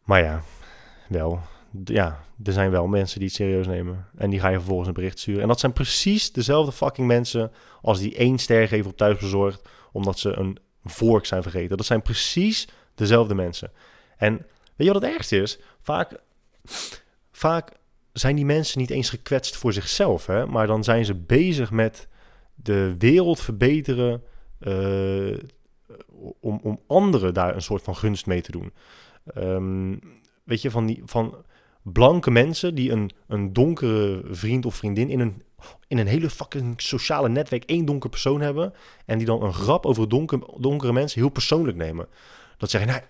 Maar 0.04 0.22
ja, 0.22 0.44
wel 1.10 1.42
ja, 1.84 2.24
er 2.44 2.54
zijn 2.54 2.72
wel 2.72 2.88
mensen 2.88 3.20
die 3.20 3.28
het 3.28 3.38
serieus 3.38 3.68
nemen. 3.68 4.08
En 4.18 4.30
die 4.30 4.40
ga 4.40 4.50
je 4.50 4.56
vervolgens 4.56 4.88
een 4.88 4.94
bericht 4.94 5.20
sturen. 5.20 5.42
En 5.42 5.48
dat 5.48 5.60
zijn 5.60 5.74
precies 5.74 6.32
dezelfde 6.32 6.72
fucking 6.72 7.08
mensen 7.08 7.52
als 7.82 8.00
die 8.00 8.16
één 8.16 8.38
ster 8.38 8.68
geven 8.68 8.92
op 8.92 8.98
thuisbezorgd. 8.98 9.70
Omdat 9.92 10.20
ze 10.20 10.38
een 10.38 10.58
vork 10.84 11.26
zijn 11.26 11.42
vergeten. 11.42 11.78
Dat 11.78 11.86
zijn 11.86 12.02
precies 12.02 12.68
dezelfde 12.96 13.36
mensen. 13.36 13.72
En 14.18 14.38
weet 14.76 14.88
je 14.88 14.94
wat 14.94 15.02
het 15.02 15.12
ergste 15.12 15.42
is? 15.42 15.60
Vaak, 15.82 16.20
vaak 17.32 17.72
zijn 18.20 18.36
die 18.36 18.46
mensen 18.46 18.80
niet 18.80 18.90
eens 18.90 19.10
gekwetst 19.10 19.56
voor 19.56 19.74
zichzelf. 19.74 20.26
Hè? 20.26 20.46
Maar 20.46 20.68
dan 20.68 20.84
zijn 20.84 21.06
ze 21.06 21.16
bezig 21.16 21.72
met 21.72 22.08
de 22.56 22.96
wereld 22.98 23.40
verbeteren. 23.40 24.24
Uh, 24.60 25.38
om, 26.40 26.60
om 26.64 26.80
anderen 26.88 27.34
daar 27.34 27.56
een 27.56 27.62
soort 27.62 27.84
van 27.84 27.96
gunst 27.96 28.26
mee 28.26 28.42
te 28.42 28.52
doen. 28.52 28.74
Um, 29.38 30.00
weet 30.44 30.62
je, 30.62 30.72
van 30.72 30.86
die. 30.86 31.02
Van, 31.06 31.36
blanke 31.82 32.32
mensen 32.32 32.76
die 32.76 32.92
een, 32.92 33.12
een 33.28 33.54
donkere 33.54 34.22
vriend 34.30 34.66
of 34.66 34.76
vriendin 34.76 35.10
in 35.10 35.20
een, 35.20 35.44
in 35.88 35.98
een 35.98 36.08
hele 36.08 36.30
fucking 36.30 36.82
sociale 36.82 37.30
netwerk 37.30 37.64
één 37.64 37.86
donker 37.86 38.10
persoon 38.10 38.42
hebben. 38.42 38.74
En 39.06 39.18
die 39.18 39.28
dan 39.28 39.44
een 39.44 39.54
grap 39.54 39.86
over 39.86 40.10
donker, 40.10 40.40
donkere 40.58 40.94
mensen 40.94 41.22
heel 41.22 41.30
persoonlijk 41.30 41.78
nemen. 41.78 42.08
Dat 42.58 42.70
zeggen, 42.70 42.90
nou, 42.90 43.04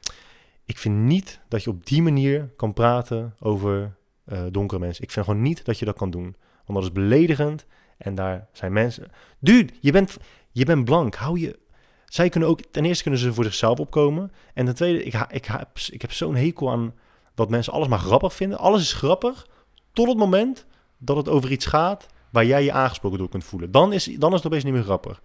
ik 0.65 0.77
vind 0.77 0.95
niet 0.95 1.39
dat 1.47 1.63
je 1.63 1.69
op 1.69 1.85
die 1.85 2.01
manier 2.01 2.49
kan 2.55 2.73
praten 2.73 3.35
over 3.39 3.95
uh, 4.27 4.39
donkere 4.51 4.79
mensen. 4.79 5.03
Ik 5.03 5.11
vind 5.11 5.25
gewoon 5.25 5.41
niet 5.41 5.65
dat 5.65 5.79
je 5.79 5.85
dat 5.85 5.97
kan 5.97 6.09
doen. 6.09 6.35
Want 6.65 6.79
dat 6.79 6.83
is 6.83 6.91
beledigend. 6.91 7.65
En 7.97 8.15
daar 8.15 8.47
zijn 8.51 8.73
mensen. 8.73 9.11
Dude, 9.39 9.73
je 9.79 9.91
bent, 9.91 10.17
je 10.51 10.65
bent 10.65 10.85
blank. 10.85 11.15
Hou 11.15 11.39
je. 11.39 11.59
Zij 12.05 12.29
kunnen 12.29 12.49
ook. 12.49 12.61
Ten 12.61 12.85
eerste 12.85 13.03
kunnen 13.03 13.21
ze 13.21 13.33
voor 13.33 13.43
zichzelf 13.43 13.79
opkomen. 13.79 14.31
En 14.53 14.65
ten 14.65 14.75
tweede, 14.75 15.03
ik, 15.03 15.13
ik, 15.13 15.49
ik 15.89 16.01
heb 16.01 16.11
zo'n 16.11 16.35
hekel 16.35 16.71
aan 16.71 16.93
dat 17.35 17.49
mensen 17.49 17.73
alles 17.73 17.87
maar 17.87 17.99
grappig 17.99 18.33
vinden. 18.33 18.57
Alles 18.57 18.81
is 18.81 18.93
grappig 18.93 19.47
tot 19.93 20.07
het 20.07 20.17
moment 20.17 20.65
dat 20.97 21.17
het 21.17 21.29
over 21.29 21.51
iets 21.51 21.65
gaat 21.65 22.07
waar 22.29 22.45
jij 22.45 22.63
je 22.63 22.71
aangesproken 22.71 23.17
door 23.17 23.29
kunt 23.29 23.43
voelen. 23.43 23.71
Dan 23.71 23.93
is, 23.93 24.05
dan 24.05 24.29
is 24.29 24.37
het 24.37 24.45
opeens 24.45 24.63
niet 24.63 24.73
meer 24.73 24.83
grappig. 24.83 25.21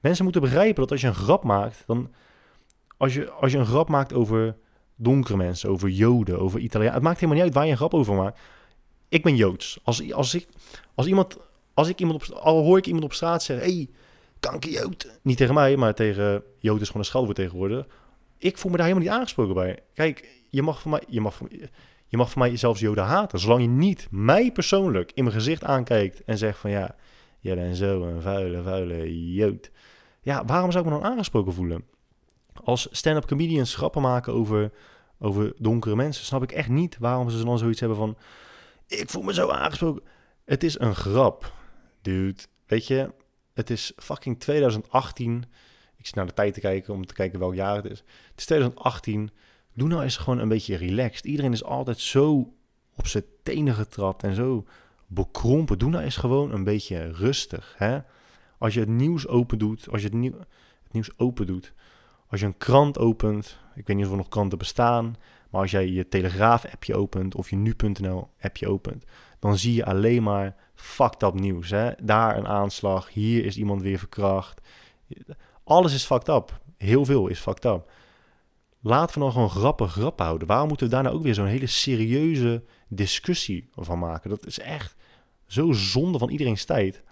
Mensen 0.00 0.24
moeten 0.24 0.42
begrijpen 0.42 0.82
dat 0.82 0.90
als 0.90 1.00
je 1.00 1.06
een 1.06 1.14
grap 1.14 1.44
maakt, 1.44 1.82
dan 1.86 2.12
als 2.96 3.14
je, 3.14 3.30
als 3.30 3.52
je 3.52 3.58
een 3.58 3.66
grap 3.66 3.88
maakt 3.88 4.12
over 4.12 4.56
donkere 4.98 5.36
mensen, 5.36 5.70
over 5.70 5.88
Joden, 5.88 6.40
over 6.40 6.60
Italianen, 6.60 6.94
het 6.94 7.02
maakt 7.02 7.20
helemaal 7.20 7.36
niet 7.36 7.46
uit 7.46 7.54
waar 7.54 7.64
je 7.64 7.70
een 7.70 7.76
grap 7.76 7.94
over 7.94 8.14
maakt. 8.14 8.38
Ik 9.08 9.22
ben 9.22 9.36
Joods. 9.36 9.78
Als, 9.82 10.12
als, 10.12 10.34
ik, 10.34 10.48
als 10.94 11.06
iemand, 11.06 11.36
als 11.74 11.88
ik 11.88 12.00
iemand 12.00 12.30
op, 12.30 12.36
al 12.36 12.62
hoor 12.62 12.78
ik 12.78 12.86
iemand 12.86 13.04
op 13.04 13.12
straat 13.12 13.42
zeggen, 13.42 13.66
hey, 13.66 13.88
kankerjood. 14.40 15.18
Niet 15.22 15.36
tegen 15.36 15.54
mij, 15.54 15.76
maar 15.76 15.94
tegen 15.94 16.42
Jood 16.58 16.80
is 16.80 16.86
gewoon 16.86 17.02
een 17.02 17.08
scheldwoord 17.08 17.36
tegenwoordig. 17.36 17.86
Ik 18.38 18.58
voel 18.58 18.70
me 18.70 18.76
daar 18.76 18.86
helemaal 18.86 19.08
niet 19.08 19.18
aangesproken 19.18 19.54
bij. 19.54 19.78
Kijk, 19.94 20.28
je 20.50 20.62
mag 20.62 20.80
van 20.80 20.90
mij, 20.90 21.02
je 21.08 21.20
mag 21.20 21.40
je 22.08 22.16
mag 22.16 22.30
van 22.30 22.42
mij 22.42 22.56
zelfs 22.56 22.80
Joden 22.80 23.04
haten. 23.04 23.38
Zolang 23.38 23.60
je 23.60 23.68
niet 23.68 24.06
mij 24.10 24.52
persoonlijk 24.52 25.12
in 25.14 25.24
mijn 25.24 25.36
gezicht 25.36 25.64
aankijkt 25.64 26.24
en 26.24 26.38
zegt 26.38 26.58
van 26.58 26.70
ja, 26.70 26.94
jij 27.38 27.54
bent 27.54 27.76
zo 27.76 28.02
een 28.02 28.22
vuile, 28.22 28.62
vuile 28.62 29.32
Jood. 29.32 29.70
Ja, 30.22 30.44
waarom 30.44 30.72
zou 30.72 30.84
ik 30.84 30.90
me 30.90 31.00
dan 31.00 31.10
aangesproken 31.10 31.52
voelen? 31.52 31.84
Als 32.64 32.88
stand-up 32.90 33.26
comedians 33.26 33.74
grappen 33.74 34.02
maken 34.02 34.32
over, 34.32 34.72
over 35.18 35.52
donkere 35.58 35.96
mensen, 35.96 36.24
snap 36.24 36.42
ik 36.42 36.52
echt 36.52 36.68
niet 36.68 36.98
waarom 36.98 37.30
ze 37.30 37.44
dan 37.44 37.58
zoiets 37.58 37.80
hebben 37.80 37.98
van 37.98 38.16
ik 38.88 39.10
voel 39.10 39.22
me 39.22 39.34
zo 39.34 39.48
aangesproken. 39.48 40.02
Het 40.44 40.62
is 40.62 40.78
een 40.78 40.94
grap, 40.94 41.52
dude. 42.02 42.40
Weet 42.66 42.86
je, 42.86 43.12
het 43.54 43.70
is 43.70 43.92
fucking 43.96 44.40
2018. 44.40 45.44
Ik 45.96 46.06
zit 46.06 46.14
naar 46.14 46.26
de 46.26 46.32
tijd 46.32 46.54
te 46.54 46.60
kijken 46.60 46.94
om 46.94 47.06
te 47.06 47.14
kijken 47.14 47.38
welk 47.38 47.54
jaar 47.54 47.76
het 47.76 47.84
is. 47.84 47.98
Het 47.98 48.38
is 48.38 48.44
2018 48.44 49.30
doe 49.72 49.88
nou 49.88 50.02
eens 50.02 50.16
gewoon 50.16 50.38
een 50.38 50.48
beetje 50.48 50.76
relaxed. 50.76 51.24
Iedereen 51.24 51.52
is 51.52 51.64
altijd 51.64 51.98
zo 51.98 52.52
op 52.96 53.06
zijn 53.06 53.24
tenen 53.42 53.74
getrapt 53.74 54.22
en 54.22 54.34
zo 54.34 54.66
bekrompen. 55.06 55.78
Doe 55.78 55.90
nou 55.90 56.04
eens 56.04 56.16
gewoon 56.16 56.52
een 56.52 56.64
beetje 56.64 57.12
rustig. 57.12 57.74
Hè? 57.76 57.98
Als 58.58 58.74
je 58.74 58.80
het 58.80 58.88
nieuws 58.88 59.26
open 59.26 59.58
doet, 59.58 59.88
als 59.90 60.00
je 60.00 60.06
het, 60.06 60.16
nieuw, 60.16 60.38
het 60.82 60.92
nieuws 60.92 61.10
open 61.16 61.46
doet, 61.46 61.72
als 62.28 62.40
je 62.40 62.46
een 62.46 62.58
krant 62.58 62.98
opent, 62.98 63.58
ik 63.74 63.86
weet 63.86 63.96
niet 63.96 64.04
of 64.04 64.10
er 64.10 64.16
nog 64.16 64.28
kranten 64.28 64.58
bestaan, 64.58 65.16
maar 65.50 65.60
als 65.60 65.70
jij 65.70 65.88
je 65.88 66.08
Telegraaf-appje 66.08 66.96
opent 66.96 67.34
of 67.34 67.50
je 67.50 67.56
nu.nl-appje 67.56 68.68
opent, 68.68 69.04
dan 69.38 69.58
zie 69.58 69.74
je 69.74 69.84
alleen 69.84 70.22
maar 70.22 70.56
fucked 70.74 71.22
up 71.22 71.34
nieuws. 71.34 71.70
Hè? 71.70 71.90
Daar 72.02 72.36
een 72.36 72.46
aanslag, 72.46 73.12
hier 73.12 73.44
is 73.44 73.56
iemand 73.56 73.82
weer 73.82 73.98
verkracht. 73.98 74.60
Alles 75.64 75.94
is 75.94 76.04
fucked 76.04 76.28
up. 76.28 76.60
Heel 76.76 77.04
veel 77.04 77.28
is 77.28 77.40
fucked 77.40 77.64
up. 77.64 77.90
Laten 78.80 79.14
we 79.14 79.20
nou 79.20 79.32
gewoon 79.32 79.50
grappig 79.50 79.92
grap 79.92 80.18
houden. 80.18 80.48
Waarom 80.48 80.68
moeten 80.68 80.86
we 80.86 80.92
daar 80.92 81.02
nou 81.02 81.16
ook 81.16 81.22
weer 81.22 81.34
zo'n 81.34 81.46
hele 81.46 81.66
serieuze 81.66 82.64
discussie 82.88 83.68
van 83.74 83.98
maken? 83.98 84.30
Dat 84.30 84.46
is 84.46 84.58
echt 84.58 84.96
zo 85.46 85.72
zonde 85.72 86.18
van 86.18 86.30
iedereen's 86.30 86.64
tijd. 86.64 87.02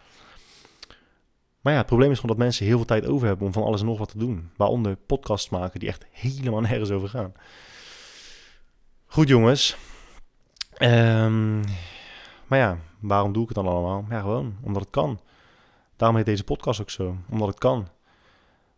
Maar 1.67 1.75
ja, 1.75 1.81
het 1.81 1.91
probleem 1.91 2.11
is 2.11 2.21
gewoon 2.21 2.37
dat 2.37 2.45
mensen 2.45 2.67
heel 2.67 2.77
veel 2.77 2.87
tijd 2.87 3.07
over 3.07 3.27
hebben 3.27 3.47
om 3.47 3.53
van 3.53 3.63
alles 3.63 3.81
en 3.81 3.87
nog 3.87 3.99
wat 3.99 4.09
te 4.09 4.19
doen. 4.19 4.51
Waaronder 4.57 4.97
podcasts 4.97 5.49
maken 5.49 5.81
die 5.81 5.89
echt 5.89 6.07
helemaal 6.11 6.61
nergens 6.61 6.91
over 6.91 7.09
gaan. 7.09 7.33
Goed 9.07 9.29
jongens. 9.29 9.77
Um, 10.79 11.61
maar 12.47 12.59
ja, 12.59 12.79
waarom 13.01 13.33
doe 13.33 13.43
ik 13.43 13.49
het 13.49 13.57
dan 13.57 13.67
allemaal? 13.67 14.05
Ja, 14.11 14.21
gewoon 14.21 14.57
omdat 14.63 14.83
het 14.83 14.91
kan. 14.91 15.21
Daarom 15.97 16.17
heet 16.17 16.27
deze 16.27 16.45
podcast 16.45 16.81
ook 16.81 16.91
zo. 16.91 17.17
Omdat 17.31 17.49
het 17.49 17.59
kan. 17.59 17.89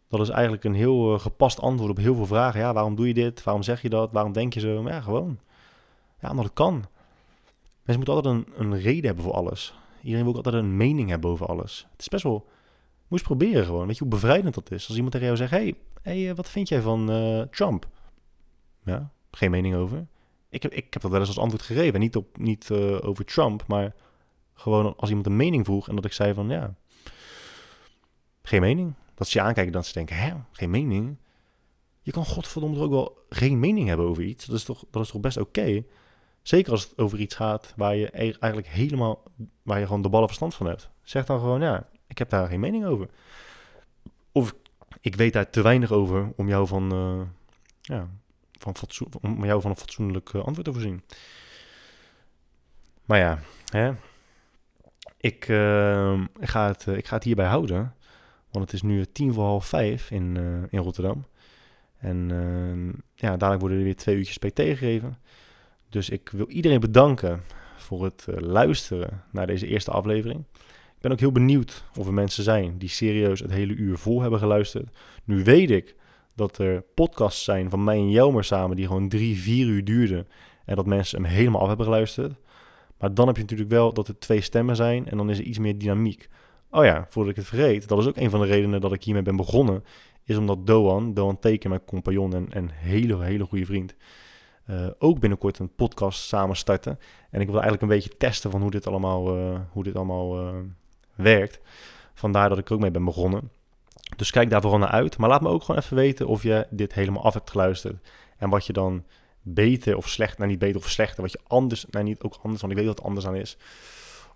Dat 0.08 0.20
is 0.20 0.28
eigenlijk 0.28 0.64
een 0.64 0.74
heel 0.74 1.14
uh, 1.14 1.20
gepast 1.20 1.60
antwoord 1.60 1.90
op 1.90 1.96
heel 1.96 2.14
veel 2.14 2.26
vragen. 2.26 2.60
Ja, 2.60 2.72
waarom 2.72 2.96
doe 2.96 3.06
je 3.06 3.14
dit? 3.14 3.42
Waarom 3.42 3.62
zeg 3.62 3.82
je 3.82 3.88
dat? 3.88 4.12
Waarom 4.12 4.32
denk 4.32 4.54
je 4.54 4.60
zo? 4.60 4.82
Maar 4.82 4.92
ja, 4.92 5.00
gewoon. 5.00 5.38
Ja, 6.20 6.30
omdat 6.30 6.44
het 6.44 6.54
kan. 6.54 6.84
Mensen 7.84 7.96
moeten 7.96 8.14
altijd 8.14 8.34
een, 8.34 8.46
een 8.56 8.80
reden 8.80 9.04
hebben 9.04 9.24
voor 9.24 9.34
alles. 9.34 9.74
Iedereen 10.02 10.24
wil 10.24 10.36
ook 10.36 10.44
altijd 10.44 10.64
een 10.64 10.76
mening 10.76 11.08
hebben 11.08 11.30
over 11.30 11.46
alles. 11.46 11.86
Het 11.90 12.00
is 12.00 12.08
best 12.08 12.22
wel... 12.22 12.46
Moest 13.08 13.24
proberen 13.24 13.64
gewoon. 13.64 13.86
Weet 13.86 13.96
je 13.96 14.02
hoe 14.02 14.12
bevrijdend 14.12 14.54
dat 14.54 14.70
is? 14.70 14.86
Als 14.86 14.94
iemand 14.94 15.12
tegen 15.12 15.26
jou 15.26 15.38
zegt... 15.38 15.50
hey, 15.50 15.74
hey, 16.02 16.28
eh, 16.30 16.36
wat 16.36 16.48
vind 16.48 16.68
jij 16.68 16.80
van 16.80 17.10
uh, 17.10 17.42
Trump? 17.42 17.88
Ja, 18.84 19.10
geen 19.30 19.50
mening 19.50 19.74
over. 19.74 20.06
Ik 20.48 20.62
heb, 20.62 20.72
ik 20.72 20.92
heb 20.92 21.02
dat 21.02 21.10
wel 21.10 21.20
eens 21.20 21.28
als 21.28 21.38
antwoord 21.38 21.62
gegeven. 21.62 22.00
Niet, 22.00 22.16
op, 22.16 22.38
niet 22.38 22.68
uh, 22.70 23.04
over 23.04 23.24
Trump, 23.24 23.64
maar 23.66 23.94
gewoon 24.54 24.96
als 24.96 25.08
iemand 25.08 25.26
een 25.26 25.36
mening 25.36 25.64
vroeg... 25.64 25.88
en 25.88 25.94
dat 25.94 26.04
ik 26.04 26.12
zei 26.12 26.34
van, 26.34 26.48
ja... 26.48 26.74
Geen 28.42 28.60
mening. 28.60 28.94
Dat 29.14 29.28
ze 29.28 29.38
je 29.38 29.44
aankijken 29.44 29.72
dat 29.72 29.86
ze 29.86 29.92
denken, 29.92 30.16
hè, 30.16 30.32
geen 30.52 30.70
mening? 30.70 31.16
Je 32.02 32.12
kan 32.12 32.24
godverdomme 32.24 32.80
ook 32.80 32.90
wel 32.90 33.24
geen 33.28 33.58
mening 33.58 33.88
hebben 33.88 34.06
over 34.06 34.22
iets. 34.22 34.46
Dat 34.46 34.56
is 34.56 34.64
toch, 34.64 34.84
dat 34.90 35.02
is 35.02 35.10
toch 35.10 35.20
best 35.20 35.36
oké? 35.36 35.84
Zeker 36.42 36.72
als 36.72 36.82
het 36.82 36.98
over 36.98 37.20
iets 37.20 37.34
gaat 37.34 37.72
waar 37.76 37.96
je 37.96 38.06
e-, 38.06 38.36
eigenlijk 38.38 38.68
helemaal, 38.68 39.22
waar 39.62 39.78
je 39.78 39.86
gewoon 39.86 40.02
de 40.02 40.08
ballen 40.08 40.26
verstand 40.26 40.54
van 40.54 40.66
hebt. 40.66 40.90
Zeg 41.02 41.26
dan 41.26 41.38
gewoon, 41.38 41.60
ja, 41.60 41.88
ik 42.08 42.18
heb 42.18 42.30
daar 42.30 42.48
geen 42.48 42.60
mening 42.60 42.84
over. 42.84 43.08
Of 44.32 44.54
ik 45.00 45.14
weet 45.14 45.32
daar 45.32 45.50
te 45.50 45.62
weinig 45.62 45.92
over 45.92 46.32
om 46.36 46.48
jou 46.48 46.66
van, 46.66 46.94
uh, 46.94 47.26
ja, 47.80 48.08
van 48.58 48.74
om 49.20 49.44
jou 49.44 49.60
van 49.60 49.70
een 49.70 49.76
fatsoenlijk 49.76 50.32
uh, 50.32 50.44
antwoord 50.44 50.64
te 50.64 50.72
voorzien. 50.72 51.02
Maar 53.04 53.18
ja, 53.18 53.38
hè, 53.72 53.92
ik, 55.20 55.48
ik, 56.40 56.48
ga 56.48 56.66
het, 56.66 56.86
ik 56.86 57.06
ga 57.06 57.14
het 57.14 57.24
hierbij 57.24 57.46
houden. 57.46 57.94
Want 58.50 58.64
het 58.64 58.74
is 58.74 58.82
nu 58.82 59.04
tien 59.04 59.32
voor 59.32 59.44
half 59.44 59.66
vijf 59.66 60.10
in, 60.10 60.36
in 60.70 60.78
Rotterdam. 60.78 61.26
En 61.98 62.28
ja, 63.14 63.36
dadelijk 63.36 63.60
worden 63.60 63.78
er 63.78 63.84
weer 63.84 63.96
twee 63.96 64.16
uurtjes 64.16 64.38
PT 64.38 64.60
gegeven. 64.60 65.18
Dus 65.88 66.08
ik 66.08 66.28
wil 66.28 66.48
iedereen 66.48 66.80
bedanken 66.80 67.42
voor 67.76 68.04
het 68.04 68.26
luisteren 68.26 69.22
naar 69.30 69.46
deze 69.46 69.66
eerste 69.66 69.90
aflevering. 69.90 70.44
Ik 70.98 71.04
ben 71.04 71.12
ook 71.12 71.20
heel 71.20 71.32
benieuwd 71.32 71.84
of 71.96 72.06
er 72.06 72.14
mensen 72.14 72.44
zijn 72.44 72.78
die 72.78 72.88
serieus 72.88 73.40
het 73.40 73.50
hele 73.50 73.74
uur 73.74 73.98
vol 73.98 74.20
hebben 74.20 74.38
geluisterd. 74.38 74.88
Nu 75.24 75.44
weet 75.44 75.70
ik 75.70 75.96
dat 76.34 76.58
er 76.58 76.84
podcasts 76.94 77.44
zijn 77.44 77.70
van 77.70 77.84
mij 77.84 77.98
en 77.98 78.32
maar 78.32 78.44
samen 78.44 78.76
die 78.76 78.86
gewoon 78.86 79.08
drie, 79.08 79.38
vier 79.40 79.66
uur 79.66 79.84
duurden. 79.84 80.28
En 80.64 80.76
dat 80.76 80.86
mensen 80.86 81.22
hem 81.22 81.32
helemaal 81.32 81.60
af 81.60 81.68
hebben 81.68 81.86
geluisterd. 81.86 82.34
Maar 82.98 83.14
dan 83.14 83.26
heb 83.26 83.36
je 83.36 83.42
natuurlijk 83.42 83.70
wel 83.70 83.92
dat 83.92 84.08
er 84.08 84.18
twee 84.18 84.40
stemmen 84.40 84.76
zijn 84.76 85.08
en 85.08 85.16
dan 85.16 85.30
is 85.30 85.38
er 85.38 85.44
iets 85.44 85.58
meer 85.58 85.78
dynamiek. 85.78 86.28
Oh 86.70 86.84
ja, 86.84 87.06
voordat 87.08 87.30
ik 87.30 87.36
het 87.36 87.46
vergeet, 87.46 87.88
dat 87.88 87.98
is 87.98 88.06
ook 88.06 88.16
een 88.16 88.30
van 88.30 88.40
de 88.40 88.46
redenen 88.46 88.80
dat 88.80 88.92
ik 88.92 89.04
hiermee 89.04 89.22
ben 89.22 89.36
begonnen. 89.36 89.84
Is 90.24 90.36
omdat 90.36 90.66
Doan, 90.66 91.14
Doan 91.14 91.38
Teken, 91.38 91.70
mijn 91.70 91.84
compagnon 91.84 92.34
en, 92.34 92.46
en 92.50 92.70
hele, 92.72 93.22
hele 93.22 93.44
goede 93.44 93.66
vriend, 93.66 93.94
uh, 94.70 94.86
ook 94.98 95.18
binnenkort 95.18 95.58
een 95.58 95.74
podcast 95.74 96.20
samen 96.20 96.56
starten. 96.56 96.98
En 97.30 97.40
ik 97.40 97.46
wil 97.46 97.60
eigenlijk 97.60 97.82
een 97.82 97.88
beetje 97.88 98.16
testen 98.16 98.50
van 98.50 98.60
hoe 98.60 98.70
dit 98.70 98.86
allemaal, 98.86 99.38
uh, 99.38 99.60
hoe 99.70 99.82
dit 99.84 99.96
allemaal 99.96 100.46
uh, 100.46 100.58
werkt. 101.18 101.60
Vandaar 102.14 102.48
dat 102.48 102.58
ik 102.58 102.68
er 102.68 102.74
ook 102.74 102.80
mee 102.80 102.90
ben 102.90 103.04
begonnen. 103.04 103.50
Dus 104.16 104.30
kijk 104.30 104.50
daar 104.50 104.60
vooral 104.60 104.78
naar 104.78 104.88
uit. 104.88 105.18
Maar 105.18 105.28
laat 105.28 105.40
me 105.40 105.48
ook 105.48 105.62
gewoon 105.62 105.80
even 105.80 105.96
weten 105.96 106.26
of 106.26 106.42
je 106.42 106.66
dit 106.70 106.92
helemaal 106.92 107.24
af 107.24 107.34
hebt 107.34 107.50
geluisterd. 107.50 108.08
En 108.36 108.50
wat 108.50 108.66
je 108.66 108.72
dan 108.72 109.04
beter 109.42 109.96
of 109.96 110.08
slecht, 110.08 110.38
nou 110.38 110.50
niet 110.50 110.58
beter 110.58 110.80
of 110.80 110.88
slechter, 110.88 111.22
wat 111.22 111.32
je 111.32 111.40
anders, 111.46 111.86
nou 111.90 112.04
niet 112.04 112.22
ook 112.22 112.38
anders, 112.42 112.60
want 112.60 112.72
ik 112.72 112.78
weet 112.78 112.88
wat 112.88 112.96
het 112.96 113.06
anders 113.06 113.26
aan 113.26 113.36
is 113.36 113.56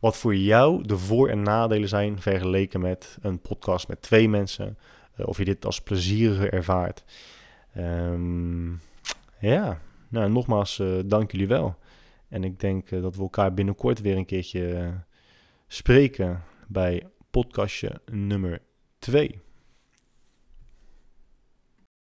wat 0.03 0.17
voor 0.17 0.37
jou 0.37 0.87
de 0.87 0.99
voor- 0.99 1.29
en 1.29 1.43
nadelen 1.43 1.89
zijn 1.89 2.21
vergeleken 2.21 2.81
met 2.81 3.19
een 3.21 3.41
podcast 3.41 3.89
met 3.89 4.03
twee 4.03 4.29
mensen. 4.29 4.79
Uh, 5.17 5.27
of 5.27 5.39
je 5.39 5.45
dit 5.45 5.65
als 5.65 5.81
plezieriger 5.81 6.53
ervaart. 6.53 7.05
Um, 7.79 8.81
ja, 9.39 9.81
nou 10.09 10.31
nogmaals, 10.31 10.79
uh, 10.79 10.99
dank 11.05 11.33
jullie 11.33 11.49
wel. 11.49 11.77
En 12.29 12.45
ik 12.45 12.61
denk 12.61 12.91
uh, 12.91 13.03
dat 13.03 13.17
we 13.17 13.23
elkaar 13.23 13.55
binnenkort 13.55 14.01
weer 14.01 14.17
een 14.17 14.25
keertje 14.25 14.93
spreken 15.69 16.43
bij 16.73 17.07
podcastje 17.31 18.01
nummer 18.13 18.63
2. 18.99 19.41